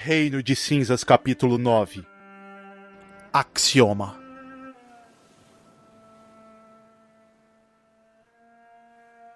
Reino 0.00 0.44
de 0.44 0.54
Cinzas, 0.54 1.02
capítulo 1.02 1.58
9 1.58 2.06
Axioma 3.32 4.16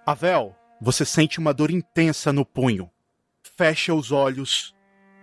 Avel, 0.07 0.55
você 0.81 1.05
sente 1.05 1.41
uma 1.41 1.53
dor 1.53 1.73
intensa 1.73 2.33
no 2.33 2.47
punho. 2.47 2.89
Fecha 3.43 3.93
os 3.93 4.13
olhos, 4.13 4.73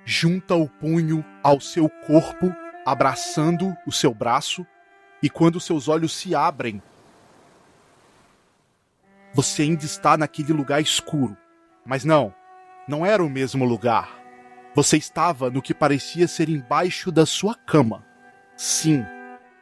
junta 0.03 0.55
o 0.55 0.67
punho 0.67 1.23
ao 1.41 1.61
seu 1.61 1.89
corpo, 1.89 2.53
abraçando 2.85 3.73
o 3.87 3.93
seu 3.93 4.13
braço, 4.13 4.67
e 5.23 5.29
quando 5.29 5.61
seus 5.61 5.87
olhos 5.87 6.11
se 6.11 6.35
abrem, 6.35 6.83
você 9.33 9.61
ainda 9.61 9.85
está 9.85 10.17
naquele 10.17 10.51
lugar 10.51 10.81
escuro. 10.81 11.37
Mas 11.85 12.03
não, 12.03 12.35
não 12.89 13.05
era 13.05 13.23
o 13.23 13.29
mesmo 13.29 13.63
lugar. 13.63 14.18
Você 14.75 14.97
estava 14.97 15.49
no 15.49 15.61
que 15.61 15.73
parecia 15.73 16.27
ser 16.27 16.47
embaixo 16.47 17.11
da 17.11 17.25
sua 17.25 17.55
cama. 17.55 18.05
Sim, 18.55 19.03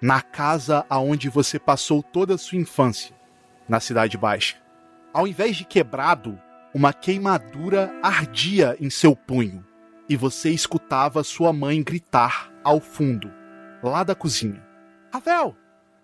na 0.02 0.22
casa 0.22 0.86
aonde 0.90 1.30
você 1.30 1.58
passou 1.58 2.04
toda 2.04 2.36
a 2.36 2.38
sua 2.38 2.58
infância, 2.58 3.16
na 3.68 3.80
Cidade 3.80 4.18
Baixa. 4.18 4.58
Ao 5.13 5.27
invés 5.27 5.55
de 5.55 5.66
quebrado, 5.66 6.40
uma 6.73 6.94
queimadura 6.94 7.91
ardia 8.04 8.76
em 8.80 8.90
seu 8.90 9.16
punho 9.16 9.66
e 10.09 10.16
você 10.16 10.49
escutava 10.49 11.24
sua 11.24 11.52
mãe 11.52 11.82
gritar 11.82 12.52
ao 12.63 12.80
fundo, 12.80 13.32
lá 13.82 14.04
da 14.04 14.13
cozinha: 14.13 14.63
Ravel, 15.12 15.55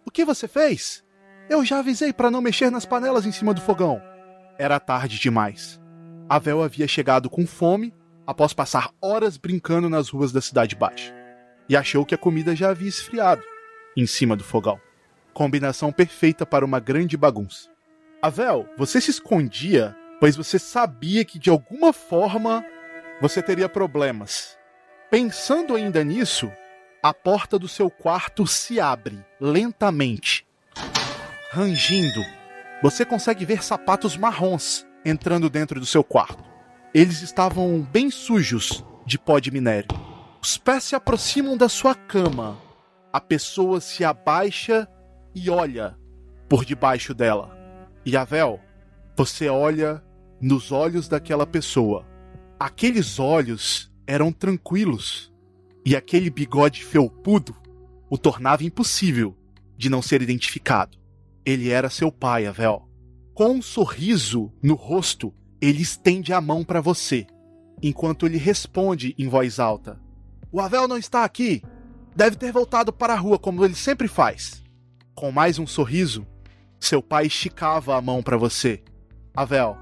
o 0.05 0.11
que 0.11 0.23
você 0.23 0.47
fez? 0.47 1.03
Eu 1.49 1.65
já 1.65 1.79
avisei 1.79 2.13
para 2.13 2.31
não 2.31 2.41
mexer 2.41 2.69
nas 2.69 2.85
panelas 2.85 3.25
em 3.25 3.31
cima 3.31 3.53
do 3.53 3.61
fogão. 3.61 4.01
Era 4.57 4.79
tarde 4.79 5.19
demais. 5.19 5.79
Avel 6.29 6.63
havia 6.63 6.87
chegado 6.87 7.29
com 7.29 7.45
fome 7.45 7.93
após 8.25 8.53
passar 8.53 8.91
horas 9.01 9.37
brincando 9.37 9.89
nas 9.89 10.09
ruas 10.09 10.31
da 10.31 10.41
cidade 10.41 10.75
baixa 10.75 11.13
e 11.67 11.75
achou 11.75 12.05
que 12.05 12.15
a 12.15 12.17
comida 12.17 12.55
já 12.55 12.69
havia 12.69 12.89
esfriado 12.89 13.43
em 13.95 14.05
cima 14.05 14.35
do 14.35 14.43
fogão. 14.43 14.79
Combinação 15.33 15.91
perfeita 15.91 16.45
para 16.45 16.65
uma 16.65 16.79
grande 16.79 17.17
bagunça. 17.17 17.69
Avel, 18.21 18.67
você 18.77 19.01
se 19.01 19.11
escondia, 19.11 19.95
pois 20.19 20.35
você 20.35 20.59
sabia 20.59 21.25
que 21.25 21.39
de 21.39 21.49
alguma 21.49 21.91
forma 21.91 22.63
você 23.19 23.41
teria 23.41 23.67
problemas. 23.67 24.57
Pensando 25.09 25.75
ainda 25.75 26.03
nisso, 26.03 26.51
a 27.01 27.13
porta 27.13 27.59
do 27.59 27.67
seu 27.67 27.89
quarto 27.89 28.47
se 28.47 28.79
abre 28.79 29.23
lentamente. 29.39 30.45
Rangindo, 31.51 32.23
você 32.81 33.05
consegue 33.05 33.45
ver 33.45 33.63
sapatos 33.63 34.17
marrons 34.17 34.85
entrando 35.05 35.49
dentro 35.49 35.79
do 35.79 35.85
seu 35.85 36.03
quarto. 36.03 36.52
Eles 36.93 37.23
estavam 37.23 37.81
bem 37.81 38.11
sujos 38.11 38.85
de 39.03 39.17
pó 39.17 39.39
de 39.39 39.49
minério. 39.49 39.89
Os 40.39 40.59
pés 40.59 40.83
se 40.83 40.95
aproximam 40.95 41.57
da 41.57 41.67
sua 41.67 41.95
cama. 41.95 42.61
A 43.11 43.19
pessoa 43.19 43.81
se 43.81 44.05
abaixa 44.05 44.87
e 45.33 45.49
olha 45.49 45.97
por 46.47 46.63
debaixo 46.63 47.11
dela. 47.11 47.57
E 48.05 48.15
Avel, 48.15 48.59
você 49.17 49.49
olha 49.49 50.03
nos 50.39 50.71
olhos 50.71 51.07
daquela 51.07 51.47
pessoa. 51.47 52.05
Aqueles 52.59 53.19
olhos 53.19 53.91
eram 54.05 54.31
tranquilos 54.31 55.33
e 55.83 55.95
aquele 55.95 56.29
bigode 56.29 56.83
felpudo 56.83 57.55
o 58.07 58.19
tornava 58.19 58.63
impossível 58.63 59.35
de 59.75 59.89
não 59.89 60.01
ser 60.03 60.21
identificado. 60.21 60.95
Ele 61.43 61.71
era 61.71 61.89
seu 61.89 62.11
pai, 62.11 62.45
Avel. 62.45 62.87
Com 63.33 63.53
um 63.53 63.61
sorriso 63.63 64.53
no 64.61 64.75
rosto, 64.75 65.33
ele 65.63 65.81
estende 65.81 66.33
a 66.33 66.41
mão 66.41 66.61
para 66.61 66.81
você, 66.81 67.25
enquanto 67.81 68.25
ele 68.25 68.37
responde 68.37 69.15
em 69.17 69.29
voz 69.29 69.59
alta: 69.59 69.97
O 70.51 70.59
Avel 70.59 70.89
não 70.89 70.97
está 70.97 71.23
aqui. 71.23 71.63
Deve 72.13 72.35
ter 72.35 72.51
voltado 72.51 72.91
para 72.91 73.13
a 73.13 73.17
rua 73.17 73.39
como 73.39 73.63
ele 73.63 73.73
sempre 73.73 74.09
faz. 74.09 74.61
Com 75.15 75.31
mais 75.31 75.57
um 75.57 75.65
sorriso, 75.65 76.27
seu 76.79 77.01
pai 77.01 77.27
esticava 77.27 77.95
a 77.95 78.01
mão 78.01 78.21
para 78.21 78.35
você. 78.35 78.83
Avel. 79.33 79.77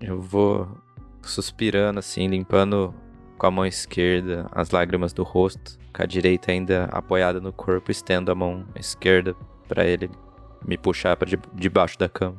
Eu 0.00 0.20
vou 0.20 0.68
suspirando 1.22 1.98
assim, 1.98 2.28
limpando 2.28 2.94
com 3.38 3.46
a 3.46 3.50
mão 3.50 3.64
esquerda 3.64 4.46
as 4.52 4.70
lágrimas 4.70 5.14
do 5.14 5.22
rosto, 5.22 5.78
com 5.94 6.02
a 6.02 6.06
direita 6.06 6.52
ainda 6.52 6.84
apoiada 6.92 7.40
no 7.40 7.52
corpo, 7.52 7.90
estendo 7.90 8.30
a 8.30 8.34
mão 8.34 8.66
esquerda 8.76 9.34
para 9.66 9.84
ele 9.84 10.10
me 10.64 10.76
puxar 10.76 11.16
para 11.16 11.30
debaixo 11.54 11.98
da 11.98 12.08
cama. 12.08 12.36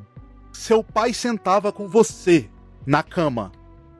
Seu 0.52 0.84
pai 0.84 1.12
sentava 1.12 1.72
com 1.72 1.88
você 1.88 2.48
na 2.86 3.02
cama 3.02 3.52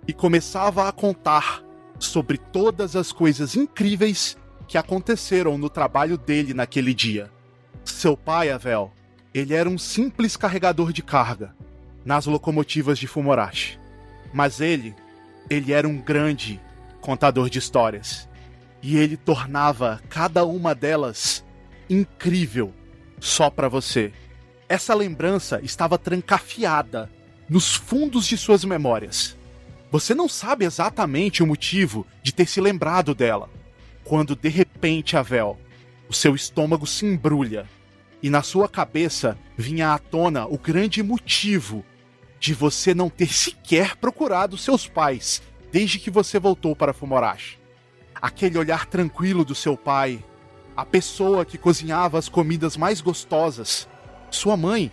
e 0.07 0.13
começava 0.13 0.89
a 0.89 0.93
contar 0.93 1.63
sobre 1.99 2.39
todas 2.39 2.97
as 2.97 3.13
coisas 3.13 3.57
incríveis 3.57 4.37
que 4.67 4.79
aconteceram 4.79 5.57
no 5.57 5.69
trabalho 5.69 6.19
dele 6.19 6.55
naquele 6.55 6.93
dia. 6.93 7.31
Seu 7.85 8.17
pai, 8.17 8.51
Avel, 8.51 8.93
ele 9.33 9.55
era 9.55 9.69
um 9.69 9.79
simples 9.79 10.37
carregador 10.37 10.93
de 10.93 11.03
carga 11.03 11.55
nas 12.05 12.27
locomotivas 12.27 12.99
de 12.99 13.07
Fumorashi. 13.07 13.79
Mas 14.33 14.61
ele, 14.61 14.95
ele 15.49 15.73
era 15.73 15.89
um 15.89 15.99
grande 15.99 16.61
contador 17.01 17.49
de 17.49 17.59
histórias. 17.59 18.29
E 18.83 18.97
ele 18.97 19.17
tornava 19.17 20.03
cada 20.09 20.45
uma 20.45 20.75
delas 20.75 21.45
incrível 21.89 22.73
só 23.21 23.49
para 23.49 23.69
você. 23.69 24.13
Essa 24.69 24.95
lembrança 24.95 25.61
estava 25.63 25.97
trancafiada 25.97 27.11
nos 27.49 27.75
fundos 27.75 28.27
de 28.27 28.37
suas 28.37 28.65
memórias. 28.65 29.37
Você 29.91 30.15
não 30.15 30.29
sabe 30.29 30.65
exatamente 30.65 31.43
o 31.43 31.47
motivo 31.47 32.07
de 32.23 32.33
ter 32.33 32.47
se 32.47 32.61
lembrado 32.61 33.15
dela, 33.15 33.49
quando 34.03 34.35
de 34.35 34.49
repente, 34.49 35.17
Avel, 35.17 35.59
o 36.09 36.13
seu 36.13 36.35
estômago 36.35 36.87
se 36.87 37.07
embrulha 37.07 37.69
e 38.23 38.31
na 38.31 38.43
sua 38.43 38.69
cabeça 38.69 39.39
vinha 39.57 39.93
à 39.93 39.99
tona 39.99 40.47
o 40.47 40.59
grande 40.59 41.03
motivo 41.03 41.85
de 42.41 42.55
você 42.55 42.95
não 42.95 43.09
ter 43.09 43.33
sequer 43.33 43.97
procurado 43.97 44.57
seus 44.57 44.87
pais 44.87 45.43
desde 45.71 45.99
que 45.99 46.11
você 46.11 46.39
voltou 46.39 46.75
para 46.75 46.93
Fumorashi. 46.93 47.59
Aquele 48.15 48.59
olhar 48.59 48.87
tranquilo 48.87 49.45
do 49.45 49.55
seu 49.55 49.77
pai, 49.77 50.25
a 50.77 50.85
pessoa 50.85 51.45
que 51.45 51.59
cozinhava 51.59 52.19
as 52.19 52.29
comidas 52.29 52.77
mais 52.77 53.01
gostosas, 53.01 53.89
sua 54.31 54.57
mãe, 54.57 54.91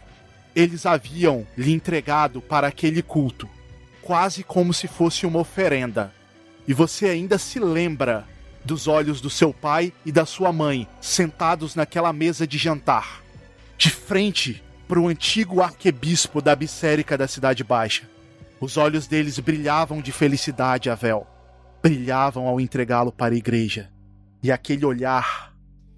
eles 0.56 0.86
haviam 0.86 1.46
lhe 1.58 1.74
entregado 1.74 2.42
para 2.42 2.68
aquele 2.68 3.02
culto, 3.02 3.50
quase 4.02 4.44
como 4.44 4.74
se 4.74 4.88
fosse 4.88 5.26
uma 5.26 5.40
oferenda. 5.40 6.14
E 6.68 6.74
você 6.74 7.08
ainda 7.08 7.38
se 7.38 7.60
lembra 7.60 8.28
dos 8.64 8.88
olhos 8.88 9.20
do 9.22 9.30
seu 9.30 9.54
pai 9.54 9.92
e 10.06 10.12
da 10.12 10.26
sua 10.26 10.52
mãe 10.52 10.88
sentados 11.00 11.76
naquela 11.76 12.14
mesa 12.14 12.46
de 12.46 12.58
jantar, 12.58 13.22
de 13.78 13.90
frente 13.90 14.64
para 14.88 15.00
o 15.00 15.08
antigo 15.08 15.62
arquebispo 15.62 16.42
da 16.42 16.56
Bissérica 16.56 17.18
da 17.18 17.28
Cidade 17.28 17.64
Baixa. 17.64 18.04
Os 18.60 18.78
olhos 18.78 19.08
deles 19.08 19.40
brilhavam 19.40 20.02
de 20.02 20.12
felicidade, 20.12 20.90
Avel. 20.90 21.26
Brilhavam 21.82 22.48
ao 22.48 22.62
entregá-lo 22.62 23.12
para 23.12 23.34
a 23.34 23.38
igreja. 23.38 23.90
E 24.44 24.52
aquele 24.52 24.86
olhar, 24.86 25.56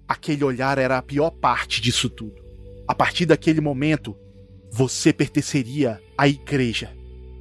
aquele 0.08 0.44
olhar 0.44 0.78
era 0.78 0.96
a 0.96 1.02
pior 1.02 1.30
parte 1.30 1.80
disso 1.80 2.08
tudo. 2.08 2.42
A 2.88 2.94
partir 2.94 3.26
daquele 3.26 3.60
momento, 3.60 4.16
você 4.76 5.12
pertenceria 5.12 6.02
à 6.18 6.26
igreja, 6.26 6.92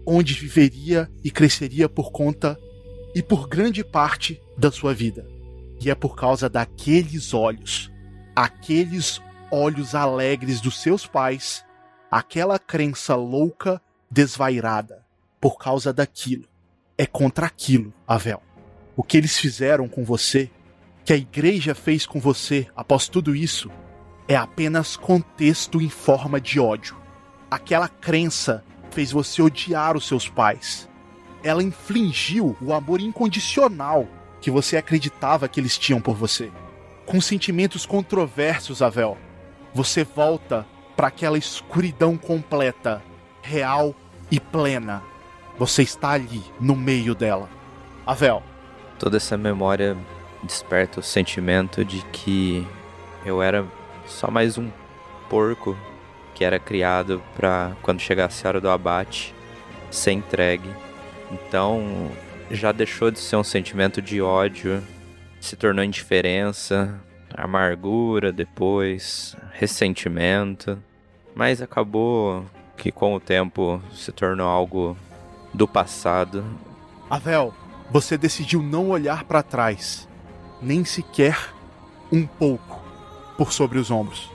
onde 0.06 0.36
viveria 0.36 1.10
e 1.24 1.32
cresceria 1.32 1.90
por 1.90 2.12
conta 2.12 2.60
e 3.16 3.24
por 3.24 3.48
grande 3.48 3.84
parte 3.84 4.40
da 4.56 4.72
sua 4.72 4.94
vida. 4.94 5.28
E 5.82 5.90
é 5.90 5.96
por 5.96 6.16
causa 6.16 6.48
daqueles 6.48 7.34
olhos, 7.34 7.92
aqueles 8.36 9.20
olhos 9.52 9.96
alegres 9.96 10.62
dos 10.62 10.80
seus 10.80 11.08
pais, 11.08 11.66
aquela 12.12 12.60
crença 12.60 13.16
louca, 13.16 13.82
desvairada, 14.12 15.04
por 15.42 15.58
causa 15.58 15.92
daquilo. 15.92 16.46
É 16.96 17.08
contra 17.08 17.48
aquilo, 17.48 17.92
Avel. 18.08 18.44
O 18.96 19.02
que 19.02 19.18
eles 19.18 19.40
fizeram 19.40 19.88
com 19.88 20.04
você, 20.04 20.52
que 21.04 21.12
a 21.12 21.18
igreja 21.18 21.74
fez 21.74 22.06
com 22.06 22.20
você 22.20 22.68
após 22.76 23.10
tudo 23.10 23.36
isso, 23.36 23.72
é 24.28 24.36
apenas 24.36 24.96
contexto 24.96 25.82
em 25.82 25.90
forma 25.90 26.40
de 26.40 26.60
ódio 26.60 27.02
aquela 27.54 27.88
crença 27.88 28.64
fez 28.92 29.12
você 29.12 29.42
odiar 29.42 29.96
os 29.96 30.08
seus 30.08 30.28
pais. 30.28 30.90
Ela 31.44 31.62
infligiu 31.62 32.56
o 32.62 32.74
amor 32.74 33.02
incondicional 33.02 34.08
que 34.42 34.50
você 34.50 34.78
acreditava 34.78 35.48
que 35.48 35.60
eles 35.60 35.78
tinham 35.78 36.02
por 36.02 36.16
você. 36.16 36.52
Com 37.06 37.20
sentimentos 37.22 37.86
controversos, 37.86 38.82
Avel, 38.82 39.18
você 39.74 40.04
volta 40.04 40.66
para 40.96 41.08
aquela 41.08 41.38
escuridão 41.38 42.18
completa, 42.18 43.04
real 43.42 43.94
e 44.32 44.40
plena. 44.40 45.04
Você 45.58 45.84
está 45.84 46.12
ali, 46.12 46.44
no 46.60 46.76
meio 46.76 47.14
dela. 47.14 47.50
Avel. 48.06 48.42
Toda 48.98 49.18
essa 49.18 49.38
memória 49.38 49.98
desperta 50.42 51.00
o 51.00 51.04
sentimento 51.04 51.84
de 51.86 52.02
que 52.12 52.68
eu 53.26 53.42
era 53.42 53.66
só 54.06 54.32
mais 54.32 54.58
um 54.58 54.70
porco 55.30 55.78
era 56.44 56.60
criado 56.60 57.22
para 57.36 57.76
quando 57.82 58.00
chegasse 58.00 58.46
a 58.46 58.50
hora 58.50 58.62
do 58.62 58.70
abate 58.70 59.34
ser 59.90 60.12
entregue. 60.12 60.70
Então 61.32 62.12
já 62.52 62.72
deixou 62.72 63.10
de 63.10 63.20
ser 63.20 63.36
um 63.36 63.44
sentimento 63.44 64.02
de 64.02 64.22
ódio, 64.22 64.84
se 65.40 65.56
tornou 65.56 65.84
indiferença, 65.84 67.00
amargura 67.36 68.32
depois, 68.32 69.36
ressentimento, 69.54 70.78
mas 71.36 71.62
acabou 71.62 72.46
que 72.78 72.92
com 72.92 73.16
o 73.16 73.20
tempo 73.20 73.82
se 73.92 74.12
tornou 74.12 74.48
algo 74.48 74.98
do 75.54 75.68
passado. 75.68 76.44
Avel, 77.10 77.54
você 77.92 78.18
decidiu 78.18 78.62
não 78.62 78.90
olhar 78.90 79.24
para 79.24 79.44
trás, 79.44 80.08
nem 80.62 80.84
sequer 80.84 81.54
um 82.12 82.26
pouco 82.26 82.82
por 83.38 83.52
sobre 83.52 83.80
os 83.80 83.90
ombros. 83.90 84.30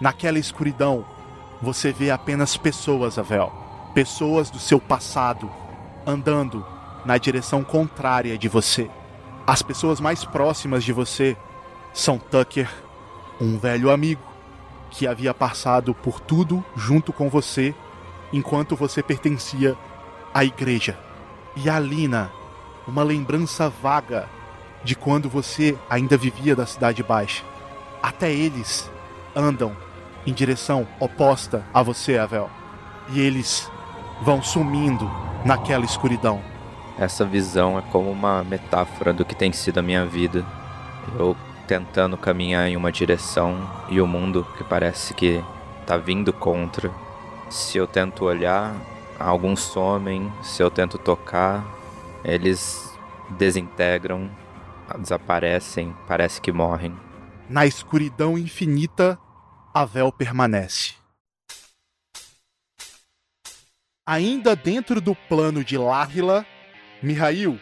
Naquela 0.00 0.38
escuridão, 0.38 1.04
você 1.60 1.92
vê 1.92 2.10
apenas 2.10 2.56
pessoas, 2.56 3.18
Avel. 3.18 3.52
Pessoas 3.94 4.50
do 4.50 4.58
seu 4.58 4.78
passado 4.80 5.50
andando 6.06 6.64
na 7.04 7.18
direção 7.18 7.64
contrária 7.64 8.36
de 8.36 8.48
você. 8.48 8.90
As 9.46 9.62
pessoas 9.62 10.00
mais 10.00 10.24
próximas 10.24 10.84
de 10.84 10.92
você 10.92 11.36
são 11.92 12.18
Tucker, 12.18 12.68
um 13.40 13.58
velho 13.58 13.90
amigo 13.90 14.22
que 14.90 15.06
havia 15.06 15.32
passado 15.32 15.94
por 15.94 16.20
tudo 16.20 16.64
junto 16.76 17.12
com 17.12 17.28
você 17.28 17.74
enquanto 18.32 18.76
você 18.76 19.02
pertencia 19.02 19.76
à 20.32 20.44
igreja. 20.44 20.98
E 21.54 21.70
a 21.70 21.78
Lina, 21.78 22.30
uma 22.86 23.02
lembrança 23.02 23.68
vaga 23.68 24.28
de 24.84 24.94
quando 24.94 25.28
você 25.28 25.76
ainda 25.88 26.16
vivia 26.16 26.54
da 26.54 26.66
Cidade 26.66 27.02
Baixa. 27.02 27.44
Até 28.02 28.32
eles 28.32 28.90
andam 29.34 29.76
em 30.26 30.32
direção 30.32 30.86
oposta 30.98 31.64
a 31.72 31.82
você, 31.82 32.18
Avel. 32.18 32.50
E 33.10 33.20
eles 33.20 33.70
vão 34.22 34.42
sumindo 34.42 35.10
naquela 35.44 35.84
escuridão. 35.84 36.40
Essa 36.98 37.24
visão 37.24 37.78
é 37.78 37.82
como 37.82 38.10
uma 38.10 38.42
metáfora 38.42 39.12
do 39.12 39.24
que 39.24 39.34
tem 39.34 39.52
sido 39.52 39.78
a 39.78 39.82
minha 39.82 40.04
vida. 40.06 40.44
Eu 41.18 41.36
tentando 41.66 42.16
caminhar 42.16 42.68
em 42.68 42.76
uma 42.76 42.90
direção 42.90 43.68
e 43.88 44.00
o 44.00 44.06
mundo 44.06 44.46
que 44.56 44.64
parece 44.64 45.12
que 45.14 45.42
tá 45.86 45.96
vindo 45.96 46.32
contra. 46.32 46.90
Se 47.50 47.76
eu 47.78 47.86
tento 47.86 48.24
olhar, 48.24 48.74
alguns 49.18 49.60
somem, 49.60 50.32
se 50.42 50.62
eu 50.62 50.70
tento 50.70 50.98
tocar, 50.98 51.64
eles 52.24 52.92
desintegram, 53.30 54.30
desaparecem, 54.98 55.94
parece 56.06 56.40
que 56.40 56.52
morrem. 56.52 56.94
Na 57.48 57.66
escuridão 57.66 58.36
infinita, 58.36 59.18
a 59.78 59.84
véu 59.84 60.10
permanece. 60.10 60.94
Ainda 64.06 64.56
dentro 64.56 65.02
do 65.02 65.14
plano 65.14 65.62
de 65.62 65.76
Láhila, 65.76 66.46
Mihail, 67.02 67.60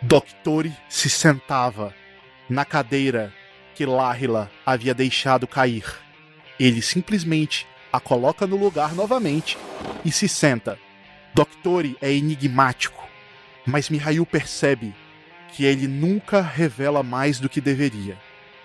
Doctori 0.00 0.72
se 0.88 1.10
sentava 1.10 1.92
na 2.48 2.64
cadeira 2.64 3.34
que 3.74 3.84
Láhila 3.84 4.48
havia 4.64 4.94
deixado 4.94 5.44
cair. 5.48 5.84
Ele 6.56 6.80
simplesmente 6.80 7.66
a 7.92 7.98
coloca 7.98 8.46
no 8.46 8.54
lugar 8.54 8.94
novamente 8.94 9.58
e 10.04 10.12
se 10.12 10.28
senta. 10.28 10.78
Doctori 11.34 11.98
é 12.00 12.12
enigmático, 12.12 13.08
mas 13.66 13.90
Mihail 13.90 14.24
percebe 14.24 14.94
que 15.48 15.64
ele 15.64 15.88
nunca 15.88 16.40
revela 16.40 17.02
mais 17.02 17.40
do 17.40 17.48
que 17.48 17.60
deveria. 17.60 18.16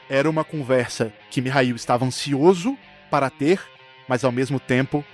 Era 0.07 0.29
uma 0.29 0.43
conversa 0.43 1.11
que 1.31 1.41
Mihail 1.41 1.75
estava 1.75 2.05
ansioso 2.05 2.77
para 3.11 3.29
ter, 3.29 3.61
mas 4.07 4.23
ao 4.23 4.31
mesmo 4.31 4.59
tempo 4.59 5.05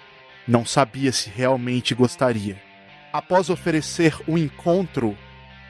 não 0.48 0.64
sabia 0.66 1.12
se 1.12 1.30
realmente 1.30 1.96
gostaria. 1.96 2.62
Após 3.12 3.50
oferecer 3.50 4.16
um 4.28 4.38
encontro 4.38 5.18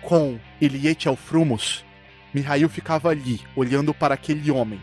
com 0.01 0.38
Eliete 0.62 1.07
Alfrumos, 1.07 1.85
Mihail 2.33 2.68
ficava 2.68 3.09
ali, 3.09 3.41
olhando 3.56 3.94
para 3.94 4.13
aquele 4.13 4.51
homem. 4.51 4.81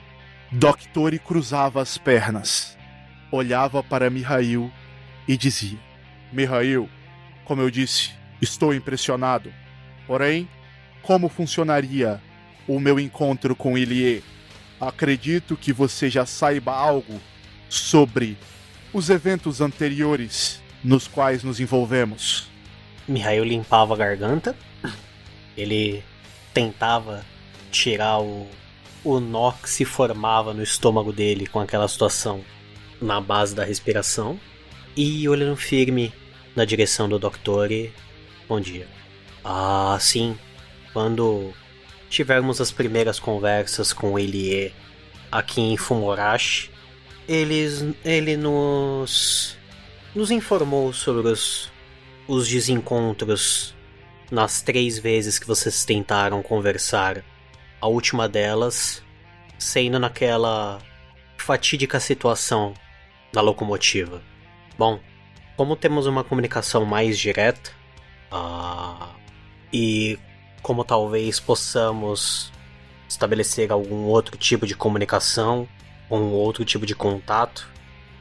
Doctori 0.50 1.19
cruzava 1.19 1.82
as 1.82 1.99
pernas, 1.99 2.79
olhava 3.31 3.82
para 3.82 4.08
Mihail 4.08 4.73
e 5.29 5.37
dizia: 5.37 5.79
Mihail, 6.32 6.88
como 7.44 7.61
eu 7.61 7.70
disse, 7.70 8.12
estou 8.41 8.75
impressionado. 8.75 9.52
Porém, 10.06 10.49
como 11.02 11.29
funcionaria 11.29 12.20
o 12.67 12.81
meu 12.81 12.99
encontro 12.99 13.55
com 13.55 13.76
Ilie? 13.76 14.25
Acredito 14.81 15.56
que 15.56 15.73
você 15.73 16.08
já 16.11 16.26
saiba 16.26 16.73
algo 16.73 17.20
sobre 17.81 18.37
os 18.93 19.11
eventos 19.11 19.61
anteriores 19.61 20.62
nos 20.82 21.09
quais 21.09 21.43
nos 21.43 21.61
envolvemos. 21.61 22.49
Mihail 23.09 23.44
limpava 23.44 23.94
a 23.94 23.97
garganta. 23.97 24.56
Ele 25.56 26.03
tentava 26.53 27.25
tirar 27.71 28.21
o, 28.21 28.49
o 29.03 29.21
nó 29.21 29.53
que 29.53 29.69
se 29.69 29.85
formava 29.85 30.55
no 30.55 30.62
estômago 30.62 31.12
dele 31.12 31.47
com 31.47 31.61
aquela 31.61 31.88
situação 31.88 32.44
na 33.00 33.21
base 33.21 33.55
da 33.55 33.65
respiração. 33.65 34.38
E 34.97 35.29
olhando 35.29 35.56
firme 35.56 36.12
na 36.55 36.65
direção 36.65 37.09
do 37.09 37.19
Doctor, 37.19 37.69
bom 38.49 38.61
dia. 38.61 38.87
Ah, 39.44 39.97
sim. 40.00 40.38
Quando 40.93 41.53
tivermos 42.09 42.61
as 42.61 42.70
primeiras 42.70 43.19
conversas 43.19 43.93
com 43.93 44.17
Elie 44.19 44.73
aqui 45.32 45.61
em 45.61 45.77
Fumorashi, 45.77 46.70
eles, 47.29 47.85
ele 48.05 48.37
nos, 48.37 49.56
nos 50.15 50.31
informou 50.31 50.93
sobre 50.93 51.29
os, 51.29 51.71
os 52.26 52.49
desencontros 52.49 53.75
nas 54.31 54.62
três 54.62 54.99
vezes 54.99 55.38
que 55.38 55.47
vocês 55.47 55.85
tentaram 55.85 56.43
conversar. 56.43 57.25
A 57.81 57.87
última 57.87 58.29
delas 58.29 59.03
sendo 59.59 59.99
naquela 59.99 60.79
fatídica 61.37 62.00
situação 62.00 62.75
da 63.32 63.41
locomotiva. 63.41 64.23
Bom, 64.79 64.99
como 65.56 65.77
temos 65.77 66.06
uma 66.06 66.25
comunicação 66.25 66.85
mais 66.85 67.19
direta, 67.19 67.70
uh, 68.32 69.09
e 69.73 70.19
como 70.62 70.85
talvez 70.85 71.38
possamos 71.38 72.53
estabelecer 73.09 73.70
algum 73.70 74.05
outro 74.05 74.37
tipo 74.37 74.67
de 74.67 74.75
comunicação, 74.75 75.69
um 76.11 76.33
outro 76.33 76.65
tipo 76.65 76.87
de 76.87 76.95
contato, 76.95 77.69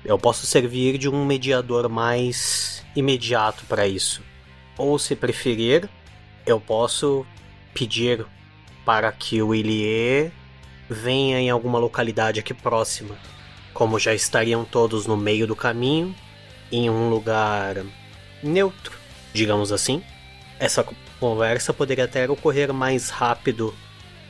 eu 0.04 0.18
posso 0.18 0.46
servir 0.46 0.98
de 0.98 1.10
um 1.10 1.26
mediador 1.26 1.88
mais 1.90 2.84
imediato 2.96 3.66
para 3.66 3.88
isso. 3.88 4.22
Ou, 4.78 4.98
se 5.00 5.16
preferir, 5.16 5.90
eu 6.46 6.60
posso 6.60 7.26
pedir 7.74 8.26
para 8.86 9.12
que 9.12 9.42
o 9.42 9.54
Ilie 9.56 10.32
venha 10.90 11.40
em 11.40 11.50
alguma 11.50 11.80
localidade 11.80 12.40
aqui 12.40 12.54
próxima. 12.54 13.16
Como 13.74 14.00
já 14.00 14.14
estariam 14.14 14.66
todos 14.66 15.08
no 15.08 15.16
meio 15.16 15.48
do 15.48 15.56
caminho, 15.56 16.14
em 16.72 16.90
um 16.90 17.10
lugar 17.10 17.84
neutro, 18.42 18.98
digamos 19.34 19.72
assim, 19.72 20.04
essa 20.60 20.86
conversa 21.20 21.74
poderia 21.74 22.06
até 22.06 22.30
ocorrer 22.30 22.74
mais 22.74 23.10
rápido 23.10 23.74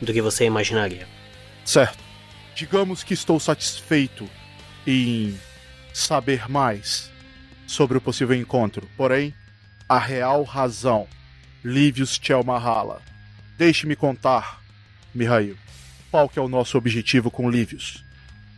do 0.01 0.13
que 0.13 0.21
você 0.21 0.45
imaginaria. 0.45 1.07
Certo. 1.65 2.02
Digamos 2.55 3.03
que 3.03 3.13
estou 3.13 3.39
satisfeito 3.39 4.29
em 4.85 5.37
saber 5.93 6.49
mais 6.49 7.11
sobre 7.65 7.97
o 7.97 8.01
possível 8.01 8.35
encontro. 8.35 8.87
Porém, 8.95 9.33
a 9.87 9.97
real 9.97 10.43
razão, 10.43 11.07
Livius 11.63 12.19
Chelmahala. 12.21 13.01
Deixe-me 13.57 13.95
contar, 13.95 14.61
Mihail, 15.13 15.57
qual 16.11 16.29
que 16.29 16.37
é 16.37 16.41
o 16.41 16.47
nosso 16.47 16.77
objetivo 16.77 17.31
com 17.31 17.49
Livius. 17.49 18.03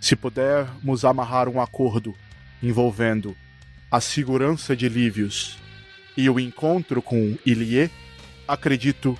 Se 0.01 0.15
pudermos 0.15 1.05
amarrar 1.05 1.47
um 1.47 1.61
acordo 1.61 2.15
envolvendo 2.61 3.35
a 3.89 4.01
segurança 4.01 4.75
de 4.75 4.89
Livius 4.89 5.57
e 6.17 6.29
o 6.29 6.39
encontro 6.39 7.01
com 7.01 7.37
Ilie, 7.45 7.89
acredito 8.47 9.17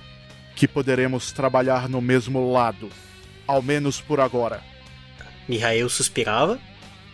que 0.54 0.66
poderemos 0.66 1.32
trabalhar 1.32 1.88
no 1.88 2.00
mesmo 2.00 2.52
lado, 2.52 2.90
ao 3.46 3.62
menos 3.62 4.00
por 4.00 4.20
agora. 4.20 4.62
Mihail 5.48 5.88
suspirava, 5.88 6.54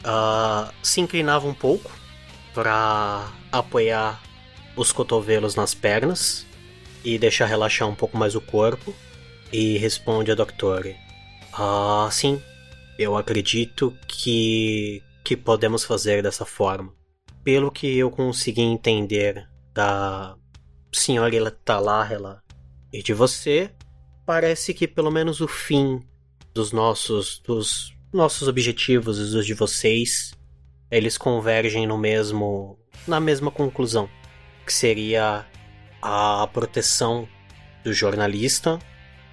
uh, 0.05 0.73
se 0.83 1.01
inclinava 1.01 1.47
um 1.47 1.55
pouco 1.55 1.91
para 2.55 3.31
apoiar 3.51 4.23
os 4.77 4.91
cotovelos 4.93 5.55
nas 5.55 5.75
pernas 5.75 6.47
e 7.05 7.19
deixar 7.19 7.47
relaxar 7.47 7.89
um 7.89 7.95
pouco 7.95 8.17
mais 8.17 8.35
o 8.35 8.41
corpo 8.41 8.95
e 9.53 9.77
responde 9.79 10.31
a 10.31 10.35
Doctore: 10.35 10.97
Ah, 11.53 12.09
sim, 12.11 12.41
eu 12.99 13.17
acredito 13.17 13.97
que 14.09 15.03
que 15.25 15.37
podemos 15.37 15.85
fazer 15.85 16.21
dessa 16.21 16.45
forma 16.45 16.93
pelo 17.45 17.71
que 17.71 17.99
eu 17.99 18.11
consegui 18.11 18.62
entender 18.62 19.49
da 19.75 20.37
senhora 20.93 21.51
Talárrela 21.51 22.43
e 22.93 23.03
de 23.03 23.12
você, 23.12 23.71
parece 24.25 24.73
que 24.73 24.87
pelo 24.87 25.11
menos 25.11 25.41
o 25.41 25.49
fim 25.49 26.07
dos 26.54 26.73
nossos 26.73 27.40
dos 27.47 27.97
nossos 28.12 28.47
objetivos 28.47 29.18
e 29.18 29.32
dos 29.32 29.47
de 29.47 29.54
vocês, 29.54 30.32
eles 30.90 31.16
convergem 31.16 31.87
no 31.87 31.97
mesmo 31.97 32.78
na 33.06 33.18
mesma 33.18 33.50
conclusão, 33.50 34.09
que 34.66 34.73
seria 34.73 35.47
a 36.00 36.47
proteção 36.52 37.28
do 37.82 37.92
jornalista, 37.92 38.78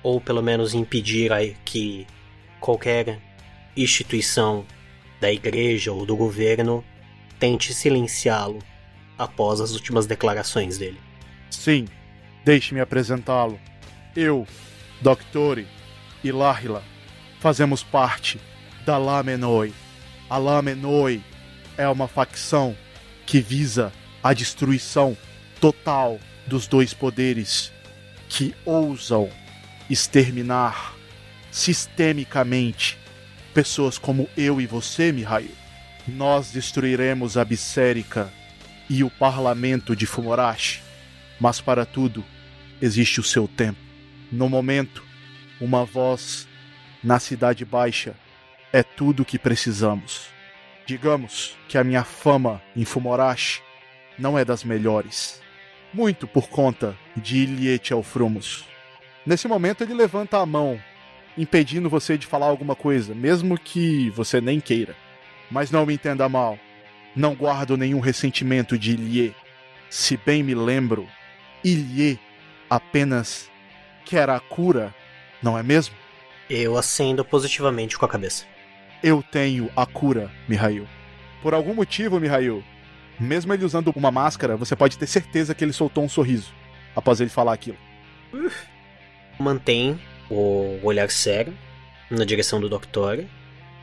ou 0.01 0.21
pelo 0.21 0.41
menos 0.41 0.73
impedir 0.73 1.31
que 1.65 2.07
qualquer 2.59 3.19
instituição 3.75 4.65
da 5.19 5.31
igreja 5.31 5.91
ou 5.91 6.05
do 6.05 6.15
governo 6.15 6.83
tente 7.39 7.73
silenciá-lo 7.73 8.59
após 9.17 9.59
as 9.59 9.71
últimas 9.71 10.05
declarações 10.05 10.77
dele. 10.77 10.99
Sim, 11.49 11.85
deixe-me 12.45 12.79
apresentá-lo. 12.79 13.59
Eu, 14.15 14.47
Doctore 15.01 15.67
e 16.23 16.31
Lahila, 16.31 16.83
fazemos 17.39 17.81
parte 17.81 18.39
da 18.85 18.97
Lamenoi. 18.97 19.73
A 20.29 20.37
Lamenoi 20.37 21.23
é 21.77 21.87
uma 21.87 22.07
facção 22.07 22.75
que 23.25 23.39
visa 23.39 23.91
a 24.21 24.33
destruição 24.33 25.17
total 25.59 26.19
dos 26.45 26.67
dois 26.67 26.93
poderes 26.93 27.71
que 28.27 28.53
ousam 28.65 29.29
exterminar 29.89 30.93
sistemicamente 31.51 32.97
pessoas 33.53 33.97
como 33.97 34.29
eu 34.37 34.59
e 34.61 34.67
você, 34.67 35.11
Mihail. 35.11 35.51
Nós 36.07 36.51
destruiremos 36.51 37.37
a 37.37 37.45
Bissérica 37.45 38.31
e 38.89 39.03
o 39.03 39.09
parlamento 39.09 39.95
de 39.95 40.05
Fumorashi, 40.05 40.81
mas 41.39 41.61
para 41.61 41.85
tudo 41.85 42.23
existe 42.81 43.19
o 43.19 43.23
seu 43.23 43.47
tempo. 43.47 43.79
No 44.31 44.49
momento, 44.49 45.03
uma 45.61 45.85
voz 45.85 46.48
na 47.03 47.19
Cidade 47.19 47.63
Baixa 47.63 48.15
é 48.71 48.83
tudo 48.83 49.23
o 49.23 49.25
que 49.25 49.39
precisamos. 49.39 50.27
Digamos 50.85 51.57
que 51.67 51.77
a 51.77 51.83
minha 51.83 52.03
fama 52.03 52.61
em 52.75 52.83
Fumorashi 52.83 53.61
não 54.17 54.37
é 54.37 54.43
das 54.43 54.63
melhores. 54.63 55.41
Muito 55.93 56.27
por 56.27 56.49
conta 56.49 56.95
de 57.15 57.37
Iliete 57.37 57.93
Alfrumos. 57.93 58.65
Nesse 59.25 59.47
momento 59.47 59.83
ele 59.83 59.93
levanta 59.93 60.37
a 60.37 60.45
mão, 60.45 60.79
impedindo 61.37 61.89
você 61.89 62.17
de 62.17 62.27
falar 62.27 62.47
alguma 62.47 62.75
coisa, 62.75 63.15
mesmo 63.15 63.57
que 63.57 64.09
você 64.11 64.41
nem 64.41 64.59
queira. 64.59 64.95
Mas 65.49 65.71
não 65.71 65.85
me 65.85 65.93
entenda 65.93 66.27
mal. 66.29 66.59
Não 67.15 67.33
guardo 67.33 67.77
nenhum 67.77 67.99
ressentimento 67.99 68.77
de 68.77 68.91
Ilie. 68.91 69.35
Se 69.89 70.17
bem 70.17 70.43
me 70.43 70.53
lembro, 70.53 71.07
Ilie 71.63 72.19
apenas 72.69 73.49
quer 74.05 74.29
a 74.29 74.39
cura, 74.39 74.93
não 75.41 75.57
é 75.57 75.63
mesmo? 75.63 75.95
Eu 76.49 76.77
acendo 76.77 77.23
positivamente 77.23 77.97
com 77.97 78.05
a 78.05 78.09
cabeça. 78.09 78.45
Eu 79.03 79.23
tenho 79.23 79.69
a 79.75 79.85
cura, 79.85 80.31
Mihail. 80.47 80.87
Por 81.41 81.53
algum 81.53 81.73
motivo, 81.73 82.19
Mihail, 82.19 82.63
mesmo 83.19 83.53
ele 83.53 83.63
usando 83.63 83.93
uma 83.95 84.11
máscara, 84.11 84.57
você 84.57 84.75
pode 84.75 84.97
ter 84.97 85.07
certeza 85.07 85.53
que 85.53 85.63
ele 85.63 85.73
soltou 85.73 86.03
um 86.03 86.09
sorriso 86.09 86.53
após 86.95 87.21
ele 87.21 87.29
falar 87.29 87.53
aquilo. 87.53 87.77
Mantém 89.39 89.99
o 90.29 90.79
olhar 90.83 91.09
sério 91.09 91.53
na 92.09 92.25
direção 92.25 92.59
do 92.59 92.67
Doctor. 92.67 93.23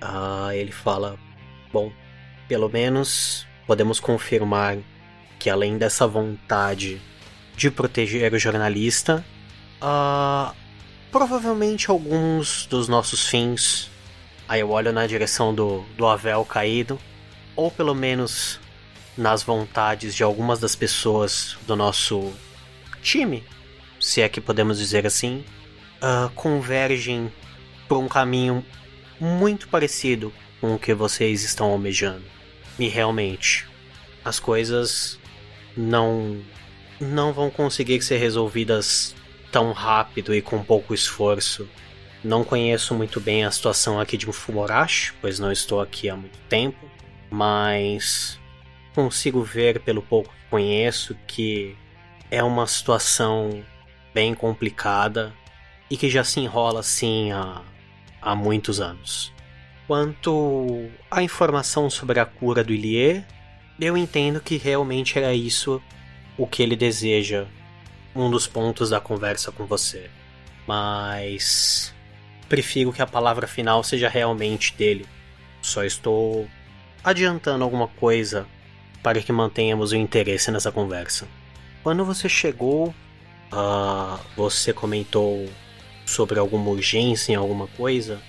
Ah, 0.01 0.51
ele 0.53 0.73
fala: 0.73 1.19
Bom, 1.73 1.93
pelo 2.49 2.69
menos 2.69 3.47
podemos 3.67 4.01
confirmar 4.01 4.77
que 5.39 5.51
além 5.51 5.79
dessa 5.79 6.07
vontade 6.07 7.01
de 7.57 7.71
proteger 7.71 8.33
o 8.35 8.39
jornalista, 8.39 9.25
ah, 9.81 10.55
provavelmente 11.17 11.91
alguns 11.91 12.67
dos 12.67 12.89
nossos 12.89 13.27
fins. 13.27 13.91
Aí 14.47 14.61
eu 14.61 14.69
olho 14.69 14.93
na 14.93 15.07
direção 15.07 15.55
do, 15.55 15.83
do 15.97 16.07
Avel 16.07 16.45
caído, 16.45 16.99
ou 17.57 17.71
pelo 17.71 17.95
menos 17.95 18.61
nas 19.17 19.43
vontades 19.43 20.15
de 20.15 20.23
algumas 20.23 20.61
das 20.61 20.77
pessoas 20.77 21.57
do 21.67 21.75
nosso 21.75 22.35
time, 23.01 23.43
se 23.99 24.21
é 24.21 24.29
que 24.29 24.43
podemos 24.43 24.77
dizer 24.79 25.07
assim, 25.07 25.43
uh, 26.03 26.29
convergem 26.35 27.33
por 27.89 27.97
um 27.97 28.09
caminho 28.09 28.63
muito 29.19 29.69
parecido 29.69 30.31
com 30.61 30.75
o 30.75 30.79
que 30.79 30.93
vocês 30.93 31.43
estão 31.43 31.71
almejando. 31.71 32.25
E 32.79 32.89
realmente, 32.89 33.67
as 34.23 34.39
coisas 34.39 35.19
não 35.75 36.43
não 37.01 37.33
vão 37.33 37.49
conseguir 37.51 38.03
ser 38.03 38.19
resolvidas 38.19 39.15
tão 39.51 39.73
rápido 39.73 40.35
e 40.35 40.43
com 40.43 40.63
pouco 40.63 40.95
esforço. 40.95 41.69
Não 42.23 42.43
conheço 42.43 42.95
muito 42.95 43.21
bem 43.21 43.45
a 43.45 43.51
situação 43.51 44.01
aqui 44.01 44.17
de 44.17 44.27
Fumorashi, 44.27 45.13
pois 45.21 45.39
não 45.39 45.53
estou 45.53 45.81
aqui 45.81 46.09
há 46.09 46.17
muito 46.17 46.39
tempo, 46.49 46.91
mas 47.31 48.39
consigo 48.95 49.43
ver 49.43 49.81
pelo 49.81 50.03
pouco 50.03 50.31
que 50.31 50.51
conheço 50.51 51.17
que 51.27 51.77
é 52.31 52.43
uma 52.43 52.67
situação 52.67 53.63
bem 54.13 54.35
complicada 54.35 55.33
e 55.91 55.97
que 55.97 56.09
já 56.09 56.25
se 56.25 56.41
enrola 56.41 56.81
assim 56.81 57.31
há, 57.33 57.63
há 58.21 58.35
muitos 58.35 58.81
anos. 58.81 59.33
Quanto 59.87 60.89
à 61.11 61.23
informação 61.23 61.89
sobre 61.89 62.19
a 62.19 62.27
cura 62.27 62.65
do 62.65 62.73
Ilie, 62.73 63.25
eu 63.79 63.97
entendo 63.97 64.41
que 64.41 64.57
realmente 64.57 65.17
era 65.19 65.33
isso 65.33 65.81
o 66.37 66.47
que 66.47 66.63
ele 66.63 66.75
deseja, 66.75 67.47
um 68.23 68.31
dos 68.31 68.47
pontos 68.47 68.91
da 68.91 69.01
conversa 69.01 69.51
com 69.53 69.67
você. 69.67 70.11
Mas 70.67 71.95
prefiro 72.49 72.93
que 72.93 73.03
a 73.03 73.07
palavra 73.07 73.47
final 73.47 73.83
seja 73.83 74.09
realmente 74.09 74.75
dele. 74.75 75.07
Só 75.63 75.85
estou 75.85 76.49
adiantando 77.03 77.65
alguma 77.65 77.89
coisa 77.89 78.47
para 79.03 79.21
que 79.21 79.33
mantenhamos 79.33 79.93
o 79.93 79.97
interesse 79.97 80.51
nessa 80.51 80.73
conversa. 80.73 81.29
Quando 81.83 82.05
você 82.05 82.29
chegou, 82.29 82.89
uh, 83.53 84.19
você 84.37 84.73
comentou 84.73 85.49
sobre 86.05 86.39
alguma 86.39 86.71
urgência 86.71 87.33
em 87.33 87.37
alguma 87.37 87.67
coisa. 87.69 88.21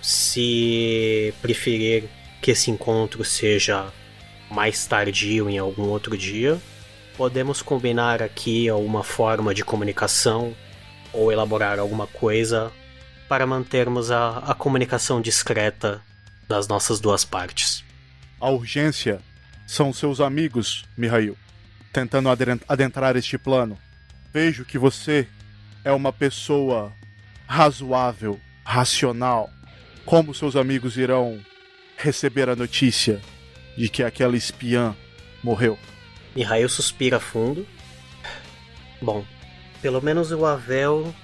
Se 0.00 1.34
preferir 1.42 2.04
que 2.40 2.52
esse 2.52 2.70
encontro 2.70 3.24
seja 3.24 3.92
mais 4.50 4.86
tardio 4.86 5.48
em 5.48 5.58
algum 5.58 5.88
outro 5.88 6.16
dia, 6.16 6.60
podemos 7.20 7.60
combinar 7.60 8.22
aqui 8.22 8.66
alguma 8.66 9.04
forma 9.04 9.54
de 9.54 9.62
comunicação 9.62 10.56
ou 11.12 11.30
elaborar 11.30 11.78
alguma 11.78 12.06
coisa 12.06 12.72
para 13.28 13.46
mantermos 13.46 14.10
a, 14.10 14.38
a 14.38 14.54
comunicação 14.54 15.20
discreta 15.20 16.00
das 16.48 16.66
nossas 16.66 16.98
duas 16.98 17.22
partes. 17.22 17.84
A 18.40 18.48
urgência 18.48 19.20
são 19.66 19.92
seus 19.92 20.18
amigos, 20.18 20.86
Mihail, 20.96 21.36
tentando 21.92 22.30
adentrar 22.66 23.14
este 23.16 23.36
plano. 23.36 23.78
Vejo 24.32 24.64
que 24.64 24.78
você 24.78 25.28
é 25.84 25.92
uma 25.92 26.14
pessoa 26.14 26.90
razoável, 27.46 28.40
racional. 28.64 29.50
Como 30.06 30.32
seus 30.32 30.56
amigos 30.56 30.96
irão 30.96 31.38
receber 31.98 32.48
a 32.48 32.56
notícia 32.56 33.20
de 33.76 33.90
que 33.90 34.02
aquela 34.02 34.38
espiã 34.38 34.96
morreu? 35.44 35.78
Mihail 36.34 36.68
suspira 36.68 37.18
fundo. 37.18 37.66
Bom, 39.00 39.24
pelo 39.80 40.00
menos 40.02 40.30
o 40.30 40.44
Avel 40.44 41.14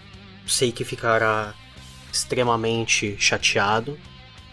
sei 0.47 0.73
que 0.73 0.85
ficará 0.85 1.55
extremamente 2.13 3.17
chateado 3.19 3.99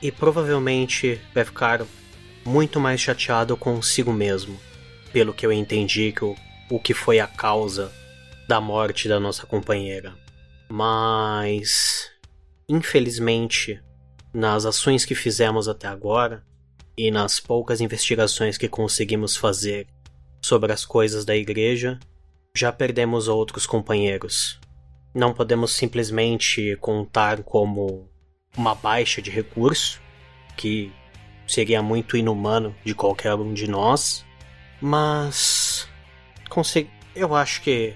e 0.02 0.12
provavelmente 0.12 1.22
vai 1.34 1.46
ficar 1.46 1.86
muito 2.46 2.80
mais 2.80 3.00
chateado 3.00 3.56
consigo 3.56 4.12
mesmo, 4.12 4.60
pelo 5.14 5.34
que 5.34 5.46
eu 5.46 5.52
entendi 5.52 6.12
que 6.12 6.26
o, 6.26 6.36
o 6.70 6.80
que 6.80 6.94
foi 6.94 7.20
a 7.20 7.28
causa 7.28 7.92
da 8.48 8.60
morte 8.60 9.08
da 9.08 9.20
nossa 9.20 9.46
companheira. 9.46 10.14
Mas, 10.70 12.12
infelizmente, 12.68 13.82
nas 14.34 14.66
ações 14.66 15.06
que 15.06 15.16
fizemos 15.16 15.68
até 15.68 15.88
agora 15.88 16.44
e 16.98 17.10
nas 17.10 17.40
poucas 17.40 17.80
investigações 17.80 18.58
que 18.58 18.68
conseguimos 18.68 19.38
fazer 19.38 19.88
sobre 20.44 20.74
as 20.74 20.84
coisas 20.84 21.24
da 21.24 21.36
igreja, 21.36 21.98
já 22.54 22.72
perdemos 22.72 23.30
outros 23.30 23.66
companheiros. 23.66 24.60
Não 25.16 25.34
podemos 25.34 25.72
simplesmente 25.72 26.76
contar 26.82 27.44
como 27.44 28.10
uma 28.56 28.76
baixa 28.76 29.22
de 29.22 29.32
recurso, 29.32 30.02
que 30.58 30.92
seria 31.48 31.82
muito 31.82 32.18
inumano 32.18 32.76
de 32.84 32.94
qualquer 32.94 33.34
um 33.36 33.54
de 33.54 33.70
nós, 33.70 34.26
mas 34.82 35.88
eu 37.16 37.34
acho 37.34 37.62
que 37.62 37.94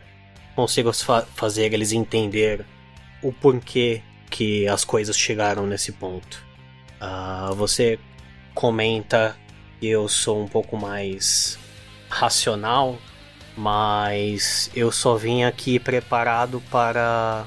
consigo 0.56 0.94
fa 0.94 1.24
fazer 1.36 1.74
eles 1.74 1.92
entender 1.92 2.66
o 3.22 3.32
porquê 3.34 4.02
que 4.30 4.68
as 4.68 4.86
coisas 4.86 5.18
chegaram 5.18 5.68
nesse 5.68 5.92
ponto. 5.92 6.46
Uh, 7.02 7.54
você 7.56 8.00
comenta 8.56 9.38
que 9.80 9.88
eu 9.88 10.08
sou 10.08 10.42
um 10.42 10.48
pouco 10.48 10.78
mais 10.78 11.60
racional, 12.10 12.98
mas 13.56 14.70
eu 14.76 14.92
só 14.92 15.16
vim 15.16 15.44
aqui 15.44 15.80
preparado 15.80 16.62
para 16.70 17.46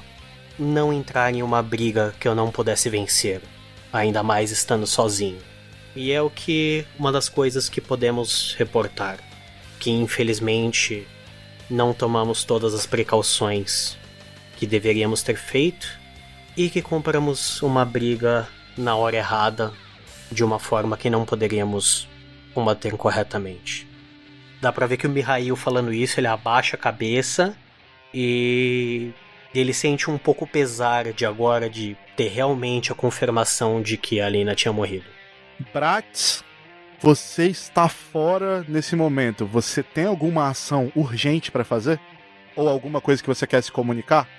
não 0.57 0.93
entrar 0.93 1.33
em 1.33 1.41
uma 1.41 1.61
briga 1.63 2.13
que 2.19 2.27
eu 2.27 2.35
não 2.35 2.51
pudesse 2.51 2.89
vencer, 2.89 3.41
ainda 3.91 4.21
mais 4.21 4.51
estando 4.51 4.85
sozinho. 4.85 5.39
E 5.95 6.11
é 6.11 6.21
o 6.21 6.29
que 6.29 6.85
uma 6.97 7.11
das 7.11 7.27
coisas 7.27 7.67
que 7.67 7.81
podemos 7.81 8.55
reportar, 8.57 9.17
que 9.79 9.89
infelizmente 9.89 11.07
não 11.69 11.93
tomamos 11.93 12.43
todas 12.43 12.73
as 12.73 12.85
precauções 12.85 13.97
que 14.57 14.67
deveríamos 14.67 15.23
ter 15.23 15.37
feito 15.37 15.87
e 16.55 16.69
que 16.69 16.81
compramos 16.81 17.61
uma 17.61 17.83
briga 17.83 18.47
na 18.77 18.95
hora 18.95 19.17
errada 19.17 19.73
de 20.31 20.43
uma 20.43 20.59
forma 20.59 20.95
que 20.95 21.09
não 21.09 21.25
poderíamos 21.25 22.07
combater 22.53 22.95
corretamente. 22.95 23.90
Dá 24.61 24.71
pra 24.71 24.85
ver 24.85 24.97
que 24.97 25.07
o 25.07 25.09
Mihail 25.09 25.55
falando 25.55 25.91
isso, 25.91 26.19
ele 26.19 26.27
abaixa 26.27 26.75
a 26.75 26.79
cabeça 26.79 27.57
e 28.13 29.11
ele 29.53 29.73
sente 29.73 30.09
um 30.09 30.19
pouco 30.19 30.45
pesar 30.45 31.11
de 31.11 31.25
agora 31.25 31.67
de 31.67 31.97
ter 32.15 32.27
realmente 32.27 32.91
a 32.91 32.95
confirmação 32.95 33.81
de 33.81 33.97
que 33.97 34.21
a 34.21 34.27
Alina 34.27 34.53
tinha 34.53 34.71
morrido. 34.71 35.05
Bratz, 35.73 36.43
você 36.99 37.47
está 37.47 37.89
fora 37.89 38.63
nesse 38.67 38.95
momento. 38.95 39.47
Você 39.47 39.81
tem 39.81 40.05
alguma 40.05 40.47
ação 40.47 40.91
urgente 40.95 41.51
para 41.51 41.63
fazer? 41.63 41.99
Ou 42.55 42.69
alguma 42.69 43.01
coisa 43.01 43.21
que 43.21 43.27
você 43.27 43.47
quer 43.47 43.63
se 43.63 43.71
comunicar? 43.71 44.29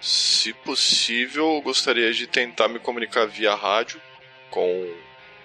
Se 0.00 0.52
possível, 0.52 1.54
eu 1.54 1.62
gostaria 1.62 2.12
de 2.12 2.26
tentar 2.26 2.66
me 2.66 2.80
comunicar 2.80 3.26
via 3.26 3.54
rádio 3.54 4.00
com, 4.50 4.92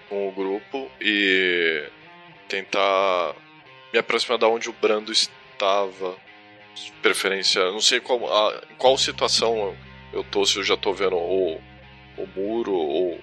com 0.08 0.28
o 0.28 0.32
grupo 0.32 0.90
e 1.00 1.88
tentar 2.48 3.34
me 3.94 4.00
aproximar 4.00 4.36
da 4.38 4.48
onde 4.48 4.68
o 4.68 4.72
Brando 4.72 5.12
estava. 5.12 6.16
Preferência, 7.00 7.70
não 7.70 7.80
sei 7.80 8.00
qual, 8.00 8.26
a, 8.26 8.60
em 8.68 8.74
qual 8.74 8.98
situação 8.98 9.76
eu 10.12 10.24
tô, 10.24 10.44
se 10.44 10.58
eu 10.58 10.64
já 10.64 10.76
tô 10.76 10.92
vendo 10.92 11.14
o, 11.14 11.60
o 12.18 12.26
muro 12.34 12.72
ou 12.72 13.12
o 13.12 13.20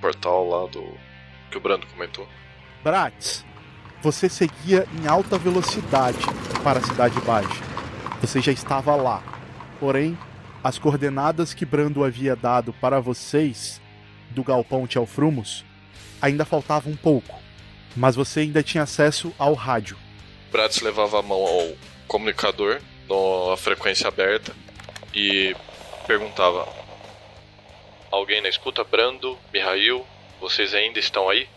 portal 0.00 0.48
lá 0.48 0.66
do 0.66 0.84
que 1.48 1.56
o 1.56 1.60
Brando 1.60 1.86
comentou. 1.86 2.28
Bratz, 2.82 3.46
você 4.02 4.28
seguia 4.28 4.88
em 5.00 5.06
alta 5.06 5.38
velocidade 5.38 6.18
para 6.64 6.80
a 6.80 6.82
Cidade 6.82 7.20
Baixa. 7.20 7.62
Você 8.20 8.40
já 8.40 8.50
estava 8.50 8.96
lá. 8.96 9.22
Porém, 9.78 10.18
as 10.64 10.76
coordenadas 10.80 11.54
que 11.54 11.64
Brando 11.64 12.02
havia 12.02 12.34
dado 12.34 12.72
para 12.72 12.98
vocês 12.98 13.80
do 14.30 14.42
galpão 14.42 14.84
Tchelfrumos 14.84 15.64
ainda 16.20 16.44
faltava 16.44 16.90
um 16.90 16.96
pouco, 16.96 17.38
mas 17.96 18.16
você 18.16 18.40
ainda 18.40 18.60
tinha 18.60 18.82
acesso 18.82 19.32
ao 19.38 19.54
rádio. 19.54 19.96
Bratz 20.50 20.80
levava 20.80 21.18
a 21.18 21.22
mão 21.22 21.42
ao 21.44 21.72
comunicador 22.06 22.80
na 23.08 23.56
frequência 23.56 24.08
aberta 24.08 24.54
e 25.14 25.54
perguntava: 26.06 26.68
Alguém 28.10 28.40
na 28.40 28.48
escuta? 28.48 28.82
Brando, 28.84 29.38
Mihail, 29.52 30.06
vocês 30.40 30.74
ainda 30.74 30.98
estão 30.98 31.28
aí? 31.28 31.48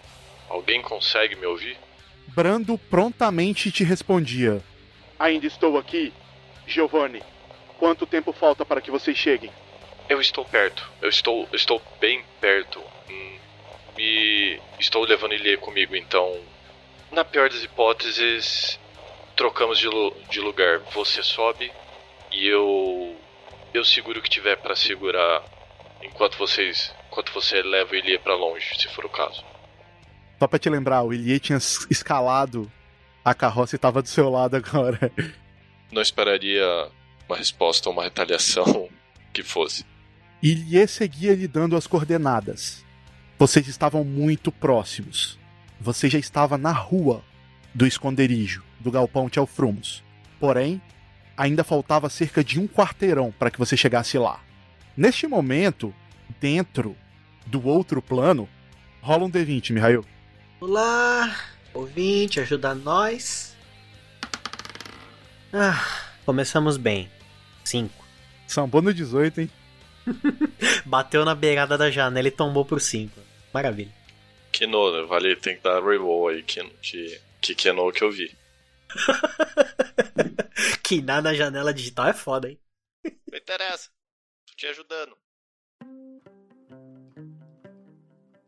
Alguém 0.49 0.81
consegue 0.81 1.35
me 1.35 1.45
ouvir? 1.45 1.77
Brando 2.27 2.77
prontamente 2.77 3.71
te 3.71 3.83
respondia: 3.83 4.61
Ainda 5.17 5.47
estou 5.47 5.77
aqui, 5.77 6.13
Giovanni. 6.67 7.23
Quanto 7.77 8.05
tempo 8.05 8.31
falta 8.31 8.65
para 8.65 8.81
que 8.81 8.91
vocês 8.91 9.17
cheguem? 9.17 9.51
Eu 10.07 10.19
estou 10.19 10.43
perto. 10.45 10.87
Eu 11.01 11.09
estou, 11.09 11.47
estou 11.53 11.81
bem 11.99 12.23
perto. 12.39 12.79
Hum, 13.09 13.35
e 13.97 14.59
estou 14.79 15.03
levando 15.03 15.33
Ilie 15.33 15.57
comigo, 15.57 15.95
então. 15.95 16.39
Na 17.11 17.23
pior 17.25 17.49
das 17.49 17.63
hipóteses, 17.63 18.79
trocamos 19.41 19.79
de, 19.79 19.87
lu 19.87 20.15
de 20.29 20.39
lugar. 20.39 20.81
Você 20.93 21.23
sobe 21.23 21.71
e 22.31 22.47
eu. 22.47 23.15
Eu 23.73 23.83
seguro 23.83 24.19
o 24.19 24.21
que 24.21 24.29
tiver 24.29 24.55
para 24.57 24.75
segurar 24.75 25.43
enquanto 26.03 26.37
vocês. 26.37 26.93
Enquanto 27.07 27.33
você 27.33 27.63
leva 27.63 27.91
o 27.91 27.95
Ilie 27.95 28.19
para 28.19 28.35
longe, 28.35 28.67
se 28.77 28.87
for 28.89 29.03
o 29.03 29.09
caso. 29.09 29.43
Só 30.37 30.47
pra 30.47 30.59
te 30.59 30.69
lembrar, 30.69 31.01
o 31.01 31.11
Ilie 31.11 31.39
tinha 31.39 31.57
escalado 31.89 32.71
a 33.25 33.33
carroça 33.33 33.75
e 33.75 33.79
tava 33.79 34.01
do 34.01 34.07
seu 34.07 34.29
lado 34.29 34.55
agora. 34.55 35.11
Não 35.91 36.01
esperaria 36.01 36.63
uma 37.27 37.35
resposta 37.35 37.89
ou 37.89 37.93
uma 37.93 38.03
retaliação 38.03 38.89
que 39.33 39.41
fosse. 39.41 39.85
Ilie 40.41 40.87
seguia 40.87 41.33
lhe 41.33 41.47
dando 41.47 41.75
as 41.75 41.87
coordenadas. 41.87 42.85
Vocês 43.39 43.67
estavam 43.67 44.03
muito 44.03 44.51
próximos. 44.51 45.39
Você 45.79 46.09
já 46.09 46.19
estava 46.19 46.57
na 46.59 46.71
rua 46.71 47.23
do 47.73 47.87
esconderijo, 47.87 48.63
do 48.81 48.91
galpão 48.91 49.29
Tchelfrumos. 49.29 50.03
Porém, 50.39 50.81
ainda 51.37 51.63
faltava 51.63 52.09
cerca 52.09 52.43
de 52.43 52.59
um 52.59 52.67
quarteirão 52.67 53.33
para 53.37 53.51
que 53.51 53.59
você 53.59 53.77
chegasse 53.77 54.17
lá. 54.17 54.43
Neste 54.95 55.27
momento, 55.27 55.93
dentro 56.39 56.95
do 57.45 57.65
outro 57.65 58.01
plano, 58.01 58.49
rola 59.01 59.25
um 59.25 59.31
D20, 59.31 59.71
Mihail. 59.71 60.05
Olá, 60.59 61.35
ouvinte, 61.73 62.39
ajuda 62.39 62.75
nós. 62.75 63.55
Ah, 65.53 65.85
começamos 66.25 66.77
bem. 66.77 67.09
5. 67.63 67.93
Sambou 68.47 68.81
no 68.81 68.93
18, 68.93 69.41
hein? 69.41 69.51
Bateu 70.85 71.23
na 71.23 71.35
beirada 71.35 71.77
da 71.77 71.89
janela 71.89 72.27
e 72.27 72.31
tombou 72.31 72.65
por 72.65 72.81
5. 72.81 73.19
Maravilha. 73.53 73.91
Keno, 74.51 74.91
né? 74.91 75.07
vale, 75.07 75.35
tem 75.35 75.55
que 75.55 75.63
dar 75.63 75.81
reroll 75.81 76.27
aí, 76.29 76.43
que, 76.43 76.63
que, 76.81 77.19
que 77.39 77.55
Keno 77.55 77.91
que 77.91 78.03
eu 78.03 78.11
vi. 78.11 78.31
que 80.83 81.01
nada 81.01 81.21
na 81.21 81.33
janela 81.33 81.73
digital 81.73 82.07
é 82.07 82.13
foda, 82.13 82.49
hein? 82.49 82.59
Não 83.03 83.37
interessa. 83.37 83.89
Tô 84.47 84.55
te 84.55 84.67
ajudando. 84.67 85.17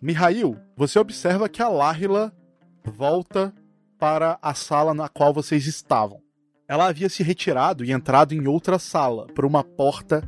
Mihail, 0.01 0.59
você 0.75 0.99
observa 0.99 1.47
que 1.47 1.61
a 1.61 1.69
Láhila 1.69 2.35
volta 2.83 3.53
para 3.97 4.37
a 4.41 4.53
sala 4.53 4.93
na 4.93 5.07
qual 5.07 5.33
vocês 5.33 5.65
estavam. 5.65 6.21
Ela 6.67 6.87
havia 6.87 7.07
se 7.07 7.23
retirado 7.23 7.85
e 7.85 7.91
entrado 7.91 8.33
em 8.33 8.47
outra 8.47 8.77
sala, 8.77 9.27
por 9.27 9.45
uma 9.45 9.63
porta 9.63 10.27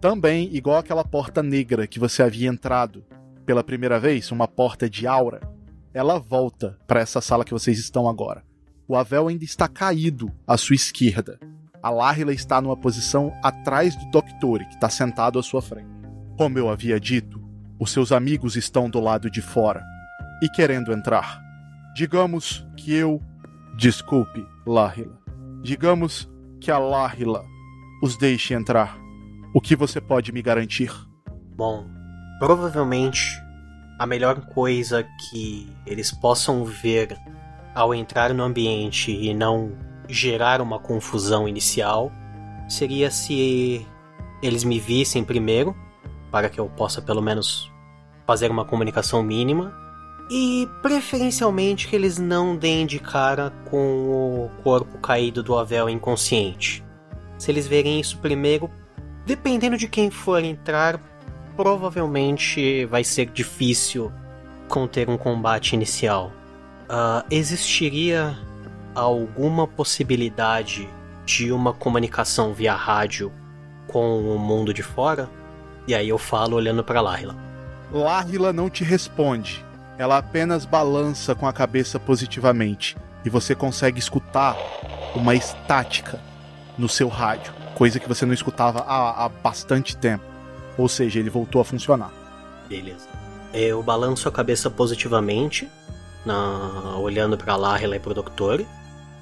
também 0.00 0.54
igual 0.54 0.76
aquela 0.76 1.02
porta 1.02 1.42
negra 1.42 1.86
que 1.86 1.98
você 1.98 2.22
havia 2.22 2.48
entrado 2.48 3.06
pela 3.46 3.64
primeira 3.64 3.98
vez, 3.98 4.30
uma 4.30 4.46
porta 4.46 4.90
de 4.90 5.06
aura. 5.06 5.40
Ela 5.94 6.18
volta 6.18 6.78
para 6.86 7.00
essa 7.00 7.22
sala 7.22 7.44
que 7.44 7.52
vocês 7.52 7.78
estão 7.78 8.06
agora. 8.06 8.44
O 8.86 8.96
Avel 8.96 9.28
ainda 9.28 9.44
está 9.44 9.66
caído 9.66 10.30
à 10.46 10.56
sua 10.56 10.76
esquerda. 10.76 11.38
A 11.82 11.90
Láhila 11.90 12.32
está 12.32 12.60
numa 12.60 12.76
posição 12.76 13.32
atrás 13.42 13.96
do 13.96 14.10
Doctore, 14.10 14.66
que 14.66 14.74
está 14.74 14.90
sentado 14.90 15.38
à 15.38 15.42
sua 15.42 15.62
frente. 15.62 15.88
Como 16.36 16.58
eu 16.58 16.68
havia 16.68 17.00
dito, 17.00 17.42
os 17.78 17.90
seus 17.90 18.12
amigos 18.12 18.56
estão 18.56 18.90
do 18.90 19.00
lado 19.00 19.30
de 19.30 19.40
fora 19.40 19.82
e 20.42 20.48
querendo 20.48 20.92
entrar. 20.92 21.42
Digamos 21.94 22.66
que 22.76 22.92
eu. 22.92 23.22
Desculpe, 23.76 24.46
Láhila. 24.66 25.18
Digamos 25.62 26.30
que 26.60 26.70
a 26.70 26.78
Láhila 26.78 27.44
os 28.02 28.16
deixe 28.16 28.54
entrar. 28.54 28.96
O 29.54 29.60
que 29.60 29.74
você 29.74 30.00
pode 30.00 30.30
me 30.30 30.42
garantir? 30.42 30.92
Bom, 31.56 31.88
provavelmente 32.38 33.42
a 33.98 34.06
melhor 34.06 34.46
coisa 34.46 35.04
que 35.30 35.68
eles 35.86 36.10
possam 36.10 36.64
ver 36.64 37.16
ao 37.74 37.94
entrar 37.94 38.32
no 38.32 38.42
ambiente 38.42 39.10
e 39.10 39.34
não 39.34 39.72
gerar 40.08 40.60
uma 40.60 40.78
confusão 40.78 41.48
inicial 41.48 42.12
seria 42.68 43.10
se 43.10 43.86
eles 44.42 44.64
me 44.64 44.78
vissem 44.78 45.24
primeiro, 45.24 45.74
para 46.30 46.48
que 46.48 46.58
eu 46.58 46.68
possa 46.68 47.00
pelo 47.00 47.22
menos 47.22 47.70
fazer 48.26 48.50
uma 48.50 48.64
comunicação 48.64 49.22
mínima, 49.22 49.74
e 50.30 50.68
preferencialmente 50.80 51.86
que 51.88 51.94
eles 51.94 52.18
não 52.18 52.56
deem 52.56 52.86
de 52.86 52.98
cara 52.98 53.50
com 53.66 54.08
o 54.08 54.50
corpo 54.62 54.98
caído 54.98 55.42
do 55.42 55.56
Avel 55.56 55.88
inconsciente. 55.88 56.82
Se 57.38 57.50
eles 57.50 57.66
verem 57.66 58.00
isso 58.00 58.18
primeiro, 58.18 58.70
dependendo 59.26 59.76
de 59.76 59.88
quem 59.88 60.10
for 60.10 60.42
entrar, 60.42 61.00
provavelmente 61.56 62.86
vai 62.86 63.04
ser 63.04 63.26
difícil 63.26 64.10
conter 64.68 65.10
um 65.10 65.16
combate 65.16 65.74
inicial. 65.74 66.32
Uh, 66.84 67.24
existiria 67.30 68.36
alguma 68.94 69.66
possibilidade 69.66 70.88
de 71.24 71.50
uma 71.50 71.72
comunicação 71.72 72.52
via 72.52 72.74
rádio 72.74 73.32
com 73.88 74.34
o 74.34 74.38
mundo 74.38 74.72
de 74.72 74.82
fora? 74.82 75.28
E 75.86 75.94
aí 75.94 76.08
eu 76.08 76.18
falo 76.18 76.56
olhando 76.56 76.84
para 76.84 77.00
Lahila. 77.00 77.34
Lahila 77.92 78.52
não 78.52 78.68
te 78.68 78.84
responde. 78.84 79.64
Ela 79.96 80.18
apenas 80.18 80.64
balança 80.64 81.34
com 81.34 81.46
a 81.46 81.52
cabeça 81.52 82.00
positivamente 82.00 82.96
e 83.24 83.30
você 83.30 83.54
consegue 83.54 83.98
escutar 83.98 84.56
uma 85.14 85.34
estática 85.34 86.20
no 86.76 86.88
seu 86.88 87.08
rádio, 87.08 87.52
coisa 87.74 88.00
que 88.00 88.08
você 88.08 88.26
não 88.26 88.34
escutava 88.34 88.80
há, 88.80 89.24
há 89.24 89.28
bastante 89.28 89.96
tempo. 89.96 90.24
Ou 90.76 90.88
seja, 90.88 91.20
ele 91.20 91.30
voltou 91.30 91.60
a 91.60 91.64
funcionar. 91.64 92.10
Beleza. 92.68 93.06
Eu 93.52 93.82
balanço 93.82 94.28
a 94.28 94.32
cabeça 94.32 94.68
positivamente, 94.68 95.68
na... 96.24 96.96
olhando 96.98 97.36
para 97.36 97.56
Lahila 97.56 97.96
e 97.96 98.00
pro 98.00 98.14
Doctor. 98.14 98.64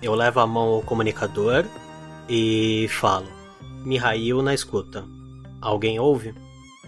Eu 0.02 0.14
levo 0.14 0.40
a 0.40 0.46
mão 0.46 0.68
ao 0.68 0.82
comunicador 0.82 1.64
e 2.28 2.88
falo: 2.88 3.28
Mihail 3.84 4.42
na 4.42 4.54
escuta. 4.54 5.04
Alguém 5.60 5.98
ouve? 5.98 6.34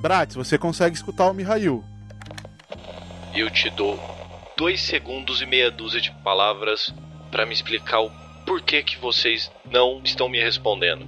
Bratz, 0.00 0.34
você 0.34 0.58
consegue 0.58 0.96
escutar 0.96 1.30
o 1.30 1.34
Mihail. 1.34 1.84
Eu 3.34 3.50
te 3.50 3.70
dou 3.70 3.98
dois 4.56 4.80
segundos 4.80 5.40
e 5.40 5.46
meia 5.46 5.70
dúzia 5.70 6.00
de 6.00 6.10
palavras 6.22 6.94
para 7.30 7.46
me 7.46 7.52
explicar 7.52 8.00
o 8.00 8.10
porquê 8.46 8.82
que 8.82 8.98
vocês 8.98 9.50
não 9.64 10.00
estão 10.04 10.28
me 10.28 10.40
respondendo. 10.40 11.06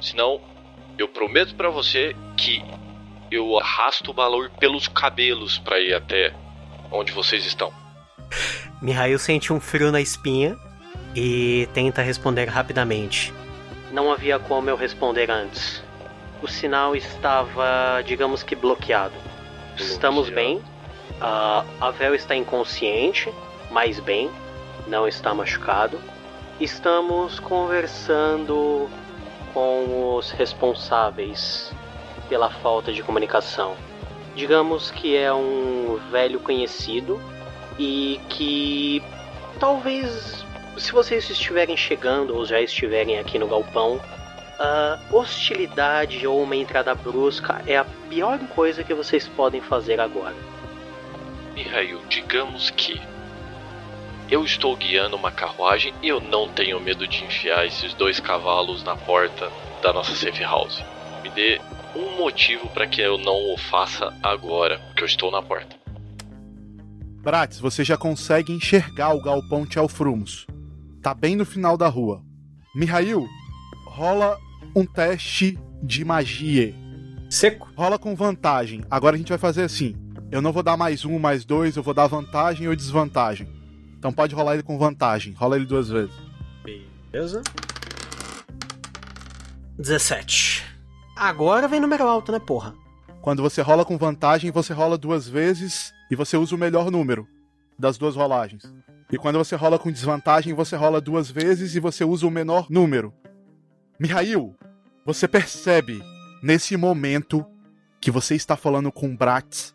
Senão, 0.00 0.40
Eu 0.98 1.08
prometo 1.08 1.54
para 1.54 1.70
você 1.70 2.14
que 2.36 2.62
eu 3.30 3.58
arrasto 3.58 4.10
o 4.10 4.14
valor 4.14 4.50
pelos 4.60 4.86
cabelos 4.86 5.58
para 5.58 5.80
ir 5.80 5.94
até 5.94 6.34
onde 6.90 7.12
vocês 7.12 7.46
estão. 7.46 7.72
Mihail 8.80 9.18
sente 9.18 9.52
um 9.52 9.60
frio 9.60 9.92
na 9.92 10.00
espinha 10.00 10.56
e 11.14 11.68
tenta 11.72 12.02
responder 12.02 12.46
rapidamente. 12.48 13.32
Não 13.90 14.10
havia 14.10 14.38
como 14.38 14.70
eu 14.70 14.76
responder 14.76 15.30
antes. 15.30 15.82
O 16.42 16.48
sinal 16.48 16.96
estava, 16.96 18.02
digamos 18.04 18.42
que, 18.42 18.56
bloqueado. 18.56 19.14
Estamos 19.76 20.28
bem. 20.30 20.56
Uh, 20.56 21.64
a 21.80 21.90
Vel 21.90 22.14
está 22.14 22.34
inconsciente, 22.34 23.32
mas 23.70 24.00
bem, 24.00 24.30
não 24.86 25.06
está 25.06 25.32
machucado. 25.32 26.00
Estamos 26.60 27.38
conversando 27.38 28.88
com 29.52 30.16
os 30.16 30.30
responsáveis 30.30 31.72
pela 32.28 32.50
falta 32.50 32.92
de 32.92 33.02
comunicação. 33.02 33.76
Digamos 34.34 34.90
que 34.90 35.14
é 35.16 35.32
um 35.32 36.00
velho 36.10 36.40
conhecido 36.40 37.20
e 37.78 38.20
que 38.28 39.02
talvez 39.58 40.44
se 40.76 40.92
vocês 40.92 41.28
estiverem 41.28 41.76
chegando 41.76 42.34
ou 42.34 42.44
já 42.44 42.60
estiverem 42.60 43.18
aqui 43.18 43.38
no 43.38 43.46
galpão, 43.46 44.00
a 44.58 44.98
hostilidade 45.10 46.26
ou 46.26 46.42
uma 46.42 46.56
entrada 46.56 46.94
brusca 46.94 47.62
é 47.66 47.76
a 47.76 47.84
pior 47.84 48.38
coisa 48.48 48.84
que 48.84 48.94
vocês 48.94 49.28
podem 49.28 49.60
fazer 49.60 50.00
agora. 50.00 50.34
Mihail, 51.54 52.00
digamos 52.08 52.70
que 52.70 53.00
eu 54.30 54.44
estou 54.44 54.74
guiando 54.76 55.16
uma 55.16 55.30
carruagem 55.30 55.92
e 56.02 56.08
eu 56.08 56.20
não 56.20 56.48
tenho 56.48 56.80
medo 56.80 57.06
de 57.06 57.24
enfiar 57.24 57.66
esses 57.66 57.92
dois 57.92 58.18
cavalos 58.18 58.82
na 58.82 58.96
porta 58.96 59.50
da 59.82 59.92
nossa 59.92 60.14
safe 60.14 60.42
house. 60.42 60.82
Me 61.22 61.28
dê 61.28 61.60
um 61.94 62.16
motivo 62.16 62.68
para 62.68 62.86
que 62.86 63.00
eu 63.00 63.18
não 63.18 63.52
o 63.52 63.58
faça 63.58 64.16
agora, 64.22 64.80
que 64.96 65.02
eu 65.02 65.06
estou 65.06 65.30
na 65.30 65.42
porta. 65.42 65.81
Bratis, 67.22 67.60
você 67.60 67.84
já 67.84 67.96
consegue 67.96 68.52
enxergar 68.52 69.14
o 69.14 69.22
galpão 69.22 69.64
Tchelfrumos. 69.64 70.44
Tá 71.00 71.14
bem 71.14 71.36
no 71.36 71.44
final 71.44 71.76
da 71.76 71.86
rua. 71.86 72.20
Mihail, 72.74 73.28
rola 73.86 74.36
um 74.74 74.84
teste 74.84 75.56
de 75.80 76.04
magia. 76.04 76.74
Seco? 77.30 77.70
Rola 77.76 77.96
com 77.96 78.16
vantagem. 78.16 78.82
Agora 78.90 79.14
a 79.14 79.18
gente 79.18 79.28
vai 79.28 79.38
fazer 79.38 79.62
assim. 79.62 79.94
Eu 80.32 80.42
não 80.42 80.52
vou 80.52 80.64
dar 80.64 80.76
mais 80.76 81.04
um, 81.04 81.16
mais 81.16 81.44
dois, 81.44 81.76
eu 81.76 81.82
vou 81.82 81.94
dar 81.94 82.08
vantagem 82.08 82.66
ou 82.66 82.74
desvantagem. 82.74 83.46
Então 83.96 84.12
pode 84.12 84.34
rolar 84.34 84.54
ele 84.54 84.64
com 84.64 84.76
vantagem. 84.76 85.32
Rola 85.32 85.54
ele 85.54 85.64
duas 85.64 85.88
vezes. 85.88 86.14
Beleza. 86.64 87.40
17. 89.78 90.64
Agora 91.16 91.68
vem 91.68 91.78
número 91.78 92.02
alto, 92.02 92.32
né, 92.32 92.40
porra? 92.40 92.74
Quando 93.20 93.42
você 93.42 93.62
rola 93.62 93.84
com 93.84 93.96
vantagem, 93.96 94.50
você 94.50 94.72
rola 94.72 94.98
duas 94.98 95.28
vezes 95.28 95.94
e 96.12 96.14
você 96.14 96.36
usa 96.36 96.54
o 96.54 96.58
melhor 96.58 96.90
número 96.90 97.26
das 97.78 97.96
duas 97.96 98.16
rolagens. 98.16 98.70
E 99.10 99.16
quando 99.16 99.38
você 99.38 99.56
rola 99.56 99.78
com 99.78 99.90
desvantagem, 99.90 100.52
você 100.52 100.76
rola 100.76 101.00
duas 101.00 101.30
vezes 101.30 101.74
e 101.74 101.80
você 101.80 102.04
usa 102.04 102.26
o 102.26 102.30
menor 102.30 102.66
número. 102.68 103.14
Mihail, 103.98 104.54
você 105.06 105.26
percebe 105.26 106.02
nesse 106.42 106.76
momento 106.76 107.46
que 107.98 108.10
você 108.10 108.34
está 108.34 108.58
falando 108.58 108.92
com 108.92 109.16
Bratz. 109.16 109.74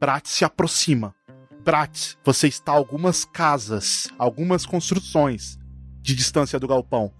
Bratz 0.00 0.30
se 0.30 0.42
aproxima. 0.42 1.14
Bratz, 1.62 2.16
você 2.24 2.48
está 2.48 2.72
a 2.72 2.76
algumas 2.76 3.26
casas, 3.26 4.08
algumas 4.18 4.64
construções 4.64 5.58
de 6.00 6.14
distância 6.14 6.58
do 6.58 6.66
galpão. 6.66 7.12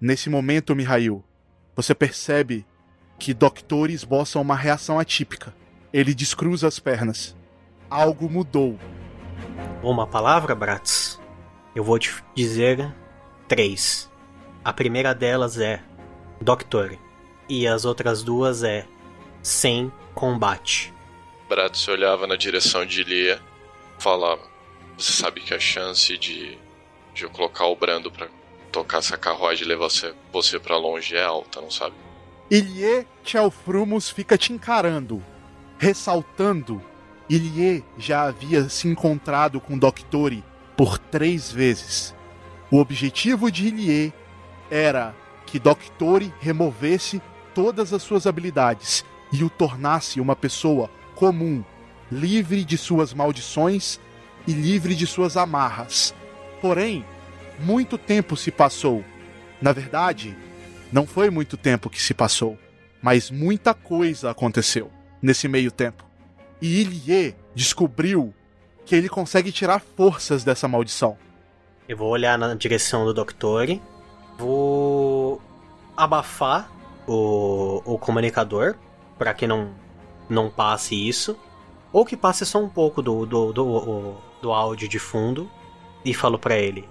Nesse 0.00 0.28
momento, 0.28 0.74
Mihail, 0.74 1.24
você 1.76 1.94
percebe 1.94 2.66
que 3.16 3.32
Doctor 3.32 3.90
esboça 3.90 4.40
uma 4.40 4.56
reação 4.56 4.98
atípica. 4.98 5.54
Ele 5.92 6.12
descruza 6.12 6.66
as 6.66 6.80
pernas. 6.80 7.37
Algo 7.90 8.28
mudou 8.28 8.78
uma 9.82 10.06
palavra, 10.06 10.54
Bratz? 10.54 11.18
Eu 11.74 11.82
vou 11.82 11.98
te 11.98 12.14
dizer 12.34 12.94
três. 13.46 14.10
A 14.62 14.74
primeira 14.74 15.14
delas 15.14 15.58
é 15.58 15.82
Doctor. 16.38 16.98
E 17.48 17.66
as 17.66 17.86
outras 17.86 18.22
duas 18.22 18.62
é 18.62 18.86
sem 19.42 19.90
combate. 20.14 20.92
Bratz 21.48 21.88
olhava 21.88 22.26
na 22.26 22.36
direção 22.36 22.84
de 22.84 23.02
Lia, 23.02 23.40
falava: 23.98 24.42
Você 24.98 25.12
sabe 25.12 25.40
que 25.40 25.54
a 25.54 25.58
chance 25.58 26.18
de, 26.18 26.58
de 27.14 27.22
eu 27.22 27.30
colocar 27.30 27.64
o 27.68 27.76
Brando 27.76 28.10
para 28.10 28.28
tocar 28.70 28.98
essa 28.98 29.16
carruagem 29.16 29.64
e 29.64 29.68
levar 29.68 29.88
você, 29.88 30.14
você 30.30 30.58
para 30.58 30.76
longe 30.76 31.16
é 31.16 31.24
alta, 31.24 31.58
não 31.58 31.70
sabe? 31.70 31.94
Ilie 32.50 33.06
Chelfrumos 33.24 34.10
fica 34.10 34.36
te 34.36 34.52
encarando, 34.52 35.24
ressaltando 35.78 36.82
Ilie 37.28 37.84
já 37.98 38.22
havia 38.22 38.68
se 38.68 38.88
encontrado 38.88 39.60
com 39.60 39.78
Doctori 39.78 40.42
por 40.76 40.98
três 40.98 41.52
vezes. 41.52 42.14
O 42.70 42.78
objetivo 42.78 43.50
de 43.50 43.66
Ilie 43.66 44.12
era 44.70 45.14
que 45.44 45.58
Doctori 45.58 46.32
removesse 46.40 47.20
todas 47.54 47.92
as 47.92 48.02
suas 48.02 48.26
habilidades 48.26 49.04
e 49.32 49.44
o 49.44 49.50
tornasse 49.50 50.20
uma 50.20 50.34
pessoa 50.34 50.88
comum, 51.14 51.62
livre 52.10 52.64
de 52.64 52.78
suas 52.78 53.12
maldições 53.12 54.00
e 54.46 54.52
livre 54.52 54.94
de 54.94 55.06
suas 55.06 55.36
amarras. 55.36 56.14
Porém, 56.62 57.04
muito 57.58 57.98
tempo 57.98 58.36
se 58.36 58.50
passou. 58.50 59.04
Na 59.60 59.72
verdade, 59.72 60.34
não 60.90 61.06
foi 61.06 61.28
muito 61.28 61.56
tempo 61.56 61.90
que 61.90 62.00
se 62.00 62.14
passou, 62.14 62.58
mas 63.02 63.30
muita 63.30 63.74
coisa 63.74 64.30
aconteceu 64.30 64.90
nesse 65.20 65.46
meio 65.46 65.70
tempo. 65.70 66.07
E 66.60 66.80
Ilie 66.80 67.36
descobriu 67.54 68.34
que 68.84 68.94
ele 68.94 69.08
consegue 69.08 69.52
tirar 69.52 69.80
forças 69.80 70.44
dessa 70.44 70.66
maldição. 70.66 71.16
Eu 71.88 71.96
vou 71.96 72.08
olhar 72.08 72.38
na 72.38 72.54
direção 72.54 73.04
do 73.04 73.14
Doctor, 73.14 73.66
vou 74.38 75.40
abafar 75.96 76.70
o, 77.06 77.82
o 77.84 77.98
comunicador 77.98 78.74
para 79.18 79.34
que 79.34 79.46
não, 79.46 79.70
não 80.28 80.50
passe 80.50 80.94
isso, 80.94 81.38
ou 81.92 82.04
que 82.04 82.16
passe 82.16 82.44
só 82.44 82.62
um 82.62 82.68
pouco 82.68 83.02
do, 83.02 83.24
do, 83.24 83.52
do, 83.52 84.14
do 84.40 84.52
áudio 84.52 84.88
de 84.88 84.98
fundo, 84.98 85.50
e 86.04 86.14
falo 86.14 86.38
para 86.38 86.56
ele: 86.56 86.88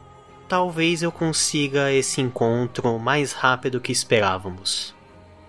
Talvez 0.47 1.03
eu 1.03 1.11
consiga 1.11 1.91
esse 1.91 2.21
encontro 2.21 2.97
mais 2.99 3.33
rápido 3.33 3.81
que 3.81 3.91
esperávamos. 3.91 4.95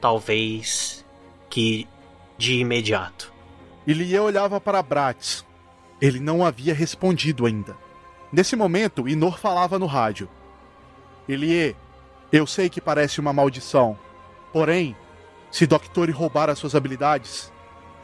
Talvez 0.01 1.05
que 1.49 1.87
de 2.37 2.55
imediato. 2.55 3.33
Ilie 3.89 4.19
olhava 4.19 4.61
para 4.61 4.83
Bratz. 4.83 5.47
Ele 5.99 6.21
não 6.21 6.45
havia 6.45 6.75
respondido 6.75 7.47
ainda. 7.47 7.75
Nesse 8.31 8.55
momento, 8.55 9.09
Inor 9.09 9.39
falava 9.39 9.79
no 9.79 9.87
rádio. 9.87 10.29
Ilie, 11.27 11.75
eu 12.31 12.47
sei 12.47 12.69
que 12.69 12.83
parece 12.83 13.19
uma 13.19 13.33
maldição. 13.33 13.99
Porém, 14.53 14.95
se 15.51 15.67
Doctor 15.67 16.11
roubar 16.11 16.51
as 16.51 16.59
suas 16.59 16.75
habilidades, 16.75 17.51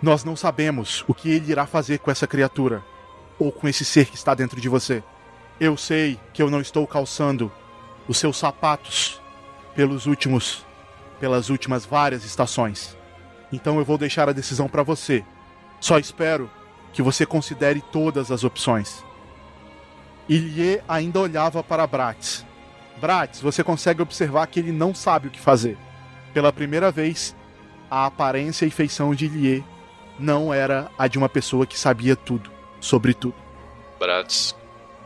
nós 0.01 0.25
não 0.25 0.35
sabemos 0.35 1.05
o 1.07 1.12
que 1.12 1.31
ele 1.31 1.53
irá 1.53 1.66
fazer 1.66 1.99
com 1.99 2.11
essa 2.11 2.27
criatura. 2.27 2.83
Ou 3.38 3.53
com 3.53 3.68
esse 3.68 3.85
ser 3.85 4.07
que 4.07 4.16
está 4.16 4.35
dentro 4.35 4.59
de 4.59 4.70
você. 4.70 5.05
Eu 5.61 5.77
sei 5.77 6.18
que 6.33 6.40
eu 6.40 6.49
não 6.51 6.62
estou 6.62 6.87
calçando 6.87 7.53
os 8.09 8.16
seus 8.16 8.38
sapatos 8.38 9.20
pelos 9.75 10.07
últimos 10.07 10.64
pelas 11.20 11.51
últimas 11.51 11.85
várias 11.85 12.25
estações. 12.25 12.97
Então 13.53 13.79
eu 13.79 13.85
vou 13.85 13.99
deixar 13.99 14.31
a 14.31 14.33
decisão 14.33 14.66
para 14.66 14.83
você. 14.83 15.23
Só 15.85 15.99
espero 15.99 16.51
que 16.94 17.03
você 17.03 17.27
considere 17.27 17.83
todas 17.92 18.33
as 18.33 18.42
opções. 18.42 19.05
Ilie 20.27 20.81
ainda 20.88 21.20
olhava 21.20 21.62
para 21.62 21.87
Bratz. 21.87 22.42
Bratz, 22.97 23.42
você 23.42 23.62
consegue 23.62 24.01
observar 24.01 24.47
que 24.47 24.59
ele 24.59 24.73
não 24.73 24.94
sabe 24.94 25.29
o 25.29 25.31
que 25.31 25.38
fazer. 25.38 25.77
Pela 26.33 26.51
primeira 26.51 26.90
vez, 26.90 27.37
a 27.90 28.07
aparência 28.07 28.64
e 28.64 28.70
feição 28.70 29.14
de 29.14 29.27
Ilie 29.27 29.62
não 30.18 30.55
era 30.55 30.90
a 30.97 31.07
de 31.07 31.18
uma 31.18 31.29
pessoa 31.29 31.66
que 31.66 31.79
sabia 31.79 32.16
tudo, 32.16 32.51
sobre 32.81 33.12
tudo. 33.12 33.37
Bratz 34.01 34.57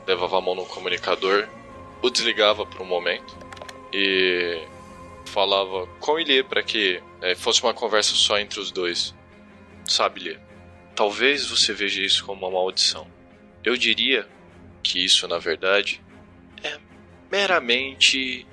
levava 0.07 0.39
a 0.39 0.41
mão 0.41 0.55
no 0.55 0.65
comunicador, 0.65 1.49
o 2.01 2.09
desligava 2.09 2.65
por 2.65 2.83
um 2.83 2.87
momento 2.87 3.37
e 3.93 4.65
falava 5.25 5.89
com 5.99 6.21
Ilie 6.21 6.45
para 6.45 6.63
que 6.63 7.03
é, 7.21 7.35
fosse 7.35 7.65
uma 7.65 7.75
conversa 7.75 8.15
só 8.15 8.39
entre 8.39 8.61
os 8.61 8.71
dois. 8.71 9.13
Sabe, 9.85 10.21
Ilie? 10.21 10.48
Talvez 10.99 11.47
você 11.47 11.73
veja 11.73 12.03
isso 12.03 12.25
como 12.25 12.45
uma 12.45 12.51
maldição. 12.51 13.07
Eu 13.63 13.77
diria 13.77 14.29
que 14.83 15.05
isso, 15.05 15.29
na 15.29 15.39
verdade, 15.39 16.03
é 16.61 16.77
meramente 17.31 18.45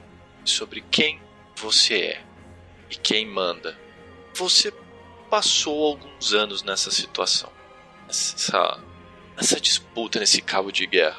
sobre 0.43 0.81
quem 0.91 1.19
você 1.55 1.95
é 1.95 2.21
e 2.87 2.97
quem 2.97 3.25
manda. 3.25 3.75
Você 4.35 4.71
passou 5.27 5.87
alguns 5.87 6.35
anos 6.35 6.61
nessa 6.61 6.91
situação, 6.91 7.51
nessa, 8.05 8.79
nessa 9.35 9.59
disputa, 9.59 10.19
nesse 10.19 10.39
cabo 10.39 10.71
de 10.71 10.85
guerra. 10.85 11.17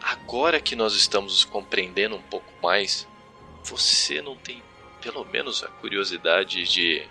Agora 0.00 0.60
que 0.60 0.74
nós 0.74 0.96
estamos 0.96 1.44
compreendendo 1.44 2.16
um 2.16 2.22
pouco 2.22 2.52
mais, 2.60 3.06
você 3.62 4.20
não 4.20 4.34
tem 4.34 4.60
pelo 5.00 5.24
menos 5.26 5.62
a 5.62 5.68
curiosidade 5.68 6.64
de, 6.64 7.06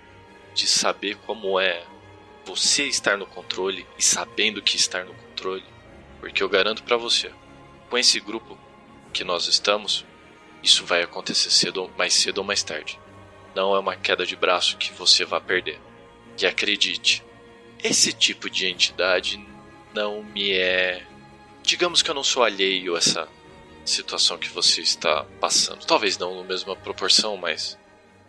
de 0.54 0.68
saber 0.68 1.15
como 1.26 1.58
é 1.58 1.86
você 2.46 2.86
estar 2.86 3.18
no 3.18 3.26
controle 3.26 3.86
e 3.98 4.04
sabendo 4.04 4.62
que 4.62 4.76
estar 4.76 5.04
no 5.04 5.14
controle. 5.14 5.64
Porque 6.20 6.42
eu 6.42 6.50
garanto 6.50 6.84
para 6.84 6.96
você, 6.96 7.32
com 7.90 7.98
esse 7.98 8.20
grupo 8.20 8.58
que 9.12 9.24
nós 9.24 9.48
estamos, 9.48 10.06
isso 10.62 10.86
vai 10.86 11.04
acontecer 11.04 11.50
cedo, 11.52 11.92
mais 11.98 12.14
cedo 12.14 12.40
ou 12.40 12.44
mais 12.44 12.64
tarde. 12.64 13.00
Não 13.56 13.76
é 13.76 13.80
uma 13.80 13.96
queda 13.96 14.26
de 14.26 14.36
braço 14.36 14.78
que 14.78 14.94
você 14.94 15.26
vai 15.26 15.42
perder. 15.42 15.80
E 16.40 16.46
acredite, 16.46 17.24
esse 17.84 18.12
tipo 18.12 18.50
de 18.50 18.68
entidade 18.68 19.44
não 19.94 20.24
me 20.24 20.52
é. 20.52 21.06
Digamos 21.64 22.02
que 22.02 22.10
eu 22.10 22.16
não 22.16 22.24
sou 22.24 22.44
alheio 22.44 22.96
a 22.96 22.98
essa 22.98 23.28
situação 23.86 24.38
que 24.38 24.50
você 24.50 24.82
está 24.82 25.24
passando. 25.40 25.86
Talvez 25.86 26.18
não 26.18 26.36
na 26.36 26.44
mesma 26.44 26.76
proporção, 26.76 27.38
mas 27.38 27.78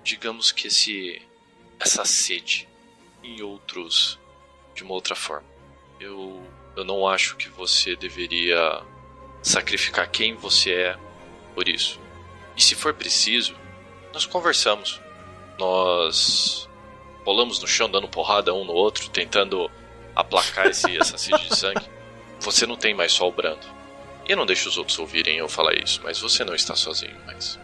digamos 0.04 0.52
que 0.52 0.68
esse 0.68 1.20
essa 1.78 2.04
sede 2.04 2.68
em 3.26 3.42
outros 3.42 4.18
de 4.74 4.82
uma 4.84 4.94
outra 4.94 5.14
forma. 5.14 5.48
Eu 5.98 6.42
eu 6.76 6.84
não 6.84 7.08
acho 7.08 7.36
que 7.36 7.48
você 7.48 7.96
deveria 7.96 8.82
sacrificar 9.42 10.10
quem 10.10 10.34
você 10.34 10.72
é 10.72 10.98
por 11.54 11.68
isso. 11.68 11.98
E 12.54 12.62
se 12.62 12.74
for 12.74 12.92
preciso, 12.92 13.56
nós 14.12 14.26
conversamos. 14.26 15.00
Nós 15.58 16.68
rolamos 17.24 17.58
no 17.58 17.66
chão 17.66 17.88
dando 17.88 18.06
porrada 18.08 18.52
um 18.52 18.64
no 18.64 18.74
outro, 18.74 19.08
tentando 19.08 19.70
aplacar 20.14 20.66
esse, 20.66 20.82
sede 21.16 21.48
de 21.48 21.56
sangue. 21.56 21.88
Você 22.40 22.66
não 22.66 22.76
tem 22.76 22.92
mais 22.92 23.12
só 23.12 23.26
o 23.26 23.32
brando. 23.32 23.66
E 24.28 24.32
eu 24.32 24.36
não 24.36 24.44
deixo 24.44 24.68
os 24.68 24.76
outros 24.76 24.98
ouvirem 24.98 25.38
eu 25.38 25.48
falar 25.48 25.74
isso, 25.74 26.00
mas 26.02 26.20
você 26.20 26.44
não 26.44 26.54
está 26.54 26.76
sozinho 26.76 27.16
mais. 27.24 27.58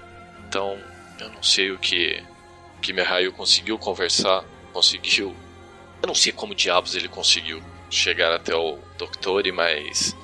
Então, 0.48 0.78
eu 1.18 1.28
não 1.30 1.42
sei 1.42 1.70
o 1.70 1.78
que 1.78 2.24
que 2.80 2.92
Mihail 2.92 3.32
conseguiu 3.32 3.78
conversar, 3.78 4.44
conseguiu. 4.72 5.34
Eu 6.02 6.08
não 6.08 6.14
sei 6.16 6.32
como 6.32 6.52
diabos 6.52 6.96
ele 6.96 7.08
conseguiu 7.08 7.62
chegar 7.88 8.32
até 8.32 8.54
o 8.54 8.76
Doctor, 8.98 9.44
mas 9.54 10.16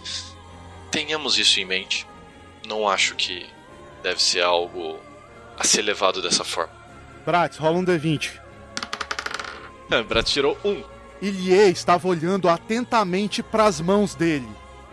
tenhamos 0.91 1.38
isso 1.38 1.61
em 1.61 1.64
mente. 1.64 2.05
Não 2.67 2.88
acho 2.88 3.14
que 3.14 3.47
deve 4.03 4.21
ser 4.21 4.43
algo 4.43 4.99
a 5.57 5.62
ser 5.62 5.83
levado 5.83 6.21
dessa 6.21 6.43
forma. 6.43 6.73
Bratz, 7.25 7.57
rola 7.59 7.79
um 7.79 7.85
D20. 7.85 8.33
Bratz 10.09 10.33
tirou 10.33 10.59
um. 10.64 10.83
Ilie 11.23 11.71
estava 11.71 12.07
olhando 12.09 12.49
atentamente 12.49 13.43
para 13.43 13.64
as 13.64 13.81
mãos 13.81 14.14
dele 14.14 14.49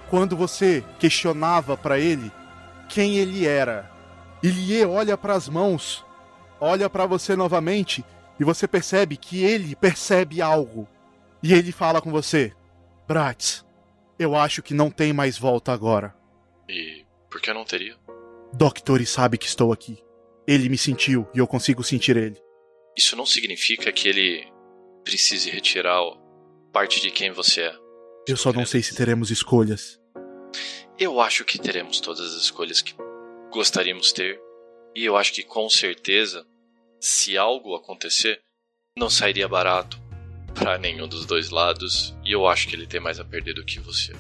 quando 0.09 0.35
você 0.35 0.83
questionava 0.99 1.75
para 1.75 1.99
ele 1.99 2.31
quem 2.89 3.17
ele 3.17 3.47
era. 3.47 3.91
Ilie 4.41 4.85
olha 4.85 5.17
para 5.17 5.33
as 5.33 5.49
mãos, 5.49 6.05
olha 6.59 6.89
para 6.89 7.05
você 7.05 7.35
novamente 7.35 8.05
e 8.39 8.43
você 8.43 8.67
percebe 8.67 9.17
que 9.17 9.43
ele 9.43 9.75
percebe 9.75 10.41
algo. 10.41 10.87
E 11.41 11.53
ele 11.53 11.71
fala 11.71 12.01
com 12.01 12.11
você: 12.11 12.53
Bratz, 13.07 13.65
eu 14.17 14.35
acho 14.35 14.61
que 14.61 14.73
não 14.73 14.89
tem 14.89 15.13
mais 15.13 15.37
volta 15.37 15.71
agora. 15.71 16.15
E 16.67 17.05
por 17.29 17.41
que 17.41 17.53
não 17.53 17.65
teria? 17.65 17.95
Doctor 18.53 19.05
sabe 19.05 19.37
que 19.37 19.45
estou 19.45 19.71
aqui. 19.71 20.03
Ele 20.47 20.69
me 20.69 20.77
sentiu 20.77 21.27
e 21.33 21.39
eu 21.39 21.47
consigo 21.47 21.83
sentir 21.83 22.15
ele. 22.17 22.41
Isso 22.97 23.15
não 23.15 23.25
significa 23.25 23.91
que 23.91 24.07
ele 24.07 24.47
precise 25.03 25.49
retirar 25.49 26.01
parte 26.71 27.01
de 27.01 27.11
quem 27.11 27.31
você 27.31 27.61
é. 27.61 27.75
Eu 28.27 28.37
só 28.37 28.51
não 28.51 28.65
sei 28.65 28.81
se 28.81 28.95
teremos 28.95 29.29
escolhas. 29.29 29.99
Eu 30.97 31.19
acho 31.19 31.43
que 31.43 31.59
teremos 31.59 31.99
todas 31.99 32.33
as 32.33 32.41
escolhas 32.41 32.81
que 32.81 32.95
gostaríamos 33.51 34.11
ter. 34.13 34.39
E 34.95 35.03
eu 35.03 35.17
acho 35.17 35.33
que 35.33 35.43
com 35.43 35.69
certeza, 35.69 36.45
se 37.05 37.37
algo 37.37 37.75
acontecer, 37.75 38.39
não 38.97 39.11
sairia 39.11 39.47
barato 39.47 40.01
para 40.55 40.75
nenhum 40.79 41.07
dos 41.07 41.23
dois 41.23 41.51
lados. 41.51 42.17
E 42.23 42.31
eu 42.31 42.47
acho 42.47 42.67
que 42.67 42.75
ele 42.75 42.87
tem 42.87 42.99
mais 42.99 43.19
a 43.19 43.23
perder 43.23 43.53
do 43.53 43.63
que 43.63 43.79
você. 43.79 44.15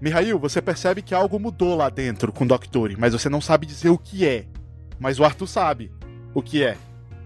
Mihail, 0.00 0.36
você 0.36 0.60
percebe 0.60 1.00
que 1.00 1.14
algo 1.14 1.38
mudou 1.38 1.76
lá 1.76 1.88
dentro 1.88 2.32
com 2.32 2.44
o 2.44 2.48
Doctor, 2.48 2.92
mas 2.98 3.12
você 3.12 3.28
não 3.28 3.40
sabe 3.40 3.66
dizer 3.66 3.90
o 3.90 3.96
que 3.96 4.26
é. 4.26 4.46
Mas 4.98 5.20
o 5.20 5.24
Arthur 5.24 5.46
sabe 5.46 5.92
o 6.34 6.42
que 6.42 6.64
é. 6.64 6.76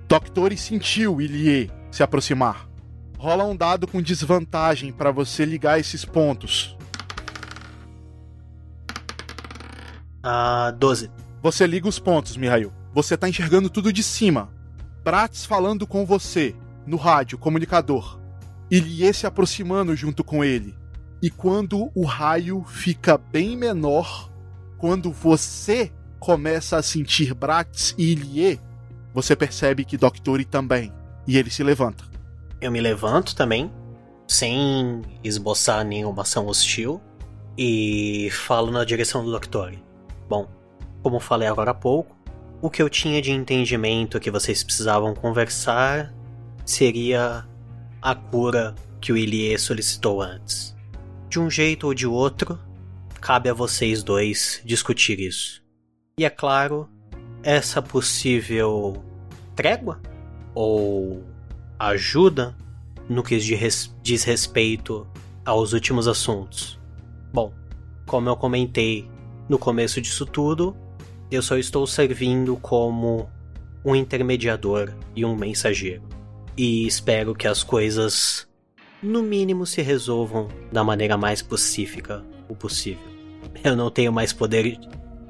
Doctor 0.07 0.55
sentiu 0.59 1.23
Ilie 1.23 1.71
se 1.91 2.03
aproximar. 2.03 2.69
Rola 3.17 3.45
um 3.45 3.57
dado 3.57 3.87
com 3.87 4.03
desvantagem 4.03 4.93
para 4.93 5.11
você 5.11 5.43
ligar 5.47 5.81
esses 5.81 6.05
pontos. 6.05 6.77
Ah, 10.23 10.71
12. 10.77 11.11
Você 11.41 11.67
liga 11.67 11.89
os 11.89 11.99
pontos, 11.99 12.37
Mihail. 12.37 12.71
Você 12.93 13.17
tá 13.17 13.27
enxergando 13.27 13.71
tudo 13.71 13.91
de 13.91 14.03
cima. 14.03 14.58
Prates 15.09 15.47
falando 15.47 15.87
com 15.87 16.05
você, 16.05 16.55
no 16.87 16.99
rádio, 16.99 17.39
comunicador. 17.39 18.21
Ilie 18.71 19.15
se 19.15 19.27
aproximando 19.27 19.97
junto 19.97 20.23
com 20.23 20.45
ele. 20.45 20.77
E 21.23 21.31
quando 21.31 21.91
o 21.95 22.05
raio 22.05 22.63
fica 22.65 23.17
bem 23.17 23.57
menor, 23.57 24.31
quando 24.77 25.11
você 25.11 25.91
começa 26.21 26.77
a 26.77 26.83
sentir 26.83 27.33
Brax 27.33 27.95
e 27.97 28.13
Ilie, 28.13 28.61
você 29.15 29.35
percebe 29.35 29.83
que 29.83 29.97
Doctori 29.97 30.45
também. 30.45 30.93
E 31.27 31.39
ele 31.39 31.49
se 31.49 31.63
levanta. 31.63 32.05
Eu 32.61 32.71
me 32.71 32.79
levanto 32.79 33.35
também, 33.35 33.73
sem 34.27 35.01
esboçar 35.25 35.87
nenhuma 35.87 36.21
ação 36.21 36.49
hostil, 36.49 37.01
e 37.57 38.29
falo 38.31 38.71
na 38.71 38.85
direção 38.85 39.25
do 39.25 39.31
Doctori. 39.31 39.83
Bom, 40.29 40.47
como 41.03 41.19
falei 41.19 41.49
agora 41.49 41.71
há 41.71 41.75
pouco, 41.75 42.15
o 42.61 42.69
que 42.69 42.83
eu 42.83 42.89
tinha 42.89 43.23
de 43.23 43.31
entendimento 43.31 44.19
que 44.19 44.31
vocês 44.31 44.65
precisavam 44.65 45.15
conversar 45.15 46.13
seria 46.65 47.47
a 48.03 48.15
cura 48.15 48.75
que 49.01 49.13
o 49.13 49.17
Ilie 49.17 49.59
solicitou 49.59 50.21
antes. 50.21 50.77
De 51.29 51.39
um 51.39 51.49
jeito 51.49 51.87
ou 51.87 51.95
de 51.95 52.07
outro, 52.07 52.59
cabe 53.21 53.49
a 53.49 53.55
vocês 53.55 54.03
dois 54.03 54.61
discutir 54.65 55.21
isso. 55.21 55.63
E 56.19 56.25
é 56.25 56.31
claro, 56.31 56.89
essa 57.43 57.81
possível 57.81 59.05
trégua 59.55 60.01
ou 60.55 61.25
ajuda 61.79 62.57
no 63.09 63.23
que 63.23 63.39
diz 63.39 64.25
respeito 64.25 65.07
aos 65.45 65.73
últimos 65.73 66.09
assuntos. 66.09 66.79
Bom, 67.33 67.55
como 68.07 68.29
eu 68.29 68.37
comentei 68.37 69.09
no 69.49 69.59
começo 69.59 70.01
disso 70.01 70.27
tudo, 70.27 70.77
eu 71.31 71.43
só 71.43 71.57
estou 71.57 71.87
servindo 71.87 72.57
como 72.57 73.29
um 73.85 73.95
intermediador 73.95 74.93
e 75.15 75.25
um 75.25 75.37
mensageiro. 75.37 76.03
E 76.57 76.87
espero 76.87 77.35
que 77.35 77.47
as 77.47 77.63
coisas 77.63 78.49
no 79.03 79.23
mínimo 79.23 79.65
se 79.65 79.81
resolvam 79.81 80.49
da 80.73 80.83
maneira 80.83 81.17
mais 81.17 81.41
pacífica 81.41 82.25
o 82.49 82.57
possível. 82.57 83.07
Eu 83.63 83.77
não 83.77 83.91
tenho 83.91 84.13
mais 84.13 84.33
poder 84.33 84.79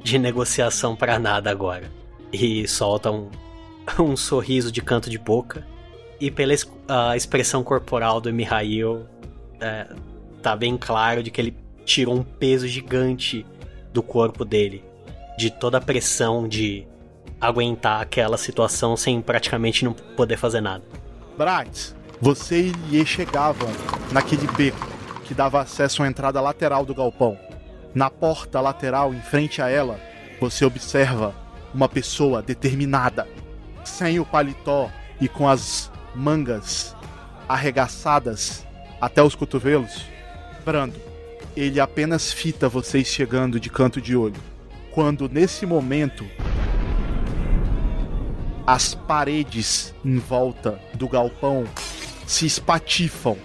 de 0.02 0.18
negociação 0.18 0.96
para 0.96 1.18
nada 1.18 1.50
agora. 1.50 1.90
E 2.32 2.66
solta 2.66 3.10
um, 3.10 3.30
um 3.98 4.16
sorriso 4.16 4.72
de 4.72 4.80
canto 4.80 5.10
de 5.10 5.18
boca. 5.18 5.66
E 6.20 6.30
pela 6.30 6.54
a 6.88 7.16
expressão 7.16 7.62
corporal 7.62 8.20
do 8.20 8.32
Mihail, 8.32 9.06
é, 9.60 9.86
tá 10.42 10.56
bem 10.56 10.76
claro 10.76 11.22
de 11.22 11.30
que 11.30 11.40
ele 11.40 11.56
tirou 11.84 12.14
um 12.14 12.22
peso 12.22 12.66
gigante 12.66 13.44
do 13.92 14.02
corpo 14.02 14.44
dele. 14.44 14.87
De 15.38 15.52
toda 15.52 15.78
a 15.78 15.80
pressão 15.80 16.48
de 16.48 16.84
aguentar 17.40 18.00
aquela 18.00 18.36
situação 18.36 18.96
sem 18.96 19.22
praticamente 19.22 19.84
não 19.84 19.92
poder 19.92 20.36
fazer 20.36 20.60
nada. 20.60 20.82
Bratz, 21.36 21.94
você 22.20 22.60
e 22.60 22.68
Ilie 22.70 23.06
chegavam 23.06 23.68
naquele 24.10 24.48
beco 24.48 24.84
que 25.22 25.32
dava 25.32 25.60
acesso 25.60 26.02
à 26.02 26.08
entrada 26.08 26.40
lateral 26.40 26.84
do 26.84 26.92
galpão. 26.92 27.38
Na 27.94 28.10
porta 28.10 28.60
lateral, 28.60 29.14
em 29.14 29.20
frente 29.20 29.62
a 29.62 29.68
ela, 29.68 30.00
você 30.40 30.64
observa 30.64 31.32
uma 31.72 31.88
pessoa 31.88 32.42
determinada, 32.42 33.28
sem 33.84 34.18
o 34.18 34.26
paletó 34.26 34.90
e 35.20 35.28
com 35.28 35.48
as 35.48 35.88
mangas 36.16 36.96
arregaçadas 37.48 38.66
até 39.00 39.22
os 39.22 39.36
cotovelos. 39.36 40.04
Brando, 40.64 41.00
ele 41.56 41.78
apenas 41.78 42.32
fita 42.32 42.68
vocês 42.68 43.06
chegando 43.06 43.60
de 43.60 43.70
canto 43.70 44.00
de 44.00 44.16
olho. 44.16 44.57
Quando 44.98 45.28
nesse 45.28 45.64
momento 45.64 46.26
as 48.66 48.96
paredes 48.96 49.94
em 50.04 50.18
volta 50.18 50.80
do 50.94 51.08
galpão 51.08 51.62
se 52.26 52.46
espatifam. 52.46 53.36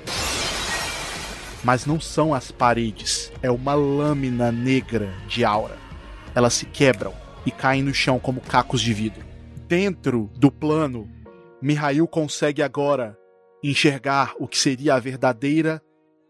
Mas 1.63 1.85
não 1.85 1.99
são 1.99 2.33
as 2.33 2.49
paredes, 2.49 3.31
é 3.39 3.51
uma 3.51 3.75
lâmina 3.75 4.51
negra 4.51 5.13
de 5.27 5.45
aura. 5.45 5.77
Elas 6.33 6.55
se 6.55 6.65
quebram 6.65 7.13
e 7.45 7.51
caem 7.51 7.83
no 7.83 7.93
chão 7.93 8.17
como 8.17 8.41
cacos 8.41 8.81
de 8.81 8.91
vidro. 8.91 9.23
Dentro 9.67 10.31
do 10.35 10.51
plano, 10.51 11.07
Mihail 11.61 12.07
consegue 12.07 12.63
agora 12.63 13.15
enxergar 13.63 14.33
o 14.39 14.47
que 14.47 14.57
seria 14.57 14.95
a 14.95 14.99
verdadeira 14.99 15.79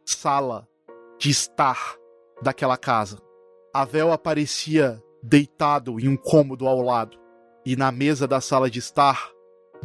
sala 0.05 0.67
de 1.17 1.29
estar 1.29 1.95
daquela 2.41 2.75
casa. 2.75 3.19
Avel 3.73 4.11
aparecia 4.11 5.01
deitado 5.23 5.99
em 5.99 6.07
um 6.09 6.17
cômodo 6.17 6.67
ao 6.67 6.81
lado, 6.81 7.17
e 7.65 7.77
na 7.77 7.91
mesa 7.91 8.27
da 8.27 8.41
sala 8.41 8.69
de 8.69 8.79
estar 8.79 9.31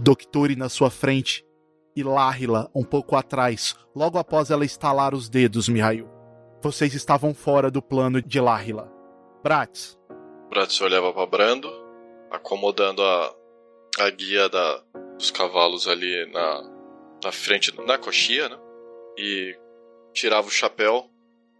Doctori 0.00 0.54
na 0.54 0.68
sua 0.68 0.90
frente 0.90 1.44
e 1.94 2.02
Láhila 2.04 2.70
um 2.74 2.84
pouco 2.84 3.16
atrás, 3.16 3.74
logo 3.94 4.18
após 4.18 4.50
ela 4.50 4.64
estalar 4.64 5.14
os 5.14 5.28
dedos, 5.28 5.68
Mihail. 5.68 6.08
Vocês 6.62 6.94
estavam 6.94 7.34
fora 7.34 7.70
do 7.70 7.82
plano 7.82 8.22
de 8.22 8.40
Láhila. 8.40 8.92
Bratz. 9.42 9.98
Bratz 10.48 10.80
olhava 10.80 11.12
para 11.12 11.26
Brando, 11.26 11.68
acomodando 12.30 13.02
a, 13.02 13.34
a 14.00 14.10
guia 14.10 14.48
da, 14.48 14.82
dos 15.16 15.30
cavalos 15.30 15.88
ali 15.88 16.30
na, 16.32 16.62
na 17.24 17.32
frente, 17.32 17.74
na 17.84 17.98
coxia, 17.98 18.48
né? 18.48 18.58
E 19.16 19.56
tirava 20.12 20.46
o 20.46 20.50
chapéu, 20.50 21.10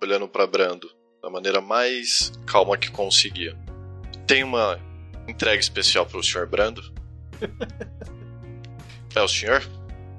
olhando 0.01 0.29
para 0.29 0.47
Brando 0.47 0.89
da 1.21 1.29
maneira 1.29 1.61
mais 1.61 2.33
calma 2.47 2.79
que 2.79 2.91
conseguia. 2.91 3.57
Tem 4.29 4.45
uma 4.45 4.79
entrega 5.27 5.59
especial 5.59 6.05
para 6.05 6.19
o 6.19 6.23
Sr. 6.23 6.47
Brando. 6.47 6.83
é 9.17 9.23
o 9.23 9.27
senhor? 9.27 9.67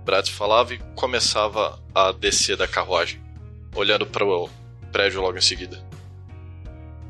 Bratz 0.03 0.29
falava 0.29 0.73
e 0.73 0.79
começava 0.95 1.79
a 1.93 2.11
descer 2.11 2.57
da 2.57 2.67
carruagem, 2.67 3.21
olhando 3.75 4.07
para 4.07 4.25
o 4.25 4.49
prédio 4.91 5.21
logo 5.21 5.37
em 5.37 5.41
seguida. 5.41 5.79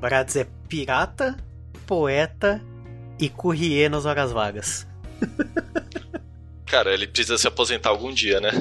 Bratz 0.02 0.36
é 0.36 0.46
pirata, 0.68 1.38
poeta 1.88 2.62
e 3.18 3.30
courrier 3.30 3.90
nas 3.90 4.06
horas 4.06 4.34
vagas. 4.34 4.86
Cara, 6.66 6.94
ele 6.94 7.08
precisa 7.08 7.38
se 7.38 7.48
aposentar 7.48 7.92
algum 7.92 8.14
dia, 8.14 8.42
né? 8.42 8.52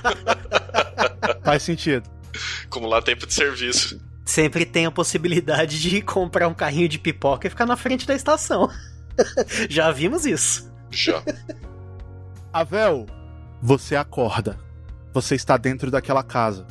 Faz 1.44 1.62
sentido. 1.62 2.08
Acumular 2.64 3.02
tempo 3.02 3.26
de 3.26 3.34
serviço. 3.34 4.00
Sempre 4.28 4.66
tem 4.66 4.84
a 4.84 4.90
possibilidade 4.90 5.80
de 5.80 6.02
comprar 6.04 6.48
um 6.48 6.54
carrinho 6.54 6.86
de 6.86 6.98
pipoca 6.98 7.46
e 7.46 7.50
ficar 7.50 7.64
na 7.64 7.78
frente 7.78 8.06
da 8.06 8.14
estação. 8.14 8.70
Já 9.70 9.90
vimos 9.90 10.26
isso. 10.26 10.70
Já. 10.90 11.22
Avel, 12.52 13.06
você 13.62 13.96
acorda. 13.96 14.58
Você 15.14 15.34
está 15.34 15.56
dentro 15.56 15.90
daquela 15.90 16.22
casa. 16.22 16.66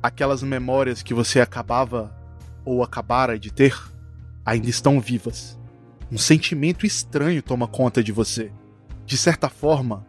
Aquelas 0.00 0.40
memórias 0.40 1.02
que 1.02 1.12
você 1.12 1.40
acabava 1.40 2.16
ou 2.64 2.80
acabara 2.80 3.36
de 3.36 3.52
ter 3.52 3.76
ainda 4.46 4.70
estão 4.70 5.00
vivas. 5.00 5.58
Um 6.12 6.16
sentimento 6.16 6.86
estranho 6.86 7.42
toma 7.42 7.66
conta 7.66 8.04
de 8.04 8.12
você. 8.12 8.52
De 9.04 9.18
certa 9.18 9.48
forma, 9.48 10.06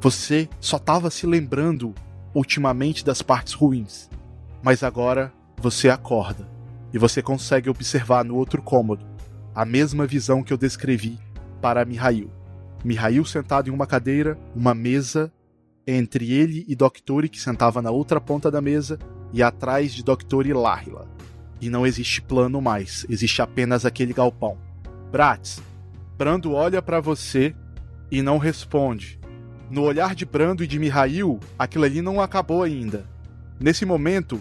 você 0.00 0.48
só 0.60 0.76
estava 0.76 1.10
se 1.10 1.26
lembrando 1.26 1.92
ultimamente 2.32 3.04
das 3.04 3.22
partes 3.22 3.54
ruins. 3.54 4.08
Mas 4.62 4.84
agora 4.84 5.32
você 5.60 5.88
acorda 5.88 6.48
e 6.92 6.98
você 6.98 7.22
consegue 7.22 7.68
observar 7.68 8.24
no 8.24 8.36
outro 8.36 8.62
cômodo 8.62 9.06
a 9.54 9.64
mesma 9.64 10.06
visão 10.06 10.42
que 10.42 10.52
eu 10.52 10.56
descrevi 10.56 11.18
para 11.60 11.84
Mihail. 11.84 12.30
Mihail 12.84 13.24
sentado 13.24 13.68
em 13.68 13.72
uma 13.72 13.86
cadeira, 13.86 14.38
uma 14.54 14.74
mesa 14.74 15.32
entre 15.86 16.32
ele 16.32 16.64
e 16.68 16.74
Doctori, 16.74 17.28
que 17.28 17.40
sentava 17.40 17.80
na 17.80 17.90
outra 17.90 18.20
ponta 18.20 18.50
da 18.50 18.60
mesa, 18.60 18.98
e 19.32 19.42
atrás 19.42 19.92
de 19.92 20.02
Doctori 20.02 20.52
Lahila. 20.52 21.08
E 21.60 21.68
não 21.70 21.86
existe 21.86 22.20
plano 22.20 22.60
mais, 22.60 23.06
existe 23.08 23.40
apenas 23.42 23.84
aquele 23.84 24.12
galpão. 24.12 24.58
Bratz, 25.10 25.62
Brando 26.16 26.52
olha 26.52 26.80
para 26.80 27.00
você 27.00 27.54
e 28.10 28.22
não 28.22 28.38
responde. 28.38 29.18
No 29.70 29.82
olhar 29.82 30.14
de 30.14 30.24
Brando 30.24 30.62
e 30.62 30.66
de 30.66 30.78
Mihail, 30.78 31.40
aquilo 31.58 31.84
ali 31.84 32.02
não 32.02 32.20
acabou 32.20 32.62
ainda. 32.62 33.06
Nesse 33.58 33.84
momento, 33.84 34.40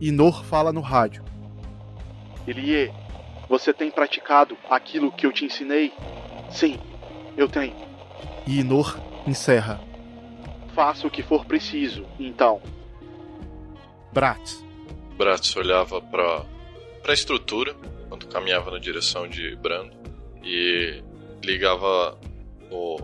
Inor 0.00 0.44
fala 0.44 0.72
no 0.72 0.80
rádio. 0.80 1.24
Elie, 2.46 2.92
você 3.48 3.72
tem 3.72 3.90
praticado 3.90 4.56
aquilo 4.68 5.12
que 5.12 5.26
eu 5.26 5.32
te 5.32 5.44
ensinei? 5.44 5.92
Sim, 6.50 6.78
eu 7.36 7.48
tenho. 7.48 7.74
E 8.46 8.60
Inor 8.60 8.98
encerra. 9.26 9.80
Faça 10.74 11.06
o 11.06 11.10
que 11.10 11.22
for 11.22 11.44
preciso, 11.44 12.04
então. 12.18 12.60
Bratz. 14.12 14.64
Bratz 15.16 15.54
olhava 15.56 16.00
para 16.00 16.44
para 17.04 17.12
a 17.12 17.14
estrutura 17.14 17.74
quando 18.08 18.26
caminhava 18.26 18.70
na 18.70 18.78
direção 18.78 19.28
de 19.28 19.54
Brando 19.56 19.92
e 20.42 21.02
ligava 21.44 22.18
o 22.70 22.96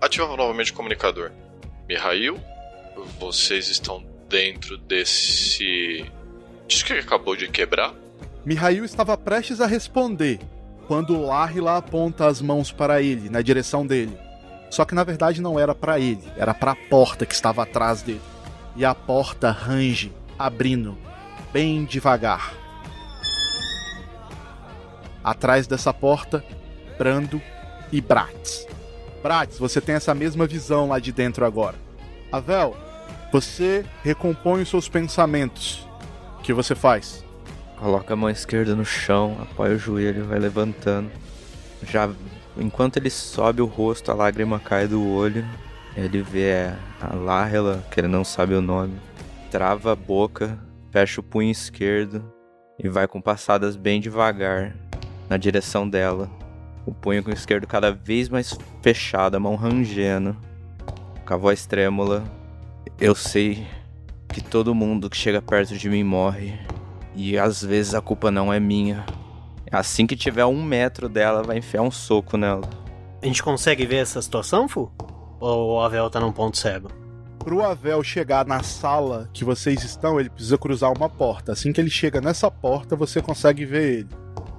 ativava 0.00 0.36
novamente 0.36 0.70
o 0.70 0.74
comunicador. 0.74 1.32
Mihail, 1.88 2.38
vocês 3.18 3.68
estão 3.68 4.04
dentro 4.28 4.78
desse 4.78 6.08
disso 6.70 6.84
que 6.84 6.92
acabou 6.92 7.36
de 7.36 7.48
quebrar? 7.48 7.92
Mihail 8.44 8.84
estava 8.84 9.16
prestes 9.18 9.60
a 9.60 9.66
responder 9.66 10.38
quando 10.86 11.20
Lahila 11.20 11.76
aponta 11.76 12.26
as 12.26 12.40
mãos 12.40 12.72
para 12.72 13.02
ele, 13.02 13.28
na 13.28 13.42
direção 13.42 13.86
dele. 13.86 14.16
Só 14.70 14.84
que 14.84 14.94
na 14.94 15.04
verdade 15.04 15.42
não 15.42 15.58
era 15.58 15.74
para 15.74 15.98
ele, 15.98 16.22
era 16.36 16.54
para 16.54 16.72
a 16.72 16.76
porta 16.76 17.26
que 17.26 17.34
estava 17.34 17.62
atrás 17.62 18.02
dele. 18.02 18.20
E 18.76 18.84
a 18.84 18.94
porta 18.94 19.50
range, 19.50 20.12
abrindo, 20.38 20.96
bem 21.52 21.84
devagar. 21.84 22.54
Atrás 25.22 25.66
dessa 25.66 25.92
porta, 25.92 26.44
Brando 26.96 27.42
e 27.92 28.00
Bratz. 28.00 28.66
Bratz, 29.22 29.58
você 29.58 29.80
tem 29.80 29.96
essa 29.96 30.14
mesma 30.14 30.46
visão 30.46 30.88
lá 30.88 30.98
de 30.98 31.12
dentro 31.12 31.44
agora. 31.44 31.76
Avel, 32.30 32.76
você 33.32 33.84
recompõe 34.02 34.62
os 34.62 34.68
seus 34.68 34.88
pensamentos. 34.88 35.89
Que 36.50 36.54
você 36.54 36.74
faz? 36.74 37.24
Coloca 37.76 38.12
a 38.12 38.16
mão 38.16 38.28
esquerda 38.28 38.74
no 38.74 38.84
chão, 38.84 39.38
apoia 39.40 39.76
o 39.76 39.78
joelho, 39.78 40.24
vai 40.24 40.36
levantando. 40.36 41.08
Já 41.84 42.10
enquanto 42.56 42.96
ele 42.96 43.08
sobe 43.08 43.62
o 43.62 43.66
rosto, 43.66 44.10
a 44.10 44.14
lágrima 44.14 44.58
cai 44.58 44.88
do 44.88 45.00
olho. 45.00 45.46
Ele 45.96 46.20
vê 46.20 46.72
a 47.00 47.14
Lahela, 47.14 47.84
que 47.88 48.00
ele 48.00 48.08
não 48.08 48.24
sabe 48.24 48.52
o 48.54 48.60
nome, 48.60 48.98
trava 49.48 49.92
a 49.92 49.94
boca, 49.94 50.58
fecha 50.90 51.20
o 51.20 51.22
punho 51.22 51.52
esquerdo 51.52 52.20
e 52.76 52.88
vai 52.88 53.06
com 53.06 53.20
passadas 53.20 53.76
bem 53.76 54.00
devagar 54.00 54.74
na 55.28 55.36
direção 55.36 55.88
dela. 55.88 56.28
O 56.84 56.92
punho 56.92 57.22
com 57.22 57.30
o 57.30 57.32
esquerdo 57.32 57.64
cada 57.64 57.92
vez 57.92 58.28
mais 58.28 58.58
fechado, 58.82 59.36
a 59.36 59.40
mão 59.40 59.54
rangendo. 59.54 60.36
Com 61.24 61.32
a 61.32 61.36
voz 61.36 61.64
trêmula. 61.64 62.24
Eu 62.98 63.14
sei 63.14 63.68
que 64.32 64.40
todo 64.40 64.74
mundo 64.74 65.10
que 65.10 65.16
chega 65.16 65.42
perto 65.42 65.76
de 65.76 65.88
mim 65.88 66.04
morre. 66.04 66.58
E 67.14 67.38
às 67.38 67.62
vezes 67.62 67.94
a 67.94 68.00
culpa 68.00 68.30
não 68.30 68.52
é 68.52 68.60
minha. 68.60 69.04
Assim 69.70 70.06
que 70.06 70.16
tiver 70.16 70.44
um 70.44 70.62
metro 70.62 71.08
dela, 71.08 71.42
vai 71.42 71.58
enfiar 71.58 71.82
um 71.82 71.90
soco 71.90 72.36
nela. 72.36 72.68
A 73.22 73.26
gente 73.26 73.42
consegue 73.42 73.84
ver 73.84 73.96
essa 73.96 74.20
situação, 74.22 74.68
Fu? 74.68 74.90
Ou 75.38 75.74
o 75.74 75.80
Avel 75.80 76.08
tá 76.10 76.18
num 76.18 76.32
ponto 76.32 76.56
cego? 76.56 76.88
Pro 77.38 77.64
Avel 77.64 78.02
chegar 78.02 78.46
na 78.46 78.62
sala 78.62 79.28
que 79.32 79.44
vocês 79.44 79.82
estão, 79.82 80.18
ele 80.18 80.30
precisa 80.30 80.58
cruzar 80.58 80.92
uma 80.92 81.08
porta. 81.08 81.52
Assim 81.52 81.72
que 81.72 81.80
ele 81.80 81.90
chega 81.90 82.20
nessa 82.20 82.50
porta, 82.50 82.96
você 82.96 83.22
consegue 83.22 83.64
ver 83.64 83.98
ele. 84.00 84.08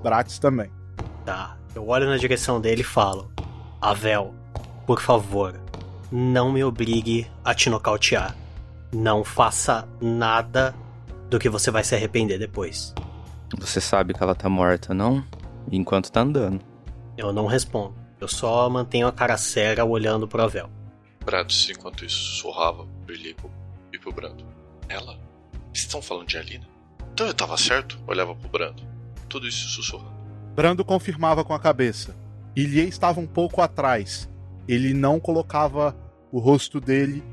Bratis 0.01 0.39
também. 0.39 0.71
Tá. 1.25 1.57
Eu 1.73 1.87
olho 1.87 2.07
na 2.07 2.17
direção 2.17 2.59
dele 2.59 2.81
e 2.81 2.85
falo: 2.85 3.31
Avel, 3.79 4.33
por 4.85 4.99
favor, 5.01 5.59
não 6.11 6.51
me 6.51 6.63
obrigue 6.63 7.27
a 7.45 7.53
te 7.53 7.69
nocautear. 7.69 8.35
Não 8.93 9.23
faça 9.23 9.87
nada 10.01 10.75
do 11.29 11.39
que 11.39 11.49
você 11.49 11.71
vai 11.71 11.83
se 11.83 11.95
arrepender 11.95 12.37
depois. 12.37 12.93
Você 13.57 13.79
sabe 13.79 14.13
que 14.13 14.21
ela 14.21 14.35
tá 14.35 14.49
morta, 14.49 14.93
não? 14.93 15.23
Enquanto 15.71 16.11
tá 16.11 16.21
andando. 16.21 16.61
Eu 17.17 17.31
não 17.31 17.45
respondo. 17.45 17.95
Eu 18.19 18.27
só 18.27 18.69
mantenho 18.69 19.07
a 19.07 19.11
cara 19.11 19.37
séria 19.37 19.83
olhando 19.83 20.27
pro 20.27 20.43
Avel. 20.43 20.69
Bratis, 21.25 21.69
enquanto 21.69 22.05
isso, 22.05 22.17
sussurrava 22.17 22.85
pro 23.05 23.13
Ilico 23.13 23.49
e 23.93 23.97
pro 23.97 24.11
Brando. 24.11 24.45
Ela? 24.89 25.17
Vocês 25.71 25.85
estão 25.85 26.01
falando 26.01 26.27
de 26.27 26.37
Alina? 26.37 26.67
Então 27.13 27.27
eu 27.27 27.33
tava 27.33 27.57
certo? 27.57 27.99
Olhava 28.07 28.35
pro 28.35 28.49
Brando. 28.49 28.83
Tudo 29.29 29.47
isso 29.47 29.69
sussurrando. 29.69 30.11
Brando 30.55 30.83
confirmava 30.83 31.43
com 31.43 31.53
a 31.53 31.59
cabeça. 31.59 32.15
Ilie 32.55 32.87
estava 32.87 33.19
um 33.19 33.27
pouco 33.27 33.61
atrás. 33.61 34.29
Ele 34.67 34.93
não 34.93 35.19
colocava 35.19 35.95
o 36.31 36.39
rosto 36.39 36.79
dele 36.81 37.23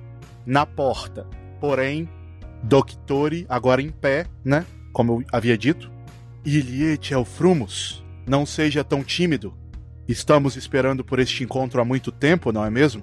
na 0.46 0.64
porta. 0.64 1.26
Porém, 1.60 2.08
Doctori, 2.62 3.46
agora 3.48 3.82
em 3.82 3.90
pé, 3.90 4.26
né? 4.44 4.66
Como 4.92 5.20
eu 5.20 5.26
havia 5.32 5.56
dito. 5.56 5.90
Ilie 6.44 6.98
Frumos, 7.24 8.02
não 8.26 8.46
seja 8.46 8.82
tão 8.82 9.02
tímido. 9.04 9.54
Estamos 10.06 10.56
esperando 10.56 11.04
por 11.04 11.18
este 11.18 11.44
encontro 11.44 11.80
há 11.80 11.84
muito 11.84 12.10
tempo, 12.10 12.50
não 12.52 12.64
é 12.64 12.70
mesmo? 12.70 13.02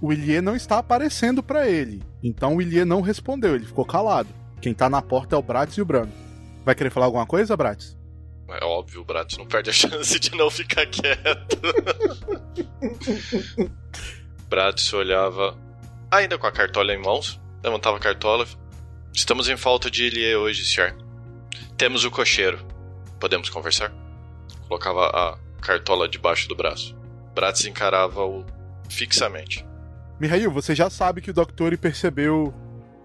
O 0.00 0.12
Ilie 0.12 0.40
não 0.40 0.56
está 0.56 0.78
aparecendo 0.78 1.42
para 1.42 1.68
ele. 1.68 2.02
Então 2.22 2.56
o 2.56 2.62
Ilie 2.62 2.84
não 2.84 3.00
respondeu, 3.00 3.54
ele 3.54 3.66
ficou 3.66 3.84
calado. 3.84 4.28
Quem 4.60 4.74
tá 4.74 4.90
na 4.90 5.00
porta 5.00 5.36
é 5.36 5.38
o 5.38 5.42
Bratis 5.42 5.76
e 5.76 5.82
o 5.82 5.84
Brando. 5.84 6.12
Vai 6.64 6.74
querer 6.74 6.90
falar 6.90 7.06
alguma 7.06 7.26
coisa, 7.26 7.56
Bratis? 7.56 7.96
É 8.48 8.64
óbvio, 8.64 9.02
o 9.02 9.04
Bratis 9.04 9.38
não 9.38 9.46
perde 9.46 9.70
a 9.70 9.72
chance 9.72 10.18
de 10.18 10.34
não 10.36 10.50
ficar 10.50 10.86
quieto. 10.86 11.60
Bratis 14.48 14.92
olhava, 14.92 15.56
ainda 16.10 16.36
com 16.36 16.46
a 16.46 16.52
cartola 16.52 16.92
em 16.92 17.00
mãos, 17.00 17.40
levantava 17.62 17.96
a 17.96 18.00
cartola. 18.00 18.46
Estamos 19.12 19.48
em 19.48 19.56
falta 19.56 19.90
de 19.90 20.04
Ilie 20.04 20.36
hoje, 20.36 20.64
senhor. 20.64 20.96
Temos 21.76 22.04
o 22.04 22.10
cocheiro. 22.10 22.58
Podemos 23.18 23.50
conversar? 23.50 23.92
Colocava 24.68 25.06
a 25.06 25.38
cartola 25.60 26.08
debaixo 26.08 26.48
do 26.48 26.56
braço. 26.56 26.96
Bratis 27.34 27.66
encarava 27.66 28.24
o 28.24 28.44
fixamente. 28.88 29.66
Mihail, 30.18 30.50
você 30.50 30.74
já 30.74 30.90
sabe 30.90 31.20
que 31.20 31.30
o 31.30 31.34
Doctor 31.34 31.76
percebeu 31.78 32.54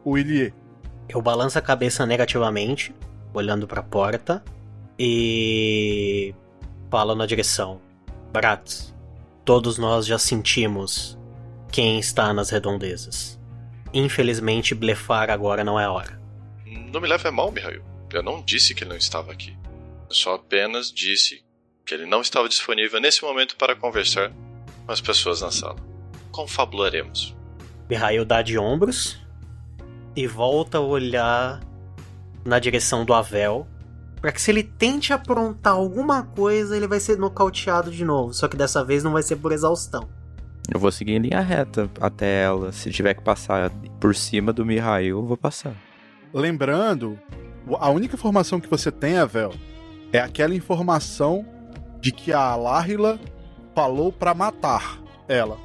o 0.03 0.17
Ilie. 0.17 0.53
Eu 1.07 1.21
balanço 1.21 1.57
a 1.57 1.61
cabeça 1.61 2.05
negativamente, 2.05 2.93
olhando 3.33 3.67
para 3.67 3.79
a 3.79 3.83
porta, 3.83 4.43
e 4.97 6.33
falo 6.89 7.15
na 7.15 7.25
direção. 7.25 7.79
Bratz, 8.31 8.93
todos 9.43 9.77
nós 9.77 10.05
já 10.05 10.17
sentimos 10.17 11.17
quem 11.71 11.99
está 11.99 12.33
nas 12.33 12.49
redondezas. 12.49 13.39
Infelizmente, 13.95 14.75
blefar 14.75 15.29
agora 15.29 15.63
não 15.63 15.79
é 15.79 15.85
a 15.85 15.91
hora. 15.91 16.19
Não 16.91 16.99
me 16.99 17.07
leve 17.07 17.25
a 17.29 17.31
mal, 17.31 17.49
Mihail. 17.49 17.81
Eu 18.11 18.21
não 18.21 18.43
disse 18.43 18.75
que 18.75 18.83
ele 18.83 18.89
não 18.89 18.97
estava 18.97 19.31
aqui. 19.31 19.57
Eu 20.09 20.13
só 20.13 20.35
apenas 20.35 20.91
disse 20.91 21.45
que 21.85 21.93
ele 21.93 22.05
não 22.05 22.19
estava 22.19 22.49
disponível 22.49 22.99
nesse 22.99 23.23
momento 23.23 23.55
para 23.55 23.73
conversar 23.73 24.33
com 24.85 24.91
as 24.91 24.99
pessoas 24.99 25.39
na 25.39 25.49
sala. 25.49 25.77
Confabularemos. 26.29 27.33
Mihail 27.89 28.25
dá 28.25 28.41
de 28.41 28.57
ombros 28.57 29.17
e 30.13 30.27
volta 30.27 30.79
a 30.79 30.81
olhar 30.81 31.61
na 32.43 32.59
direção 32.59 33.05
do 33.05 33.13
Avel. 33.13 33.65
Para 34.19 34.33
que 34.33 34.41
se 34.41 34.51
ele 34.51 34.63
tente 34.63 35.13
aprontar 35.13 35.73
alguma 35.73 36.23
coisa, 36.23 36.75
ele 36.75 36.87
vai 36.87 36.99
ser 36.99 37.17
nocauteado 37.17 37.91
de 37.91 38.03
novo. 38.03 38.33
Só 38.33 38.49
que 38.49 38.57
dessa 38.57 38.83
vez 38.83 39.05
não 39.05 39.13
vai 39.13 39.23
ser 39.23 39.37
por 39.37 39.53
exaustão. 39.53 40.09
Eu 40.73 40.79
vou 40.79 40.91
seguir 40.91 41.13
em 41.13 41.19
linha 41.19 41.41
reta 41.41 41.89
até 41.99 42.43
ela. 42.43 42.71
Se 42.71 42.91
tiver 42.91 43.13
que 43.13 43.21
passar 43.21 43.69
por 43.99 44.15
cima 44.15 44.51
do 44.51 44.65
Mihail, 44.65 45.19
eu 45.19 45.25
vou 45.25 45.37
passar. 45.37 45.75
Lembrando, 46.33 47.19
a 47.79 47.89
única 47.89 48.15
informação 48.15 48.59
que 48.59 48.69
você 48.69 48.91
tem, 48.91 49.17
Avel, 49.17 49.53
é 50.11 50.19
aquela 50.19 50.55
informação 50.55 51.45
de 52.01 52.11
que 52.11 52.33
a 52.33 52.55
Lahila 52.55 53.19
falou 53.73 54.11
para 54.11 54.33
matar 54.33 54.99
ela. 55.27 55.57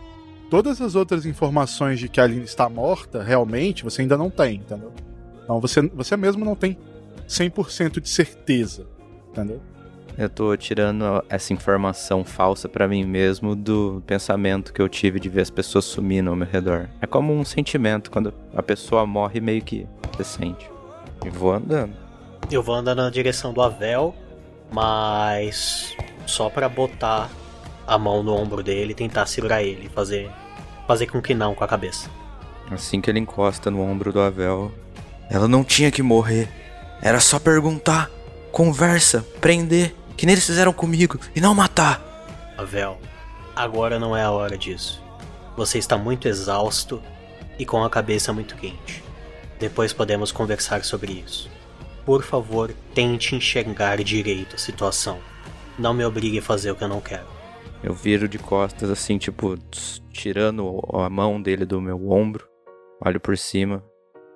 Todas 0.51 0.81
as 0.81 0.95
outras 0.95 1.25
informações 1.27 2.01
de 2.01 2.09
que 2.09 2.21
a 2.21 2.25
Aline 2.25 2.45
está 2.45 2.69
morta, 2.69 3.23
realmente, 3.23 3.85
você 3.85 4.03
ainda 4.03 4.19
não 4.19 4.29
tem, 4.29 4.57
entendeu? 4.57 4.93
Então 5.45 5.61
você, 5.61 5.81
você 5.83 6.17
mesmo 6.17 6.45
não 6.45 6.57
tem 6.57 6.77
100% 7.29 8.01
de 8.01 8.09
certeza, 8.09 8.87
entendeu? 9.29 9.63
Eu 10.21 10.29
tô 10.29 10.55
tirando 10.55 11.25
essa 11.31 11.55
informação 11.55 12.27
falsa 12.27 12.69
para 12.69 12.87
mim 12.87 13.07
mesmo 13.07 13.57
do 13.57 14.03
pensamento 14.07 14.71
que 14.71 14.83
eu 14.83 14.87
tive 14.87 15.19
de 15.19 15.31
ver 15.31 15.41
as 15.41 15.49
pessoas 15.49 15.87
sumindo 15.87 16.29
ao 16.29 16.37
meu 16.37 16.47
redor. 16.47 16.91
É 17.01 17.07
como 17.07 17.33
um 17.33 17.43
sentimento 17.43 18.11
quando 18.11 18.35
a 18.55 18.63
pessoa 18.63 19.07
morre 19.07 19.41
meio 19.41 19.63
que 19.63 19.87
você 20.13 20.23
sente. 20.23 20.71
E 21.25 21.31
vou 21.31 21.55
andando. 21.55 21.95
Eu 22.51 22.63
vou 22.63 22.75
andando 22.75 22.99
na 22.99 23.09
direção 23.09 23.55
do 23.55 23.63
Avel, 23.63 24.15
mas 24.71 25.97
só 26.27 26.51
para 26.51 26.69
botar 26.69 27.31
a 27.87 27.97
mão 27.97 28.23
no 28.23 28.35
ombro 28.35 28.63
dele 28.63 28.93
e 28.93 28.95
tentar 28.95 29.25
segurar 29.25 29.63
ele, 29.63 29.89
fazer 29.89 30.31
fazer 30.87 31.07
com 31.07 31.23
que 31.23 31.33
não 31.33 31.55
com 31.55 31.65
a 31.65 31.67
cabeça. 31.67 32.11
Assim 32.71 33.01
que 33.01 33.09
ele 33.09 33.21
encosta 33.21 33.71
no 33.71 33.81
ombro 33.81 34.13
do 34.13 34.21
Avel, 34.21 34.71
ela 35.31 35.49
não 35.49 35.65
tinha 35.65 35.91
que 35.91 36.03
morrer. 36.03 36.47
Era 37.01 37.21
só 37.21 37.39
perguntar, 37.39 38.11
conversa, 38.53 39.27
prender, 39.41 39.95
que 40.21 40.27
nem 40.27 40.35
eles 40.35 40.45
fizeram 40.45 40.71
comigo, 40.71 41.19
e 41.35 41.41
não 41.41 41.55
matar. 41.55 41.99
Avel, 42.59 43.01
agora 43.57 43.99
não 43.99 44.15
é 44.15 44.23
a 44.23 44.31
hora 44.31 44.59
disso. 44.59 45.03
Você 45.57 45.79
está 45.79 45.97
muito 45.97 46.29
exausto 46.29 47.03
e 47.59 47.65
com 47.65 47.83
a 47.83 47.89
cabeça 47.89 48.31
muito 48.31 48.55
quente. 48.55 49.03
Depois 49.59 49.95
podemos 49.95 50.31
conversar 50.31 50.85
sobre 50.85 51.25
isso. 51.27 51.49
Por 52.05 52.23
favor, 52.23 52.71
tente 52.95 53.35
enxergar 53.35 53.97
direito 54.05 54.57
a 54.57 54.59
situação. 54.59 55.19
Não 55.79 55.95
me 55.95 56.05
obrigue 56.05 56.41
a 56.41 56.43
fazer 56.43 56.71
o 56.71 56.77
que 56.77 56.85
eu 56.85 56.89
não 56.89 57.01
quero. 57.01 57.25
Eu 57.83 57.95
viro 57.95 58.29
de 58.29 58.39
costas, 58.39 58.91
assim, 58.91 59.17
tipo, 59.17 59.57
tirando 60.13 60.81
a 60.93 61.09
mão 61.09 61.41
dele 61.41 61.65
do 61.65 61.81
meu 61.81 62.11
ombro. 62.11 62.47
Olho 63.03 63.19
por 63.19 63.39
cima. 63.39 63.83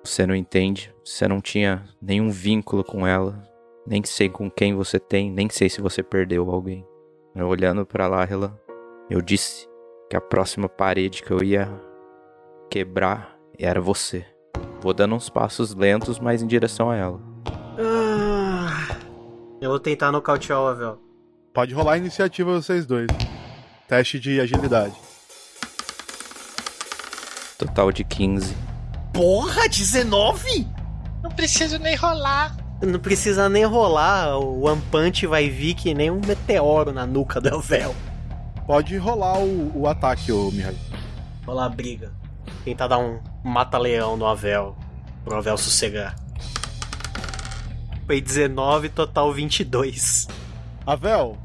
Você 0.03 0.25
não 0.25 0.33
entende. 0.33 0.91
Você 1.05 1.27
não 1.27 1.39
tinha 1.39 1.87
nenhum 2.01 2.31
vínculo 2.31 2.83
com 2.83 3.05
ela. 3.05 3.44
Nem 3.87 4.03
sei 4.03 4.29
com 4.29 4.49
quem 4.49 4.75
você 4.75 4.99
tem. 4.99 5.31
Nem 5.31 5.47
sei 5.49 5.69
se 5.69 5.79
você 5.79 6.01
perdeu 6.01 6.49
alguém. 6.49 6.85
Eu 7.35 7.47
olhando 7.47 7.85
para 7.85 8.07
Lahila, 8.07 8.59
eu 9.09 9.21
disse 9.21 9.67
que 10.09 10.15
a 10.15 10.21
próxima 10.21 10.67
parede 10.67 11.21
que 11.21 11.31
eu 11.31 11.43
ia 11.43 11.69
quebrar 12.69 13.37
era 13.59 13.79
você. 13.79 14.25
Vou 14.81 14.93
dando 14.93 15.15
uns 15.15 15.29
passos 15.29 15.75
lentos, 15.75 16.19
mas 16.19 16.41
em 16.41 16.47
direção 16.47 16.89
a 16.89 16.95
ela. 16.95 17.21
Ah, 17.77 18.97
eu 19.61 19.69
vou 19.69 19.79
tentar 19.79 20.11
nocautear 20.11 20.61
o 20.61 20.67
Avel. 20.67 20.99
Pode 21.53 21.73
rolar 21.73 21.93
a 21.93 21.97
iniciativa 21.97 22.53
vocês 22.53 22.85
dois. 22.85 23.07
Teste 23.87 24.19
de 24.19 24.39
agilidade. 24.39 24.95
Total 27.57 27.91
de 27.91 28.03
15. 28.03 28.55
Porra, 29.13 29.69
19? 29.69 30.67
Não 31.23 31.31
preciso 31.31 31.77
nem 31.79 31.95
rolar. 31.95 32.55
Não 32.85 32.99
precisa 32.99 33.49
nem 33.49 33.65
rolar, 33.65 34.37
o 34.37 34.67
Ampante 34.67 35.25
vai 35.25 35.49
vir 35.49 35.73
que 35.73 35.93
nem 35.93 36.11
um 36.11 36.21
meteoro 36.23 36.93
na 36.93 37.05
nuca 37.05 37.41
do 37.41 37.49
Elvel. 37.49 37.95
Pode 38.67 38.95
rolar 38.97 39.39
o, 39.39 39.71
o 39.75 39.87
ataque, 39.87 40.31
ô 40.31 40.51
Mihail. 40.51 40.77
Rolar 41.45 41.65
a 41.65 41.69
briga. 41.69 42.13
Tentar 42.63 42.87
dar 42.87 42.99
um 42.99 43.19
mata-leão 43.43 44.15
no 44.15 44.25
Avel. 44.27 44.77
Pro 45.23 45.35
Avel 45.35 45.57
sossegar. 45.57 46.15
Foi 48.05 48.21
19, 48.21 48.89
total 48.89 49.33
22. 49.33 50.27
Avel, 50.85 51.37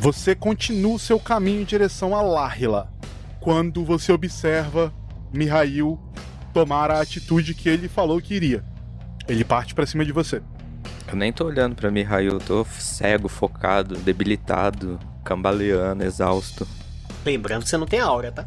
você 0.00 0.34
continua 0.34 0.96
o 0.96 0.98
seu 0.98 1.20
caminho 1.20 1.60
em 1.60 1.64
direção 1.64 2.16
a 2.16 2.22
Lahila. 2.22 2.92
Quando 3.38 3.84
você 3.84 4.12
observa 4.12 4.92
Mihail 5.32 6.00
tomar 6.52 6.90
a 6.90 7.00
atitude 7.00 7.54
que 7.54 7.68
ele 7.68 7.88
falou 7.88 8.20
que 8.20 8.34
iria. 8.34 8.64
Ele 9.28 9.44
parte 9.44 9.72
para 9.72 9.86
cima 9.86 10.04
de 10.04 10.10
você. 10.10 10.42
Eu 11.10 11.16
nem 11.16 11.32
tô 11.32 11.44
olhando 11.44 11.74
pra 11.74 11.90
Mihail, 11.90 12.34
eu 12.34 12.38
tô 12.38 12.64
cego, 12.64 13.28
focado, 13.28 13.96
debilitado, 13.96 14.96
cambaleando, 15.24 16.04
exausto. 16.04 16.66
Lembrando 17.24 17.64
que 17.64 17.68
você 17.68 17.76
não 17.76 17.86
tem 17.86 17.98
aura, 17.98 18.30
tá? 18.30 18.46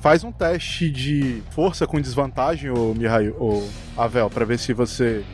Faz 0.00 0.24
um 0.24 0.32
teste 0.32 0.90
de 0.90 1.40
força 1.50 1.86
com 1.86 2.00
desvantagem, 2.00 2.68
ô 2.70 2.92
Mihail, 2.94 3.36
ô 3.38 3.62
Avel, 3.96 4.28
para 4.28 4.44
ver 4.44 4.58
se 4.58 4.72
você 4.72 5.24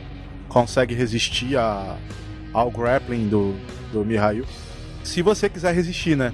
consegue 0.47 0.93
resistir 0.93 1.57
a, 1.57 1.97
ao 2.53 2.69
grappling 2.69 3.27
do, 3.27 3.55
do 3.91 4.05
Mihail. 4.05 4.45
Se 5.03 5.23
você 5.23 5.49
quiser 5.49 5.73
resistir, 5.73 6.15
né? 6.15 6.31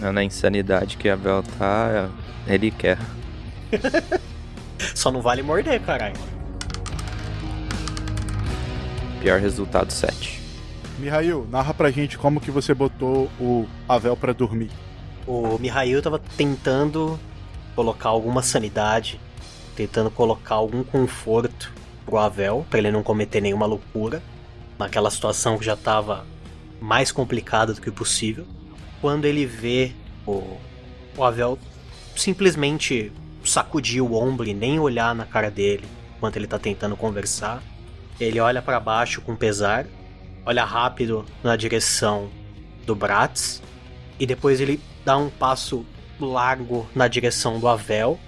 Na 0.00 0.24
insanidade 0.24 0.96
que 0.96 1.08
a 1.08 1.14
Vel 1.14 1.44
tá, 1.58 2.10
ele 2.48 2.72
quer. 2.72 2.98
Só 4.94 5.12
não 5.12 5.22
vale 5.22 5.42
morder, 5.42 5.80
caralho. 5.80 6.16
Pior 9.26 9.40
resultado 9.40 9.92
7. 9.92 10.40
Mihail, 11.00 11.48
narra 11.50 11.74
pra 11.74 11.90
gente 11.90 12.16
como 12.16 12.40
que 12.40 12.48
você 12.48 12.72
botou 12.72 13.28
o 13.40 13.66
Avel 13.88 14.16
pra 14.16 14.32
dormir. 14.32 14.70
O 15.26 15.58
Mihail 15.58 16.00
tava 16.00 16.20
tentando 16.36 17.18
colocar 17.74 18.10
alguma 18.10 18.40
sanidade, 18.40 19.20
tentando 19.74 20.12
colocar 20.12 20.54
algum 20.54 20.84
conforto 20.84 21.72
pro 22.04 22.18
Avel, 22.18 22.64
pra 22.70 22.78
ele 22.78 22.92
não 22.92 23.02
cometer 23.02 23.40
nenhuma 23.40 23.66
loucura, 23.66 24.22
naquela 24.78 25.10
situação 25.10 25.58
que 25.58 25.64
já 25.64 25.74
tava 25.74 26.24
mais 26.80 27.10
complicada 27.10 27.74
do 27.74 27.80
que 27.80 27.90
possível. 27.90 28.46
Quando 29.00 29.24
ele 29.24 29.44
vê 29.44 29.90
o, 30.24 30.56
o 31.16 31.24
Avel 31.24 31.58
simplesmente 32.14 33.10
sacudir 33.44 34.00
o 34.00 34.14
ombro 34.14 34.46
e 34.46 34.54
nem 34.54 34.78
olhar 34.78 35.16
na 35.16 35.26
cara 35.26 35.50
dele 35.50 35.84
enquanto 36.16 36.36
ele 36.36 36.46
tá 36.46 36.60
tentando 36.60 36.96
conversar, 36.96 37.60
ele 38.20 38.40
olha 38.40 38.62
para 38.62 38.80
baixo 38.80 39.20
com 39.20 39.36
pesar, 39.36 39.86
olha 40.44 40.64
rápido 40.64 41.24
na 41.42 41.56
direção 41.56 42.30
do 42.84 42.94
Bratz 42.94 43.62
e 44.18 44.26
depois 44.26 44.60
ele 44.60 44.80
dá 45.04 45.16
um 45.16 45.28
passo 45.28 45.84
largo 46.20 46.88
na 46.94 47.08
direção 47.08 47.60
do 47.60 47.68
Avel 47.68 48.18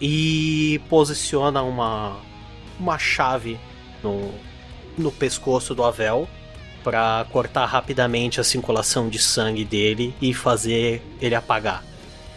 e 0.00 0.80
posiciona 0.88 1.62
uma 1.62 2.18
uma 2.78 2.98
chave 2.98 3.58
no, 4.02 4.32
no 4.96 5.12
pescoço 5.12 5.74
do 5.74 5.84
Avel 5.84 6.26
para 6.82 7.26
cortar 7.30 7.66
rapidamente 7.66 8.40
a 8.40 8.44
circulação 8.44 9.08
de 9.08 9.18
sangue 9.18 9.64
dele 9.64 10.14
e 10.20 10.32
fazer 10.32 11.02
ele 11.20 11.34
apagar. 11.34 11.84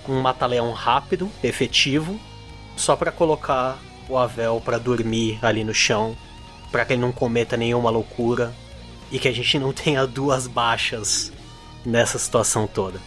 Um 0.08 0.20
mata-leão 0.20 0.74
rápido, 0.74 1.32
efetivo, 1.42 2.20
só 2.76 2.98
para 2.98 3.10
colocar 3.10 3.80
o 4.10 4.18
Avel 4.18 4.62
para 4.64 4.78
dormir 4.78 5.40
ali 5.42 5.64
no 5.64 5.74
chão, 5.74 6.16
para 6.74 6.84
que 6.84 6.94
ele 6.94 7.02
não 7.02 7.12
cometa 7.12 7.56
nenhuma 7.56 7.92
loucura 7.92 8.52
e 9.12 9.20
que 9.20 9.28
a 9.28 9.32
gente 9.32 9.60
não 9.60 9.72
tenha 9.72 10.08
duas 10.08 10.48
baixas 10.48 11.32
nessa 11.86 12.18
situação 12.18 12.66
toda. 12.66 13.00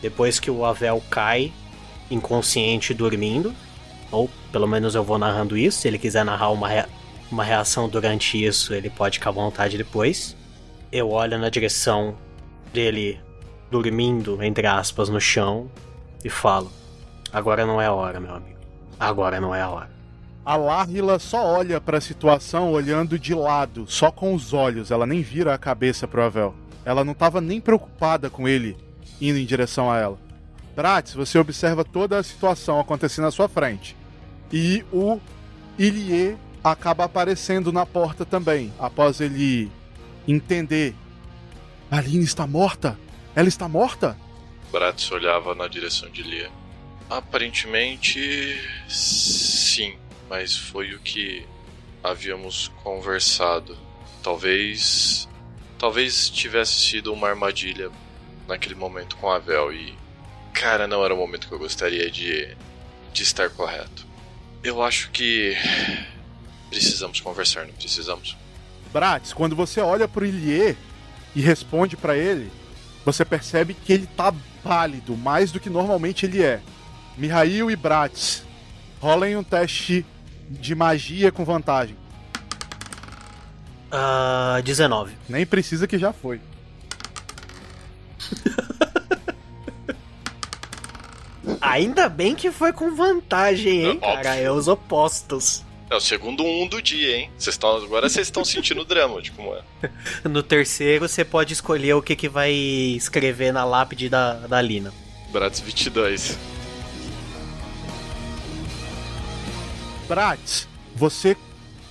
Depois 0.00 0.38
que 0.38 0.48
o 0.48 0.64
Avel 0.64 1.02
cai, 1.10 1.52
inconsciente 2.08 2.94
dormindo, 2.94 3.52
ou 4.12 4.30
pelo 4.52 4.68
menos 4.68 4.94
eu 4.94 5.02
vou 5.02 5.18
narrando 5.18 5.58
isso, 5.58 5.80
se 5.80 5.88
ele 5.88 5.98
quiser 5.98 6.24
narrar 6.24 6.50
uma, 6.50 6.68
rea 6.68 6.88
uma 7.30 7.42
reação 7.42 7.88
durante 7.88 8.42
isso, 8.42 8.72
ele 8.72 8.88
pode 8.88 9.18
ficar 9.18 9.30
à 9.30 9.32
vontade 9.32 9.76
depois. 9.76 10.36
Eu 10.92 11.10
olho 11.10 11.36
na 11.38 11.48
direção 11.48 12.16
dele 12.72 13.20
dormindo, 13.68 14.40
entre 14.44 14.68
aspas, 14.68 15.08
no 15.08 15.20
chão 15.20 15.68
e 16.24 16.30
falo: 16.30 16.70
Agora 17.32 17.66
não 17.66 17.82
é 17.82 17.86
a 17.86 17.92
hora, 17.92 18.20
meu 18.20 18.32
amigo. 18.32 18.58
Agora 18.98 19.40
não 19.40 19.52
é 19.52 19.60
a 19.60 19.68
hora. 19.68 19.97
A 20.48 20.56
Lárgila 20.56 21.18
só 21.18 21.44
olha 21.44 21.78
para 21.78 21.98
a 21.98 22.00
situação 22.00 22.72
olhando 22.72 23.18
de 23.18 23.34
lado, 23.34 23.84
só 23.86 24.10
com 24.10 24.32
os 24.32 24.54
olhos, 24.54 24.90
ela 24.90 25.04
nem 25.04 25.20
vira 25.20 25.52
a 25.52 25.58
cabeça 25.58 26.08
pro 26.08 26.22
Avel. 26.22 26.54
Ela 26.86 27.04
não 27.04 27.12
estava 27.12 27.38
nem 27.38 27.60
preocupada 27.60 28.30
com 28.30 28.48
ele 28.48 28.74
indo 29.20 29.38
em 29.38 29.44
direção 29.44 29.90
a 29.92 29.98
ela. 29.98 30.18
Bratis, 30.74 31.12
você 31.12 31.38
observa 31.38 31.84
toda 31.84 32.16
a 32.16 32.22
situação 32.22 32.80
acontecendo 32.80 33.26
à 33.26 33.30
sua 33.30 33.46
frente. 33.46 33.94
E 34.50 34.82
o 34.90 35.20
Ilie 35.78 36.34
acaba 36.64 37.04
aparecendo 37.04 37.70
na 37.70 37.84
porta 37.84 38.24
também, 38.24 38.72
após 38.78 39.20
ele 39.20 39.70
entender. 40.26 40.94
Aline 41.90 42.24
está 42.24 42.46
morta? 42.46 42.98
Ela 43.36 43.48
está 43.48 43.68
morta? 43.68 44.16
Bratis 44.72 45.10
olhava 45.10 45.54
na 45.54 45.68
direção 45.68 46.08
de 46.08 46.22
Lia. 46.22 46.50
Aparentemente, 47.10 48.58
sim, 48.88 49.94
mas 50.28 50.56
foi 50.56 50.94
o 50.94 50.98
que 50.98 51.46
havíamos 52.02 52.68
conversado. 52.82 53.76
Talvez. 54.22 55.28
Talvez 55.78 56.28
tivesse 56.28 56.80
sido 56.80 57.12
uma 57.12 57.28
armadilha 57.28 57.90
naquele 58.46 58.74
momento 58.74 59.16
com 59.16 59.30
a 59.30 59.38
Vel 59.38 59.72
e. 59.72 59.96
Cara, 60.52 60.88
não 60.88 61.04
era 61.04 61.14
o 61.14 61.16
momento 61.16 61.46
que 61.46 61.54
eu 61.54 61.58
gostaria 61.58 62.10
de, 62.10 62.56
de 63.12 63.22
estar 63.22 63.48
correto. 63.50 64.06
Eu 64.62 64.82
acho 64.82 65.10
que. 65.10 65.56
Precisamos 66.68 67.20
conversar, 67.20 67.66
não 67.66 67.72
precisamos? 67.72 68.36
Bratis, 68.92 69.32
quando 69.32 69.56
você 69.56 69.80
olha 69.80 70.06
pro 70.06 70.26
Ilie 70.26 70.76
e 71.34 71.40
responde 71.40 71.96
para 71.96 72.16
ele, 72.16 72.50
você 73.04 73.24
percebe 73.24 73.72
que 73.72 73.92
ele 73.92 74.06
tá 74.06 74.34
pálido, 74.62 75.16
mais 75.16 75.50
do 75.50 75.60
que 75.60 75.70
normalmente 75.70 76.26
ele 76.26 76.42
é. 76.42 76.60
Mihail 77.16 77.70
e 77.70 77.76
Bratis, 77.76 78.42
rolem 79.00 79.36
um 79.36 79.42
teste 79.42 80.04
de 80.48 80.74
magia 80.74 81.30
com 81.32 81.44
vantagem. 81.44 81.96
Uh, 83.92 84.62
19. 84.62 85.12
Nem 85.28 85.46
precisa 85.46 85.86
que 85.86 85.98
já 85.98 86.12
foi. 86.12 86.40
Ainda 91.60 92.08
bem 92.08 92.34
que 92.34 92.50
foi 92.50 92.72
com 92.72 92.94
vantagem, 92.94 93.84
hein, 93.84 93.98
É 94.02 94.06
cara? 94.14 94.30
óbvio. 94.30 94.46
É 94.46 94.52
os 94.52 94.68
opostos. 94.68 95.64
É 95.90 95.96
o 95.96 96.00
segundo 96.00 96.44
um 96.44 96.66
do 96.66 96.82
dia, 96.82 97.16
hein? 97.16 97.30
Vocês 97.38 97.54
estão 97.54 97.74
agora 97.76 98.08
vocês 98.10 98.26
estão 98.26 98.44
sentindo 98.44 98.82
o 98.82 98.84
drama 98.84 99.22
de 99.22 99.30
como 99.30 99.54
é. 99.54 99.62
No 100.28 100.42
terceiro, 100.42 101.08
você 101.08 101.24
pode 101.24 101.54
escolher 101.54 101.94
o 101.94 102.02
que, 102.02 102.14
que 102.14 102.28
vai 102.28 102.52
escrever 102.52 103.52
na 103.52 103.64
lápide 103.64 104.08
da, 104.10 104.34
da 104.34 104.60
Lina. 104.60 104.92
Bratis 105.32 105.60
22. 105.60 106.36
Bratis, 110.08 110.66
você 110.96 111.36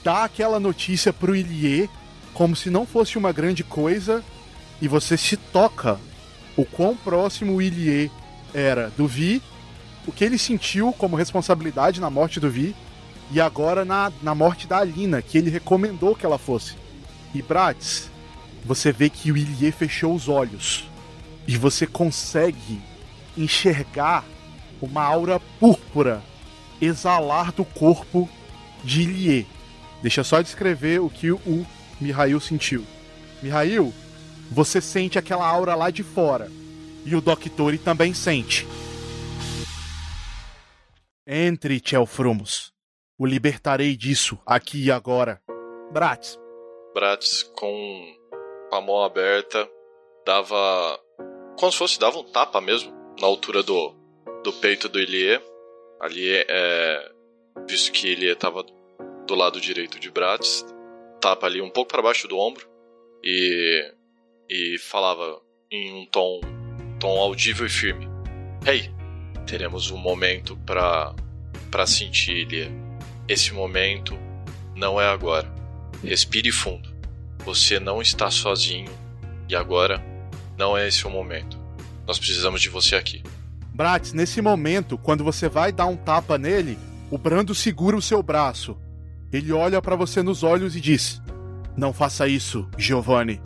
dá 0.03 0.23
aquela 0.23 0.59
notícia 0.59 1.13
pro 1.13 1.35
Ilie 1.35 1.89
como 2.33 2.55
se 2.55 2.69
não 2.69 2.85
fosse 2.85 3.17
uma 3.17 3.31
grande 3.31 3.63
coisa 3.63 4.23
e 4.81 4.87
você 4.87 5.15
se 5.15 5.37
toca 5.37 5.99
o 6.55 6.65
quão 6.65 6.95
próximo 6.95 7.55
o 7.55 7.61
Ilie 7.61 8.11
era 8.53 8.89
do 8.97 9.07
Vi, 9.07 9.41
o 10.07 10.11
que 10.11 10.23
ele 10.23 10.37
sentiu 10.37 10.91
como 10.93 11.15
responsabilidade 11.15 12.01
na 12.01 12.09
morte 12.09 12.39
do 12.39 12.49
Vi 12.49 12.75
e 13.31 13.39
agora 13.39 13.85
na, 13.85 14.11
na 14.21 14.33
morte 14.33 14.67
da 14.67 14.77
Alina, 14.77 15.21
que 15.21 15.37
ele 15.37 15.49
recomendou 15.49 16.15
que 16.15 16.25
ela 16.25 16.37
fosse. 16.37 16.75
E 17.35 17.41
Bratis, 17.41 18.09
você 18.65 18.91
vê 18.91 19.09
que 19.09 19.31
o 19.31 19.37
Ilie 19.37 19.71
fechou 19.71 20.15
os 20.15 20.27
olhos 20.27 20.89
e 21.47 21.55
você 21.55 21.85
consegue 21.85 22.81
enxergar 23.37 24.25
uma 24.81 25.03
aura 25.03 25.39
púrpura 25.59 26.23
exalar 26.81 27.51
do 27.51 27.65
corpo 27.65 28.29
de 28.83 29.01
Ilie. 29.01 29.47
Deixa 30.01 30.21
eu 30.21 30.25
só 30.25 30.41
descrever 30.41 30.99
o 30.99 31.09
que 31.09 31.31
o 31.31 31.65
Mihail 31.99 32.39
sentiu. 32.39 32.85
Mihail, 33.41 33.93
você 34.51 34.79
sente 34.79 35.17
aquela 35.17 35.47
aura 35.47 35.75
lá 35.75 35.89
de 35.89 36.03
fora. 36.03 36.51
E 37.05 37.15
o 37.15 37.21
Doctori 37.21 37.77
também 37.77 38.13
sente. 38.13 38.67
Entre, 41.25 41.79
Tchelfrumos. 41.79 42.71
O 43.17 43.25
libertarei 43.25 43.95
disso, 43.95 44.37
aqui 44.45 44.85
e 44.85 44.91
agora. 44.91 45.41
Bratis, 45.91 46.37
Bratis 46.93 47.43
com 47.43 48.15
a 48.71 48.81
mão 48.81 49.01
aberta 49.01 49.67
dava. 50.25 50.99
Como 51.57 51.71
se 51.71 51.77
fosse 51.77 51.99
dava 51.99 52.19
um 52.19 52.23
tapa 52.23 52.59
mesmo 52.59 52.93
na 53.19 53.25
altura 53.25 53.63
do, 53.63 53.95
do 54.43 54.53
peito 54.53 54.89
do 54.89 54.99
Ilie. 54.99 55.41
Ali 55.99 56.29
é. 56.31 57.11
Visto 57.67 57.91
que 57.91 58.09
Ilie 58.09 58.31
estava 58.31 58.63
do 59.27 59.35
lado 59.35 59.59
direito 59.59 59.99
de 59.99 60.11
Bratis, 60.11 60.63
tapa 61.19 61.47
ali 61.47 61.59
um 61.61 61.69
pouco 61.69 61.91
para 61.91 62.01
baixo 62.01 62.27
do 62.27 62.37
ombro 62.37 62.67
e. 63.23 63.93
e 64.49 64.77
falava 64.79 65.41
em 65.69 65.93
um 65.93 66.05
tom, 66.05 66.39
tom 66.99 67.19
audível 67.19 67.65
e 67.65 67.69
firme: 67.69 68.07
Hey, 68.65 68.91
teremos 69.45 69.91
um 69.91 69.97
momento 69.97 70.57
para 70.65 71.85
sentir 71.85 72.37
Ilie. 72.37 72.71
Esse 73.27 73.53
momento 73.53 74.17
não 74.75 75.01
é 75.01 75.05
agora. 75.05 75.51
Respire 76.03 76.51
fundo. 76.51 76.95
Você 77.39 77.79
não 77.79 78.01
está 78.01 78.29
sozinho 78.29 78.91
e 79.49 79.55
agora 79.55 80.03
não 80.57 80.77
é 80.77 80.87
esse 80.87 81.05
o 81.05 81.09
momento. 81.09 81.57
Nós 82.05 82.17
precisamos 82.17 82.61
de 82.61 82.69
você 82.69 82.95
aqui. 82.95 83.21
Bratis, 83.77 84.11
nesse 84.11 84.41
momento, 84.41 84.97
quando 84.97 85.23
você 85.23 85.47
vai 85.47 85.71
dar 85.71 85.85
um 85.85 85.95
tapa 85.95 86.35
nele, 86.35 86.79
o 87.11 87.17
Brando 87.17 87.53
segura 87.53 87.95
o 87.95 88.01
seu 88.01 88.23
braço. 88.23 88.75
Ele 89.31 89.53
olha 89.53 89.79
pra 89.79 89.95
você 89.95 90.23
nos 90.23 90.41
olhos 90.41 90.75
e 90.75 90.81
diz: 90.81 91.21
Não 91.77 91.93
faça 91.93 92.27
isso, 92.27 92.67
Giovanni. 92.75 93.39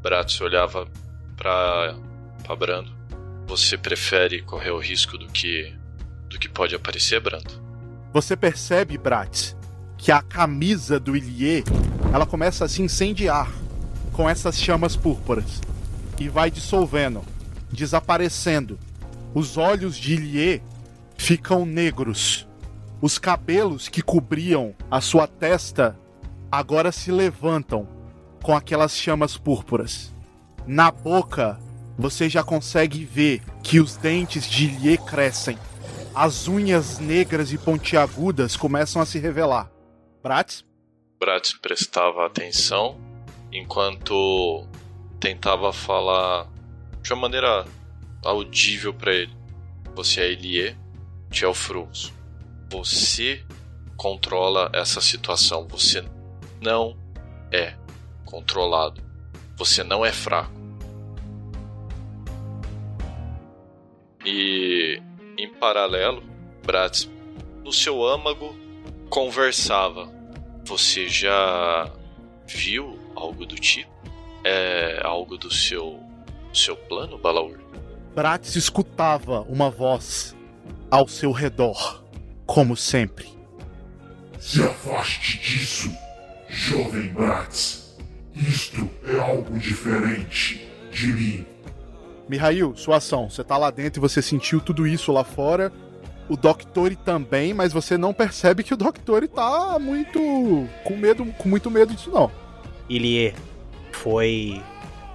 Bratis 0.00 0.40
olhava 0.40 0.86
para 1.36 1.96
para 2.44 2.54
Brando. 2.54 2.92
Você 3.48 3.76
prefere 3.76 4.40
correr 4.42 4.70
o 4.70 4.78
risco 4.78 5.18
do 5.18 5.26
que 5.26 5.74
do 6.30 6.38
que 6.38 6.48
pode 6.48 6.76
aparecer, 6.76 7.18
Brando? 7.18 7.50
Você 8.12 8.36
percebe, 8.36 8.96
Bratis, 8.96 9.56
que 9.98 10.12
a 10.12 10.22
camisa 10.22 11.00
do 11.00 11.16
Ilie, 11.16 11.64
ela 12.14 12.24
começa 12.24 12.66
a 12.66 12.68
se 12.68 12.82
incendiar 12.82 13.50
com 14.12 14.30
essas 14.30 14.62
chamas 14.62 14.94
púrpuras 14.94 15.60
e 16.20 16.28
vai 16.28 16.52
dissolvendo, 16.52 17.24
desaparecendo. 17.72 18.78
Os 19.34 19.56
olhos 19.56 19.96
de 19.96 20.14
Ilie 20.14 20.62
ficam 21.16 21.64
negros. 21.64 22.46
Os 23.00 23.18
cabelos 23.18 23.88
que 23.88 24.02
cobriam 24.02 24.74
a 24.90 25.00
sua 25.00 25.26
testa 25.26 25.98
agora 26.50 26.92
se 26.92 27.10
levantam 27.10 27.88
com 28.42 28.54
aquelas 28.54 28.96
chamas 28.96 29.36
púrpuras. 29.38 30.14
Na 30.66 30.90
boca, 30.90 31.58
você 31.98 32.28
já 32.28 32.44
consegue 32.44 33.04
ver 33.04 33.42
que 33.62 33.80
os 33.80 33.96
dentes 33.96 34.48
de 34.48 34.64
Ilie 34.64 34.98
crescem. 34.98 35.58
As 36.14 36.46
unhas 36.46 36.98
negras 36.98 37.52
e 37.52 37.58
pontiagudas 37.58 38.56
começam 38.56 39.00
a 39.00 39.06
se 39.06 39.18
revelar. 39.18 39.70
Bratis? 40.22 40.64
Bratis 41.18 41.54
prestava 41.54 42.26
atenção 42.26 43.00
enquanto 43.50 44.66
tentava 45.18 45.72
falar 45.72 46.48
de 47.00 47.12
uma 47.12 47.22
maneira 47.22 47.64
audível 48.22 48.94
para 48.94 49.12
ele. 49.12 49.36
Você 49.94 50.20
é 50.20 50.30
Elie 50.30 50.76
Tchelfrus. 51.30 52.12
Você 52.70 53.44
controla 53.96 54.70
essa 54.72 55.00
situação. 55.00 55.66
Você 55.68 56.04
não 56.60 56.96
é 57.50 57.74
controlado. 58.24 59.02
Você 59.56 59.82
não 59.82 60.04
é 60.04 60.12
fraco. 60.12 60.52
E 64.24 65.02
em 65.36 65.48
paralelo, 65.54 66.22
Bratis, 66.64 67.10
no 67.64 67.72
seu 67.72 68.04
âmago, 68.04 68.56
conversava. 69.10 70.08
Você 70.64 71.08
já 71.08 71.90
viu 72.46 72.98
algo 73.14 73.44
do 73.44 73.56
tipo? 73.56 73.90
É 74.44 75.00
algo 75.04 75.36
do 75.36 75.52
seu 75.52 76.00
seu 76.52 76.76
plano, 76.76 77.18
Balaur? 77.18 77.61
Bratis 78.14 78.56
escutava 78.56 79.40
uma 79.48 79.70
voz 79.70 80.36
ao 80.90 81.08
seu 81.08 81.32
redor, 81.32 82.04
como 82.44 82.76
sempre. 82.76 83.26
Se 84.38 84.62
afaste 84.62 85.38
disso, 85.38 85.90
jovem 86.48 87.08
Bratz. 87.08 87.96
Isto 88.34 88.88
é 89.06 89.18
algo 89.18 89.58
diferente 89.58 90.68
de 90.90 91.06
mim. 91.06 91.46
Mihail, 92.28 92.76
sua 92.76 92.96
ação. 92.98 93.30
Você 93.30 93.42
tá 93.42 93.56
lá 93.56 93.70
dentro 93.70 93.98
e 93.98 94.02
você 94.02 94.20
sentiu 94.20 94.60
tudo 94.60 94.86
isso 94.86 95.10
lá 95.10 95.24
fora. 95.24 95.72
O 96.28 96.36
Doctori 96.36 96.96
também, 96.96 97.54
mas 97.54 97.72
você 97.72 97.96
não 97.96 98.12
percebe 98.12 98.62
que 98.62 98.74
o 98.74 98.76
Doctori 98.76 99.28
tá 99.28 99.78
muito 99.78 100.18
com 100.84 100.96
medo, 100.96 101.24
com 101.38 101.48
muito 101.48 101.70
medo 101.70 101.94
disso 101.94 102.10
não. 102.10 102.30
Ilie, 102.88 103.34
foi 103.90 104.62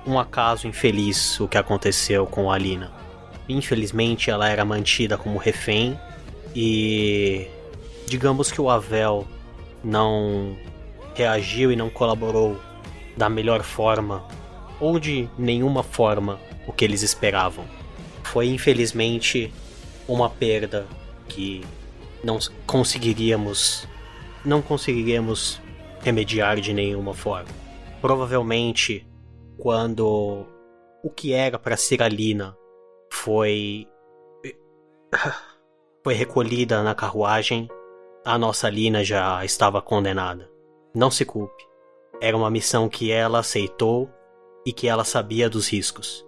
um 0.08 0.18
acaso 0.18 0.68
infeliz 0.68 1.40
o 1.40 1.48
que 1.48 1.58
aconteceu 1.58 2.26
com 2.26 2.50
a 2.50 2.56
Alina. 2.56 2.92
Infelizmente, 3.50 4.32
ela 4.32 4.50
era 4.50 4.66
mantida 4.66 5.18
como 5.18 5.38
refém 5.38 5.98
E 6.56 7.48
digamos 8.08 8.52
que 8.52 8.62
o 8.62 8.70
Avel 8.70 9.28
não 9.84 10.58
reagiu 11.14 11.72
e 11.72 11.76
não 11.76 11.90
colaborou 11.90 12.60
da 13.16 13.28
melhor 13.30 13.64
forma, 13.64 14.24
ou 14.80 15.00
de 15.00 15.28
nenhuma 15.38 15.82
forma, 15.82 16.40
o 16.68 16.72
que 16.72 16.86
eles 16.86 17.02
esperavam. 17.02 17.66
Foi 18.24 18.48
infelizmente 18.48 19.52
uma 20.08 20.30
perda 20.30 20.86
que 21.28 21.64
não 22.24 22.38
conseguiríamos 22.66 23.88
não 24.46 24.62
conseguiríamos 24.62 25.60
remediar 26.02 26.62
de 26.62 26.74
nenhuma 26.74 27.14
forma. 27.14 27.50
Provavelmente 28.00 29.07
quando 29.58 30.46
o 31.04 31.10
que 31.10 31.34
era 31.34 31.58
para 31.58 31.76
ser 31.76 32.02
a 32.02 32.08
Lina 32.08 32.56
foi 33.12 33.88
foi 36.04 36.14
recolhida 36.14 36.84
na 36.84 36.96
carruagem, 36.96 37.68
a 38.24 38.38
nossa 38.38 38.70
Lina 38.70 39.04
já 39.04 39.44
estava 39.44 39.82
condenada. 39.82 40.50
Não 40.96 41.12
se 41.12 41.26
culpe. 41.26 41.66
Era 42.22 42.36
uma 42.36 42.50
missão 42.50 42.88
que 42.88 43.12
ela 43.12 43.40
aceitou 43.40 44.10
e 44.66 44.72
que 44.72 44.88
ela 44.88 45.04
sabia 45.04 45.50
dos 45.50 45.70
riscos. 45.70 46.26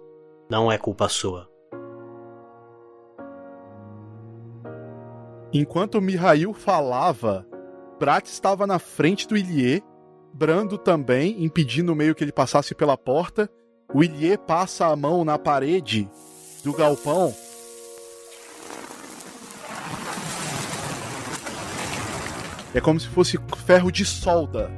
Não 0.50 0.70
é 0.70 0.76
culpa 0.76 1.08
sua. 1.08 1.48
Enquanto 5.52 6.00
Mihail 6.00 6.52
falava, 6.52 7.46
Brat 7.98 8.26
estava 8.26 8.66
na 8.66 8.78
frente 8.78 9.26
do 9.26 9.36
Ilie, 9.36 9.82
Brando 10.32 10.78
também, 10.78 11.42
impedindo 11.44 11.94
meio 11.94 12.14
que 12.14 12.24
ele 12.24 12.32
passasse 12.32 12.74
pela 12.74 12.96
porta. 12.96 13.50
O 13.92 14.02
Ilie 14.02 14.38
passa 14.38 14.86
a 14.86 14.96
mão 14.96 15.24
na 15.24 15.38
parede 15.38 16.08
do 16.62 16.72
galpão. 16.72 17.34
É 22.72 22.80
como 22.80 23.00
se 23.00 23.08
fosse 23.08 23.38
ferro 23.66 23.90
de 23.90 24.04
solda 24.04 24.70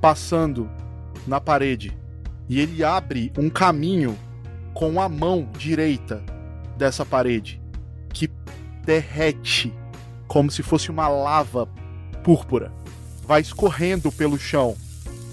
passando 0.00 0.70
na 1.26 1.40
parede. 1.40 1.96
E 2.48 2.60
ele 2.60 2.82
abre 2.82 3.32
um 3.38 3.50
caminho 3.50 4.18
com 4.72 5.00
a 5.00 5.08
mão 5.08 5.48
direita 5.56 6.22
dessa 6.76 7.04
parede 7.04 7.62
que 8.12 8.30
derrete 8.84 9.72
como 10.26 10.50
se 10.50 10.62
fosse 10.62 10.90
uma 10.90 11.08
lava 11.08 11.66
púrpura. 12.22 12.72
Vai 13.26 13.40
escorrendo 13.40 14.10
pelo 14.12 14.38
chão. 14.38 14.76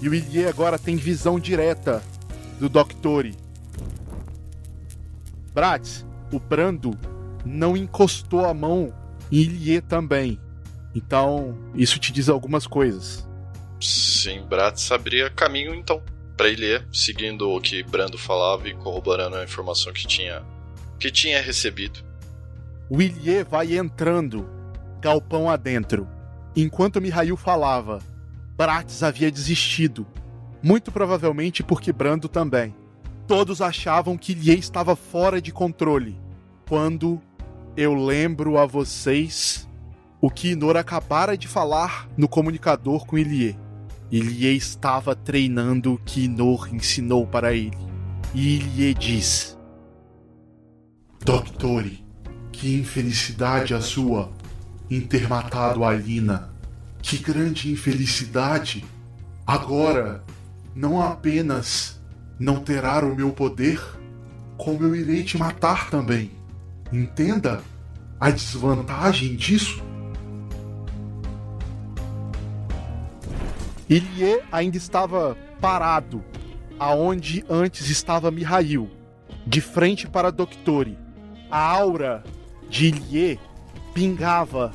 E 0.02 0.08
o 0.08 0.14
Ilie 0.14 0.48
agora 0.48 0.80
tem 0.80 0.96
visão 0.96 1.38
direta 1.38 2.02
do 2.58 2.68
Doctori. 2.68 3.36
Bratz, 5.54 6.04
o 6.32 6.40
Brando 6.40 6.98
não 7.46 7.76
encostou 7.76 8.44
a 8.44 8.52
mão 8.52 8.92
em 9.30 9.36
Ilie 9.36 9.80
também. 9.80 10.40
Então, 10.92 11.56
isso 11.72 12.00
te 12.00 12.12
diz 12.12 12.28
algumas 12.28 12.66
coisas. 12.66 13.24
Sim, 13.80 14.44
Bratz 14.48 14.90
abriria 14.90 15.30
caminho 15.30 15.72
então 15.72 16.02
para 16.36 16.48
Ilie, 16.48 16.82
seguindo 16.92 17.48
o 17.48 17.60
que 17.60 17.84
Brando 17.84 18.18
falava 18.18 18.68
e 18.68 18.74
corroborando 18.74 19.36
a 19.36 19.44
informação 19.44 19.92
que 19.92 20.04
tinha 20.04 20.42
que 20.98 21.12
tinha 21.12 21.40
recebido. 21.40 22.00
O 22.90 23.00
Ilie 23.00 23.44
vai 23.44 23.76
entrando 23.76 24.48
galpão 25.00 25.48
adentro. 25.48 26.08
Enquanto 26.56 27.00
Mihail 27.00 27.36
falava, 27.36 28.00
Bratz 28.56 29.02
havia 29.02 29.30
desistido, 29.30 30.06
muito 30.62 30.92
provavelmente 30.92 31.62
porque 31.62 31.92
Brando 31.92 32.28
também. 32.28 32.74
Todos 33.26 33.60
achavam 33.60 34.16
que 34.16 34.32
Ilie 34.32 34.58
estava 34.58 34.94
fora 34.94 35.40
de 35.40 35.52
controle. 35.52 36.20
Quando 36.68 37.20
eu 37.76 37.94
lembro 37.94 38.58
a 38.58 38.66
vocês 38.66 39.68
o 40.20 40.30
que 40.30 40.50
Inor 40.50 40.76
acabara 40.76 41.36
de 41.36 41.48
falar 41.48 42.08
no 42.16 42.28
comunicador 42.28 43.04
com 43.06 43.18
Ilie. 43.18 43.58
Ilie 44.10 44.56
estava 44.56 45.16
treinando 45.16 45.94
o 45.94 45.98
que 45.98 46.24
Inor 46.24 46.68
ensinou 46.72 47.26
para 47.26 47.52
ele. 47.52 47.76
E 48.34 48.56
Ilie 48.56 48.94
diz: 48.94 49.58
Doctore, 51.24 52.04
que 52.52 52.74
infelicidade 52.78 53.74
a 53.74 53.80
sua 53.80 54.30
em 54.90 55.00
ter 55.00 55.28
matado 55.28 55.82
a 55.82 55.88
Alina. 55.88 56.51
Que 57.02 57.18
grande 57.18 57.70
infelicidade! 57.70 58.84
Agora, 59.46 60.22
não 60.74 61.02
apenas 61.02 62.00
não 62.38 62.60
terá 62.60 63.04
o 63.04 63.14
meu 63.14 63.30
poder, 63.30 63.80
como 64.56 64.84
eu 64.84 64.94
irei 64.94 65.22
te 65.22 65.36
matar 65.36 65.90
também. 65.90 66.30
Entenda 66.92 67.60
a 68.18 68.30
desvantagem 68.30 69.36
disso? 69.36 69.82
Ilie 73.88 74.40
ainda 74.50 74.76
estava 74.76 75.36
parado, 75.60 76.24
aonde 76.78 77.44
antes 77.50 77.90
estava 77.90 78.30
Mihail, 78.30 78.88
de 79.46 79.60
frente 79.60 80.08
para 80.08 80.32
Doctori. 80.32 80.96
A 81.50 81.60
aura 81.60 82.24
de 82.70 82.86
Ilie 82.86 83.38
pingava 83.92 84.72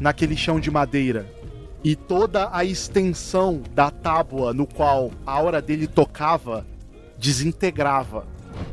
naquele 0.00 0.36
chão 0.36 0.58
de 0.58 0.70
madeira. 0.70 1.43
E 1.84 1.94
toda 1.94 2.48
a 2.50 2.64
extensão 2.64 3.62
da 3.74 3.90
tábua 3.90 4.54
no 4.54 4.66
qual 4.66 5.10
a 5.26 5.32
aura 5.32 5.60
dele 5.60 5.86
tocava 5.86 6.66
desintegrava. 7.18 8.26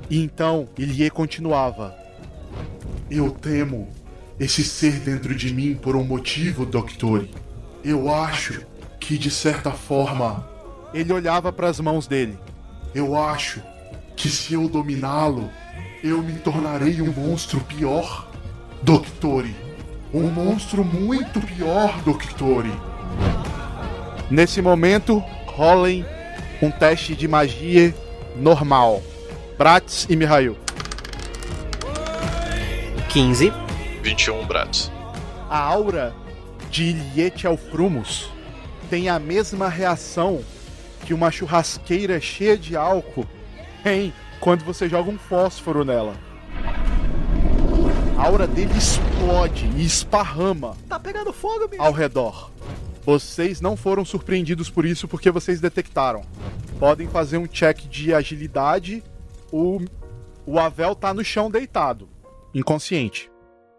E 0.10 0.24
então 0.24 0.70
Ilie 0.78 1.10
continuava: 1.10 1.94
Eu 3.10 3.30
temo 3.30 3.90
esse 4.40 4.64
ser 4.64 4.94
dentro 5.02 5.36
de 5.36 5.54
mim 5.54 5.76
por 5.76 5.96
um 5.96 6.06
motivo, 6.06 6.66
Doctor. 6.66 7.28
Eu 7.84 8.14
acho 8.14 8.66
que 8.98 9.18
de 9.18 9.30
certa 9.30 9.72
forma. 9.72 10.50
Ele 10.94 11.12
olhava 11.12 11.52
para 11.52 11.68
as 11.68 11.80
mãos 11.80 12.08
dele. 12.08 12.38
Eu 12.96 13.18
acho 13.18 13.62
que 14.16 14.30
se 14.30 14.54
eu 14.54 14.68
dominá-lo, 14.68 15.50
eu 16.04 16.22
me 16.22 16.34
tornarei 16.40 17.02
um 17.02 17.12
monstro 17.12 17.60
pior. 17.62 18.30
Doctore, 18.84 19.56
um 20.14 20.28
monstro 20.30 20.84
muito 20.84 21.40
pior, 21.40 22.02
Doctore. 22.04 22.72
Nesse 24.32 24.62
momento, 24.62 25.22
rolem 25.46 26.06
um 26.62 26.72
teste 26.72 27.14
de 27.14 27.28
magia 27.28 27.94
normal. 28.34 29.04
Bratz 29.58 30.08
e 30.10 30.16
Mihail. 30.16 30.58
15. 33.10 33.52
21 34.02 34.48
Bratz. 34.48 34.90
A 35.50 35.60
aura 35.60 36.16
de 36.70 36.92
Iliete 36.92 37.46
Alfrumus 37.46 38.32
tem 38.90 39.10
a 39.10 39.20
mesma 39.20 39.68
reação 39.68 40.40
que 41.06 41.14
uma 41.14 41.30
churrasqueira 41.30 42.18
cheia 42.22 42.58
de 42.58 42.78
álcool 42.78 43.28
tem 43.84 44.14
quando 44.40 44.64
você 44.64 44.88
joga 44.88 45.12
um 45.12 45.20
fósforo 45.20 45.84
nela. 45.84 46.14
A 48.18 48.28
aura 48.28 48.48
dele 48.48 48.78
explode 48.78 49.70
e 49.76 49.86
esparrama. 49.86 50.78
Tá 50.88 50.98
pegando 50.98 51.34
fogo, 51.34 51.68
bicho. 51.68 51.84
Ao 51.84 51.92
redor. 51.92 52.50
Vocês 53.04 53.60
não 53.62 53.76
foram 53.76 54.06
surpreendidos 54.06 54.70
por 54.70 54.86
isso 54.86 55.08
porque 55.08 55.32
vocês 55.32 55.60
detectaram. 55.60 56.22
Podem 56.80 57.08
fazer 57.08 57.38
um 57.38 57.48
check 57.48 57.80
de 57.90 58.14
agilidade. 58.14 59.04
O, 59.52 59.80
o 60.46 60.60
Avel 60.60 60.96
tá 60.96 61.14
no 61.14 61.24
chão 61.24 61.50
deitado, 61.50 62.08
inconsciente. 62.54 63.32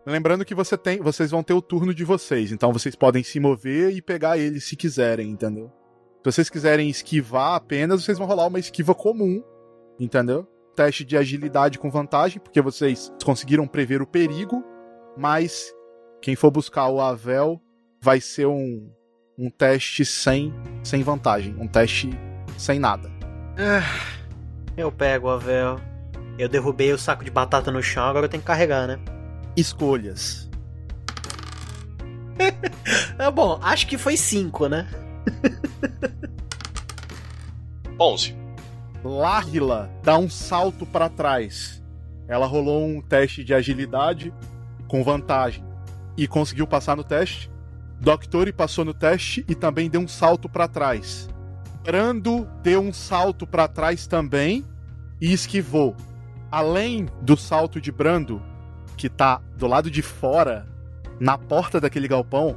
Lembrando 0.05 0.45
que 0.45 0.55
você 0.55 0.77
tem, 0.77 0.99
vocês 0.99 1.31
vão 1.31 1.43
ter 1.43 1.55
o 1.55 1.62
turno 1.62 1.95
de 1.95 2.05
vocês, 2.05 2.51
então 2.51 2.73
vocês 2.73 2.97
podem 2.97 3.23
se 3.23 3.39
mover 3.39 3.95
e 3.95 4.03
pegar 4.03 4.37
ele 4.37 4.61
se 4.61 4.75
quiserem, 4.75 5.31
entendeu? 5.31 5.70
Se 6.18 6.33
vocês 6.33 6.51
quiserem 6.51 6.91
esquivar 6.91 7.55
apenas, 7.55 8.03
vocês 8.03 8.18
vão 8.18 8.27
rolar 8.27 8.49
uma 8.49 8.59
esquiva 8.59 8.95
comum, 8.95 9.43
entendeu? 10.01 10.49
teste 10.75 11.05
de 11.05 11.16
agilidade 11.16 11.79
com 11.79 11.91
vantagem, 11.91 12.41
porque 12.41 12.61
vocês 12.61 13.12
conseguiram 13.25 13.66
prever 13.66 14.03
o 14.03 14.07
perigo, 14.07 14.64
mas 15.16 15.73
quem 16.20 16.35
for 16.35 16.51
buscar 16.51 16.89
o 16.89 17.01
Avel 17.01 17.61
vai 18.01 18.20
ser 18.20 18.47
um, 18.47 18.91
um 19.43 19.51
teste 19.51 20.05
sem, 20.05 20.55
sem 20.84 21.03
vantagem, 21.03 21.57
um 21.59 21.66
teste 21.66 22.09
sem 22.57 22.78
nada. 22.78 23.11
Ah, 23.59 23.82
eu 24.76 24.93
pego 24.93 25.26
o 25.26 25.30
Avel. 25.30 25.80
Eu 26.38 26.49
derrubei 26.49 26.93
o 26.93 26.99
saco 26.99 27.24
de 27.24 27.30
batata 27.30 27.72
no 27.72 27.82
chão, 27.82 28.05
agora 28.05 28.26
eu 28.26 28.28
tenho 28.28 28.40
que 28.40 28.47
carregar, 28.47 28.86
né? 28.86 29.01
Escolhas. 29.57 30.49
é 33.18 33.30
bom, 33.34 33.59
acho 33.61 33.88
que 33.88 33.99
foi 33.99 34.16
5, 34.16 34.68
né? 34.68 34.88
11. 37.99 38.36
Lárgila 39.03 39.90
dá 40.05 40.16
um 40.16 40.30
salto 40.30 40.86
para 40.86 41.09
trás. 41.09 41.82
Ela 42.28 42.47
rolou 42.47 42.86
um 42.86 43.03
teste 43.03 43.43
de 43.43 43.53
agilidade 43.53 44.32
com 44.86 45.03
vantagem 45.03 45.64
e 46.16 46.28
conseguiu 46.28 46.66
passar 46.66 46.97
no 46.97 47.03
teste. 47.03 47.52
Doctori 48.03 48.53
passou 48.53 48.85
no 48.85 48.93
teste 48.93 49.45
e 49.49 49.55
também 49.55 49.89
deu 49.89 50.01
um 50.01 50.09
salto 50.09 50.49
para 50.49 50.67
trás. 50.67 51.29
Brando 51.85 52.49
deu 52.61 52.81
um 52.81 52.93
salto 52.93 53.47
para 53.47 53.69
trás 53.69 54.09
também 54.09 54.65
e 55.21 55.33
esquivou. 55.33 55.95
Além 56.51 57.07
do 57.21 57.37
salto 57.37 57.81
de 57.81 57.93
Brando, 57.93 58.43
que 58.97 59.09
tá 59.09 59.41
do 59.57 59.69
lado 59.69 59.89
de 59.89 60.03
fora, 60.03 60.67
Na 61.21 61.39
porta 61.39 61.81
daquele 61.81 62.09
galpão, 62.09 62.57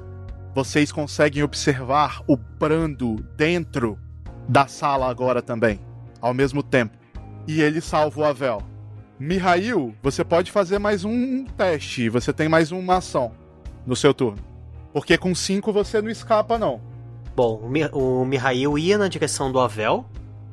vocês 0.56 0.92
conseguem 0.92 1.44
observar 1.44 2.24
o 2.28 2.36
Brando 2.36 3.18
dentro 3.38 4.00
da 4.50 4.66
sala 4.66 5.08
agora 5.08 5.44
também, 5.44 5.80
ao 6.20 6.34
mesmo 6.34 6.64
tempo. 6.64 6.98
E 7.48 7.62
ele 7.62 7.82
salva 7.82 8.22
o 8.22 8.26
Avel. 8.26 8.64
Mihail, 9.20 9.94
você 10.02 10.24
pode 10.24 10.52
fazer 10.52 10.80
mais 10.80 11.06
um 11.06 11.46
teste. 11.46 12.10
Você 12.10 12.34
tem 12.34 12.50
mais 12.50 12.72
uma 12.72 12.98
ação 12.98 13.34
no 13.86 13.96
seu 13.96 14.12
turno. 14.12 14.55
Porque 14.96 15.18
com 15.18 15.36
cinco 15.36 15.74
você 15.74 16.02
não 16.02 16.10
escapa, 16.10 16.58
não. 16.58 16.80
Bom, 17.36 17.70
o 17.92 18.24
Mihail 18.24 18.78
ia 18.78 18.98
na 18.98 19.10
direção 19.10 19.52
do 19.52 19.60
Avel 19.60 20.06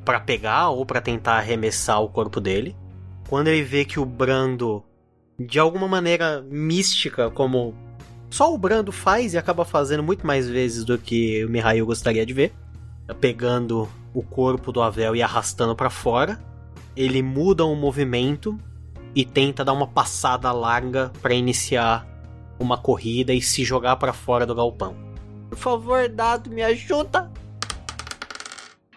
para 0.03 0.19
pegar 0.19 0.67
ou 0.67 0.85
para 0.85 0.99
tentar 0.99 1.37
arremessar 1.37 2.01
o 2.01 2.09
corpo 2.09 2.41
dele. 2.41 2.75
Quando 3.29 3.47
ele 3.47 3.63
vê 3.63 3.85
que 3.85 4.01
o 4.01 4.05
Brando, 4.05 4.83
de 5.39 5.59
alguma 5.59 5.87
maneira 5.87 6.41
mística, 6.41 7.31
como 7.31 7.73
só 8.29 8.53
o 8.53 8.57
Brando 8.57 8.91
faz 8.91 9.33
e 9.33 9.37
acaba 9.37 9.63
fazendo 9.63 10.03
muito 10.03 10.27
mais 10.27 10.49
vezes 10.49 10.83
do 10.83 10.97
que 10.97 11.45
o 11.45 11.49
Mihail 11.49 11.85
gostaria 11.85 12.25
de 12.25 12.33
ver, 12.33 12.51
pegando 13.21 13.87
o 14.13 14.21
corpo 14.21 14.73
do 14.73 14.81
Avel 14.81 15.15
e 15.15 15.23
arrastando 15.23 15.73
para 15.73 15.89
fora, 15.89 16.37
ele 16.97 17.23
muda 17.23 17.63
o 17.63 17.77
movimento 17.77 18.59
e 19.15 19.23
tenta 19.23 19.63
dar 19.63 19.71
uma 19.71 19.87
passada 19.87 20.51
larga 20.51 21.13
para 21.21 21.33
iniciar 21.33 22.05
uma 22.63 22.77
corrida 22.77 23.33
e 23.33 23.41
se 23.41 23.63
jogar 23.63 23.97
para 23.97 24.13
fora 24.13 24.45
do 24.45 24.55
galpão. 24.55 24.95
Por 25.49 25.57
favor, 25.57 26.09
dado, 26.09 26.49
me 26.49 26.63
ajuda. 26.63 27.31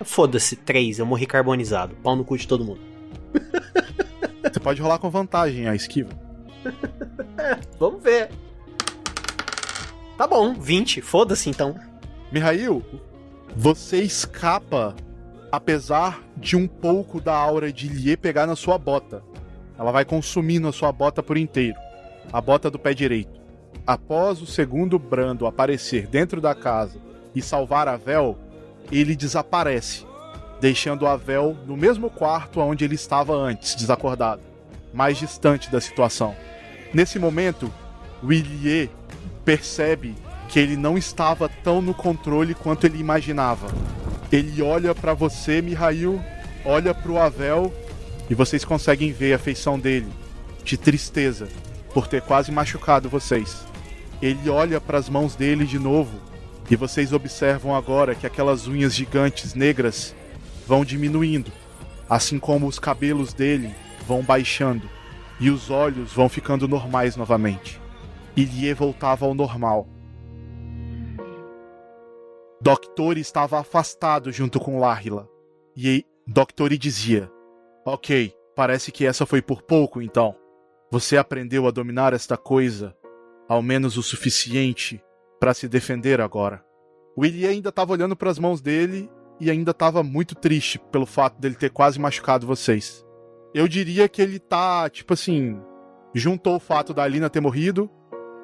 Foda-se, 0.03 0.57
três, 0.57 0.99
eu 0.99 1.07
morri 1.07 1.27
carbonizado. 1.27 1.95
Pau 1.97 2.17
no 2.17 2.25
cu 2.25 2.37
de 2.37 2.47
todo 2.47 2.65
mundo. 2.65 2.81
Você 4.43 4.61
pode 4.61 4.81
rolar 4.81 4.99
com 4.99 5.11
vantagem 5.11 5.69
a 5.69 5.75
esquiva. 5.75 6.11
é, 7.39 7.59
vamos 7.79 8.03
ver. 8.03 8.31
Tá 10.17 10.27
bom, 10.27 10.55
20, 10.55 11.03
foda-se 11.03 11.51
então. 11.51 11.79
Mihail, 12.33 12.83
você 13.55 14.03
escapa 14.03 14.97
apesar 15.51 16.23
de 16.37 16.57
um 16.57 16.67
pouco 16.67 17.21
da 17.21 17.35
aura 17.35 17.73
de 17.73 17.89
Lie 17.89 18.17
pegar 18.17 18.47
na 18.47 18.57
sua 18.57 18.79
bota. 18.79 19.23
Ela 19.79 19.91
vai 19.91 20.05
consumindo 20.05 20.69
a 20.69 20.73
sua 20.73 20.93
bota 20.93 21.23
por 21.23 21.37
inteiro. 21.37 21.77
A 22.33 22.41
bota 22.41 22.71
do 22.71 22.79
pé 22.79 22.95
direito. 22.95 23.36
Após 23.87 24.43
o 24.43 24.47
segundo 24.47 24.99
Brando 24.99 25.47
aparecer 25.47 26.09
dentro 26.09 26.41
da 26.41 26.57
casa 26.57 26.99
e 27.33 27.41
salvar 27.41 27.87
a 27.87 27.97
Vel, 27.97 28.37
ele 28.91 29.15
desaparece, 29.15 30.05
deixando 30.61 31.07
a 31.07 31.17
Vel 31.17 31.57
no 31.65 31.77
mesmo 31.77 32.11
quarto 32.11 32.59
onde 32.59 32.85
ele 32.85 32.97
estava 32.97 33.33
antes, 33.33 33.77
desacordado, 33.77 34.43
mais 34.93 35.17
distante 35.19 35.71
da 35.71 35.81
situação. 35.81 36.35
Nesse 36.93 37.17
momento, 37.17 37.73
Willier 38.25 38.91
percebe 39.45 40.17
que 40.49 40.59
ele 40.59 40.77
não 40.77 40.99
estava 40.99 41.49
tão 41.49 41.81
no 41.81 41.95
controle 41.95 42.55
quanto 42.55 42.87
ele 42.87 42.99
imaginava. 42.99 43.69
Ele 44.33 44.63
olha 44.63 44.97
para 44.97 45.15
você, 45.15 45.63
Mihail, 45.63 46.21
olha 46.65 46.93
para 46.93 47.13
o 47.13 47.21
Avel 47.21 47.73
e 48.29 48.35
vocês 48.35 48.65
conseguem 48.65 49.13
ver 49.13 49.35
a 49.35 49.39
feição 49.39 49.79
dele 49.79 50.13
de 50.65 50.77
tristeza 50.77 51.47
por 51.95 52.09
ter 52.09 52.21
quase 52.21 52.51
machucado 52.51 53.09
vocês. 53.09 53.65
Ele 54.21 54.49
olha 54.49 54.81
para 54.81 54.99
as 54.99 55.09
mãos 55.09 55.35
dele 55.35 55.65
de 55.67 55.79
novo 55.79 56.19
e 56.71 56.77
vocês 56.77 57.13
observam 57.13 57.75
agora 57.75 58.15
que 58.15 58.27
aquelas 58.27 58.67
unhas 58.67 58.95
gigantes 58.95 59.55
negras 59.55 60.15
vão 60.67 60.85
diminuindo, 60.85 61.53
assim 62.09 62.39
como 62.39 62.67
os 62.67 62.79
cabelos 62.79 63.33
dele 63.33 63.75
vão 64.07 64.23
baixando 64.23 64.89
e 65.39 65.51
os 65.51 65.71
olhos 65.71 66.13
vão 66.13 66.29
ficando 66.29 66.67
normais 66.67 67.17
novamente. 67.17 67.81
Ilie 68.37 68.75
voltava 68.75 69.27
ao 69.27 69.35
normal. 69.35 69.87
Doctor 72.61 73.17
estava 73.19 73.61
afastado 73.61 74.33
junto 74.33 74.59
com 74.59 74.81
Lahila. 74.81 75.29
E 75.77 76.05
Doctor 76.27 76.71
dizia: 76.77 77.31
Ok, 77.85 78.35
parece 78.55 78.91
que 78.91 79.07
essa 79.07 79.27
foi 79.27 79.41
por 79.41 79.63
pouco 79.63 80.03
então. 80.03 80.35
Você 80.91 81.17
aprendeu 81.17 81.67
a 81.67 81.71
dominar 81.71 82.13
esta 82.13 82.37
coisa, 82.37 82.97
ao 83.49 83.63
menos 83.63 83.97
o 83.97 84.03
suficiente 84.03 85.03
para 85.41 85.55
se 85.55 85.69
defender 85.69 86.21
agora. 86.21 86.65
Willie 87.19 87.47
ainda 87.47 87.71
estava 87.71 87.93
olhando 87.93 88.17
para 88.17 88.31
as 88.31 88.39
mãos 88.39 88.61
dele 88.61 89.11
e 89.41 89.51
ainda 89.51 89.71
estava 89.71 90.03
muito 90.03 90.35
triste 90.35 90.79
pelo 90.91 91.07
fato 91.07 91.41
dele 91.41 91.55
ter 91.55 91.71
quase 91.71 91.99
machucado 91.99 92.47
vocês. 92.47 93.05
Eu 93.55 93.67
diria 93.69 94.09
que 94.09 94.21
ele 94.21 94.39
tá, 94.39 94.89
tipo 94.91 95.15
assim, 95.15 95.59
juntou 96.15 96.57
o 96.57 96.61
fato 96.61 96.93
da 96.93 97.03
Alina 97.03 97.31
ter 97.31 97.41
morrido 97.41 97.91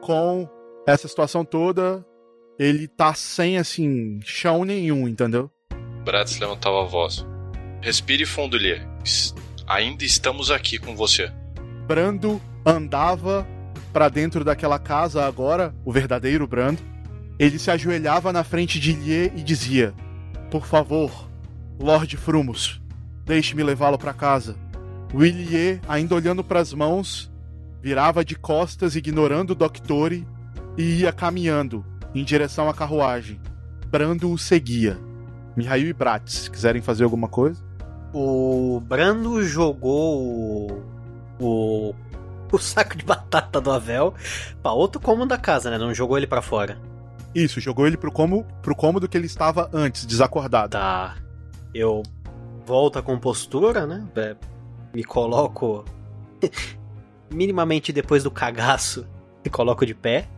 com 0.01 0.49
essa 0.87 1.07
situação 1.07 1.45
toda 1.45 2.05
ele 2.59 2.87
tá 2.87 3.15
sem, 3.15 3.59
assim, 3.59 4.21
chão 4.23 4.65
nenhum, 4.65 5.09
entendeu? 5.09 5.51
Bratz 6.05 6.39
levantava 6.39 6.83
a 6.83 6.85
voz. 6.85 7.27
Respire 7.81 8.25
fundo, 8.27 8.57
Lê. 8.57 8.81
Ainda 9.67 10.05
estamos 10.05 10.51
aqui 10.51 10.79
com 10.79 10.95
você. 10.95 11.31
Brando 11.87 12.41
andava 12.65 13.47
para 13.93 14.09
dentro 14.09 14.45
daquela 14.45 14.79
casa 14.79 15.25
agora, 15.25 15.75
o 15.85 15.93
verdadeiro 15.93 16.47
Brando. 16.47 16.81
Ele 17.39 17.59
se 17.59 17.71
ajoelhava 17.71 18.33
na 18.33 18.45
frente 18.45 18.81
de 18.81 18.93
Lhe 18.93 19.33
e 19.37 19.43
dizia: 19.43 19.93
Por 20.51 20.67
favor, 20.67 21.29
Lord 21.79 22.17
Frumos, 22.17 22.81
deixe-me 23.25 23.63
levá-lo 23.63 23.99
para 23.99 24.15
casa. 24.15 24.57
Willie, 25.15 25.81
ainda 25.87 26.15
olhando 26.15 26.43
para 26.43 26.61
as 26.61 26.73
mãos, 26.73 27.31
virava 27.83 28.25
de 28.25 28.35
costas, 28.35 28.97
ignorando 28.97 29.51
o 29.51 29.55
Doctore, 29.55 30.27
e 30.77 31.01
ia 31.01 31.13
caminhando, 31.13 31.85
em 32.15 32.25
direção 32.25 32.69
à 32.69 32.75
carruagem. 32.75 33.41
Brando 33.89 34.31
o 34.31 34.39
seguia. 34.39 34.99
Mihail 35.55 35.89
e 35.89 35.93
Bratz, 35.93 36.49
quiserem 36.49 36.81
fazer 36.81 37.05
alguma 37.05 37.29
coisa? 37.29 37.63
O 38.15 38.81
Brando 38.81 39.45
jogou 39.45 40.23
o, 40.23 40.83
o, 41.39 41.95
o 42.53 42.59
saco 42.59 42.97
de 42.97 43.05
batata 43.05 43.61
do 43.61 43.71
Avel 43.71 44.15
para 44.63 44.73
outro 44.73 45.01
cômodo 45.01 45.29
da 45.29 45.39
casa, 45.39 45.71
né? 45.71 45.79
Não 45.79 45.95
jogou 45.95 46.17
ele 46.17 46.27
para 46.27 46.43
fora. 46.43 46.79
Isso, 47.35 47.61
jogou 47.61 47.87
ele 47.87 47.97
pro 47.97 48.13
cômodo, 48.13 48.47
pro 48.61 48.75
cômodo 48.75 49.09
que 49.09 49.17
ele 49.17 49.27
estava 49.27 49.71
antes, 49.73 50.05
desacordado. 50.05 50.73
Tá. 50.73 51.17
Eu 51.75 52.03
volto 52.67 52.99
à 52.99 53.03
compostura, 53.03 53.87
né? 53.87 54.07
É, 54.15 54.37
me 54.95 55.03
coloco 55.03 55.85
minimamente 57.33 57.93
depois 57.93 58.23
do 58.23 58.31
cagaço, 58.31 59.07
me 59.43 59.51
coloco 59.51 59.87
de 59.87 59.95
pé 59.95 60.29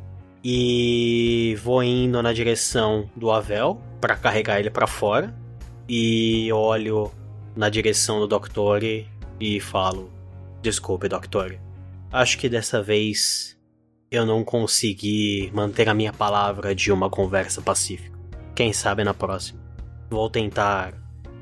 e 0.43 1.59
vou 1.63 1.83
indo 1.83 2.23
na 2.23 2.33
direção 2.33 3.11
do 3.17 3.31
Avel 3.31 3.81
para 4.01 4.15
carregar 4.15 4.61
ele 4.61 4.71
para 4.71 4.87
fora 4.87 5.35
e 5.89 6.53
olho 6.53 7.11
na 7.57 7.69
direção 7.69 8.21
do 8.21 8.27
Doctore 8.27 9.09
e 9.41 9.61
falo: 9.61 10.13
Desculpe, 10.63 11.09
Doctore. 11.09 11.64
Acho 12.15 12.39
que 12.39 12.49
dessa 12.49 12.81
vez 12.81 13.59
eu 14.09 14.25
não 14.25 14.45
consegui 14.45 15.51
manter 15.53 15.89
a 15.89 15.95
minha 15.95 16.13
palavra 16.13 16.73
de 16.73 16.93
uma 16.93 17.11
conversa 17.11 17.61
pacífica. 17.61 18.17
Quem 18.55 18.73
sabe 18.73 19.03
na 19.03 19.13
próxima. 19.13 19.59
Vou 20.09 20.31
tentar 20.31 20.95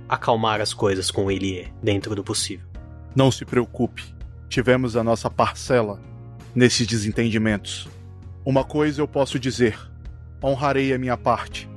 acalmar 0.08 0.62
as 0.62 0.72
coisas 0.72 1.10
com 1.10 1.30
ele 1.30 1.70
dentro 1.82 2.14
do 2.14 2.24
possível. 2.24 2.66
Não 3.14 3.30
se 3.30 3.44
preocupe. 3.44 4.14
Tivemos 4.48 4.96
a 4.96 5.04
nossa 5.04 5.28
parcela 5.28 6.00
nesses 6.54 6.86
desentendimentos. 6.86 7.86
Uma 8.42 8.64
coisa 8.64 9.02
eu 9.02 9.06
posso 9.06 9.38
dizer: 9.38 9.78
honrarei 10.42 10.94
a 10.94 10.98
minha 10.98 11.18
parte. 11.18 11.68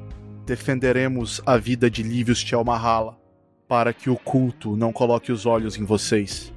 Defenderemos 0.46 1.42
a 1.46 1.58
vida 1.58 1.92
de 1.92 2.02
Livius 2.02 2.42
Tchelmahala 2.42 3.20
para 3.68 3.92
que 3.92 4.10
o 4.10 4.16
culto 4.16 4.78
não 4.78 4.94
coloque 4.94 5.34
os 5.34 5.46
olhos 5.46 5.78
em 5.78 5.84
vocês 5.84 6.54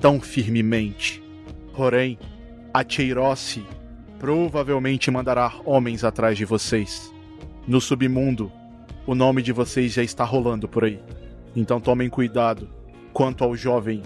tão 0.00 0.20
firmemente. 0.20 1.20
Porém, 1.80 2.18
a 2.74 2.84
Cheirossi 2.86 3.64
provavelmente 4.18 5.10
mandará 5.10 5.50
homens 5.64 6.04
atrás 6.04 6.36
de 6.36 6.44
vocês. 6.44 7.10
No 7.66 7.80
submundo, 7.80 8.52
o 9.06 9.14
nome 9.14 9.40
de 9.40 9.50
vocês 9.50 9.94
já 9.94 10.02
está 10.02 10.22
rolando 10.22 10.68
por 10.68 10.84
aí. 10.84 11.02
Então 11.56 11.80
tomem 11.80 12.10
cuidado 12.10 12.68
quanto 13.14 13.44
ao 13.44 13.56
jovem 13.56 14.02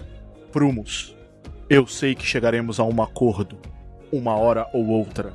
Prumus. 0.53 1.17
Eu 1.69 1.85
sei 1.85 2.15
que 2.15 2.25
chegaremos 2.25 2.79
a 2.79 2.85
um 2.85 3.01
acordo, 3.01 3.57
uma 4.09 4.37
hora 4.37 4.69
ou 4.71 4.87
outra. 4.87 5.33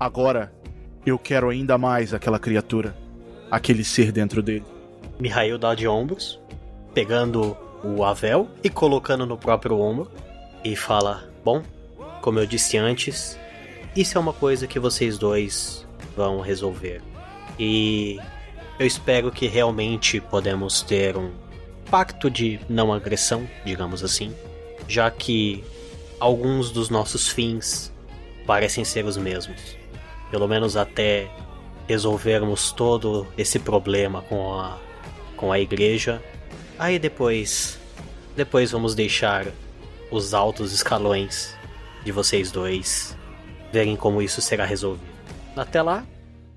Agora, 0.00 0.54
eu 1.04 1.18
quero 1.18 1.50
ainda 1.50 1.76
mais 1.76 2.14
aquela 2.14 2.38
criatura. 2.38 2.96
Aquele 3.50 3.84
ser 3.84 4.10
dentro 4.10 4.42
dele. 4.42 4.64
Mihail 5.20 5.58
dá 5.58 5.74
de 5.74 5.86
ombros, 5.86 6.40
pegando 6.94 7.54
o 7.84 8.02
Avel 8.02 8.48
e 8.64 8.70
colocando 8.70 9.26
no 9.26 9.36
próprio 9.36 9.78
ombro. 9.78 10.10
E 10.64 10.74
fala: 10.74 11.28
Bom, 11.44 11.62
como 12.24 12.38
eu 12.38 12.46
disse 12.46 12.78
antes, 12.78 13.38
isso 13.94 14.16
é 14.16 14.20
uma 14.20 14.32
coisa 14.32 14.66
que 14.66 14.80
vocês 14.80 15.18
dois 15.18 15.86
vão 16.16 16.40
resolver. 16.40 17.02
E 17.58 18.18
eu 18.78 18.86
espero 18.86 19.30
que 19.30 19.46
realmente 19.46 20.22
podemos 20.22 20.80
ter 20.80 21.18
um 21.18 21.32
pacto 21.90 22.30
de 22.30 22.58
não 22.66 22.94
agressão, 22.94 23.46
digamos 23.62 24.02
assim, 24.02 24.34
já 24.88 25.10
que 25.10 25.62
alguns 26.18 26.70
dos 26.70 26.88
nossos 26.88 27.28
fins 27.28 27.92
parecem 28.46 28.86
ser 28.86 29.04
os 29.04 29.18
mesmos. 29.18 29.76
Pelo 30.30 30.48
menos 30.48 30.78
até 30.78 31.28
resolvermos 31.86 32.72
todo 32.72 33.26
esse 33.36 33.58
problema 33.58 34.22
com 34.22 34.54
a 34.54 34.78
com 35.36 35.52
a 35.52 35.60
igreja. 35.60 36.22
Aí 36.78 36.98
depois 36.98 37.78
depois 38.34 38.70
vamos 38.70 38.94
deixar 38.94 39.46
os 40.10 40.32
altos 40.32 40.72
escalões 40.72 41.54
de 42.04 42.12
vocês 42.12 42.52
dois 42.52 43.16
verem 43.72 43.96
como 43.96 44.22
isso 44.22 44.40
será 44.40 44.64
resolvido. 44.64 45.12
Até 45.56 45.82
lá, 45.82 46.06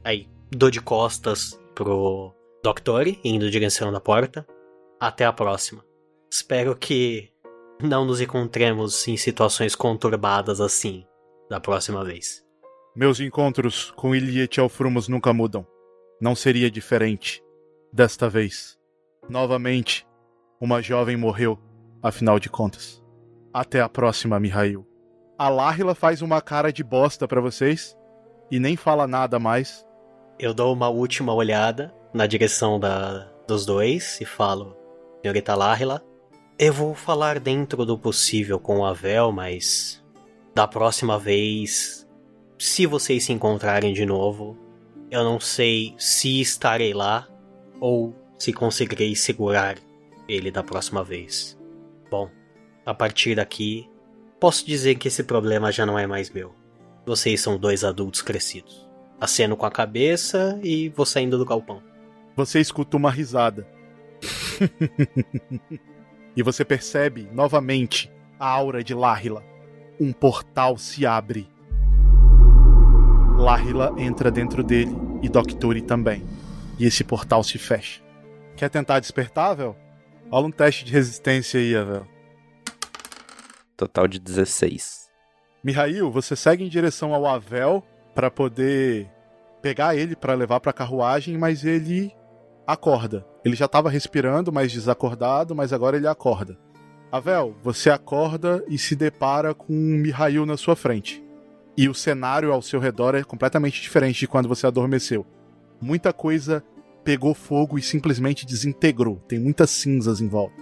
aí 0.04 0.28
dou 0.52 0.70
de 0.70 0.82
costas 0.82 1.60
pro 1.74 2.34
Doctor 2.64 3.08
indo 3.24 3.45
em 3.45 3.50
direção 3.50 3.91
da 3.91 4.00
porta. 4.00 4.45
Até 5.00 5.26
a 5.26 5.34
próxima. 5.34 5.86
Espero 6.32 6.76
que 6.76 7.30
não 7.82 8.04
nos 8.04 8.20
encontremos 8.20 9.08
em 9.08 9.16
situações 9.16 9.76
conturbadas 9.76 10.60
assim 10.60 11.06
da 11.50 11.60
próxima 11.60 12.04
vez. 12.04 12.43
Meus 12.95 13.20
encontros 13.20 13.91
com 13.91 14.16
Iliet 14.16 14.60
Alfrumos 14.60 15.08
nunca 15.08 15.32
mudam. 15.32 15.66
Não 16.20 16.36
seria 16.36 16.72
diferente 16.72 17.43
desta 17.93 18.28
vez. 18.28 18.76
Novamente, 19.30 20.08
uma 20.60 20.82
jovem 20.82 21.16
morreu, 21.16 21.60
afinal 22.02 22.39
de 22.39 22.50
contas. 22.50 23.04
Até 23.54 23.82
a 23.82 23.88
próxima, 23.88 24.39
Mihail. 24.39 24.87
A 25.38 25.50
Láhila 25.50 25.94
faz 25.94 26.24
uma 26.24 26.42
cara 26.42 26.74
de 26.74 26.84
bosta 26.84 27.28
para 27.28 27.40
vocês 27.40 27.96
e 28.50 28.60
nem 28.60 28.76
fala 28.76 29.06
nada 29.06 29.38
mais. 29.38 29.86
Eu 30.40 30.52
dou 30.52 30.74
uma 30.74 30.90
última 30.90 31.32
olhada 31.32 31.94
na 32.12 32.26
direção 32.26 32.80
da, 32.80 33.28
dos 33.48 33.64
dois 33.64 34.20
e 34.20 34.26
falo: 34.26 34.76
Senhorita 35.22 35.54
Láhila, 35.54 36.04
eu 36.58 36.74
vou 36.74 36.96
falar 36.96 37.40
dentro 37.40 37.86
do 37.86 38.00
possível 38.00 38.60
com 38.60 38.84
a 38.84 38.94
Vel, 38.94 39.32
mas 39.32 40.04
da 40.56 40.68
próxima 40.68 41.20
vez, 41.20 42.08
se 42.58 42.88
vocês 42.88 43.26
se 43.26 43.32
encontrarem 43.32 43.94
de 43.94 44.08
novo, 44.08 44.58
eu 45.12 45.24
não 45.24 45.40
sei 45.40 45.94
se 46.00 46.42
estarei 46.42 46.96
lá 46.96 47.28
ou 47.80 48.16
se 48.40 48.52
conseguirei 48.52 49.16
segurar 49.16 49.78
ele 50.28 50.50
da 50.50 50.64
próxima 50.64 51.04
vez. 51.04 51.56
Bom, 52.10 52.28
a 52.84 52.94
partir 52.94 53.36
daqui, 53.36 53.88
posso 54.40 54.66
dizer 54.66 54.96
que 54.96 55.08
esse 55.08 55.24
problema 55.24 55.72
já 55.72 55.86
não 55.86 55.98
é 55.98 56.06
mais 56.06 56.30
meu. 56.30 56.54
Vocês 57.06 57.42
são 57.42 57.58
dois 57.58 57.84
adultos 57.84 58.22
crescidos. 58.22 58.88
Aceno 59.20 59.58
com 59.58 59.66
a 59.66 59.72
cabeça 59.72 60.60
e 60.64 60.90
vou 60.90 61.06
saindo 61.06 61.38
do 61.38 61.46
galpão. 61.46 61.82
Você 62.36 62.60
escuta 62.60 62.98
uma 62.98 63.10
risada. 63.10 63.68
e 66.36 66.44
você 66.44 66.64
percebe 66.64 67.28
novamente 67.32 68.12
a 68.40 68.48
aura 68.48 68.84
de 68.84 68.94
Láhila. 68.94 69.44
Um 70.00 70.12
portal 70.12 70.78
se 70.78 71.06
abre. 71.06 71.50
Láhila 73.36 73.96
entra 73.98 74.30
dentro 74.30 74.64
dele 74.64 74.96
e 75.24 75.30
Docturi 75.30 75.82
também. 75.82 76.24
E 76.78 76.86
esse 76.86 77.04
portal 77.04 77.44
se 77.44 77.58
fecha. 77.58 78.02
Quer 78.56 78.70
tentar 78.70 79.00
despertar, 79.00 79.56
Vel? 79.56 79.76
Rola 80.30 80.48
um 80.48 80.52
teste 80.52 80.86
de 80.86 80.92
resistência 80.92 81.60
aí, 81.60 81.74
Vel. 81.74 82.16
Total 83.78 84.07
de 84.07 84.19
16. 84.19 85.07
Mihail, 85.63 86.09
você 86.09 86.36
segue 86.36 86.63
em 86.63 86.69
direção 86.69 87.13
ao 87.13 87.28
Avel 87.28 87.84
para 88.15 88.32
poder 88.32 89.07
pegar 89.61 89.95
ele 89.95 90.15
para 90.15 90.34
levar 90.34 90.59
para 90.59 90.71
a 90.71 90.73
carruagem, 90.73 91.38
mas 91.38 91.63
ele 91.63 92.11
acorda. 92.65 93.23
Ele 93.45 93.55
já 93.55 93.65
estava 93.65 93.89
respirando, 93.89 94.51
mas 94.51 94.71
desacordado, 94.71 95.55
mas 95.55 95.71
agora 95.71 95.95
ele 95.95 96.07
acorda. 96.07 96.57
Avel, 97.11 97.55
você 97.61 97.91
acorda 97.91 98.65
e 98.67 98.80
se 98.80 98.95
depara 98.95 99.53
com 99.53 99.71
um 99.71 99.97
Mihail 99.97 100.45
na 100.45 100.57
sua 100.57 100.75
frente. 100.75 101.23
E 101.78 101.88
o 101.88 101.93
cenário 101.93 102.51
ao 102.51 102.63
seu 102.63 102.80
redor 102.80 103.13
é 103.13 103.23
completamente 103.23 103.80
diferente 103.80 104.21
de 104.21 104.28
quando 104.28 104.49
você 104.49 104.65
adormeceu. 104.65 105.23
Muita 105.80 106.11
coisa 106.11 106.63
pegou 107.03 107.36
fogo 107.36 107.78
e 107.78 107.82
simplesmente 107.84 108.45
desintegrou. 108.45 109.17
Tem 109.28 109.38
muitas 109.38 109.69
cinzas 109.69 110.19
em 110.19 110.28
volta. 110.28 110.55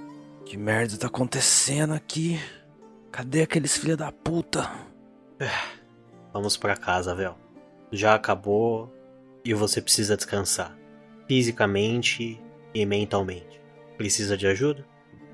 Que 0.46 0.58
merda 0.58 0.98
tá 0.98 1.08
acontecendo 1.08 1.94
aqui? 1.94 2.40
Cadê 3.16 3.44
aqueles 3.44 3.78
filha 3.78 3.96
da 3.96 4.12
puta? 4.12 4.70
Vamos 6.34 6.58
para 6.58 6.76
casa, 6.76 7.16
Vel. 7.16 7.38
Já 7.90 8.14
acabou 8.14 8.94
e 9.46 9.54
você 9.54 9.82
precisa 9.82 10.18
descansar. 10.18 10.78
Fisicamente 11.26 12.38
e 12.74 12.86
mentalmente. 12.86 13.62
Precisa 13.96 14.36
de 14.36 14.46
ajuda? 14.46 14.86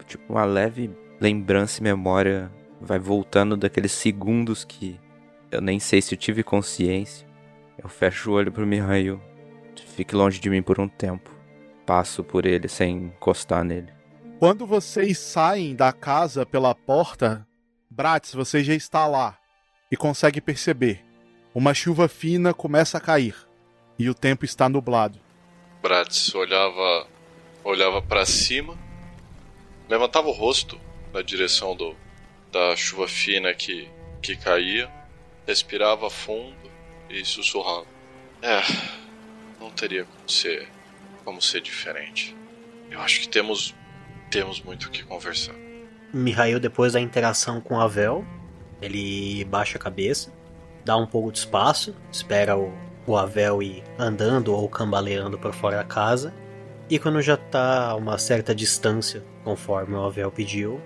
Tipo, 0.05 0.31
uma 0.31 0.45
leve 0.45 0.95
lembrança 1.19 1.79
e 1.79 1.83
memória 1.83 2.51
vai 2.79 2.99
voltando 2.99 3.57
daqueles 3.57 3.93
segundos 3.93 4.63
que 4.63 4.99
eu 5.49 5.59
nem 5.59 5.79
sei 5.79 6.03
se 6.03 6.13
eu 6.13 6.19
tive 6.19 6.43
consciência. 6.43 7.27
Eu 7.79 7.89
fecho 7.89 8.29
o 8.29 8.35
olho 8.35 8.51
pro 8.51 8.67
Mihail. 8.67 9.19
Fique 9.95 10.13
longe 10.13 10.39
de 10.39 10.51
mim 10.51 10.61
por 10.61 10.79
um 10.79 10.87
tempo. 10.87 11.35
Passo 11.83 12.23
por 12.23 12.45
ele 12.45 12.67
sem 12.67 13.05
encostar 13.07 13.63
nele. 13.63 13.91
Quando 14.37 14.67
vocês 14.67 15.17
saem 15.17 15.75
da 15.75 15.91
casa 15.91 16.45
pela 16.45 16.75
porta, 16.75 17.47
Bratz, 17.93 18.33
você 18.33 18.63
já 18.63 18.73
está 18.73 19.05
lá 19.05 19.37
e 19.91 19.97
consegue 19.97 20.39
perceber. 20.39 21.03
Uma 21.53 21.73
chuva 21.73 22.07
fina 22.07 22.53
começa 22.53 22.97
a 22.97 23.01
cair 23.01 23.35
e 23.99 24.09
o 24.09 24.13
tempo 24.13 24.45
está 24.45 24.69
nublado. 24.69 25.19
Bratz 25.81 26.33
olhava 26.33 27.05
olhava 27.65 28.01
para 28.01 28.25
cima, 28.25 28.79
levantava 29.89 30.29
o 30.29 30.31
rosto 30.31 30.79
na 31.11 31.21
direção 31.21 31.75
do 31.75 31.93
da 32.49 32.77
chuva 32.77 33.09
fina 33.09 33.53
que 33.53 33.89
que 34.21 34.37
caía, 34.37 34.89
respirava 35.45 36.09
fundo 36.09 36.71
e 37.09 37.25
sussurrava: 37.25 37.85
"É, 38.41 38.61
não 39.59 39.69
teria 39.69 40.05
como 40.05 40.29
ser 40.29 40.69
como 41.25 41.41
ser 41.41 41.59
diferente. 41.59 42.33
Eu 42.89 43.01
acho 43.01 43.19
que 43.19 43.27
temos 43.27 43.75
temos 44.29 44.61
muito 44.61 44.87
o 44.87 44.91
que 44.91 45.03
conversar." 45.03 45.70
Mihail, 46.13 46.59
depois 46.59 46.93
da 46.93 46.99
interação 46.99 47.61
com 47.61 47.79
a 47.79 47.87
Vel, 47.87 48.25
ele 48.81 49.45
baixa 49.45 49.77
a 49.77 49.81
cabeça, 49.81 50.31
dá 50.83 50.97
um 50.97 51.05
pouco 51.05 51.31
de 51.31 51.39
espaço, 51.39 51.95
espera 52.11 52.57
o, 52.57 52.73
o 53.05 53.15
Avel 53.15 53.61
ir 53.61 53.83
andando 53.97 54.53
ou 54.53 54.67
cambaleando 54.67 55.37
para 55.37 55.53
fora 55.53 55.77
da 55.77 55.83
casa. 55.83 56.33
E 56.89 56.99
quando 56.99 57.21
já 57.21 57.35
está 57.35 57.89
a 57.89 57.95
uma 57.95 58.17
certa 58.17 58.53
distância, 58.53 59.23
conforme 59.43 59.95
o 59.95 60.03
Avel 60.03 60.31
pediu, 60.31 60.81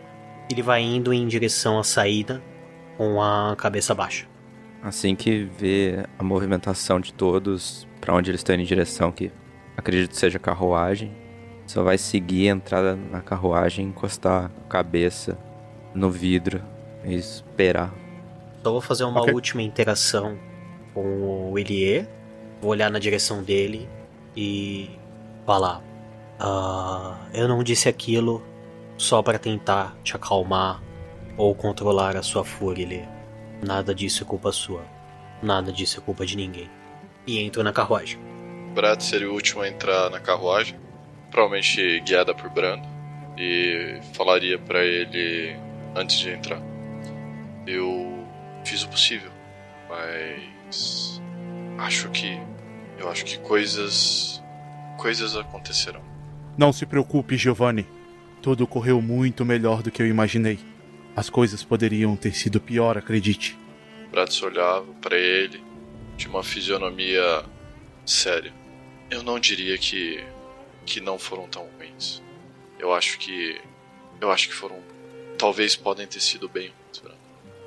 ele 0.52 0.62
vai 0.62 0.82
indo 0.82 1.14
em 1.14 1.28
direção 1.28 1.80
à 1.80 1.84
saída 1.84 2.42
com 2.98 3.22
a 3.22 3.56
cabeça 3.58 3.96
baixa. 3.96 4.28
Assim 4.84 5.16
que 5.16 5.50
vê 5.58 6.06
a 6.20 6.24
movimentação 6.24 7.00
de 7.00 7.12
todos, 7.12 7.88
para 8.00 8.14
onde 8.14 8.30
eles 8.30 8.42
estão 8.42 8.54
indo 8.54 8.62
em 8.62 8.68
direção, 8.68 9.12
que 9.12 9.32
acredito 9.76 10.16
seja 10.16 10.38
carruagem, 10.38 11.12
só 11.76 11.84
vai 11.84 11.98
seguir 11.98 12.48
a 12.50 12.54
entrada 12.54 12.96
na 12.96 13.20
carruagem, 13.20 13.88
encostar 13.88 14.46
a 14.46 14.70
cabeça 14.70 15.38
no 15.94 16.10
vidro 16.10 16.64
e 17.04 17.14
esperar. 17.16 17.94
Só 18.64 18.72
vou 18.72 18.80
fazer 18.80 19.04
uma 19.04 19.20
Ok. 19.20 19.34
última 19.34 19.62
interação 19.62 20.38
com 20.94 21.52
o 21.52 21.60
Elie. 21.60 22.08
Vou 22.62 22.72
olhar 22.72 22.90
na 22.90 22.98
direção 22.98 23.44
dele 23.44 23.90
e 24.38 24.90
falar: 25.46 25.84
"Ah, 26.40 27.18
Eu 27.34 27.50
não 27.50 27.62
disse 27.62 27.90
aquilo 27.90 28.42
só 28.98 29.22
para 29.22 29.38
tentar 29.38 29.98
te 30.02 30.16
acalmar 30.16 30.82
ou 31.36 31.54
controlar 31.54 32.16
a 32.16 32.24
sua 32.24 32.46
fúria, 32.46 32.84
Elie. 32.84 33.06
Nada 33.62 33.94
disso 33.94 34.24
é 34.24 34.26
culpa 34.26 34.54
sua. 34.54 34.82
Nada 35.44 35.74
disso 35.74 36.00
é 36.00 36.02
culpa 36.02 36.26
de 36.26 36.38
ninguém. 36.38 36.70
E 37.28 37.38
entro 37.40 37.62
na 37.64 37.74
carruagem. 37.74 38.18
Brad 38.74 39.02
seria 39.02 39.30
o 39.30 39.34
último 39.34 39.62
a 39.62 39.68
entrar 39.68 40.10
na 40.10 40.20
carruagem, 40.22 40.78
provavelmente 41.36 42.00
guiada 42.00 42.34
por 42.34 42.50
Brando, 42.50 42.88
e 43.38 44.00
falaria 44.14 44.58
pra 44.58 44.86
ele 44.86 45.54
antes 45.94 46.18
de 46.18 46.30
entrar: 46.30 46.62
Eu 47.68 48.26
fiz 48.64 48.84
o 48.84 48.88
possível, 48.88 49.30
mas 49.90 51.22
acho 51.78 52.10
que 52.12 52.40
eu 52.98 53.10
acho 53.10 53.26
que 53.26 53.38
coisas 53.40 54.42
coisas 54.98 55.36
acontecerão. 55.36 56.02
Não 56.58 56.72
se 56.72 56.86
preocupe, 56.86 57.36
Giovanni. 57.36 57.86
Tudo 58.42 58.66
correu 58.66 59.02
muito 59.02 59.44
melhor 59.44 59.84
do 59.84 59.92
que 59.92 60.02
eu 60.02 60.08
imaginei. 60.08 60.58
As 61.18 61.30
coisas 61.30 61.66
poderiam 61.66 62.16
ter 62.16 62.34
sido 62.34 62.62
pior, 62.62 62.98
acredite. 62.98 63.58
Brad 64.10 64.32
olhava 64.42 64.86
pra 65.02 65.18
ele 65.18 65.62
de 66.16 66.30
uma 66.30 66.44
fisionomia 66.44 67.44
séria. 68.06 68.54
Eu 69.10 69.22
não 69.22 69.38
diria 69.38 69.78
que 69.78 70.24
que 70.86 71.02
não 71.02 71.18
foram 71.18 71.48
tão 71.48 71.68
ruins. 71.78 72.22
Eu 72.80 72.94
acho 72.94 73.18
que 73.18 73.62
eu 74.22 74.32
acho 74.32 74.50
que 74.50 74.54
foram 74.54 74.80
talvez 75.38 75.76
podem 75.76 76.08
ter 76.08 76.22
sido 76.22 76.48
bem 76.48 76.68
ruins, 76.68 77.00
Brad. 77.00 77.18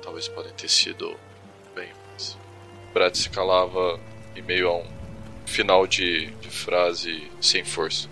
Talvez 0.01 0.27
podem 0.27 0.53
ter 0.53 0.69
sido 0.69 1.15
bem 1.75 1.89
ruins. 1.89 2.37
Brad 2.93 3.15
se 3.15 3.29
calava 3.29 3.99
em 4.35 4.41
meio 4.41 4.69
a 4.69 4.77
um 4.77 4.99
final 5.45 5.85
de, 5.87 6.27
de 6.27 6.49
frase 6.49 7.29
sem 7.41 7.63
força. 7.63 8.07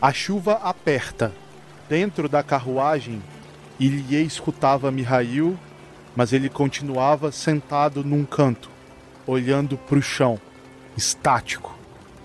A 0.00 0.12
chuva 0.12 0.54
aperta. 0.54 1.32
Dentro 1.88 2.28
da 2.28 2.42
carruagem, 2.42 3.22
Ilie 3.78 4.24
escutava 4.24 4.90
Mihail, 4.90 5.58
mas 6.16 6.32
ele 6.32 6.48
continuava 6.48 7.30
sentado 7.30 8.02
num 8.04 8.24
canto, 8.24 8.70
olhando 9.26 9.76
para 9.76 9.98
o 9.98 10.02
chão, 10.02 10.40
estático. 10.96 11.71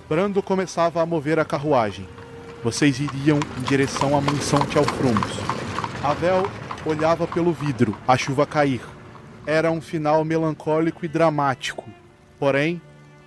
Brando 0.10 0.41
começava 0.41 1.01
a 1.01 1.05
mover 1.05 1.38
a 1.38 1.43
carruagem. 1.43 2.08
Vocês 2.64 2.97
iriam 2.99 3.39
em 3.58 3.62
direção 3.64 4.18
à 4.18 4.22
mansão 4.22 4.60
Tchalfrumos. 4.66 5.38
Avel 6.01 6.47
olhava 6.86 7.28
pelo 7.28 7.51
vidro, 7.51 7.97
a 8.08 8.16
chuva 8.16 8.45
cair. 8.45 8.82
Era 9.45 9.70
um 9.70 9.82
final 9.82 10.24
melancólico 10.24 11.03
e 11.03 11.10
dramático. 11.10 11.84
Porém, 12.39 12.82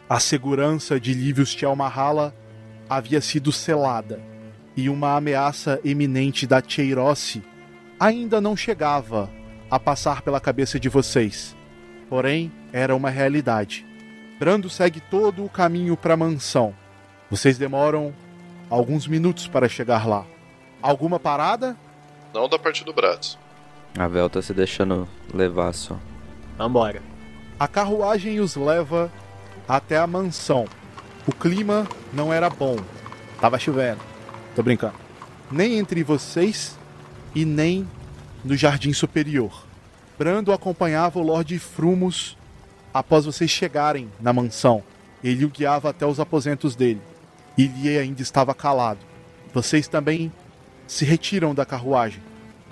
a 0.09 0.19
segurança 0.19 0.99
de 0.99 1.13
Livius 1.13 1.55
Tchalmahala 1.55 2.35
havia 2.89 3.21
sido 3.21 3.53
selada, 3.53 4.21
e 4.75 4.89
uma 4.89 5.17
ameaça 5.17 5.79
eminente 5.85 6.47
da 6.47 6.63
Cheirossi 6.67 7.43
ainda 7.99 8.41
não 8.41 8.57
chegava 8.57 9.31
a 9.71 9.79
passar 9.79 10.23
pela 10.23 10.41
cabeça 10.41 10.81
de 10.81 10.89
vocês. 10.89 11.55
Porém, 12.09 12.51
era 12.73 12.97
uma 12.97 13.11
realidade. 13.11 13.87
Brando 14.41 14.71
segue 14.71 15.01
todo 15.01 15.45
o 15.45 15.51
caminho 15.51 15.99
para 15.99 16.15
a 16.15 16.17
mansão. 16.17 16.75
Vocês 17.31 17.59
demoram 17.59 18.11
alguns 18.71 19.07
minutos 19.07 19.47
para 19.47 19.69
chegar 19.69 20.09
lá. 20.09 20.25
Alguma 20.81 21.21
parada? 21.21 21.77
Não 22.33 22.49
da 22.49 22.59
parte 22.59 22.83
do 22.83 22.95
Bratz. 22.95 23.37
A 23.99 24.09
Vel 24.09 24.31
tá 24.31 24.41
se 24.41 24.55
deixando 24.55 25.07
levar 25.35 25.75
só. 25.75 25.99
Vambora. 26.57 27.03
A 27.59 27.69
carruagem 27.69 28.41
os 28.41 28.57
leva 28.57 29.13
até 29.69 29.99
a 29.99 30.07
mansão. 30.07 30.65
O 31.27 31.33
clima 31.33 31.87
não 32.11 32.33
era 32.33 32.49
bom. 32.49 32.77
Tava 33.43 33.59
chovendo. 33.59 34.01
Tô 34.57 34.63
brincando. 34.63 34.95
Nem 35.51 35.79
entre 35.79 36.03
vocês 36.03 36.79
e 37.35 37.45
nem 37.45 37.87
no 38.43 38.57
jardim 38.57 38.95
superior. 38.95 39.67
Brando 40.19 40.51
acompanhava 40.51 41.19
o 41.19 41.23
Lorde 41.23 41.59
Frumos 41.59 42.39
após 42.93 43.25
vocês 43.25 43.51
chegarem 43.51 44.11
na 44.21 44.33
mansão. 44.33 44.83
Ele 45.23 45.45
o 45.45 45.49
guiava 45.49 45.91
até 45.91 46.07
os 46.07 46.19
aposentos 46.19 46.75
dele. 46.75 47.01
Ilie 47.57 47.99
ainda 47.99 48.23
estava 48.23 48.55
calado. 48.55 49.01
Vocês 49.53 49.89
também 49.89 50.33
se 50.87 51.05
retiram 51.05 51.55
da 51.55 51.65
carruagem. 51.65 52.23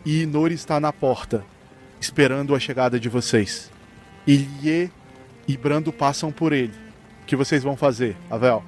E 0.05 0.23
Inori 0.23 0.55
está 0.55 0.81
na 0.81 0.93
porta, 0.93 1.45
esperando 2.01 2.55
a 2.55 2.61
chegada 2.61 2.99
de 2.99 3.09
vocês. 3.09 3.71
Ilie 4.27 4.91
e 5.47 5.57
Brando 5.57 5.93
passam 5.93 6.33
por 6.33 6.53
ele. 6.53 6.73
O 7.23 7.27
que 7.27 7.37
vocês 7.37 7.63
vão 7.63 7.77
fazer, 7.77 8.17
Avel? 8.31 8.65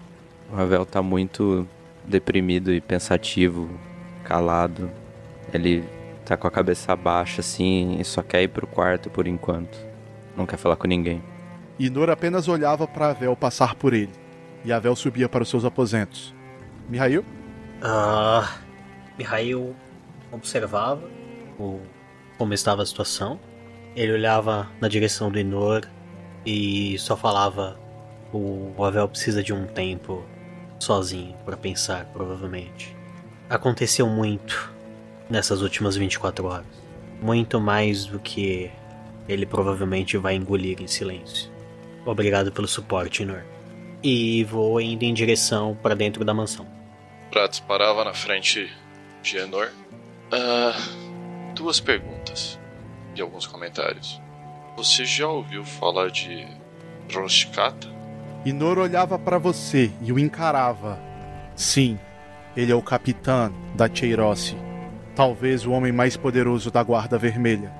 O 0.53 0.57
Avel 0.57 0.85
tá 0.85 1.01
muito 1.01 1.67
deprimido 2.05 2.73
e 2.73 2.81
pensativo, 2.81 3.71
calado. 4.25 4.91
Ele 5.53 5.85
tá 6.25 6.37
com 6.37 6.47
a 6.47 6.51
cabeça 6.51 6.95
baixa 6.95 7.41
assim 7.41 7.99
e 7.99 8.05
só 8.05 8.23
quer 8.23 8.43
ir 8.43 8.49
pro 8.49 8.67
quarto 8.67 9.09
por 9.09 9.27
enquanto. 9.27 9.79
Não 10.37 10.47
quer 10.47 10.57
falar 10.57 10.77
com 10.77 10.87
ninguém. 10.87 11.23
Inor 11.87 12.11
apenas 12.11 12.47
olhava 12.47 12.87
para 12.87 13.09
Avel 13.09 13.35
passar 13.35 13.75
por 13.75 13.95
ele. 13.95 14.13
E 14.65 14.73
Avel 14.73 14.95
subia 14.95 15.29
para 15.29 15.43
os 15.43 15.49
seus 15.49 15.65
aposentos. 15.65 16.35
Mihail? 16.89 17.25
Ah. 17.83 18.59
Mihail 19.17 19.75
observava 20.31 21.03
o, 21.59 21.81
como 22.37 22.53
estava 22.53 22.83
a 22.83 22.87
situação. 22.87 23.41
Ele 23.97 24.13
olhava 24.13 24.69
na 24.81 24.89
direção 24.89 25.31
do 25.31 25.39
Inor 25.39 25.83
e 26.45 26.99
só 26.99 27.17
falava: 27.17 27.79
o 28.33 28.85
Avel 28.85 29.09
precisa 29.09 29.43
de 29.43 29.53
um 29.53 29.67
tempo 29.67 30.25
sozinho 30.79 31.35
para 31.45 31.57
pensar, 31.57 32.05
provavelmente. 32.13 32.97
Aconteceu 33.49 34.07
muito 34.07 34.73
nessas 35.29 35.63
últimas 35.63 35.97
24 35.97 36.47
horas. 36.47 36.67
Muito 37.23 37.61
mais 37.61 38.07
do 38.07 38.19
que 38.19 38.71
ele 39.29 39.47
provavelmente 39.47 40.17
vai 40.17 40.35
engolir 40.35 40.81
em 40.81 40.87
silêncio. 40.87 41.50
Obrigado 42.05 42.51
pelo 42.53 42.67
suporte, 42.67 43.23
Inor. 43.23 43.45
E 44.03 44.45
vou 44.45 44.81
indo 44.81 45.05
em 45.05 45.13
direção 45.13 45.77
para 45.83 45.95
dentro 45.95 46.25
da 46.25 46.33
mansão. 46.33 46.67
Bratz 47.31 47.61
parava 47.61 48.05
na 48.05 48.15
frente 48.15 48.71
de 49.23 49.37
Enor. 49.37 49.71
Ah, 50.33 50.75
duas 51.55 51.81
perguntas 51.81 52.59
e 53.15 53.21
alguns 53.21 53.47
comentários. 53.47 54.21
Você 54.77 55.05
já 55.05 55.29
ouviu 55.29 55.65
falar 55.65 56.11
de 56.11 56.47
Roshkata? 57.13 57.89
Inor 58.45 58.79
olhava 58.79 59.19
para 59.19 59.39
você 59.39 59.91
e 60.01 60.13
o 60.13 60.19
encarava. 60.19 60.99
Sim, 61.55 61.99
ele 62.57 62.73
é 62.73 62.75
o 62.75 62.83
capitão 62.83 63.53
da 63.75 63.93
Cheirossi. 63.93 64.57
Talvez 65.15 65.67
o 65.67 65.73
homem 65.73 65.93
mais 65.93 66.17
poderoso 66.17 66.71
da 66.71 66.83
Guarda 66.83 67.19
Vermelha. 67.19 67.71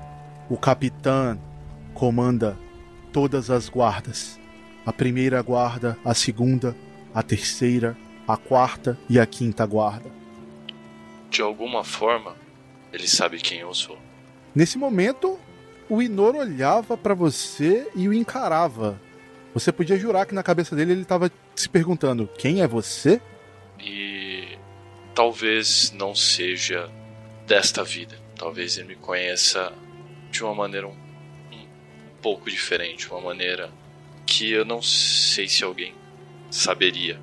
O 0.49 0.57
capitão 0.57 1.39
comanda 1.93 2.57
todas 3.11 3.49
as 3.49 3.69
guardas. 3.69 4.39
A 4.85 4.91
primeira 4.91 5.41
guarda, 5.41 5.97
a 6.03 6.13
segunda, 6.13 6.75
a 7.13 7.21
terceira, 7.21 7.95
a 8.27 8.37
quarta 8.37 8.97
e 9.09 9.19
a 9.19 9.25
quinta 9.25 9.65
guarda. 9.65 10.09
De 11.29 11.41
alguma 11.41 11.83
forma, 11.83 12.35
ele 12.91 13.07
sabe 13.07 13.37
quem 13.37 13.59
eu 13.59 13.73
sou. 13.73 13.97
Nesse 14.53 14.77
momento, 14.77 15.39
o 15.89 16.01
Inor 16.01 16.35
olhava 16.35 16.97
para 16.97 17.13
você 17.13 17.87
e 17.95 18.07
o 18.07 18.13
encarava. 18.13 18.99
Você 19.53 19.71
podia 19.71 19.97
jurar 19.97 20.25
que 20.25 20.33
na 20.33 20.43
cabeça 20.43 20.75
dele 20.75 20.93
ele 20.93 21.01
estava 21.01 21.31
se 21.55 21.67
perguntando: 21.67 22.29
quem 22.37 22.61
é 22.61 22.67
você? 22.67 23.21
E 23.79 24.57
talvez 25.13 25.91
não 25.91 26.15
seja 26.15 26.89
desta 27.45 27.83
vida. 27.83 28.15
Talvez 28.35 28.77
ele 28.77 28.89
me 28.89 28.95
conheça 28.95 29.73
de 30.31 30.43
uma 30.43 30.55
maneira 30.55 30.87
um, 30.87 30.95
pouco 32.21 32.49
diferente, 32.49 33.09
uma 33.09 33.21
maneira 33.21 33.69
que 34.25 34.51
eu 34.51 34.63
não 34.63 34.81
sei 34.81 35.47
se 35.47 35.63
alguém 35.63 35.93
saberia. 36.49 37.19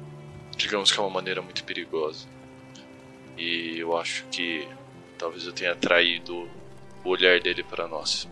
Digamos 0.57 0.91
que 0.91 0.99
é 0.99 1.03
uma 1.03 1.11
maneira 1.11 1.41
muito 1.41 1.65
perigosa. 1.65 2.27
E 3.37 3.79
eu 3.79 3.97
acho 3.97 4.25
que 4.31 4.67
talvez 5.17 5.45
eu 5.45 5.53
tenha 5.53 5.75
traído 5.77 6.49
o 7.05 7.09
olhar 7.09 7.41
dele 7.41 7.63
para 7.63 7.87
nós. 7.87 8.29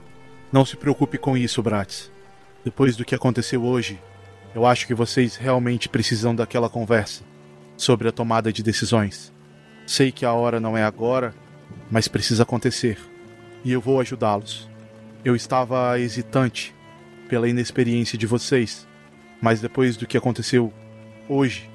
Não 0.52 0.64
se 0.64 0.76
preocupe 0.76 1.18
com 1.18 1.36
isso, 1.36 1.62
Bratz. 1.62 2.10
Depois 2.64 2.96
do 2.96 3.04
que 3.04 3.14
aconteceu 3.14 3.64
hoje, 3.64 3.98
eu 4.54 4.66
acho 4.66 4.86
que 4.86 4.94
vocês 4.94 5.36
realmente 5.36 5.88
precisam 5.88 6.34
daquela 6.34 6.68
conversa 6.68 7.22
sobre 7.76 8.08
a 8.08 8.12
tomada 8.12 8.52
de 8.52 8.62
decisões. 8.62 9.32
Sei 9.86 10.10
que 10.10 10.24
a 10.24 10.32
hora 10.32 10.58
não 10.58 10.76
é 10.76 10.82
agora, 10.82 11.34
mas 11.90 12.08
precisa 12.08 12.42
acontecer. 12.42 12.98
E 13.64 13.70
eu 13.72 13.80
vou 13.80 14.00
ajudá-los. 14.00 14.68
Eu 15.26 15.34
estava 15.34 15.98
hesitante 15.98 16.72
pela 17.28 17.48
inexperiência 17.48 18.16
de 18.16 18.28
vocês, 18.28 18.86
mas 19.42 19.60
depois 19.60 19.96
do 19.96 20.06
que 20.06 20.16
aconteceu 20.16 20.72
hoje, 21.28 21.68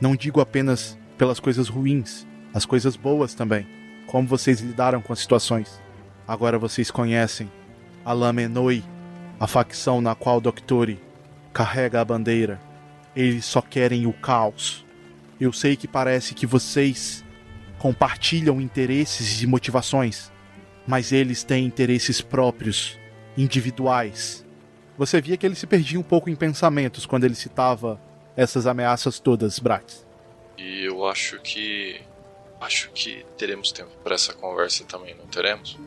não 0.00 0.16
digo 0.16 0.40
apenas 0.40 0.96
pelas 1.18 1.38
coisas 1.38 1.68
ruins, 1.68 2.26
as 2.54 2.64
coisas 2.64 2.96
boas 2.96 3.34
também, 3.34 3.66
como 4.06 4.26
vocês 4.26 4.62
lidaram 4.62 5.02
com 5.02 5.12
as 5.12 5.18
situações. 5.18 5.78
Agora 6.26 6.58
vocês 6.58 6.90
conhecem 6.90 7.52
a 8.06 8.14
Lamenoi, 8.14 8.82
a 9.38 9.46
facção 9.46 10.00
na 10.00 10.14
qual 10.14 10.40
Doctori 10.40 10.98
carrega 11.52 12.00
a 12.00 12.04
bandeira. 12.06 12.58
Eles 13.14 13.44
só 13.44 13.60
querem 13.60 14.06
o 14.06 14.14
caos. 14.14 14.82
Eu 15.38 15.52
sei 15.52 15.76
que 15.76 15.86
parece 15.86 16.32
que 16.32 16.46
vocês 16.46 17.22
compartilham 17.78 18.62
interesses 18.62 19.42
e 19.42 19.46
motivações, 19.46 20.32
mas 20.86 21.12
eles 21.12 21.42
têm 21.42 21.64
interesses 21.64 22.20
próprios, 22.20 22.98
individuais. 23.36 24.44
Você 24.96 25.20
via 25.20 25.36
que 25.36 25.44
ele 25.44 25.54
se 25.54 25.66
perdia 25.66 25.98
um 25.98 26.02
pouco 26.02 26.30
em 26.30 26.36
pensamentos 26.36 27.06
quando 27.06 27.24
ele 27.24 27.34
citava 27.34 28.00
essas 28.36 28.66
ameaças 28.66 29.18
todas, 29.18 29.58
Bratz. 29.58 30.06
E 30.56 30.84
eu 30.84 31.06
acho 31.06 31.40
que. 31.40 32.00
Acho 32.60 32.90
que 32.92 33.26
teremos 33.36 33.72
tempo 33.72 33.90
para 34.02 34.14
essa 34.14 34.32
conversa 34.32 34.84
também, 34.84 35.14
não 35.14 35.26
teremos? 35.26 35.78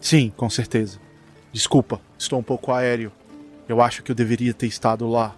Sim, 0.00 0.32
com 0.34 0.48
certeza. 0.48 0.98
Desculpa, 1.52 2.00
estou 2.18 2.38
um 2.38 2.42
pouco 2.42 2.72
aéreo. 2.72 3.12
Eu 3.68 3.82
acho 3.82 4.02
que 4.02 4.10
eu 4.10 4.14
deveria 4.14 4.54
ter 4.54 4.66
estado 4.66 5.06
lá. 5.08 5.36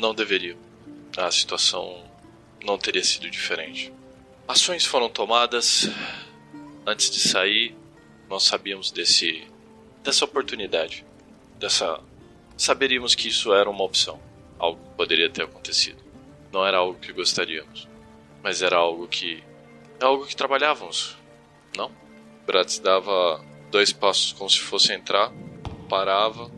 Não 0.00 0.14
deveria. 0.14 0.56
A 1.16 1.30
situação 1.30 2.04
não 2.64 2.78
teria 2.78 3.02
sido 3.02 3.28
diferente. 3.28 3.92
Ações 4.46 4.84
foram 4.84 5.08
tomadas. 5.08 5.90
Antes 6.86 7.10
de 7.10 7.18
sair, 7.18 7.76
nós 8.28 8.44
sabíamos 8.44 8.90
desse 8.90 9.46
dessa 10.02 10.24
oportunidade, 10.24 11.04
dessa 11.58 12.00
saberíamos 12.56 13.14
que 13.14 13.28
isso 13.28 13.52
era 13.52 13.68
uma 13.68 13.84
opção, 13.84 14.20
algo 14.58 14.82
que 14.82 14.96
poderia 14.96 15.28
ter 15.28 15.42
acontecido. 15.42 16.02
Não 16.52 16.64
era 16.64 16.78
algo 16.78 16.98
que 16.98 17.12
gostaríamos, 17.12 17.88
mas 18.42 18.62
era 18.62 18.76
algo 18.76 19.06
que 19.08 19.42
algo 20.00 20.26
que 20.26 20.36
trabalhávamos, 20.36 21.16
não? 21.76 21.90
Bratz 22.46 22.78
dava 22.78 23.44
dois 23.70 23.92
passos 23.92 24.32
como 24.32 24.48
se 24.48 24.60
fosse 24.60 24.92
entrar, 24.92 25.32
parava 25.88 26.50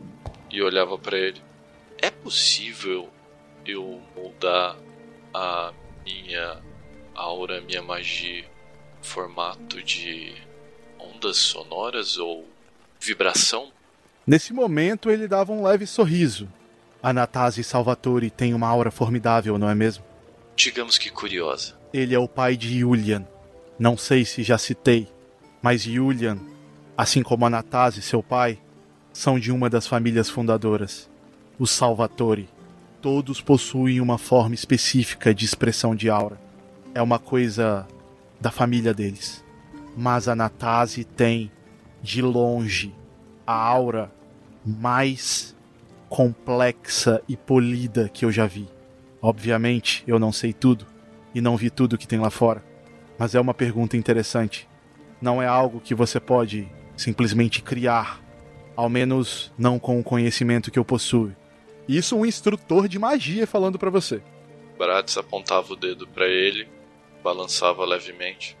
e 0.51 0.61
olhava 0.61 0.97
para 0.97 1.17
ele. 1.17 1.41
É 1.97 2.09
possível 2.09 3.09
eu 3.65 4.01
moldar 4.15 4.77
a 5.33 5.73
minha 6.05 6.61
aura, 7.13 7.61
minha 7.61 7.81
magia, 7.81 8.49
formato 9.01 9.81
de 9.83 10.33
ondas 11.19 11.37
sonoras 11.37 12.17
ou 12.17 12.47
vibração? 12.99 13.67
Nesse 14.25 14.53
momento 14.53 15.11
ele 15.11 15.27
dava 15.27 15.51
um 15.51 15.63
leve 15.63 15.85
sorriso. 15.85 16.47
Anatase 17.03 17.63
Salvatore 17.63 18.29
tem 18.29 18.53
uma 18.53 18.67
aura 18.67 18.89
formidável, 18.89 19.57
não 19.57 19.69
é 19.69 19.75
mesmo? 19.75 20.03
Digamos 20.55 20.97
que 20.97 21.09
curiosa. 21.09 21.77
Ele 21.93 22.15
é 22.15 22.19
o 22.19 22.27
pai 22.27 22.55
de 22.55 22.79
Julian. 22.79 23.27
Não 23.77 23.97
sei 23.97 24.23
se 24.23 24.43
já 24.43 24.57
citei, 24.57 25.07
mas 25.61 25.83
Julian, 25.83 26.37
assim 26.97 27.21
como 27.21 27.45
Anatase, 27.45 28.01
seu 28.01 28.23
pai, 28.23 28.59
são 29.11 29.39
de 29.39 29.51
uma 29.51 29.69
das 29.69 29.87
famílias 29.87 30.29
fundadoras, 30.29 31.09
os 31.57 31.71
Salvatore. 31.71 32.49
Todos 33.01 33.41
possuem 33.41 34.01
uma 34.01 34.17
forma 34.17 34.55
específica 34.55 35.33
de 35.33 35.45
expressão 35.45 35.95
de 35.95 36.09
aura. 36.09 36.39
É 36.93 37.01
uma 37.01 37.17
coisa 37.17 37.87
da 38.39 38.51
família 38.51 38.93
deles. 38.93 39.43
Mas 40.01 40.29
Anatase 40.29 41.03
tem, 41.03 41.51
de 42.01 42.21
longe, 42.21 42.95
a 43.45 43.53
aura 43.53 44.09
mais 44.65 45.53
complexa 46.07 47.21
e 47.27 47.35
polida 47.35 48.07
que 48.07 48.23
eu 48.23 48.31
já 48.31 48.45
vi. 48.45 48.65
Obviamente, 49.21 50.05
eu 50.07 50.17
não 50.17 50.31
sei 50.31 50.53
tudo 50.53 50.87
e 51.35 51.41
não 51.41 51.57
vi 51.57 51.69
tudo 51.69 51.97
que 51.97 52.07
tem 52.07 52.17
lá 52.17 52.29
fora, 52.29 52.63
mas 53.17 53.35
é 53.35 53.41
uma 53.41 53.53
pergunta 53.53 53.97
interessante. 53.97 54.69
Não 55.21 55.41
é 55.41 55.47
algo 55.47 55.81
que 55.81 55.93
você 55.93 56.17
pode 56.17 56.71
simplesmente 56.95 57.61
criar, 57.61 58.21
ao 58.77 58.87
menos 58.87 59.51
não 59.57 59.77
com 59.77 59.99
o 59.99 60.03
conhecimento 60.03 60.71
que 60.71 60.79
eu 60.79 60.85
possuo. 60.85 61.35
Isso 61.89 62.15
um 62.15 62.25
instrutor 62.25 62.87
de 62.87 62.97
magia 62.97 63.45
falando 63.45 63.77
para 63.77 63.89
você. 63.89 64.21
Bratz 64.77 65.17
apontava 65.17 65.73
o 65.73 65.75
dedo 65.75 66.07
para 66.07 66.25
ele, 66.25 66.69
balançava 67.21 67.83
levemente. 67.83 68.57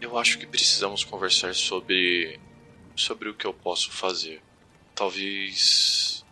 Eu 0.00 0.16
acho 0.16 0.38
que 0.38 0.46
precisamos 0.46 1.02
conversar 1.02 1.54
sobre 1.54 2.38
sobre 2.94 3.28
o 3.28 3.34
que 3.34 3.46
eu 3.46 3.52
posso 3.52 3.90
fazer. 3.90 4.40
Talvez 4.94 6.24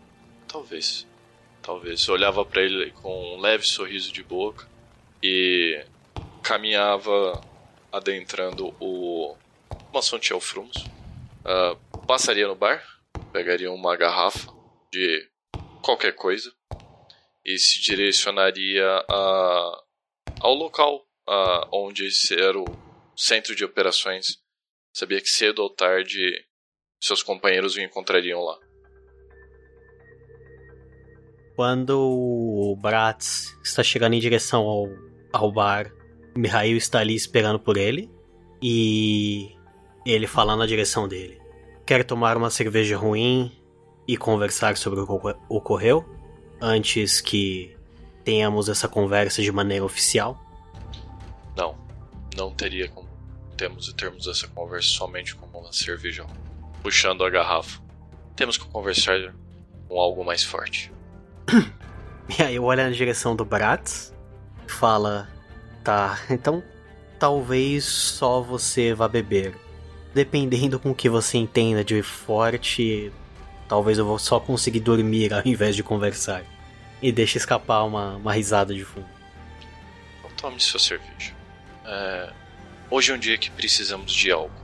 talvez 0.46 1.06
talvez 1.60 2.06
eu 2.06 2.14
olhava 2.14 2.44
para 2.44 2.62
ele 2.62 2.92
com 2.92 3.34
um 3.34 3.40
leve 3.40 3.66
sorriso 3.66 4.12
de 4.12 4.22
boca 4.22 4.68
e 5.20 5.84
caminhava 6.42 7.40
adentrando 7.92 8.72
o 8.80 9.36
maçã 9.92 10.18
Frumos. 10.40 10.84
Uh, 11.44 12.06
passaria 12.06 12.46
no 12.46 12.54
bar, 12.54 12.84
pegaria 13.32 13.70
uma 13.72 13.96
garrafa 13.96 14.48
de 14.92 15.28
qualquer 15.82 16.12
coisa 16.12 16.52
e 17.44 17.58
se 17.58 17.80
direcionaria 17.80 18.86
a, 19.08 19.82
ao 20.40 20.54
local 20.54 21.04
a, 21.26 21.68
onde 21.72 22.08
era 22.32 22.58
o 22.58 22.85
centro 23.16 23.56
de 23.56 23.64
operações. 23.64 24.38
Sabia 24.92 25.20
que 25.20 25.28
cedo 25.28 25.60
ou 25.60 25.70
tarde 25.70 26.46
seus 27.00 27.22
companheiros 27.22 27.74
o 27.74 27.80
encontrariam 27.80 28.40
lá. 28.40 28.58
Quando 31.54 31.98
o 31.98 32.76
Bratz 32.76 33.56
está 33.64 33.82
chegando 33.82 34.14
em 34.14 34.20
direção 34.20 34.64
ao, 34.64 34.86
ao 35.32 35.50
bar, 35.50 35.90
Mihail 36.36 36.76
está 36.76 37.00
ali 37.00 37.14
esperando 37.14 37.58
por 37.58 37.78
ele 37.78 38.10
e 38.62 39.56
ele 40.04 40.26
fala 40.26 40.54
na 40.54 40.66
direção 40.66 41.08
dele. 41.08 41.40
Quer 41.86 42.04
tomar 42.04 42.36
uma 42.36 42.50
cerveja 42.50 42.96
ruim 42.96 43.50
e 44.06 44.16
conversar 44.16 44.76
sobre 44.76 45.00
o 45.00 45.06
que 45.06 45.36
ocorreu 45.48 46.04
antes 46.60 47.20
que 47.20 47.74
tenhamos 48.22 48.68
essa 48.68 48.88
conversa 48.88 49.40
de 49.40 49.50
maneira 49.50 49.84
oficial? 49.84 50.38
Não, 51.56 51.78
não 52.36 52.52
teria 52.52 52.88
como 52.88 53.05
temos 53.56 53.88
e 53.88 53.94
termos 53.94 54.26
essa 54.26 54.46
conversa 54.48 54.88
somente 54.88 55.34
com 55.34 55.46
uma 55.58 55.72
cerveja. 55.72 56.26
Puxando 56.82 57.24
a 57.24 57.30
garrafa. 57.30 57.80
Temos 58.36 58.58
que 58.58 58.66
conversar 58.66 59.34
com 59.88 59.98
algo 59.98 60.24
mais 60.24 60.42
forte. 60.42 60.92
E 62.28 62.42
aí 62.42 62.56
eu 62.56 62.64
olho 62.64 62.82
na 62.82 62.90
direção 62.90 63.36
do 63.36 63.44
Bratz 63.44 64.12
fala: 64.66 65.28
Tá, 65.84 66.18
então 66.28 66.60
talvez 67.20 67.84
só 67.84 68.40
você 68.40 68.92
vá 68.92 69.06
beber. 69.06 69.54
Dependendo 70.12 70.80
com 70.80 70.90
o 70.90 70.94
que 70.94 71.08
você 71.08 71.38
entenda 71.38 71.84
de 71.84 72.02
forte, 72.02 73.12
talvez 73.68 73.98
eu 73.98 74.04
vou 74.04 74.18
só 74.18 74.40
conseguir 74.40 74.80
dormir 74.80 75.32
ao 75.32 75.42
invés 75.46 75.76
de 75.76 75.84
conversar. 75.84 76.42
E 77.00 77.12
deixa 77.12 77.38
escapar 77.38 77.84
uma, 77.84 78.16
uma 78.16 78.32
risada 78.32 78.74
de 78.74 78.84
fundo. 78.84 79.06
Então, 80.18 80.30
tome 80.36 80.58
sua 80.58 80.80
cerveja. 80.80 81.34
É, 81.84 82.32
hoje 82.90 83.12
é 83.12 83.14
um 83.14 83.18
dia 83.18 83.38
que 83.38 83.50
precisamos 83.50 84.12
de 84.12 84.30
algo. 84.30 84.54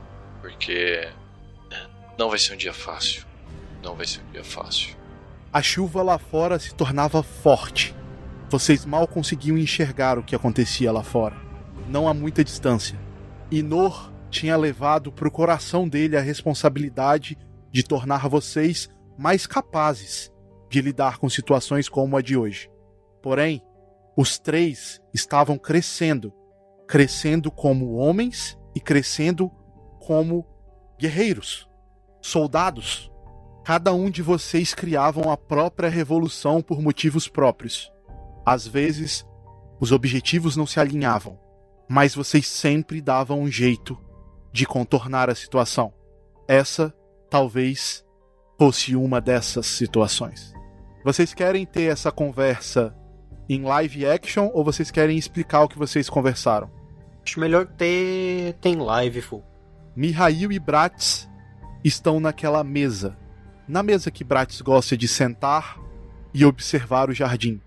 Porque 0.40 1.08
não 2.18 2.28
vai 2.28 2.38
ser 2.38 2.54
um 2.54 2.56
dia 2.56 2.72
fácil. 2.72 3.24
Não 3.82 3.94
vai 3.94 4.06
ser 4.06 4.20
um 4.20 4.32
dia 4.32 4.44
fácil. 4.44 4.96
A 5.52 5.60
chuva 5.62 6.02
lá 6.02 6.18
fora 6.18 6.58
se 6.58 6.74
tornava 6.74 7.22
forte. 7.22 7.94
Vocês 8.48 8.84
mal 8.84 9.06
conseguiam 9.06 9.56
enxergar 9.58 10.18
o 10.18 10.22
que 10.22 10.34
acontecia 10.34 10.92
lá 10.92 11.02
fora. 11.02 11.36
Não 11.88 12.08
a 12.08 12.14
muita 12.14 12.44
distância. 12.44 12.98
Inor 13.50 14.12
tinha 14.30 14.56
levado 14.56 15.12
para 15.12 15.28
o 15.28 15.30
coração 15.30 15.88
dele 15.88 16.16
a 16.16 16.20
responsabilidade 16.20 17.36
de 17.70 17.82
tornar 17.82 18.28
vocês 18.28 18.88
mais 19.18 19.46
capazes 19.46 20.32
de 20.70 20.80
lidar 20.80 21.18
com 21.18 21.28
situações 21.28 21.88
como 21.88 22.16
a 22.16 22.22
de 22.22 22.36
hoje. 22.36 22.70
Porém, 23.22 23.62
os 24.16 24.38
três 24.38 25.00
estavam 25.12 25.58
crescendo 25.58 26.32
crescendo 26.92 27.50
como 27.50 27.94
homens 27.94 28.54
e 28.74 28.80
crescendo 28.80 29.50
como 29.98 30.46
guerreiros, 30.98 31.66
soldados 32.20 33.10
Cada 33.64 33.94
um 33.94 34.10
de 34.10 34.22
vocês 34.22 34.74
criavam 34.74 35.30
a 35.30 35.36
própria 35.36 35.88
revolução 35.88 36.60
por 36.60 36.82
motivos 36.82 37.28
próprios. 37.28 37.92
Às 38.44 38.66
vezes, 38.66 39.24
os 39.78 39.92
objetivos 39.92 40.56
não 40.56 40.66
se 40.66 40.80
alinhavam, 40.80 41.38
mas 41.88 42.12
vocês 42.12 42.48
sempre 42.48 43.00
davam 43.00 43.40
um 43.40 43.46
jeito 43.46 43.96
de 44.52 44.66
contornar 44.66 45.30
a 45.30 45.34
situação. 45.36 45.94
Essa, 46.48 46.92
talvez, 47.30 48.04
fosse 48.58 48.96
uma 48.96 49.20
dessas 49.20 49.66
situações. 49.66 50.52
Vocês 51.04 51.32
querem 51.32 51.64
ter 51.64 51.84
essa 51.84 52.10
conversa 52.10 52.92
em 53.48 53.62
live 53.62 54.06
action 54.06 54.50
ou 54.52 54.64
vocês 54.64 54.90
querem 54.90 55.16
explicar 55.16 55.62
o 55.62 55.68
que 55.68 55.78
vocês 55.78 56.10
conversaram? 56.10 56.81
Acho 57.24 57.40
melhor 57.40 57.66
ter 57.66 58.54
tem 58.60 58.76
live 58.76 59.20
full. 59.20 59.44
Mihail 59.94 60.52
e 60.52 60.58
Bratz 60.58 61.28
estão 61.84 62.18
naquela 62.18 62.64
mesa 62.64 63.16
na 63.66 63.82
mesa 63.82 64.10
que 64.10 64.24
Bratis 64.24 64.60
gosta 64.60 64.96
de 64.96 65.06
sentar 65.08 65.78
e 66.34 66.44
observar 66.44 67.08
o 67.08 67.14
jardim. 67.14 67.60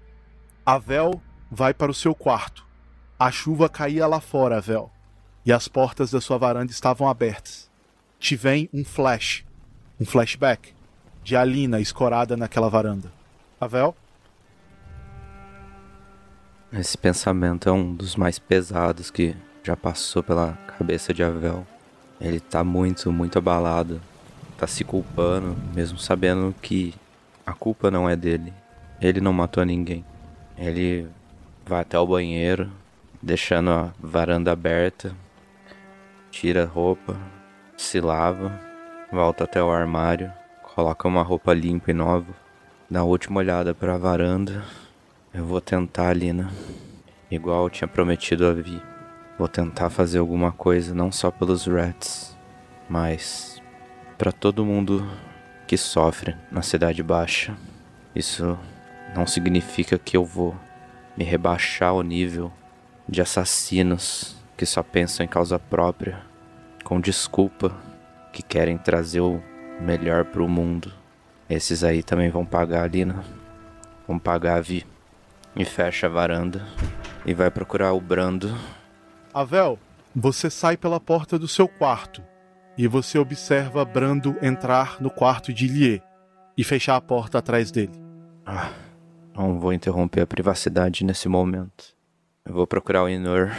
Avel 0.66 1.22
vai 1.50 1.74
para 1.74 1.92
o 1.92 1.96
seu 1.96 2.14
quarto. 2.14 2.66
A 3.18 3.32
chuva 3.32 3.70
caía 3.70 4.06
lá 4.06 4.20
fora, 4.20 4.58
Avel, 4.58 4.92
e 5.46 5.54
as 5.54 5.68
portas 5.68 6.12
da 6.12 6.20
sua 6.20 6.38
varanda 6.38 6.72
estavam 6.72 7.08
abertas. 7.08 7.72
Te 8.20 8.36
vem 8.36 8.70
um 8.74 8.84
flash, 8.84 9.46
um 10.00 10.06
flashback, 10.06 10.74
de 11.24 11.36
Alina 11.36 11.80
escorada 11.80 12.36
naquela 12.36 12.70
varanda. 12.70 13.12
Avel? 13.60 13.96
Esse 16.74 16.98
pensamento 16.98 17.70
é 17.70 17.72
um 17.72 17.96
dos 17.96 18.16
mais 18.16 18.38
pesados 18.38 19.10
que 19.10 19.36
já 19.66 19.76
passou 19.76 20.22
pela 20.22 20.54
cabeça 20.78 21.14
de 21.14 21.24
Avel. 21.24 21.66
Ele 22.22 22.40
tá 22.40 22.64
muito, 22.64 23.12
muito 23.12 23.38
abalado 23.38 24.00
tá 24.58 24.66
se 24.66 24.84
culpando, 24.84 25.56
mesmo 25.74 25.98
sabendo 25.98 26.56
que 26.62 26.94
a 27.46 27.54
culpa 27.54 27.92
não 27.92 28.10
é 28.10 28.16
dele. 28.16 28.54
Ele 29.02 29.20
não 29.20 29.34
matou 29.34 29.64
ninguém. 29.66 30.06
Ele 30.58 31.08
vai 31.66 31.82
até 31.82 32.00
o 32.00 32.08
banheiro, 32.08 32.72
deixando 33.22 33.72
a 33.72 33.94
varanda 34.00 34.52
aberta, 34.52 35.14
tira 36.32 36.64
a 36.64 36.68
roupa, 36.68 37.18
se 37.76 38.00
lava, 38.00 38.58
volta 39.12 39.44
até 39.44 39.62
o 39.62 39.70
armário, 39.70 40.32
coloca 40.64 41.08
uma 41.08 41.24
roupa 41.24 41.54
limpa 41.54 41.92
e 41.92 41.94
nova, 41.94 42.34
dá 42.90 43.02
a 43.02 43.04
última 43.04 43.40
olhada 43.40 43.74
para 43.74 43.96
a 43.96 43.98
varanda. 43.98 44.64
Eu 45.34 45.46
vou 45.46 45.60
tentar, 45.60 46.14
Lina, 46.14 46.50
igual 47.30 47.66
eu 47.66 47.70
tinha 47.70 47.88
prometido 47.88 48.46
a 48.46 48.54
Vi. 48.54 48.95
Vou 49.38 49.48
tentar 49.48 49.90
fazer 49.90 50.20
alguma 50.20 50.52
coisa 50.52 50.96
não 50.96 51.12
só 51.12 51.30
pelos 51.30 51.68
Rats, 51.68 52.38
mas 52.90 53.62
para 54.18 54.32
todo 54.32 54.66
mundo 54.66 55.06
que 55.68 55.78
sofre 55.78 56.36
na 56.50 56.62
Cidade 56.62 57.04
Baixa. 57.04 57.56
Isso 58.16 58.58
não 59.14 59.28
significa 59.28 59.98
que 59.98 60.16
eu 60.16 60.24
vou 60.24 60.56
me 61.18 61.24
rebaixar 61.24 61.90
ao 61.90 62.02
nível 62.02 62.52
de 63.08 63.22
assassinos 63.22 64.38
que 64.58 64.66
só 64.66 64.82
pensam 64.82 65.26
em 65.26 65.30
causa 65.30 65.60
própria, 65.60 66.22
com 66.84 67.00
desculpa, 67.00 67.76
que 68.32 68.42
querem 68.42 68.78
trazer 68.78 69.20
o 69.20 69.42
melhor 69.82 70.26
para 70.26 70.44
o 70.44 70.48
mundo. 70.48 70.94
Esses 71.50 71.84
aí 71.84 72.02
também 72.02 72.30
vão 72.30 72.46
pagar 72.46 72.84
ali, 72.84 73.06
né? 73.06 73.22
Vão 74.08 74.18
pagar 74.18 74.58
a 74.58 74.62
Vi. 74.62 74.86
E 75.56 75.64
fecha 75.64 76.08
a 76.08 76.10
varanda 76.10 76.66
e 77.26 77.34
vai 77.34 77.50
procurar 77.50 77.94
o 77.94 78.02
Brando. 78.02 78.56
Avel, 79.36 79.78
você 80.16 80.50
sai 80.50 80.78
pela 80.78 80.98
porta 80.98 81.38
do 81.38 81.46
seu 81.46 81.68
quarto 81.68 82.24
e 82.78 82.88
você 82.88 83.20
observa 83.20 83.84
Brando 83.84 84.38
entrar 84.42 85.02
no 85.02 85.10
quarto 85.10 85.52
de 85.52 85.68
Lie 85.68 86.02
e 86.58 86.64
fechar 86.64 86.96
a 86.96 87.02
porta 87.02 87.40
atrás 87.40 87.70
dele. 87.70 87.92
Ah, 88.46 88.72
Não 89.36 89.60
vou 89.60 89.74
interromper 89.74 90.22
a 90.22 90.26
privacidade 90.26 91.04
nesse 91.04 91.28
momento. 91.28 91.94
Eu 92.46 92.54
vou 92.54 92.66
procurar 92.66 93.04
o 93.04 93.10
Inor. 93.10 93.50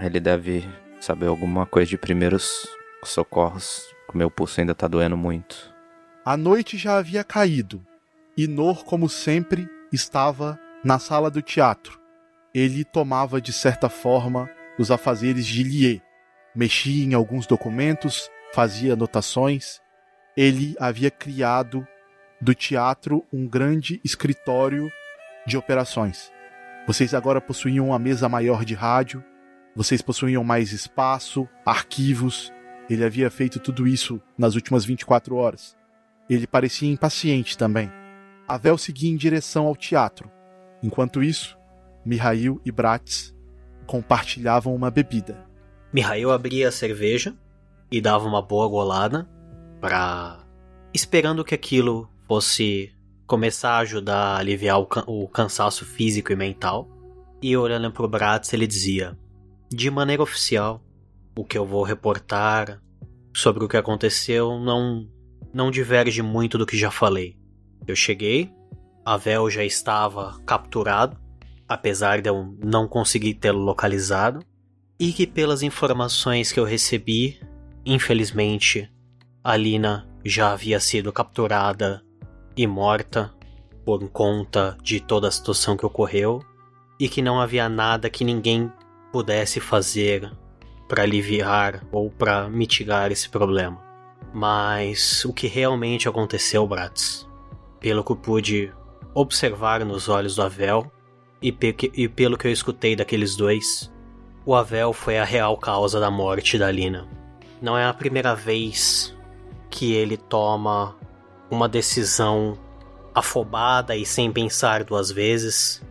Ele 0.00 0.18
deve 0.18 0.68
saber 1.00 1.28
alguma 1.28 1.66
coisa 1.66 1.88
de 1.88 1.96
primeiros 1.96 2.66
socorros. 3.04 3.80
O 4.12 4.18
meu 4.18 4.28
pulso 4.28 4.60
ainda 4.60 4.74
tá 4.74 4.88
doendo 4.88 5.16
muito. 5.16 5.72
A 6.24 6.36
noite 6.36 6.76
já 6.76 6.96
havia 6.96 7.22
caído. 7.22 7.80
Inor, 8.36 8.84
como 8.84 9.08
sempre, 9.08 9.68
estava 9.92 10.58
na 10.82 10.98
sala 10.98 11.30
do 11.30 11.40
teatro. 11.40 12.00
Ele 12.52 12.84
tomava, 12.84 13.40
de 13.40 13.52
certa 13.52 13.88
forma, 13.88 14.50
os 14.82 14.90
afazeres 14.90 15.46
de 15.46 15.62
Lier. 15.62 16.02
Mexia 16.54 17.04
em 17.04 17.14
alguns 17.14 17.46
documentos, 17.46 18.28
fazia 18.52 18.94
anotações. 18.94 19.80
Ele 20.36 20.74
havia 20.78 21.10
criado 21.10 21.86
do 22.40 22.52
teatro 22.52 23.24
um 23.32 23.46
grande 23.46 24.00
escritório 24.04 24.90
de 25.46 25.56
operações. 25.56 26.32
Vocês 26.84 27.14
agora 27.14 27.40
possuíam 27.40 27.86
uma 27.86 27.98
mesa 27.98 28.28
maior 28.28 28.64
de 28.64 28.74
rádio, 28.74 29.24
vocês 29.74 30.02
possuíam 30.02 30.42
mais 30.42 30.72
espaço, 30.72 31.48
arquivos. 31.64 32.52
Ele 32.90 33.04
havia 33.04 33.30
feito 33.30 33.60
tudo 33.60 33.86
isso 33.86 34.20
nas 34.36 34.56
últimas 34.56 34.84
24 34.84 35.36
horas. 35.36 35.76
Ele 36.28 36.46
parecia 36.46 36.90
impaciente 36.90 37.56
também. 37.56 37.90
Avel 38.48 38.76
seguia 38.76 39.10
em 39.10 39.16
direção 39.16 39.66
ao 39.66 39.76
teatro. 39.76 40.28
Enquanto 40.82 41.22
isso, 41.22 41.56
Mihail 42.04 42.60
e 42.64 42.72
Bratz 42.72 43.32
compartilhavam 43.86 44.74
uma 44.74 44.90
bebida. 44.90 45.46
Mihail 45.92 46.30
abria 46.30 46.68
a 46.68 46.72
cerveja 46.72 47.34
e 47.90 48.00
dava 48.00 48.26
uma 48.26 48.40
boa 48.40 48.66
golada 48.68 49.28
para 49.80 50.44
esperando 50.94 51.44
que 51.44 51.54
aquilo 51.54 52.08
fosse 52.26 52.92
começar 53.26 53.72
a 53.72 53.78
ajudar 53.78 54.16
a 54.16 54.38
aliviar 54.38 54.78
o, 54.78 54.86
can 54.86 55.04
o 55.06 55.28
cansaço 55.28 55.84
físico 55.84 56.32
e 56.32 56.36
mental. 56.36 56.88
E 57.40 57.56
olhando 57.56 57.90
pro 57.90 58.08
Bratz, 58.08 58.52
ele 58.52 58.66
dizia: 58.66 59.18
De 59.70 59.90
maneira 59.90 60.22
oficial, 60.22 60.82
o 61.36 61.44
que 61.44 61.58
eu 61.58 61.66
vou 61.66 61.82
reportar 61.82 62.80
sobre 63.34 63.64
o 63.64 63.68
que 63.68 63.76
aconteceu 63.76 64.58
não, 64.58 65.08
não 65.52 65.70
diverge 65.70 66.22
muito 66.22 66.56
do 66.56 66.66
que 66.66 66.76
já 66.76 66.90
falei. 66.90 67.36
Eu 67.86 67.96
cheguei, 67.96 68.52
a 69.04 69.16
Vel 69.16 69.50
já 69.50 69.64
estava 69.64 70.38
capturado, 70.46 71.18
apesar 71.72 72.20
de 72.20 72.28
eu 72.28 72.56
não 72.62 72.86
conseguir 72.86 73.34
tê-lo 73.34 73.60
localizado, 73.60 74.44
e 74.98 75.12
que 75.12 75.26
pelas 75.26 75.62
informações 75.62 76.52
que 76.52 76.60
eu 76.60 76.64
recebi, 76.64 77.40
infelizmente, 77.84 78.90
a 79.42 79.56
Lina 79.56 80.08
já 80.24 80.52
havia 80.52 80.78
sido 80.78 81.12
capturada 81.12 82.02
e 82.56 82.66
morta 82.66 83.34
por 83.84 84.08
conta 84.10 84.76
de 84.82 85.00
toda 85.00 85.26
a 85.26 85.30
situação 85.30 85.76
que 85.76 85.84
ocorreu 85.84 86.40
e 87.00 87.08
que 87.08 87.20
não 87.20 87.40
havia 87.40 87.68
nada 87.68 88.08
que 88.08 88.24
ninguém 88.24 88.72
pudesse 89.10 89.58
fazer 89.58 90.30
para 90.88 91.02
aliviar 91.02 91.84
ou 91.90 92.10
para 92.10 92.48
mitigar 92.48 93.10
esse 93.10 93.28
problema. 93.28 93.82
Mas 94.32 95.24
o 95.24 95.32
que 95.32 95.48
realmente 95.48 96.08
aconteceu, 96.08 96.66
Bratz, 96.66 97.28
pelo 97.80 98.04
que 98.04 98.14
pude 98.14 98.72
observar 99.14 99.84
nos 99.84 100.08
olhos 100.08 100.36
do 100.36 100.42
Avel 100.42 100.90
e, 101.42 101.50
pe 101.50 101.74
e 101.94 102.08
pelo 102.08 102.38
que 102.38 102.46
eu 102.46 102.52
escutei 102.52 102.94
daqueles 102.94 103.34
dois, 103.34 103.92
o 104.46 104.54
Avel 104.54 104.92
foi 104.92 105.18
a 105.18 105.24
real 105.24 105.56
causa 105.56 105.98
da 105.98 106.10
morte 106.10 106.56
da 106.56 106.70
Lina. 106.70 107.08
Não 107.60 107.76
é 107.76 107.84
a 107.84 107.92
primeira 107.92 108.34
vez 108.34 109.14
que 109.70 109.92
ele 109.92 110.16
toma 110.16 110.96
uma 111.50 111.68
decisão 111.68 112.58
afobada 113.14 113.96
e 113.96 114.06
sem 114.06 114.32
pensar 114.32 114.84
duas 114.84 115.10
vezes, 115.10 115.82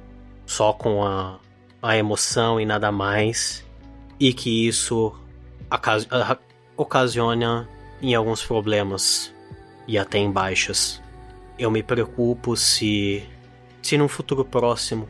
só 0.45 0.73
com 0.73 1.03
a, 1.03 1.39
a 1.81 1.97
emoção 1.97 2.59
e 2.59 2.65
nada 2.65 2.91
mais, 2.91 3.65
e 4.19 4.33
que 4.33 4.67
isso 4.67 5.13
ocasiona 6.75 7.69
em 8.01 8.15
alguns 8.15 8.43
problemas 8.43 9.33
e 9.87 9.97
até 9.97 10.17
em 10.17 10.31
baixas. 10.31 11.01
Eu 11.57 11.69
me 11.69 11.83
preocupo 11.83 12.57
se, 12.57 13.23
se 13.81 13.97
num 13.97 14.07
futuro 14.07 14.43
próximo, 14.43 15.07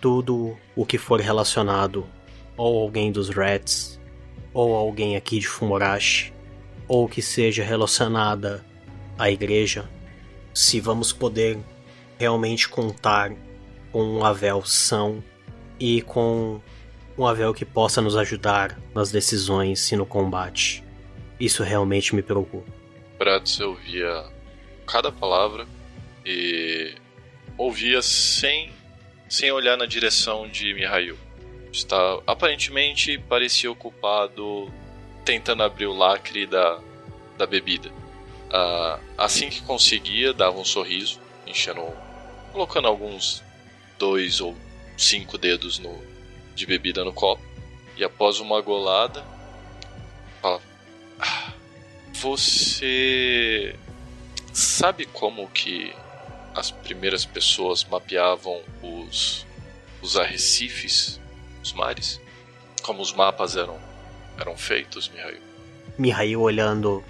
tudo 0.00 0.56
o 0.76 0.86
que 0.86 0.98
for 0.98 1.20
relacionado 1.20 2.06
ou 2.56 2.82
alguém 2.82 3.12
dos 3.12 3.28
Rats, 3.30 4.00
ou 4.52 4.74
alguém 4.74 5.16
aqui 5.16 5.38
de 5.38 5.46
Fumorashi, 5.46 6.32
ou 6.88 7.08
que 7.08 7.22
seja 7.22 7.62
relacionada 7.62 8.64
à 9.18 9.30
igreja, 9.30 9.88
se 10.52 10.80
vamos 10.80 11.12
poder 11.12 11.58
realmente 12.18 12.68
contar 12.68 13.32
com 13.92 14.02
um 14.02 14.24
Avel 14.24 14.64
são 14.64 15.22
e 15.78 16.02
com 16.02 16.60
um 17.16 17.26
Avel 17.26 17.54
que 17.54 17.64
possa 17.64 18.00
nos 18.00 18.16
ajudar 18.16 18.78
nas 18.94 19.10
decisões 19.10 19.90
e 19.92 19.96
no 19.96 20.06
combate. 20.06 20.84
Isso 21.38 21.62
realmente 21.62 22.14
me 22.14 22.22
preocupa. 22.22 22.72
Bratz 23.18 23.60
ouvia 23.60 24.24
cada 24.86 25.12
palavra 25.12 25.66
e 26.24 26.94
ouvia 27.56 28.02
sem, 28.02 28.70
sem 29.28 29.52
olhar 29.52 29.76
na 29.76 29.86
direção 29.86 30.48
de 30.48 30.72
Mihail. 30.74 31.16
Está, 31.72 32.18
aparentemente 32.26 33.18
parecia 33.18 33.70
ocupado 33.70 34.72
tentando 35.24 35.62
abrir 35.62 35.86
o 35.86 35.92
lacre 35.92 36.46
da, 36.46 36.80
da 37.36 37.46
bebida. 37.46 37.90
Uh, 38.48 38.98
assim 39.18 39.50
que 39.50 39.60
conseguia, 39.60 40.32
dava 40.32 40.58
um 40.58 40.64
sorriso, 40.64 41.20
enchendo, 41.46 41.82
colocando 42.52 42.88
alguns 42.88 43.42
dois 43.98 44.40
ou 44.40 44.56
cinco 44.96 45.36
dedos 45.36 45.78
no, 45.78 46.02
de 46.54 46.64
bebida 46.64 47.04
no 47.04 47.12
copo. 47.12 47.42
E 47.96 48.02
após 48.02 48.40
uma 48.40 48.60
golada, 48.62 49.22
fala: 50.40 50.62
ah, 51.20 51.52
Você 52.14 53.74
sabe 54.52 55.04
como 55.04 55.48
que 55.48 55.92
as 56.58 56.72
primeiras 56.72 57.24
pessoas 57.24 57.84
mapeavam 57.84 58.60
os, 58.82 59.46
os 60.02 60.16
arrecifes, 60.16 61.20
os 61.62 61.72
mares? 61.72 62.20
Como 62.82 63.00
os 63.00 63.12
mapas 63.12 63.56
eram, 63.56 63.78
eram 64.36 64.56
feitos, 64.56 65.08
Mihail? 65.08 65.40
Mihail 65.96 66.40
olhando 66.40 67.04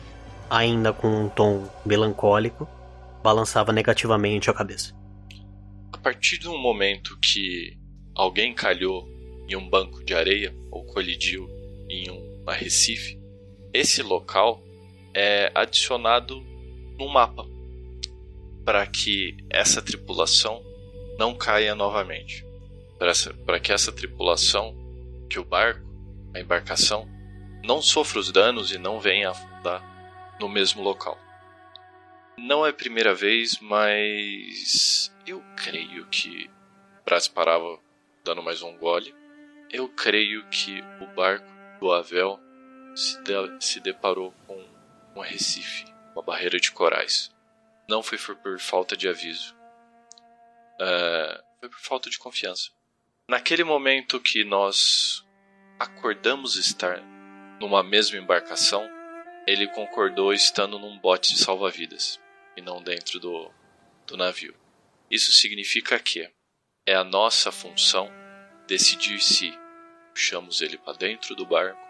ainda 0.50 0.92
com 0.92 1.08
um 1.08 1.28
tom 1.28 1.66
melancólico, 1.84 2.68
balançava 3.22 3.72
negativamente 3.72 4.50
a 4.50 4.54
cabeça. 4.54 4.94
A 5.92 5.98
partir 5.98 6.38
de 6.38 6.48
um 6.48 6.58
momento 6.58 7.18
que 7.18 7.76
alguém 8.14 8.54
calhou 8.54 9.08
em 9.48 9.56
um 9.56 9.68
banco 9.68 10.04
de 10.04 10.14
areia 10.14 10.54
ou 10.70 10.84
colidiu 10.84 11.48
em 11.88 12.10
um 12.10 12.44
arrecife, 12.46 13.18
esse 13.72 14.02
local 14.02 14.62
é 15.14 15.50
adicionado 15.54 16.40
no 16.98 17.08
mapa 17.08 17.57
para 18.68 18.86
que 18.86 19.34
essa 19.48 19.80
tripulação 19.80 20.62
não 21.18 21.34
caia 21.34 21.74
novamente. 21.74 22.44
Para 23.46 23.58
que 23.58 23.72
essa 23.72 23.90
tripulação, 23.90 24.76
que 25.30 25.38
o 25.38 25.44
barco, 25.44 25.80
a 26.34 26.38
embarcação, 26.38 27.08
não 27.64 27.80
sofra 27.80 28.18
os 28.18 28.30
danos 28.30 28.70
e 28.70 28.76
não 28.76 29.00
venha 29.00 29.30
afundar 29.30 29.82
no 30.38 30.50
mesmo 30.50 30.82
local. 30.82 31.18
Não 32.36 32.66
é 32.66 32.68
a 32.68 32.74
primeira 32.74 33.14
vez, 33.14 33.58
mas 33.58 35.10
eu 35.26 35.42
creio 35.56 36.04
que 36.08 36.50
Brás 37.06 37.26
parava 37.26 37.78
dando 38.22 38.42
mais 38.42 38.60
um 38.60 38.76
gole. 38.76 39.14
Eu 39.72 39.88
creio 39.88 40.46
que 40.50 40.84
o 41.00 41.06
barco 41.16 41.50
do 41.80 41.90
Avel 41.90 42.38
se, 42.94 43.18
de, 43.22 43.32
se 43.64 43.80
deparou 43.80 44.30
com 44.46 44.62
um 45.16 45.20
recife, 45.22 45.86
uma 46.14 46.22
barreira 46.22 46.60
de 46.60 46.70
corais. 46.70 47.32
Não 47.88 48.02
foi 48.02 48.18
por 48.18 48.60
falta 48.60 48.96
de 48.96 49.08
aviso. 49.08 49.56
Uh, 50.80 51.42
foi 51.60 51.68
por 51.68 51.80
falta 51.80 52.10
de 52.10 52.18
confiança. 52.18 52.70
Naquele 53.28 53.64
momento 53.64 54.20
que 54.20 54.44
nós 54.44 55.24
acordamos 55.78 56.56
estar 56.56 57.00
numa 57.60 57.82
mesma 57.82 58.18
embarcação, 58.18 58.88
ele 59.46 59.66
concordou 59.68 60.32
estando 60.32 60.78
num 60.78 60.98
bote 60.98 61.32
de 61.32 61.38
salva-vidas 61.38 62.20
e 62.56 62.60
não 62.60 62.82
dentro 62.82 63.18
do, 63.18 63.50
do 64.06 64.16
navio. 64.16 64.54
Isso 65.10 65.32
significa 65.32 65.98
que 65.98 66.30
é 66.86 66.94
a 66.94 67.04
nossa 67.04 67.50
função 67.50 68.10
decidir 68.66 69.20
se 69.20 69.52
puxamos 70.12 70.60
ele 70.60 70.76
para 70.76 70.92
dentro 70.98 71.34
do 71.34 71.46
barco 71.46 71.80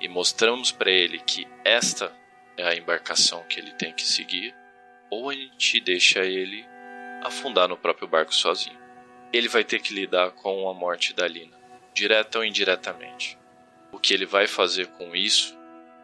e 0.00 0.08
mostramos 0.08 0.70
para 0.70 0.90
ele 0.90 1.18
que 1.20 1.46
esta 1.64 2.14
é 2.56 2.66
a 2.66 2.74
embarcação 2.74 3.46
que 3.48 3.58
ele 3.58 3.72
tem 3.74 3.94
que 3.94 4.02
seguir, 4.02 4.54
ou 5.10 5.30
a 5.30 5.34
gente 5.34 5.80
deixa 5.80 6.24
ele 6.24 6.64
afundar 7.22 7.68
no 7.68 7.76
próprio 7.76 8.08
barco 8.08 8.34
sozinho. 8.34 8.78
Ele 9.32 9.48
vai 9.48 9.64
ter 9.64 9.80
que 9.80 9.94
lidar 9.94 10.30
com 10.30 10.68
a 10.68 10.74
morte 10.74 11.12
da 11.12 11.26
Lina, 11.26 11.56
direta 11.94 12.38
ou 12.38 12.44
indiretamente. 12.44 13.38
O 13.92 13.98
que 13.98 14.14
ele 14.14 14.26
vai 14.26 14.46
fazer 14.46 14.86
com 14.88 15.14
isso 15.14 15.56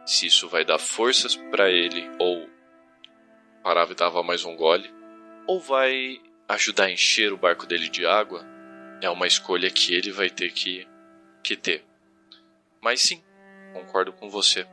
se 0.05 0.27
isso 0.27 0.49
vai 0.49 0.65
dar 0.65 0.79
forças 0.79 1.37
para 1.37 1.71
ele 1.71 2.11
ou 2.19 2.49
parava 3.63 3.93
e 3.93 3.95
dava 3.95 4.23
mais 4.23 4.45
um 4.45 4.57
gole, 4.57 4.93
ou 5.47 5.61
vai 5.61 6.21
ajudar 6.49 6.87
a 6.87 6.91
encher 6.91 7.33
o 7.33 7.39
barco 7.39 7.67
dele 7.67 7.89
de 7.89 8.05
água 8.05 8.45
é 9.01 9.11
uma 9.11 9.27
escolha 9.27 9.71
que 9.71 9.95
ele 9.95 10.13
vai 10.13 10.31
ter 10.31 10.53
que, 10.53 10.87
que 11.43 11.57
ter. 11.57 11.85
Mas 12.81 13.01
sim, 13.01 13.23
concordo 13.73 14.13
com 14.13 14.29
você. 14.29 14.67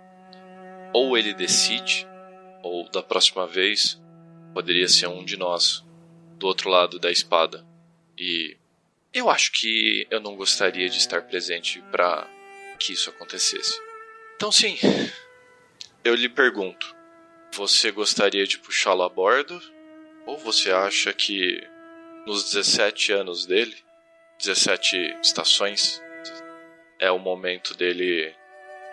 Ou 0.93 1.17
ele 1.17 1.33
decide, 1.33 2.07
ou 2.63 2.87
da 2.89 3.01
próxima 3.01 3.47
vez 3.47 3.99
poderia 4.53 4.87
ser 4.87 5.07
um 5.07 5.23
de 5.23 5.37
nós, 5.37 5.83
do 6.37 6.47
outro 6.47 6.69
lado 6.69 6.99
da 6.99 7.11
espada. 7.11 7.65
E 8.17 8.57
eu 9.13 9.29
acho 9.29 9.51
que 9.51 10.07
eu 10.09 10.19
não 10.19 10.35
gostaria 10.35 10.89
de 10.89 10.97
estar 10.97 11.23
presente 11.23 11.81
para 11.91 12.27
que 12.79 12.93
isso 12.93 13.09
acontecesse. 13.09 13.79
Então, 14.35 14.51
sim, 14.51 14.77
eu 16.03 16.15
lhe 16.15 16.29
pergunto: 16.29 16.95
você 17.51 17.91
gostaria 17.91 18.45
de 18.45 18.57
puxá-lo 18.59 19.03
a 19.03 19.09
bordo? 19.09 19.59
Ou 20.25 20.37
você 20.37 20.71
acha 20.71 21.11
que 21.11 21.61
nos 22.25 22.51
17 22.51 23.11
anos 23.13 23.45
dele, 23.45 23.75
17 24.37 25.17
estações, 25.23 26.01
é 26.99 27.09
o 27.09 27.17
momento 27.17 27.73
dele 27.73 28.35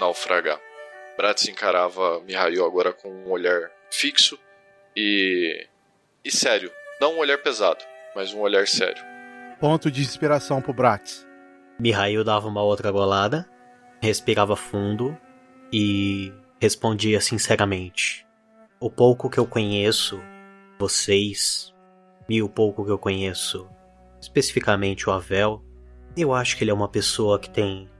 naufragar? 0.00 0.60
Bratz 1.16 1.48
encarava 1.48 2.20
Mihail 2.20 2.64
agora 2.64 2.92
com 2.92 3.10
um 3.10 3.30
olhar 3.30 3.70
fixo 3.90 4.38
e. 4.96 5.66
e 6.24 6.30
sério. 6.30 6.70
Não 7.00 7.16
um 7.16 7.18
olhar 7.18 7.38
pesado, 7.38 7.84
mas 8.14 8.32
um 8.32 8.40
olhar 8.40 8.66
sério. 8.66 9.04
Ponto 9.60 9.90
de 9.90 10.00
inspiração 10.00 10.62
pro 10.62 10.72
Bratz. 10.72 11.26
Mihail 11.78 12.24
dava 12.24 12.48
uma 12.48 12.62
outra 12.62 12.90
golada, 12.90 13.46
respirava 14.00 14.56
fundo 14.56 15.16
e 15.72 16.32
respondia 16.58 17.20
sinceramente: 17.20 18.26
O 18.80 18.90
pouco 18.90 19.28
que 19.28 19.38
eu 19.38 19.46
conheço, 19.46 20.20
vocês, 20.78 21.74
e 22.28 22.42
o 22.42 22.48
pouco 22.48 22.84
que 22.84 22.90
eu 22.90 22.98
conheço, 22.98 23.68
especificamente 24.20 25.08
o 25.08 25.12
Avel, 25.12 25.62
eu 26.16 26.32
acho 26.32 26.56
que 26.56 26.64
ele 26.64 26.70
é 26.70 26.74
uma 26.74 26.88
pessoa 26.88 27.38
que 27.38 27.50
tem 27.50 27.90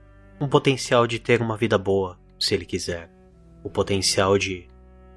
um 0.41 0.49
potencial 0.49 1.07
de 1.07 1.19
ter 1.19 1.41
uma 1.41 1.57
vida 1.57 1.77
boa, 1.77 2.19
se 2.39 2.55
ele 2.55 2.65
quiser. 2.65 3.11
O 3.63 3.71
potencial 3.71 4.39
de 4.39 4.69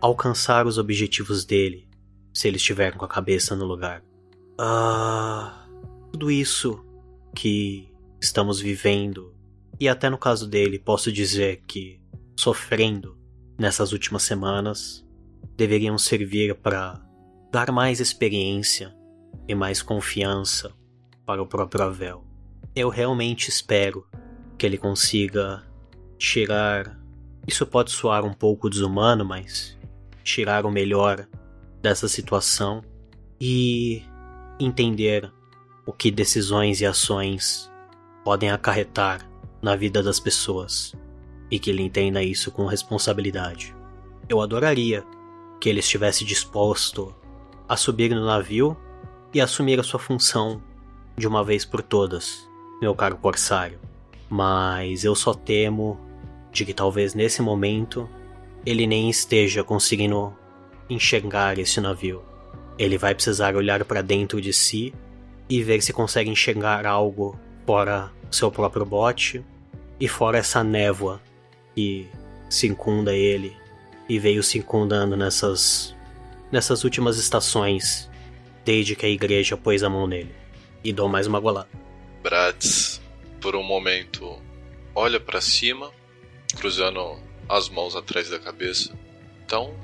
alcançar 0.01 0.65
os 0.65 0.77
objetivos 0.77 1.45
dele, 1.45 1.87
se 2.33 2.47
ele 2.47 2.57
estiver 2.57 2.95
com 2.95 3.05
a 3.05 3.07
cabeça 3.07 3.55
no 3.55 3.65
lugar. 3.65 4.03
Ah, 4.57 5.67
tudo 6.11 6.31
isso 6.31 6.83
que 7.35 7.89
estamos 8.21 8.59
vivendo, 8.59 9.33
e 9.79 9.87
até 9.87 10.09
no 10.09 10.17
caso 10.17 10.47
dele, 10.47 10.79
posso 10.79 11.11
dizer 11.11 11.63
que 11.67 12.01
sofrendo 12.37 13.17
nessas 13.57 13.91
últimas 13.91 14.23
semanas, 14.23 15.05
deveriam 15.55 15.97
servir 15.97 16.55
para 16.55 17.01
dar 17.51 17.71
mais 17.71 17.99
experiência 17.99 18.95
e 19.47 19.53
mais 19.53 19.81
confiança 19.81 20.71
para 21.25 21.41
o 21.41 21.47
próprio 21.47 21.83
Avel. 21.85 22.23
Eu 22.75 22.89
realmente 22.89 23.49
espero 23.49 24.05
que 24.57 24.65
ele 24.65 24.77
consiga 24.77 25.63
tirar. 26.17 26.99
Isso 27.47 27.65
pode 27.65 27.91
soar 27.91 28.23
um 28.23 28.33
pouco 28.33 28.69
desumano, 28.69 29.25
mas 29.25 29.77
tirar 30.29 30.65
o 30.65 30.71
melhor 30.71 31.27
dessa 31.81 32.07
situação 32.07 32.83
e 33.41 34.03
entender 34.59 35.31
o 35.85 35.91
que 35.91 36.11
decisões 36.11 36.81
e 36.81 36.85
ações 36.85 37.71
podem 38.23 38.51
acarretar 38.51 39.27
na 39.61 39.75
vida 39.75 40.03
das 40.03 40.19
pessoas 40.19 40.93
e 41.49 41.57
que 41.57 41.71
ele 41.71 41.81
entenda 41.81 42.21
isso 42.21 42.51
com 42.51 42.67
responsabilidade. 42.67 43.75
Eu 44.27 44.39
adoraria 44.39 45.03
que 45.59 45.67
ele 45.67 45.79
estivesse 45.79 46.23
disposto 46.23 47.15
a 47.67 47.75
subir 47.75 48.13
no 48.13 48.25
navio 48.25 48.77
e 49.33 49.41
assumir 49.41 49.79
a 49.79 49.83
sua 49.83 49.99
função 49.99 50.61
de 51.17 51.27
uma 51.27 51.43
vez 51.43 51.65
por 51.65 51.81
todas, 51.81 52.47
meu 52.79 52.93
caro 52.93 53.17
corsário. 53.17 53.79
Mas 54.29 55.03
eu 55.03 55.15
só 55.15 55.33
temo 55.33 55.99
de 56.51 56.65
que 56.65 56.73
talvez 56.73 57.15
nesse 57.15 57.41
momento 57.41 58.07
ele 58.65 58.85
nem 58.85 59.09
esteja 59.09 59.63
conseguindo 59.63 60.35
enxergar 60.89 61.57
esse 61.57 61.79
navio. 61.79 62.23
Ele 62.77 62.97
vai 62.97 63.13
precisar 63.13 63.55
olhar 63.55 63.83
para 63.85 64.01
dentro 64.01 64.41
de 64.41 64.53
si 64.53 64.93
e 65.49 65.63
ver 65.63 65.81
se 65.81 65.91
consegue 65.91 66.29
enxergar 66.29 66.85
algo 66.85 67.37
fora 67.65 68.11
seu 68.31 68.51
próprio 68.51 68.85
bote 68.85 69.43
e 69.99 70.07
fora 70.07 70.37
essa 70.37 70.63
névoa 70.63 71.21
que 71.75 72.07
circunda 72.49 73.13
ele 73.13 73.55
e 74.07 74.17
veio 74.17 74.41
circundando 74.41 75.15
nessas 75.15 75.95
nessas 76.51 76.83
últimas 76.83 77.17
estações 77.17 78.09
desde 78.65 78.95
que 78.95 79.05
a 79.05 79.09
igreja 79.09 79.55
pôs 79.55 79.83
a 79.83 79.89
mão 79.89 80.07
nele. 80.07 80.33
E 80.83 80.93
dou 80.93 81.07
mais 81.09 81.27
uma 81.27 81.39
golada. 81.39 81.69
Bratz, 82.23 83.01
por 83.41 83.55
um 83.55 83.63
momento, 83.63 84.39
olha 84.95 85.19
para 85.19 85.41
cima, 85.41 85.91
cruzando 86.57 87.19
as 87.49 87.67
mãos 87.67 87.95
atrás 87.95 88.29
da 88.29 88.37
cabeça. 88.37 88.93
Então, 89.43 89.75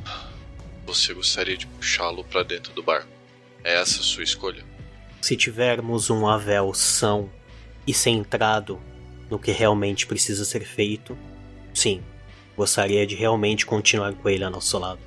você 0.86 1.14
gostaria 1.16 1.58
de 1.58 1.66
puxá-lo 1.66 2.24
para 2.24 2.44
dentro 2.44 2.72
do 2.74 2.84
barco? 2.84 3.10
É 3.64 3.82
essa 3.82 4.02
a 4.02 4.04
sua 4.04 4.24
escolha? 4.24 4.64
Se 5.20 5.36
tivermos 5.36 6.12
um 6.12 6.28
Avel 6.28 6.72
são 6.76 7.32
e 7.88 7.94
centrado 7.94 8.80
no 9.28 9.40
que 9.40 9.52
realmente 9.52 10.06
precisa 10.06 10.46
ser 10.46 10.64
feito, 10.64 11.18
sim, 11.74 12.04
gostaria 12.56 13.08
de 13.08 13.16
realmente 13.16 13.66
continuar 13.66 14.14
com 14.14 14.30
ele 14.30 14.44
ao 14.44 14.52
nosso 14.52 14.78
lado. 14.78 15.00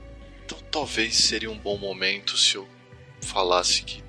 Então 0.44 0.58
talvez 0.72 1.14
seria 1.14 1.50
um 1.50 1.58
bom 1.58 1.78
momento 1.78 2.36
se 2.36 2.56
eu 2.56 2.66
falasse 3.20 3.82
que 3.82 4.02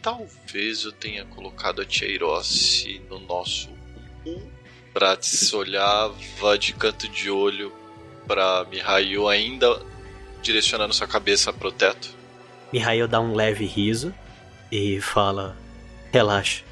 talvez 0.00 0.82
eu 0.82 0.90
tenha 0.90 1.24
colocado 1.24 1.80
a 1.80 1.86
Tia 1.86 2.08
Hirossi 2.08 3.00
no 3.08 3.20
nosso 3.20 3.70
um. 4.26 4.50
Bratz 4.92 5.52
olhava 5.54 6.58
de 6.58 6.74
canto 6.74 7.08
de 7.08 7.30
olho 7.30 7.72
para 8.26 8.64
Mihail 8.64 9.28
ainda 9.28 9.80
direcionando 10.42 10.94
sua 10.94 11.06
cabeça 11.06 11.52
pro 11.52 11.72
teto. 11.72 12.10
Mihail 12.72 13.06
dá 13.06 13.20
um 13.20 13.34
leve 13.34 13.64
riso 13.64 14.14
e 14.70 15.00
fala: 15.00 15.56
Relaxa. 16.12 16.64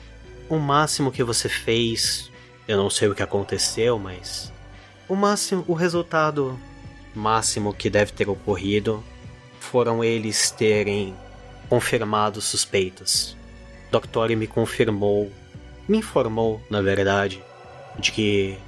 O 0.48 0.58
máximo 0.58 1.12
que 1.12 1.22
você 1.22 1.48
fez, 1.48 2.30
eu 2.66 2.76
não 2.76 2.90
sei 2.90 3.08
o 3.08 3.14
que 3.14 3.22
aconteceu, 3.22 3.98
mas 3.98 4.52
o 5.08 5.14
máximo, 5.14 5.64
o 5.68 5.74
resultado 5.74 6.58
máximo 7.14 7.72
que 7.72 7.88
deve 7.88 8.12
ter 8.12 8.28
ocorrido 8.28 9.02
foram 9.60 10.02
eles 10.02 10.50
terem 10.50 11.14
confirmado 11.68 12.40
suspeitas. 12.40 13.36
Doctor 13.90 14.30
me 14.30 14.46
confirmou, 14.46 15.30
me 15.88 15.98
informou, 15.98 16.60
na 16.68 16.80
verdade, 16.80 17.42
de 17.98 18.12
que 18.12 18.58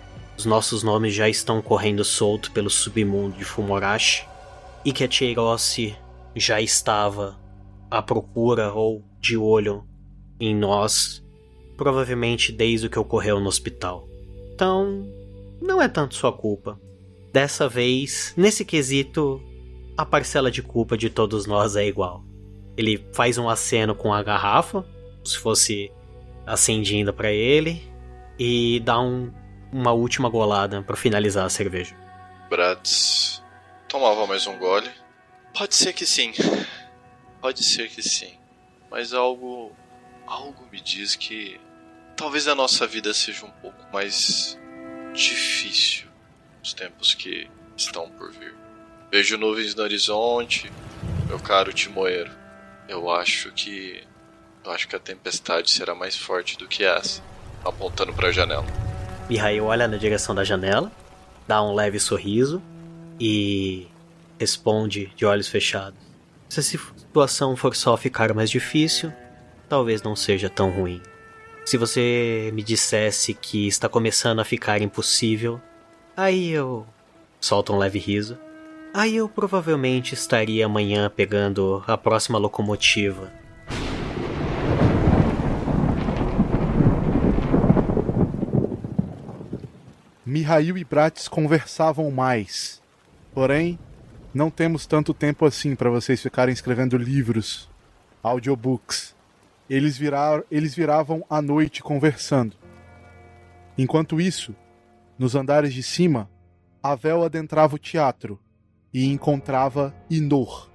os 0.42 0.46
nossos 0.46 0.82
nomes 0.82 1.14
já 1.14 1.28
estão 1.28 1.62
correndo 1.62 2.04
solto 2.04 2.50
pelo 2.50 2.68
submundo 2.68 3.38
de 3.38 3.44
Fumorashi 3.44 4.26
e 4.84 4.92
que 4.92 5.04
a 5.04 5.10
Cheirosi 5.10 5.96
já 6.34 6.60
estava 6.60 7.38
à 7.88 8.02
procura 8.02 8.72
ou 8.72 9.04
de 9.20 9.36
olho 9.36 9.86
em 10.40 10.52
nós, 10.52 11.24
provavelmente 11.76 12.50
desde 12.50 12.88
o 12.88 12.90
que 12.90 12.98
ocorreu 12.98 13.38
no 13.38 13.46
hospital. 13.46 14.08
Então, 14.52 15.06
não 15.60 15.80
é 15.80 15.86
tanto 15.86 16.16
sua 16.16 16.32
culpa. 16.32 16.76
Dessa 17.32 17.68
vez, 17.68 18.34
nesse 18.36 18.64
quesito, 18.64 19.40
a 19.96 20.04
parcela 20.04 20.50
de 20.50 20.60
culpa 20.60 20.98
de 20.98 21.08
todos 21.08 21.46
nós 21.46 21.76
é 21.76 21.86
igual. 21.86 22.24
Ele 22.76 23.06
faz 23.12 23.38
um 23.38 23.48
aceno 23.48 23.94
com 23.94 24.12
a 24.12 24.24
garrafa, 24.24 24.84
se 25.24 25.38
fosse 25.38 25.92
acendendo 26.44 27.12
para 27.12 27.30
ele, 27.30 27.80
e 28.36 28.80
dá 28.80 29.00
um, 29.00 29.30
uma 29.72 29.92
última 29.92 30.28
golada 30.28 30.82
para 30.82 30.96
finalizar 30.96 31.46
a 31.46 31.50
cerveja. 31.50 31.96
Bratz 32.50 33.42
tomava 33.88 34.26
mais 34.26 34.46
um 34.46 34.58
gole. 34.58 34.90
Pode 35.56 35.74
ser 35.74 35.92
que 35.92 36.06
sim. 36.06 36.32
Pode 37.40 37.62
ser 37.62 37.88
que 37.88 38.02
sim. 38.02 38.38
Mas 38.90 39.12
algo. 39.12 39.74
Algo 40.26 40.66
me 40.70 40.80
diz 40.80 41.16
que. 41.16 41.60
Talvez 42.16 42.46
a 42.46 42.54
nossa 42.54 42.86
vida 42.86 43.12
seja 43.12 43.44
um 43.46 43.50
pouco 43.50 43.84
mais 43.92 44.58
difícil 45.12 46.08
nos 46.60 46.72
tempos 46.72 47.14
que 47.14 47.50
estão 47.76 48.08
por 48.10 48.30
vir. 48.30 48.54
Vejo 49.10 49.36
nuvens 49.36 49.74
no 49.74 49.82
horizonte, 49.82 50.70
meu 51.26 51.38
caro 51.40 51.72
Timoeiro. 51.72 52.30
Eu 52.88 53.10
acho 53.10 53.50
que. 53.52 54.06
Eu 54.64 54.70
acho 54.70 54.86
que 54.86 54.94
a 54.94 55.00
tempestade 55.00 55.70
será 55.70 55.94
mais 55.94 56.16
forte 56.16 56.56
do 56.56 56.68
que 56.68 56.84
essa. 56.84 57.22
Apontando 57.64 58.12
para 58.12 58.28
a 58.28 58.32
janela. 58.32 58.91
Mihail 59.28 59.64
olha 59.64 59.88
na 59.88 59.96
direção 59.96 60.34
da 60.34 60.44
janela, 60.44 60.90
dá 61.46 61.62
um 61.62 61.74
leve 61.74 61.98
sorriso 61.98 62.62
e 63.18 63.86
responde 64.38 65.12
de 65.16 65.24
olhos 65.24 65.48
fechados. 65.48 65.98
Se 66.48 66.60
a 66.60 66.62
situação 66.62 67.56
for 67.56 67.74
só 67.74 67.96
ficar 67.96 68.34
mais 68.34 68.50
difícil, 68.50 69.12
talvez 69.68 70.02
não 70.02 70.14
seja 70.14 70.50
tão 70.50 70.70
ruim. 70.70 71.00
Se 71.64 71.76
você 71.76 72.50
me 72.52 72.62
dissesse 72.62 73.32
que 73.32 73.68
está 73.68 73.88
começando 73.88 74.40
a 74.40 74.44
ficar 74.44 74.82
impossível, 74.82 75.60
aí 76.16 76.50
eu. 76.50 76.86
solto 77.40 77.72
um 77.72 77.78
leve 77.78 77.98
riso. 77.98 78.36
Aí 78.92 79.16
eu 79.16 79.28
provavelmente 79.28 80.12
estaria 80.12 80.66
amanhã 80.66 81.08
pegando 81.08 81.82
a 81.86 81.96
próxima 81.96 82.38
locomotiva. 82.38 83.32
Mihail 90.32 90.78
e 90.78 90.84
Bratis 90.84 91.28
conversavam 91.28 92.10
mais. 92.10 92.80
Porém, 93.34 93.78
não 94.32 94.50
temos 94.50 94.86
tanto 94.86 95.12
tempo 95.12 95.44
assim 95.44 95.76
para 95.76 95.90
vocês 95.90 96.22
ficarem 96.22 96.54
escrevendo 96.54 96.96
livros, 96.96 97.68
audiobooks. 98.22 99.14
Eles, 99.68 100.00
eles 100.50 100.74
viravam 100.74 101.22
à 101.28 101.42
noite 101.42 101.82
conversando. 101.82 102.56
Enquanto 103.76 104.18
isso, 104.18 104.56
nos 105.18 105.34
andares 105.34 105.74
de 105.74 105.82
cima, 105.82 106.30
Avel 106.82 107.22
adentrava 107.24 107.76
o 107.76 107.78
teatro 107.78 108.40
e 108.90 109.12
encontrava 109.12 109.94
Inor, 110.08 110.70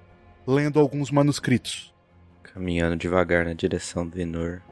lendo 0.46 0.78
alguns 0.78 1.10
manuscritos. 1.10 1.92
Caminhando 2.44 2.94
devagar 2.94 3.44
na 3.44 3.54
direção 3.54 4.06
do 4.06 4.20
Inor, 4.20 4.62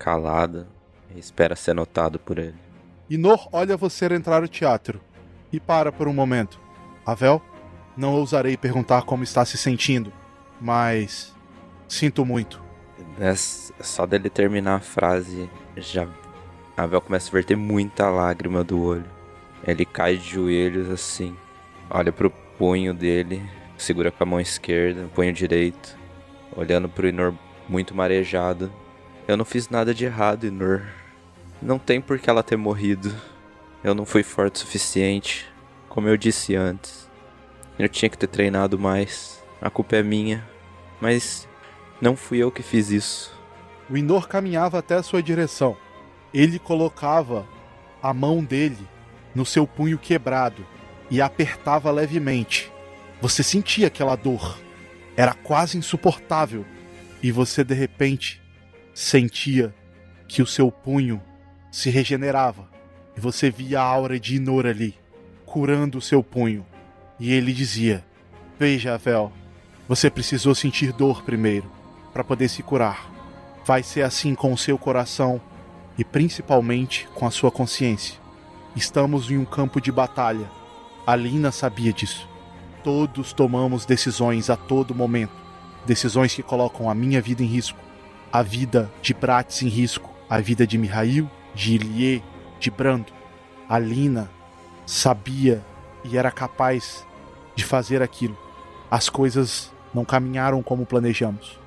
calado, 0.00 0.66
e 1.14 1.18
espera 1.20 1.54
ser 1.54 1.76
notado 1.76 2.18
por 2.18 2.40
ele. 2.40 2.61
Inor 3.14 3.46
olha 3.52 3.76
você 3.76 4.06
entrar 4.06 4.40
no 4.40 4.48
teatro 4.48 4.98
e 5.52 5.60
para 5.60 5.92
por 5.92 6.08
um 6.08 6.14
momento. 6.14 6.58
Avel, 7.04 7.42
não 7.94 8.14
ousarei 8.14 8.56
perguntar 8.56 9.02
como 9.02 9.22
está 9.22 9.44
se 9.44 9.58
sentindo, 9.58 10.10
mas 10.58 11.34
sinto 11.86 12.24
muito. 12.24 12.64
É 13.20 13.34
só 13.36 14.06
dele 14.06 14.30
terminar 14.30 14.76
a 14.76 14.80
frase, 14.80 15.50
já 15.76 16.08
Avel 16.74 17.02
começa 17.02 17.28
a 17.28 17.32
verter 17.32 17.54
muita 17.54 18.08
lágrima 18.08 18.64
do 18.64 18.80
olho. 18.82 19.04
Ele 19.62 19.84
cai 19.84 20.16
de 20.16 20.30
joelhos 20.30 20.88
assim, 20.88 21.36
olha 21.90 22.10
pro 22.10 22.30
punho 22.30 22.94
dele, 22.94 23.42
segura 23.76 24.10
com 24.10 24.24
a 24.24 24.26
mão 24.26 24.40
esquerda, 24.40 25.04
o 25.04 25.10
punho 25.10 25.34
direito, 25.34 25.98
olhando 26.56 26.88
pro 26.88 27.06
Inor 27.06 27.34
muito 27.68 27.94
marejado. 27.94 28.72
Eu 29.28 29.36
não 29.36 29.44
fiz 29.44 29.68
nada 29.68 29.92
de 29.92 30.06
errado, 30.06 30.46
Inor. 30.46 31.01
Não 31.62 31.78
tem 31.78 32.00
por 32.00 32.18
que 32.18 32.28
ela 32.28 32.42
ter 32.42 32.56
morrido. 32.56 33.14
Eu 33.84 33.94
não 33.94 34.04
fui 34.04 34.24
forte 34.24 34.56
o 34.56 34.58
suficiente, 34.58 35.46
como 35.88 36.08
eu 36.08 36.16
disse 36.16 36.56
antes. 36.56 37.08
Eu 37.78 37.88
tinha 37.88 38.08
que 38.08 38.18
ter 38.18 38.26
treinado 38.26 38.76
mais. 38.76 39.40
A 39.60 39.70
culpa 39.70 39.94
é 39.94 40.02
minha. 40.02 40.44
Mas 41.00 41.48
não 42.00 42.16
fui 42.16 42.38
eu 42.38 42.50
que 42.50 42.64
fiz 42.64 42.90
isso. 42.90 43.32
O 43.88 43.96
Inor 43.96 44.26
caminhava 44.26 44.80
até 44.80 44.96
a 44.96 45.04
sua 45.04 45.22
direção. 45.22 45.76
Ele 46.34 46.58
colocava 46.58 47.46
a 48.02 48.12
mão 48.12 48.42
dele 48.42 48.88
no 49.32 49.46
seu 49.46 49.64
punho 49.64 49.98
quebrado 49.98 50.66
e 51.08 51.20
apertava 51.20 51.92
levemente. 51.92 52.72
Você 53.20 53.44
sentia 53.44 53.86
aquela 53.86 54.16
dor. 54.16 54.58
Era 55.16 55.32
quase 55.32 55.78
insuportável. 55.78 56.66
E 57.22 57.30
você 57.30 57.62
de 57.62 57.74
repente 57.74 58.42
sentia 58.92 59.72
que 60.26 60.42
o 60.42 60.46
seu 60.46 60.72
punho 60.72 61.22
se 61.72 61.90
regenerava. 61.90 62.68
E 63.16 63.20
você 63.20 63.50
via 63.50 63.80
a 63.80 63.84
aura 63.84 64.20
de 64.20 64.36
Inor 64.36 64.66
ali, 64.66 64.94
curando 65.44 65.98
o 65.98 66.02
seu 66.02 66.22
punho. 66.22 66.64
E 67.18 67.32
ele 67.32 67.52
dizia: 67.52 68.04
Veja, 68.58 68.94
Avel, 68.94 69.32
você 69.88 70.08
precisou 70.08 70.54
sentir 70.54 70.92
dor 70.92 71.22
primeiro, 71.22 71.68
para 72.12 72.22
poder 72.22 72.48
se 72.48 72.62
curar. 72.62 73.10
Vai 73.64 73.82
ser 73.82 74.02
assim 74.02 74.34
com 74.34 74.52
o 74.52 74.58
seu 74.58 74.76
coração 74.76 75.40
e 75.96 76.04
principalmente 76.04 77.08
com 77.14 77.26
a 77.26 77.30
sua 77.30 77.50
consciência. 77.50 78.20
Estamos 78.76 79.30
em 79.30 79.38
um 79.38 79.44
campo 79.44 79.80
de 79.80 79.90
batalha. 79.90 80.50
A 81.06 81.16
Lina 81.16 81.50
sabia 81.50 81.92
disso. 81.92 82.28
Todos 82.82 83.32
tomamos 83.32 83.86
decisões 83.86 84.50
a 84.50 84.56
todo 84.56 84.94
momento. 84.94 85.34
Decisões 85.86 86.34
que 86.34 86.42
colocam 86.42 86.88
a 86.88 86.94
minha 86.94 87.20
vida 87.20 87.42
em 87.42 87.46
risco, 87.46 87.78
a 88.32 88.42
vida 88.42 88.90
de 89.00 89.12
Bratis 89.12 89.62
em 89.62 89.68
risco, 89.68 90.10
a 90.28 90.38
vida 90.38 90.66
de 90.66 90.78
Mihail, 90.78 91.28
de 91.54 91.74
Ilie, 91.74 92.22
de 92.58 92.70
Brando. 92.70 93.12
A 93.68 93.78
Lina 93.78 94.30
sabia 94.86 95.64
e 96.04 96.16
era 96.16 96.30
capaz 96.30 97.06
de 97.54 97.64
fazer 97.64 98.02
aquilo. 98.02 98.36
As 98.90 99.08
coisas 99.08 99.72
não 99.94 100.04
caminharam 100.04 100.62
como 100.62 100.86
planejamos. 100.86 101.58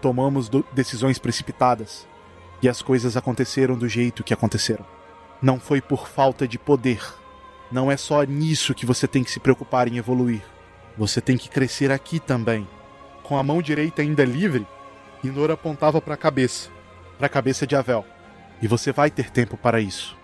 Tomamos 0.00 0.50
decisões 0.72 1.18
precipitadas 1.18 2.06
e 2.62 2.68
as 2.68 2.82
coisas 2.82 3.16
aconteceram 3.16 3.76
do 3.76 3.88
jeito 3.88 4.24
que 4.24 4.34
aconteceram. 4.34 4.84
Não 5.42 5.58
foi 5.58 5.80
por 5.80 6.08
falta 6.08 6.46
de 6.46 6.58
poder. 6.58 7.02
Não 7.70 7.90
é 7.90 7.96
só 7.96 8.22
nisso 8.22 8.74
que 8.74 8.86
você 8.86 9.06
tem 9.06 9.22
que 9.22 9.30
se 9.30 9.40
preocupar 9.40 9.88
em 9.88 9.96
evoluir. 9.96 10.42
Você 10.96 11.20
tem 11.20 11.36
que 11.36 11.48
crescer 11.48 11.90
aqui 11.90 12.18
também. 12.18 12.66
Com 13.22 13.36
a 13.38 13.42
mão 13.42 13.62
direita 13.62 14.02
ainda 14.02 14.24
livre, 14.24 14.66
Inor 15.22 15.50
apontava 15.50 16.00
para 16.00 16.14
a 16.14 16.16
cabeça, 16.16 16.68
para 17.16 17.26
a 17.26 17.30
cabeça 17.30 17.66
de 17.66 17.76
Avel. 17.76 18.04
E 18.62 18.68
você 18.68 18.92
vai 18.92 19.10
ter 19.10 19.30
tempo 19.30 19.56
para 19.56 19.80
isso, 19.80 20.16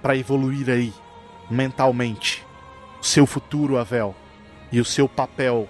para 0.00 0.16
evoluir 0.16 0.70
aí, 0.70 0.92
mentalmente. 1.50 2.46
O 3.00 3.04
seu 3.04 3.26
futuro, 3.26 3.78
Avel, 3.78 4.14
e 4.70 4.80
o 4.80 4.84
seu 4.84 5.08
papel 5.08 5.68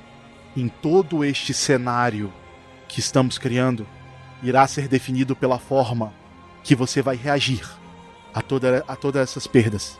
em 0.56 0.68
todo 0.68 1.24
este 1.24 1.54
cenário 1.54 2.32
que 2.88 3.00
estamos 3.00 3.38
criando 3.38 3.86
irá 4.42 4.66
ser 4.66 4.88
definido 4.88 5.36
pela 5.36 5.58
forma 5.58 6.12
que 6.62 6.74
você 6.74 7.00
vai 7.00 7.16
reagir 7.16 7.66
a, 8.34 8.42
toda, 8.42 8.84
a 8.86 8.96
todas 8.96 9.22
essas 9.22 9.46
perdas. 9.46 9.98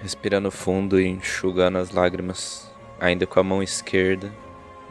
Respirando 0.00 0.50
fundo 0.50 1.00
e 1.00 1.06
enxugando 1.06 1.78
as 1.78 1.90
lágrimas, 1.90 2.70
ainda 3.00 3.26
com 3.26 3.40
a 3.40 3.42
mão 3.42 3.62
esquerda, 3.62 4.32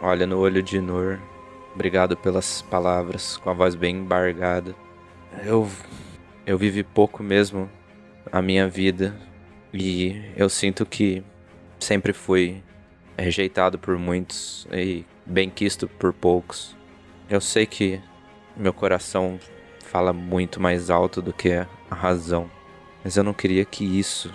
olha 0.02 0.26
no 0.26 0.40
olho 0.40 0.64
de 0.64 0.80
Nur. 0.80 1.20
Obrigado 1.74 2.16
pelas 2.16 2.62
palavras, 2.64 3.38
com 3.38 3.50
a 3.50 3.54
voz 3.54 3.76
bem 3.76 3.98
embargada. 3.98 4.76
Eu 5.44 5.70
eu 6.46 6.58
vivi 6.58 6.84
pouco 6.84 7.24
mesmo 7.24 7.70
a 8.32 8.42
minha 8.42 8.68
vida 8.68 9.16
e 9.74 10.32
eu 10.38 10.48
sinto 10.48 10.86
que 10.86 11.24
sempre 11.80 12.14
fui 12.14 12.64
rejeitado 13.18 13.80
por 13.80 13.98
muitos 13.98 14.68
e 14.72 15.06
bem 15.26 15.50
quisto 15.50 15.88
por 15.88 16.14
poucos. 16.14 16.76
Eu 17.30 17.42
sei 17.42 17.66
que 17.66 18.00
meu 18.56 18.72
coração 18.72 19.40
fala 19.86 20.14
muito 20.14 20.62
mais 20.62 20.90
alto 20.90 21.22
do 21.22 21.34
que 21.34 21.52
a 21.54 21.68
razão, 21.90 22.50
mas 23.04 23.18
eu 23.18 23.24
não 23.24 23.34
queria 23.34 23.66
que 23.66 23.84
isso 23.84 24.32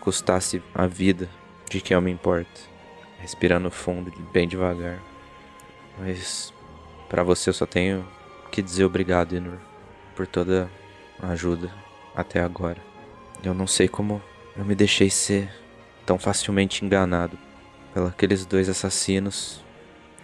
custasse 0.00 0.62
a 0.74 0.86
vida 0.86 1.28
de 1.70 1.80
quem 1.80 1.94
eu 1.94 2.02
me 2.02 2.10
importo. 2.10 2.60
Respirando 3.18 3.70
fundo, 3.70 4.12
bem 4.32 4.46
devagar. 4.46 5.02
Mas 5.98 6.52
para 7.08 7.22
você 7.22 7.48
eu 7.48 7.54
só 7.54 7.64
tenho 7.64 8.06
que 8.50 8.60
dizer 8.60 8.84
obrigado, 8.84 9.34
Inur, 9.34 9.58
por 10.14 10.26
toda 10.26 10.70
ajuda 11.22 11.70
até 12.14 12.40
agora. 12.40 12.80
Eu 13.42 13.54
não 13.54 13.66
sei 13.66 13.88
como 13.88 14.22
eu 14.56 14.64
me 14.64 14.74
deixei 14.74 15.10
ser 15.10 15.50
tão 16.04 16.18
facilmente 16.18 16.84
enganado 16.84 17.38
pelos 18.16 18.46
dois 18.46 18.68
assassinos. 18.68 19.62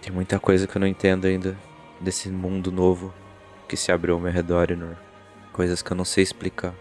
Tem 0.01 0.11
muita 0.11 0.39
coisa 0.39 0.67
que 0.67 0.75
eu 0.75 0.79
não 0.79 0.87
entendo 0.87 1.25
ainda 1.25 1.57
desse 1.99 2.29
mundo 2.29 2.71
novo 2.71 3.13
que 3.67 3.77
se 3.77 3.91
abriu 3.91 4.15
ao 4.15 4.19
meu 4.19 4.31
redor, 4.31 4.71
Inor. 4.71 4.95
Coisas 5.51 5.81
que 5.81 5.91
eu 5.91 5.97
não 5.97 6.05
sei 6.05 6.23
explicar. 6.23 6.73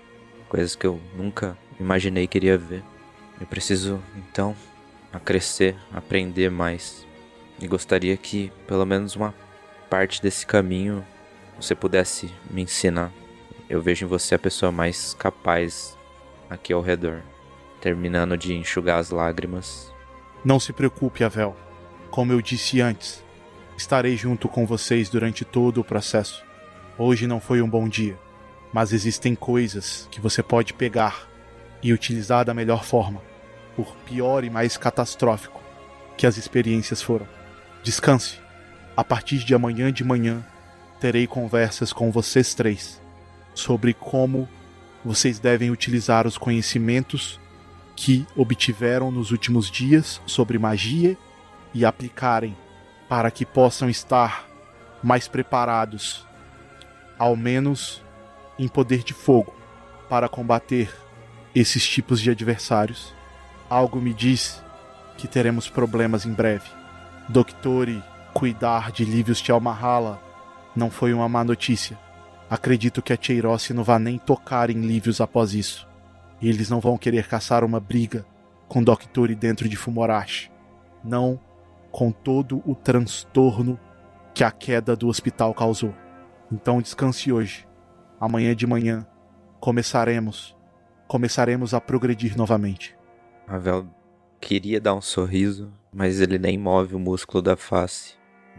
Coisas 0.48 0.74
que 0.74 0.86
eu 0.86 1.00
nunca 1.16 1.56
imaginei 1.78 2.26
que 2.26 2.38
iria 2.38 2.58
ver. 2.58 2.82
Eu 3.40 3.46
preciso, 3.46 4.02
então, 4.16 4.54
a 5.12 5.18
crescer, 5.18 5.76
aprender 5.92 6.50
mais. 6.50 7.06
E 7.60 7.66
gostaria 7.66 8.16
que, 8.16 8.52
pelo 8.66 8.84
menos 8.84 9.14
uma 9.14 9.34
parte 9.88 10.22
desse 10.22 10.46
caminho, 10.46 11.04
você 11.60 11.74
pudesse 11.74 12.30
me 12.50 12.62
ensinar. 12.62 13.12
Eu 13.72 13.80
vejo 13.80 14.04
em 14.04 14.08
você 14.08 14.34
a 14.34 14.38
pessoa 14.38 14.70
mais 14.70 15.14
capaz 15.14 15.96
aqui 16.50 16.74
ao 16.74 16.82
redor. 16.82 17.22
Terminando 17.80 18.36
de 18.36 18.52
enxugar 18.52 18.98
as 18.98 19.08
lágrimas, 19.08 19.90
não 20.44 20.60
se 20.60 20.74
preocupe, 20.74 21.24
Avel. 21.24 21.56
Como 22.10 22.34
eu 22.34 22.42
disse 22.42 22.82
antes, 22.82 23.24
estarei 23.74 24.14
junto 24.14 24.46
com 24.46 24.66
vocês 24.66 25.08
durante 25.08 25.42
todo 25.42 25.80
o 25.80 25.84
processo. 25.84 26.44
Hoje 26.98 27.26
não 27.26 27.40
foi 27.40 27.62
um 27.62 27.68
bom 27.68 27.88
dia, 27.88 28.18
mas 28.74 28.92
existem 28.92 29.34
coisas 29.34 30.06
que 30.10 30.20
você 30.20 30.42
pode 30.42 30.74
pegar 30.74 31.26
e 31.82 31.94
utilizar 31.94 32.44
da 32.44 32.52
melhor 32.52 32.84
forma, 32.84 33.22
por 33.74 33.96
pior 34.04 34.44
e 34.44 34.50
mais 34.50 34.76
catastrófico 34.76 35.62
que 36.18 36.26
as 36.26 36.36
experiências 36.36 37.00
foram. 37.00 37.26
Descanse. 37.82 38.38
A 38.94 39.02
partir 39.02 39.38
de 39.38 39.54
amanhã 39.54 39.90
de 39.90 40.04
manhã, 40.04 40.44
terei 41.00 41.26
conversas 41.26 41.90
com 41.90 42.10
vocês 42.10 42.52
três 42.52 43.00
sobre 43.54 43.94
como 43.94 44.48
vocês 45.04 45.38
devem 45.38 45.70
utilizar 45.70 46.26
os 46.26 46.38
conhecimentos 46.38 47.40
que 47.96 48.26
obtiveram 48.36 49.10
nos 49.10 49.30
últimos 49.30 49.70
dias 49.70 50.20
sobre 50.26 50.58
magia 50.58 51.16
e 51.74 51.84
aplicarem 51.84 52.56
para 53.08 53.30
que 53.30 53.44
possam 53.44 53.90
estar 53.90 54.46
mais 55.02 55.26
preparados, 55.28 56.26
ao 57.18 57.36
menos 57.36 58.02
em 58.58 58.68
poder 58.68 59.02
de 59.02 59.12
fogo, 59.12 59.54
para 60.08 60.28
combater 60.28 60.94
esses 61.54 61.86
tipos 61.86 62.20
de 62.20 62.30
adversários. 62.30 63.14
Algo 63.68 64.00
me 64.00 64.14
diz 64.14 64.62
que 65.18 65.26
teremos 65.26 65.68
problemas 65.68 66.24
em 66.24 66.32
breve. 66.32 66.68
Doctore, 67.28 68.02
cuidar 68.32 68.92
de 68.92 69.04
Livius 69.04 69.40
Tchalmahala 69.40 70.22
não 70.74 70.90
foi 70.90 71.12
uma 71.12 71.28
má 71.28 71.44
notícia. 71.44 71.98
Acredito 72.52 73.00
que 73.00 73.14
a 73.14 73.18
Cheirossi 73.18 73.72
não 73.72 73.82
vá 73.82 73.98
nem 73.98 74.18
tocar 74.18 74.68
em 74.68 74.78
Livius 74.78 75.22
após 75.22 75.54
isso. 75.54 75.88
Eles 76.42 76.68
não 76.68 76.80
vão 76.80 76.98
querer 76.98 77.26
caçar 77.26 77.64
uma 77.64 77.80
briga 77.80 78.26
com 78.68 78.84
Doctore 78.84 79.34
dentro 79.34 79.66
de 79.66 79.74
Fumorashi. 79.74 80.52
Não 81.02 81.40
com 81.90 82.12
todo 82.12 82.62
o 82.66 82.74
transtorno 82.74 83.80
que 84.34 84.44
a 84.44 84.50
queda 84.50 84.94
do 84.94 85.08
hospital 85.08 85.54
causou. 85.54 85.94
Então 86.52 86.82
descanse 86.82 87.32
hoje. 87.32 87.66
Amanhã 88.20 88.54
de 88.54 88.66
manhã 88.66 89.06
começaremos 89.58 90.54
começaremos 91.08 91.72
a 91.72 91.80
progredir 91.80 92.36
novamente. 92.36 92.94
Ravel 93.46 93.88
queria 94.38 94.78
dar 94.78 94.94
um 94.94 95.00
sorriso, 95.00 95.72
mas 95.90 96.20
ele 96.20 96.38
nem 96.38 96.58
move 96.58 96.94
o 96.94 96.98
músculo 96.98 97.40
da 97.40 97.56
face. 97.56 98.12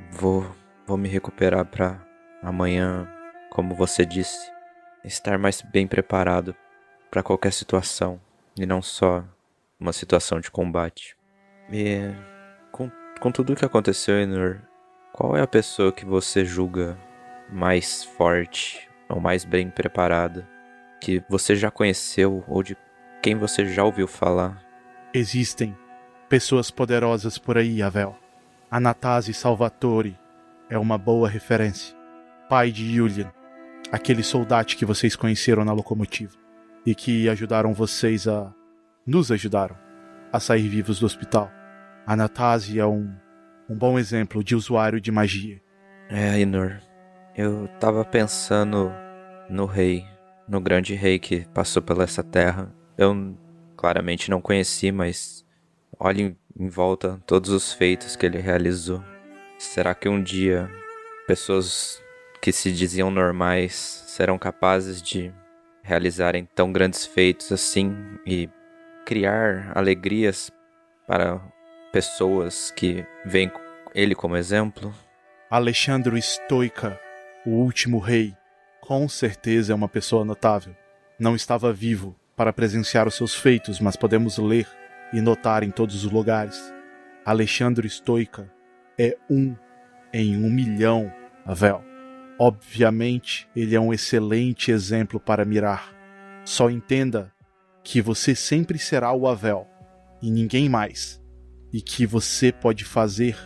Vou 0.10 0.44
vou 0.88 0.98
me 0.98 1.08
recuperar 1.08 1.64
para 1.64 2.04
amanhã, 2.42 3.08
como 3.54 3.76
você 3.76 4.04
disse, 4.04 4.52
estar 5.06 5.38
mais 5.38 5.62
bem 5.62 5.86
preparado 5.86 6.56
para 7.12 7.22
qualquer 7.22 7.54
situação 7.54 8.20
e 8.58 8.66
não 8.66 8.82
só 8.82 9.24
uma 9.80 9.94
situação 9.94 10.40
de 10.40 10.50
combate. 10.50 11.16
E 11.72 12.00
com, 12.72 12.90
com 13.22 13.32
tudo 13.32 13.54
o 13.54 13.56
que 13.56 13.64
aconteceu, 13.64 14.20
Enor, 14.20 14.60
qual 15.14 15.38
é 15.38 15.42
a 15.42 15.48
pessoa 15.48 15.94
que 15.94 16.04
você 16.04 16.44
julga 16.44 16.98
mais 17.48 18.04
forte 18.04 18.90
ou 19.08 19.20
mais 19.20 19.46
bem 19.46 19.70
preparada 19.70 20.50
que 21.00 21.24
você 21.30 21.56
já 21.56 21.70
conheceu 21.70 22.44
ou 22.48 22.64
de 22.64 22.76
quem 23.22 23.36
você 23.36 23.68
já 23.68 23.84
ouviu 23.84 24.08
falar? 24.08 24.64
Existem 25.14 25.78
pessoas 26.28 26.72
poderosas 26.72 27.38
por 27.38 27.60
aí, 27.60 27.84
Avel. 27.84 28.18
Anatase 28.72 29.32
Salvatore 29.32 30.18
é 30.72 30.78
uma 30.80 30.98
boa 30.98 31.30
referência. 31.30 31.96
Pai 32.50 32.72
de 32.72 32.96
Julian, 32.96 33.32
aquele 33.94 34.24
soldado 34.24 34.76
que 34.76 34.86
vocês 34.86 35.16
conheceram 35.16 35.64
na 35.64 35.72
locomotiva 35.72 36.34
e 36.84 36.96
que 36.96 37.30
ajudaram 37.30 37.76
vocês 37.76 38.28
a. 38.28 38.52
nos 39.06 39.32
ajudaram 39.32 39.78
a 40.32 40.40
sair 40.40 40.68
vivos 40.68 41.00
do 41.00 41.06
hospital. 41.06 41.52
Anatase 42.08 42.80
é 42.80 42.86
um, 42.88 43.14
um 43.70 43.78
bom 43.78 44.00
exemplo 44.00 44.44
de 44.44 44.56
usuário 44.56 45.00
de 45.00 45.12
magia. 45.12 45.62
É, 46.10 46.40
Inor. 46.40 46.80
Eu 47.36 47.68
tava 47.80 48.04
pensando 48.04 48.92
no 49.48 49.68
rei 49.68 50.04
no 50.48 50.60
grande 50.60 50.96
rei 50.96 51.20
que 51.20 51.46
passou 51.54 51.82
pela 51.82 52.04
essa 52.04 52.24
terra. 52.24 52.74
Eu 52.98 53.38
claramente 53.78 54.32
não 54.32 54.42
conheci, 54.42 54.92
mas 54.92 55.46
olhe 56.00 56.36
em 56.60 56.68
volta 56.68 57.22
todos 57.28 57.52
os 57.52 57.72
feitos 57.72 58.16
que 58.16 58.26
ele 58.26 58.40
realizou. 58.40 59.04
Será 59.60 59.94
que 59.94 60.10
um 60.10 60.22
dia 60.22 60.70
pessoas 61.28 62.03
que 62.44 62.52
se 62.52 62.74
diziam 62.74 63.10
normais 63.10 64.04
serão 64.06 64.38
capazes 64.38 65.02
de 65.02 65.34
realizarem 65.82 66.44
tão 66.54 66.74
grandes 66.74 67.06
feitos 67.06 67.54
assim 67.54 67.96
e 68.28 68.50
criar 69.06 69.72
alegrias 69.74 70.52
para 71.08 71.40
pessoas 71.94 72.70
que 72.72 73.06
veem 73.24 73.50
ele 73.96 74.14
como 74.14 74.36
exemplo? 74.36 74.94
Alexandre 75.50 76.22
Stoica, 76.22 77.00
o 77.46 77.52
último 77.52 77.98
rei, 77.98 78.36
com 78.82 79.08
certeza 79.08 79.72
é 79.72 79.76
uma 79.76 79.88
pessoa 79.88 80.26
notável. 80.26 80.76
Não 81.18 81.38
estava 81.38 81.72
vivo 81.72 82.14
para 82.36 82.52
presenciar 82.52 83.08
os 83.08 83.16
seus 83.16 83.34
feitos, 83.34 83.80
mas 83.80 83.96
podemos 83.96 84.38
ler 84.38 84.68
e 85.14 85.22
notar 85.22 85.64
em 85.64 85.72
todos 85.72 86.04
os 86.04 86.12
lugares. 86.12 86.74
Alexandre 87.26 87.90
Stoica 87.90 88.52
é 89.00 89.16
um 89.30 89.56
em 90.12 90.36
um 90.36 90.50
milhão, 90.50 91.10
Avel. 91.46 91.93
Obviamente, 92.46 93.48
ele 93.56 93.74
é 93.74 93.80
um 93.80 93.94
excelente 93.94 94.70
exemplo 94.70 95.18
para 95.18 95.46
mirar. 95.46 95.96
Só 96.44 96.70
entenda 96.70 97.32
que 97.82 98.02
você 98.02 98.36
sempre 98.36 98.78
será 98.78 99.14
o 99.14 99.30
Avel 99.30 99.66
e 100.22 100.30
ninguém 100.30 100.68
mais, 100.68 101.24
e 101.72 101.80
que 101.80 102.06
você 102.06 102.52
pode 102.52 102.84
fazer 102.84 103.38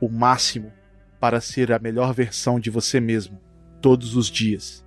o 0.00 0.08
máximo 0.08 0.72
para 1.20 1.40
ser 1.40 1.70
a 1.70 1.78
melhor 1.78 2.12
versão 2.12 2.58
de 2.58 2.68
você 2.68 2.98
mesmo 2.98 3.40
todos 3.80 4.16
os 4.16 4.26
dias. 4.26 4.84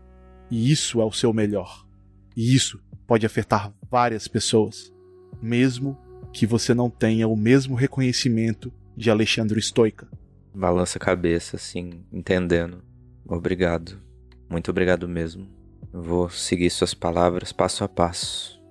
E 0.51 0.69
isso 0.69 0.99
é 0.99 1.05
o 1.05 1.13
seu 1.13 1.31
melhor. 1.31 1.87
E 2.35 2.53
isso 2.53 2.83
pode 3.07 3.25
afetar 3.25 3.73
várias 3.89 4.27
pessoas, 4.27 4.93
mesmo 5.41 5.97
que 6.33 6.45
você 6.45 6.73
não 6.73 6.89
tenha 6.89 7.25
o 7.25 7.37
mesmo 7.37 7.73
reconhecimento 7.73 8.69
de 8.97 9.09
Alexandre 9.09 9.61
Stoica. 9.61 10.09
Balança 10.53 10.97
a 10.97 11.01
cabeça, 11.01 11.55
assim, 11.55 12.03
entendendo. 12.11 12.83
Obrigado. 13.27 13.99
Muito 14.49 14.69
obrigado 14.69 15.07
mesmo. 15.07 15.49
Vou 15.91 16.29
seguir 16.29 16.69
suas 16.69 16.93
palavras 16.93 17.51
passo 17.51 17.83
a 17.83 17.87
passo. 17.87 18.61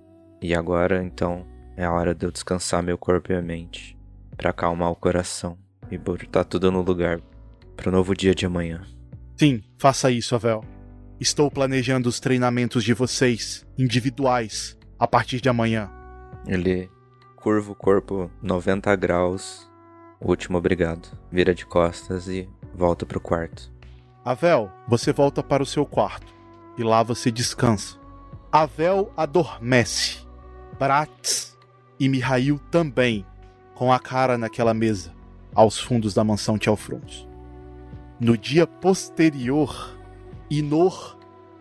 E 0.41 0.53
agora, 0.55 1.03
então, 1.03 1.45
é 1.75 1.83
a 1.83 1.91
hora 1.91 2.15
de 2.15 2.25
eu 2.25 2.31
descansar 2.31 2.81
meu 2.81 2.97
corpo 2.97 3.31
e 3.31 3.35
a 3.35 3.41
mente, 3.41 3.97
para 4.37 4.51
acalmar 4.51 4.91
o 4.91 4.95
coração 4.95 5.57
e 5.91 5.97
botar 5.97 6.43
tudo 6.43 6.71
no 6.71 6.81
lugar 6.81 7.19
para 7.75 7.89
o 7.89 7.91
novo 7.91 8.15
dia 8.15 8.33
de 8.33 8.45
amanhã. 8.45 8.81
Sim, 9.35 9.63
faça 9.77 10.09
isso, 10.09 10.35
Avel. 10.35 10.63
Estou 11.19 11.49
planejando 11.51 12.07
os 12.07 12.19
treinamentos 12.19 12.83
de 12.83 12.93
vocês, 12.93 13.65
individuais, 13.77 14.77
a 14.97 15.07
partir 15.07 15.41
de 15.41 15.49
amanhã. 15.49 15.89
Ele 16.47 16.89
curva 17.35 17.71
o 17.71 17.75
corpo 17.75 18.31
90 18.41 18.95
graus. 18.95 19.69
Último 20.21 20.57
obrigado. 20.57 21.07
Vira 21.31 21.53
de 21.53 21.65
costas 21.65 22.27
e 22.27 22.49
volta 22.73 23.05
para 23.05 23.17
o 23.17 23.21
quarto. 23.21 23.74
Avel, 24.25 24.71
você 24.87 25.13
volta 25.13 25.43
para 25.43 25.61
o 25.61 25.67
seu 25.67 25.85
quarto. 25.85 26.33
E 26.75 26.83
lá 26.83 27.03
você 27.03 27.29
descansa. 27.29 27.99
Avel 28.51 29.13
adormece. 29.15 30.25
Bratz 30.79 31.55
e 31.99 32.09
Mihail 32.09 32.59
também, 32.71 33.23
com 33.75 33.93
a 33.93 33.99
cara 33.99 34.35
naquela 34.35 34.73
mesa, 34.73 35.13
aos 35.53 35.79
fundos 35.79 36.15
da 36.15 36.23
mansão 36.23 36.57
Tchelfrons. 36.57 37.27
No 38.19 38.35
dia 38.35 38.65
posterior, 38.65 39.95
Inor 40.49 41.17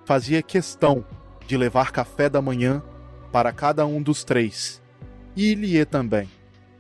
fazia 0.07 0.43
questão 0.43 1.05
de 1.47 1.59
levar 1.59 1.93
café 1.93 2.31
da 2.31 2.41
manhã 2.41 2.83
para 3.31 3.53
cada 3.53 3.85
um 3.85 4.03
dos 4.03 4.25
três. 4.25 4.83
E 5.37 5.53
Ilie 5.53 5.85
também. 5.85 6.31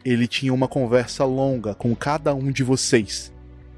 Ele 0.02 0.26
tinha 0.26 0.52
uma 0.52 0.66
conversa 0.66 1.26
longa 1.26 1.74
com 1.74 1.94
cada 1.94 2.34
um 2.34 2.50
de 2.50 2.62
vocês 2.62 3.32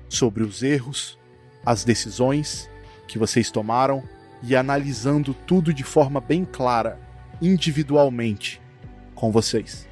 sobre 0.08 0.44
os 0.44 0.62
erros, 0.62 1.18
as 1.66 1.84
decisões 1.84 2.70
que 3.08 3.18
vocês 3.18 3.50
tomaram 3.50 4.02
e 4.42 4.54
analisando 4.54 5.34
tudo 5.34 5.74
de 5.74 5.82
forma 5.82 6.20
bem 6.20 6.44
clara, 6.44 7.00
individualmente, 7.42 8.60
com 9.14 9.32
vocês. 9.32 9.88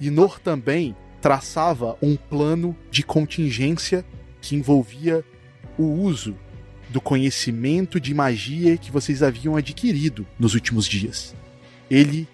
Inor 0.00 0.38
também 0.38 0.94
traçava 1.20 1.96
um 2.00 2.14
plano 2.14 2.76
de 2.90 3.02
contingência 3.02 4.04
que 4.40 4.54
envolvia 4.54 5.24
o 5.76 5.84
uso 5.84 6.36
do 6.88 7.00
conhecimento 7.00 7.98
de 7.98 8.14
magia 8.14 8.76
que 8.76 8.92
vocês 8.92 9.22
haviam 9.22 9.56
adquirido 9.56 10.26
nos 10.38 10.54
últimos 10.54 10.86
dias. 10.86 11.34
Ele 11.90 12.28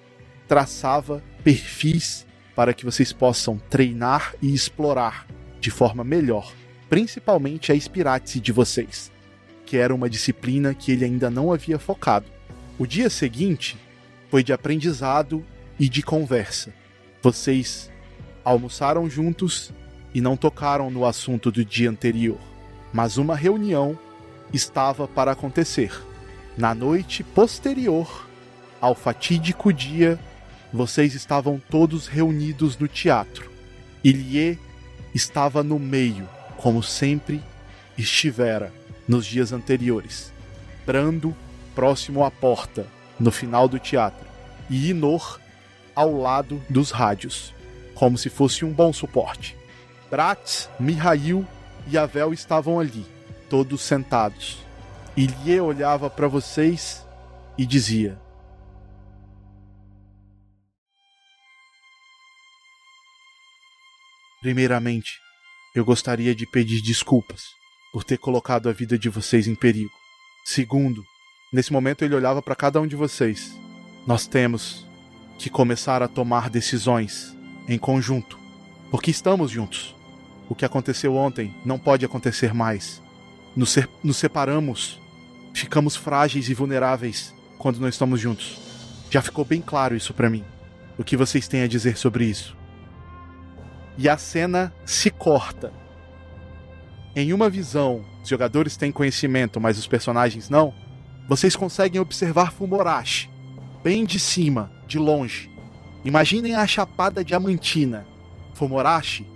traçava 0.47 1.23
perfis 1.43 2.27
para 2.55 2.75
que 2.75 2.85
vocês 2.85 3.13
possam 3.13 3.57
treinar 3.71 4.35
e 4.43 4.53
explorar 4.53 5.27
de 5.59 5.71
forma 5.71 6.05
melhor, 6.05 6.53
principalmente 6.93 7.73
a 7.73 7.81
Spiratse 7.81 8.39
de 8.39 8.53
vocês, 8.53 9.11
que 9.65 9.79
era 9.79 9.95
uma 9.95 10.11
disciplina 10.11 10.75
que 10.75 10.93
ele 10.93 11.07
ainda 11.07 11.31
não 11.31 11.51
havia 11.51 11.79
focado. 11.79 12.27
O 12.79 12.87
dia 12.87 13.09
seguinte 13.09 13.79
foi 14.31 14.45
de 14.45 14.53
aprendizado 14.53 15.43
e 15.81 15.89
de 15.89 16.03
conversa. 16.03 16.71
Vocês 17.23 17.91
almoçaram 18.45 19.09
juntos 19.09 19.73
e 20.13 20.21
não 20.21 20.37
tocaram 20.37 20.91
no 20.91 21.07
assunto 21.07 21.51
do 21.51 21.65
dia 21.65 21.89
anterior 21.89 22.39
mas 22.93 23.17
uma 23.17 23.35
reunião 23.35 23.99
estava 24.53 25.09
para 25.09 25.33
acontecer. 25.33 25.93
Na 26.57 26.75
noite 26.75 27.25
posterior 27.25 28.29
ao 28.81 28.95
fatídico 28.95 29.73
dia, 29.73 30.19
vocês 30.73 31.15
estavam 31.15 31.61
todos 31.71 32.07
reunidos 32.07 32.77
no 32.77 32.87
teatro. 32.87 33.51
Ilie 34.05 34.59
estava 35.15 35.63
no 35.63 35.79
meio, 35.79 36.29
como 36.63 36.81
sempre 36.81 37.43
estivera 37.99 38.73
nos 39.07 39.27
dias 39.27 39.53
anteriores. 39.53 40.33
Brando, 40.87 41.37
próximo 41.75 42.25
à 42.25 42.31
porta, 42.31 42.87
no 43.19 43.33
final 43.33 43.67
do 43.67 43.81
teatro, 43.81 44.25
e 44.71 44.91
Inor 44.91 45.41
ao 45.95 46.17
lado 46.17 46.63
dos 46.71 46.93
rádios, 46.93 47.53
como 47.97 48.17
se 48.17 48.31
fosse 48.31 48.65
um 48.65 48.73
bom 48.73 48.93
suporte. 48.93 49.57
Bratz, 50.09 50.71
Mihail 50.79 51.45
e 51.89 51.99
Avel 51.99 52.33
estavam 52.33 52.79
ali, 52.79 53.05
todos 53.51 53.83
sentados. 53.83 54.59
Ilie 55.17 55.61
olhava 55.61 56.09
para 56.09 56.29
vocês 56.29 57.05
e 57.59 57.67
dizia: 57.67 58.17
Primeiramente, 64.41 65.22
eu 65.75 65.85
gostaria 65.85 66.35
de 66.35 66.47
pedir 66.47 66.83
desculpas 66.83 67.55
por 67.93 68.05
ter 68.05 68.19
colocado 68.19 68.69
a 68.69 68.73
vida 68.73 68.99
de 68.99 69.09
vocês 69.09 69.47
em 69.47 69.55
perigo. 69.55 69.93
Segundo, 70.45 71.05
nesse 71.53 71.73
momento 71.73 72.05
ele 72.05 72.15
olhava 72.15 72.43
para 72.43 72.55
cada 72.55 72.81
um 72.81 72.87
de 72.87 72.95
vocês. 72.95 73.59
Nós 74.07 74.27
temos 74.27 74.87
que 75.39 75.49
começar 75.49 76.03
a 76.03 76.09
tomar 76.09 76.51
decisões 76.51 77.37
em 77.67 77.79
conjunto, 77.79 78.39
porque 78.91 79.11
estamos 79.11 79.51
juntos. 79.51 79.95
O 80.49 80.55
que 80.55 80.65
aconteceu 80.65 81.15
ontem 81.15 81.55
não 81.65 81.79
pode 81.79 82.05
acontecer 82.05 82.53
mais. 82.53 83.01
Nos, 83.57 83.79
nos 84.05 84.17
separamos, 84.19 85.01
ficamos 85.55 85.97
frágeis 85.97 86.51
e 86.51 86.55
vulneráveis 86.55 87.35
quando 87.57 87.81
não 87.81 87.89
estamos 87.89 88.21
juntos. 88.21 88.59
Já 89.11 89.23
ficou 89.23 89.45
bem 89.45 89.63
claro 89.63 89.97
isso 89.97 90.13
pra 90.13 90.29
mim. 90.29 90.45
O 90.99 91.05
que 91.05 91.17
vocês 91.17 91.49
têm 91.49 91.63
a 91.63 91.67
dizer 91.67 91.97
sobre 91.97 92.25
isso? 92.25 92.57
E 93.99 94.09
a 94.09 94.17
cena 94.17 94.73
se 94.85 95.11
corta. 95.11 95.73
Em 97.15 97.33
uma 97.33 97.51
visão, 97.51 98.05
os 98.23 98.29
jogadores 98.29 98.77
têm 98.77 98.91
conhecimento, 98.91 99.61
mas 99.61 99.79
os 99.79 99.87
personagens 99.87 100.49
não. 100.49 100.73
Vocês 101.29 101.55
conseguem 101.55 102.01
observar 102.01 102.53
Fumorashi, 102.53 103.29
bem 103.85 104.05
de 104.05 104.19
cima, 104.19 104.73
de 104.87 104.99
longe. 104.99 105.51
Imaginem 106.05 106.55
a 106.55 106.67
Chapada 106.67 107.23
Diamantina. 107.23 108.07
Fumorashi 108.55 109.27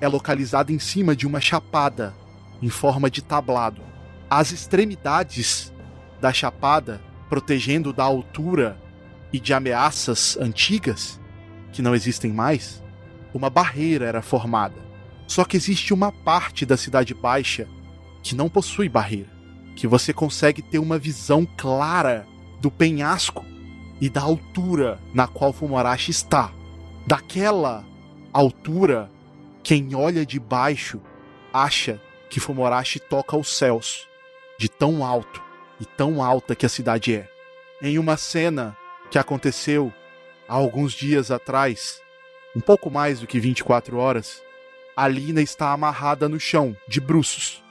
é 0.00 0.06
localizada 0.06 0.70
em 0.70 0.78
cima 0.78 1.16
de 1.16 1.26
uma 1.26 1.40
chapada, 1.40 2.14
em 2.62 2.68
forma 2.68 3.10
de 3.10 3.22
tablado. 3.22 3.82
As 4.30 4.52
extremidades 4.52 5.72
da 6.20 6.32
chapada, 6.32 7.00
protegendo 7.28 7.92
da 7.92 8.04
altura 8.04 8.78
e 9.32 9.40
de 9.40 9.52
ameaças 9.52 10.36
antigas, 10.40 11.20
que 11.72 11.82
não 11.82 11.94
existem 11.94 12.32
mais, 12.32 12.83
uma 13.34 13.50
barreira 13.50 14.06
era 14.06 14.22
formada. 14.22 14.80
Só 15.26 15.44
que 15.44 15.56
existe 15.56 15.92
uma 15.92 16.12
parte 16.12 16.64
da 16.64 16.76
Cidade 16.76 17.12
Baixa 17.12 17.68
que 18.22 18.34
não 18.34 18.48
possui 18.48 18.88
barreira, 18.88 19.30
que 19.76 19.86
você 19.86 20.12
consegue 20.12 20.62
ter 20.62 20.78
uma 20.78 20.98
visão 20.98 21.46
clara 21.56 22.26
do 22.60 22.70
penhasco 22.70 23.44
e 24.00 24.08
da 24.08 24.22
altura 24.22 24.98
na 25.12 25.26
qual 25.26 25.52
Fumorashi 25.52 26.10
está. 26.10 26.52
Daquela 27.06 27.84
altura, 28.32 29.10
quem 29.62 29.94
olha 29.94 30.24
de 30.24 30.38
baixo 30.38 31.00
acha 31.52 32.00
que 32.30 32.40
Fumorashi 32.40 32.98
toca 32.98 33.36
os 33.36 33.56
céus, 33.56 34.08
de 34.58 34.68
tão 34.68 35.04
alto 35.04 35.42
e 35.80 35.84
tão 35.84 36.22
alta 36.22 36.54
que 36.54 36.66
a 36.66 36.68
cidade 36.68 37.14
é. 37.14 37.28
Em 37.82 37.98
uma 37.98 38.16
cena 38.16 38.76
que 39.10 39.18
aconteceu 39.18 39.92
há 40.48 40.54
alguns 40.54 40.92
dias 40.92 41.30
atrás, 41.30 42.00
um 42.54 42.60
pouco 42.60 42.90
mais 42.90 43.20
do 43.20 43.26
que 43.26 43.40
24 43.40 43.96
horas, 43.96 44.42
a 44.96 45.08
Lina 45.08 45.42
está 45.42 45.72
amarrada 45.72 46.28
no 46.28 46.38
chão, 46.38 46.76
de 46.86 47.00
bruços. 47.00 47.62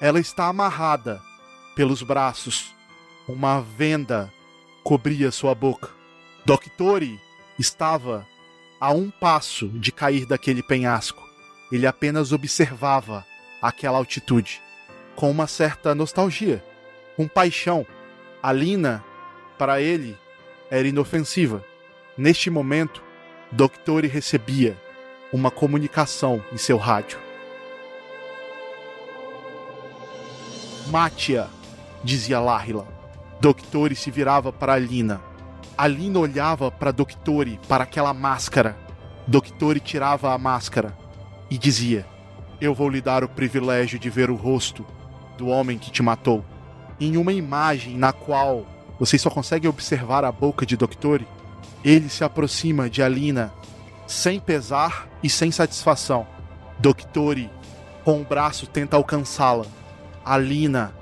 Ela 0.00 0.20
está 0.20 0.46
amarrada 0.46 1.20
pelos 1.74 2.02
braços. 2.02 2.72
Uma 3.26 3.60
venda 3.60 4.32
cobria 4.84 5.32
sua 5.32 5.54
boca. 5.54 5.90
Doctori 6.46 7.20
estava 7.58 8.26
a 8.80 8.92
um 8.92 9.10
passo 9.10 9.68
de 9.70 9.90
cair 9.90 10.24
daquele 10.24 10.62
penhasco. 10.62 11.22
Ele 11.72 11.86
apenas 11.86 12.32
observava 12.32 13.26
aquela 13.60 13.98
altitude, 13.98 14.62
com 15.16 15.30
uma 15.30 15.48
certa 15.48 15.94
nostalgia, 15.94 16.64
com 17.16 17.26
paixão. 17.26 17.84
A 18.40 18.52
Lina, 18.52 19.04
para 19.58 19.82
ele, 19.82 20.16
era 20.70 20.86
inofensiva. 20.86 21.64
Neste 22.16 22.48
momento, 22.50 23.02
Doctori 23.50 24.06
recebia 24.06 24.76
uma 25.32 25.50
comunicação 25.50 26.44
em 26.52 26.58
seu 26.58 26.76
rádio. 26.76 27.18
Mate-a, 30.88 31.48
dizia 32.04 32.40
Lahila. 32.40 32.86
Doctori 33.40 33.96
se 33.96 34.10
virava 34.10 34.52
para 34.52 34.74
a 34.74 34.78
Lina. 34.78 35.22
A 35.78 35.86
Lina 35.86 36.18
olhava 36.18 36.70
para 36.70 36.92
Doctori, 36.92 37.58
para 37.66 37.84
aquela 37.84 38.12
máscara. 38.12 38.76
Doctori 39.26 39.80
tirava 39.80 40.34
a 40.34 40.38
máscara 40.38 40.94
e 41.50 41.56
dizia: 41.56 42.06
Eu 42.60 42.74
vou 42.74 42.90
lhe 42.90 43.00
dar 43.00 43.24
o 43.24 43.28
privilégio 43.28 43.98
de 43.98 44.10
ver 44.10 44.30
o 44.30 44.36
rosto 44.36 44.84
do 45.38 45.48
homem 45.48 45.78
que 45.78 45.90
te 45.90 46.02
matou. 46.02 46.44
Em 47.00 47.16
uma 47.16 47.32
imagem 47.32 47.96
na 47.96 48.12
qual 48.12 48.66
vocês 48.98 49.22
só 49.22 49.30
conseguem 49.30 49.70
observar 49.70 50.22
a 50.22 50.32
boca 50.32 50.66
de 50.66 50.76
Doctori, 50.76 51.26
ele 51.84 52.08
se 52.08 52.24
aproxima 52.24 52.88
de 52.90 53.02
Alina 53.02 53.52
sem 54.06 54.40
pesar 54.40 55.06
e 55.22 55.28
sem 55.28 55.50
satisfação. 55.50 56.26
Doctori, 56.78 57.50
com 58.04 58.20
o 58.20 58.24
braço, 58.24 58.66
tenta 58.66 58.96
alcançá-la. 58.96 59.66
Alina 60.24 60.94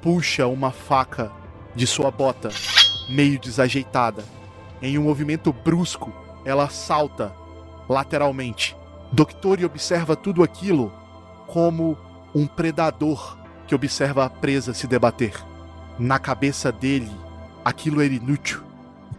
puxa 0.00 0.46
uma 0.46 0.70
faca 0.70 1.30
de 1.74 1.86
sua 1.86 2.10
bota, 2.10 2.48
meio 3.08 3.38
desajeitada. 3.38 4.24
Em 4.80 4.98
um 4.98 5.02
movimento 5.02 5.52
brusco, 5.52 6.12
ela 6.44 6.68
salta 6.68 7.32
lateralmente. 7.88 8.76
Doctori 9.12 9.64
observa 9.64 10.16
tudo 10.16 10.42
aquilo 10.42 10.92
como 11.46 11.96
um 12.34 12.46
predador 12.46 13.38
que 13.66 13.74
observa 13.74 14.24
a 14.24 14.30
presa 14.30 14.74
se 14.74 14.86
debater. 14.86 15.34
Na 15.98 16.18
cabeça 16.18 16.72
dele, 16.72 17.10
aquilo 17.64 18.02
era 18.02 18.12
inútil. 18.12 18.63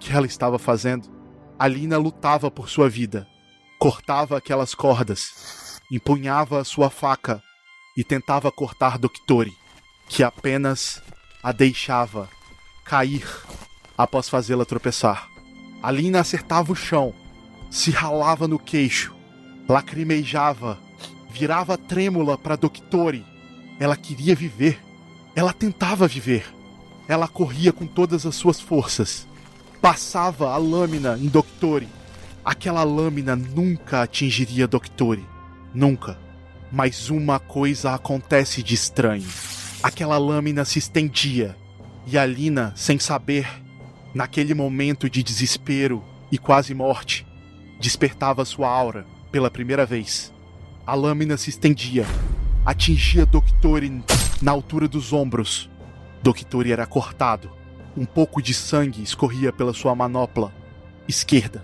Que 0.06 0.14
ela 0.14 0.27
estava 0.27 0.60
fazendo? 0.60 1.10
Alina 1.57 1.98
lutava 1.98 2.52
por 2.52 2.69
sua 2.69 2.88
vida. 2.88 3.27
Cortava 3.80 4.38
aquelas 4.38 4.76
cordas, 4.76 5.82
empunhava 5.91 6.64
sua 6.64 6.91
faca 6.91 7.41
e 7.98 8.03
tentava 8.03 8.52
cortar 8.52 8.99
Doctori, 8.99 9.52
que 10.07 10.22
apenas 10.22 11.02
a 11.41 11.52
deixava 11.52 12.30
cair 12.84 13.27
após 13.98 14.30
fazê-la 14.30 14.64
tropeçar. 14.64 15.27
Alina 15.82 16.19
acertava 16.19 16.72
o 16.72 16.76
chão, 16.76 17.11
se 17.72 17.90
ralava 17.90 18.48
no 18.48 18.60
queixo, 18.60 19.11
lacrimejava, 19.68 20.77
virava 21.32 21.80
trêmula 21.80 22.38
para 22.38 22.56
Doctori. 22.56 23.26
Ela 23.80 23.98
queria 23.98 24.36
viver. 24.36 24.80
Ela 25.36 25.52
tentava 25.52 26.07
viver. 26.07 26.45
Ela 27.07 27.27
corria 27.27 27.73
com 27.73 27.88
todas 27.88 28.23
as 28.23 28.36
suas 28.36 28.61
forças. 28.61 29.27
Passava 29.86 30.49
a 30.49 30.57
lâmina 30.57 31.16
em 31.16 31.28
Doctori. 31.28 31.88
Aquela 32.44 32.84
lâmina 32.84 33.36
nunca 33.36 34.02
atingiria 34.02 34.68
Doctori. 34.68 35.24
Nunca. 35.76 36.18
Mas 36.72 37.12
uma 37.12 37.40
coisa 37.40 37.94
acontece 37.94 38.64
de 38.64 38.74
estranho. 38.74 39.28
Aquela 39.84 40.18
lâmina 40.18 40.66
se 40.66 40.80
estendia. 40.80 41.56
E 42.07 42.18
a 42.18 42.26
Lina, 42.26 42.74
sem 42.76 42.98
saber, 42.98 43.48
naquele 44.12 44.56
momento 44.56 45.07
de 45.07 45.22
desespero 45.22 46.03
e 46.32 46.40
quase 46.40 46.74
morte, 46.74 47.24
despertava 47.80 48.44
sua 48.44 48.68
aura 48.68 49.06
pela 49.32 49.52
primeira 49.52 49.86
vez. 49.86 50.34
A 50.84 50.95
lâmina 50.95 51.38
se 51.38 51.52
estendia, 51.52 52.07
atingia 52.66 53.24
Doctori 53.24 54.03
na 54.41 54.52
altura 54.52 54.88
dos 54.88 55.14
ombros. 55.14 55.70
Doctori 56.24 56.72
era 56.72 56.88
cortado. 56.88 57.65
Um 57.98 58.06
pouco 58.06 58.42
de 58.42 58.54
sangue 58.54 59.02
escorria 59.02 59.54
pela 59.54 59.74
sua 59.74 59.96
manopla 59.96 60.54
esquerda. 61.08 61.64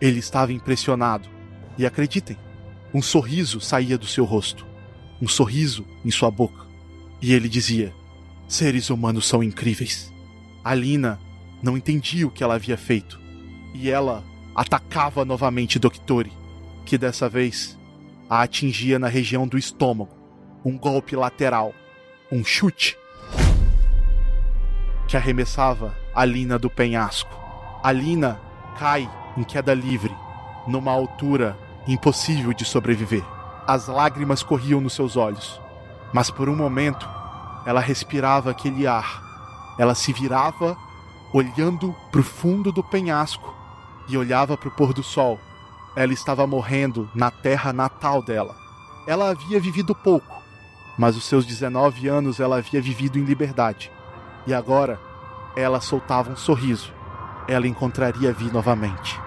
Ele 0.00 0.18
estava 0.18 0.52
impressionado. 0.52 1.28
E 1.76 1.86
acreditem, 1.86 2.36
um 2.92 3.00
sorriso 3.00 3.60
saía 3.60 3.96
do 3.96 4.06
seu 4.06 4.24
rosto. 4.24 4.66
Um 5.22 5.28
sorriso 5.28 5.86
em 6.04 6.10
sua 6.10 6.30
boca. 6.30 6.66
E 7.22 7.32
ele 7.32 7.48
dizia: 7.48 7.94
Seres 8.48 8.90
humanos 8.90 9.26
são 9.26 9.42
incríveis. 9.42 10.12
A 10.64 10.74
Lina 10.74 11.20
não 11.62 11.76
entendia 11.76 12.26
o 12.26 12.30
que 12.30 12.42
ela 12.42 12.54
havia 12.54 12.76
feito. 12.76 13.20
E 13.74 13.90
ela 13.90 14.24
atacava 14.54 15.24
novamente 15.24 15.78
Doctori, 15.78 16.32
que 16.84 16.98
dessa 16.98 17.28
vez 17.28 17.78
a 18.28 18.42
atingia 18.42 18.98
na 18.98 19.08
região 19.08 19.46
do 19.46 19.56
estômago. 19.56 20.16
Um 20.64 20.76
golpe 20.76 21.14
lateral. 21.14 21.72
Um 22.30 22.44
chute 22.44 22.96
que 25.08 25.16
arremessava 25.16 25.96
a 26.14 26.22
Lina 26.24 26.58
do 26.58 26.68
penhasco. 26.68 27.34
A 27.82 27.90
Lina 27.90 28.38
cai 28.78 29.10
em 29.36 29.42
queda 29.42 29.72
livre, 29.72 30.14
numa 30.66 30.92
altura 30.92 31.58
impossível 31.86 32.52
de 32.52 32.66
sobreviver. 32.66 33.24
As 33.66 33.88
lágrimas 33.88 34.42
corriam 34.42 34.82
nos 34.82 34.92
seus 34.92 35.16
olhos, 35.16 35.58
mas 36.12 36.30
por 36.30 36.48
um 36.48 36.54
momento 36.54 37.08
ela 37.64 37.80
respirava 37.80 38.50
aquele 38.50 38.86
ar. 38.86 39.22
Ela 39.78 39.94
se 39.94 40.12
virava, 40.12 40.76
olhando 41.32 41.94
para 42.12 42.20
o 42.20 42.24
fundo 42.24 42.70
do 42.70 42.84
penhasco 42.84 43.54
e 44.08 44.16
olhava 44.16 44.56
para 44.56 44.68
o 44.68 44.72
pôr 44.72 44.92
do 44.92 45.02
sol. 45.02 45.40
Ela 45.96 46.12
estava 46.12 46.46
morrendo 46.46 47.10
na 47.14 47.30
terra 47.30 47.72
natal 47.72 48.22
dela. 48.22 48.54
Ela 49.06 49.30
havia 49.30 49.58
vivido 49.58 49.94
pouco, 49.94 50.42
mas 50.98 51.16
os 51.16 51.24
seus 51.24 51.46
19 51.46 52.08
anos 52.08 52.40
ela 52.40 52.58
havia 52.58 52.80
vivido 52.82 53.18
em 53.18 53.24
liberdade. 53.24 53.90
E 54.48 54.54
agora 54.54 54.98
ela 55.54 55.78
soltava 55.78 56.30
um 56.30 56.36
sorriso. 56.36 56.90
Ela 57.46 57.68
encontraria 57.68 58.32
Vi 58.32 58.50
novamente. 58.50 59.20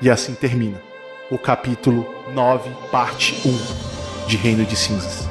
E 0.00 0.10
assim 0.10 0.34
termina 0.34 0.82
o 1.30 1.38
capítulo 1.38 2.04
9, 2.34 2.70
parte 2.90 3.40
1 3.46 4.26
de 4.26 4.36
Reino 4.36 4.64
de 4.64 4.74
Cinzas. 4.74 5.30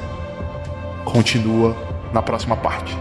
Continua 1.04 1.76
na 2.10 2.22
próxima 2.22 2.56
parte. 2.56 2.96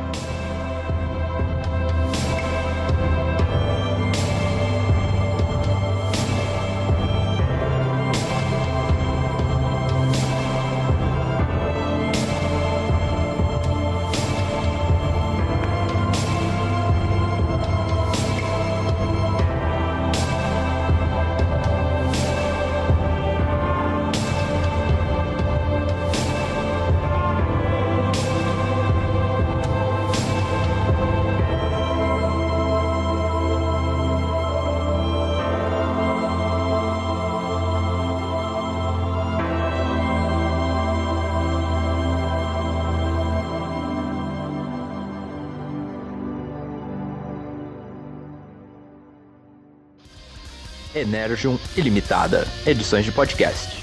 Energium 51.30 51.60
Ilimitada, 51.78 52.48
edições 52.66 53.06
de 53.06 53.12
podcast. 53.12 53.79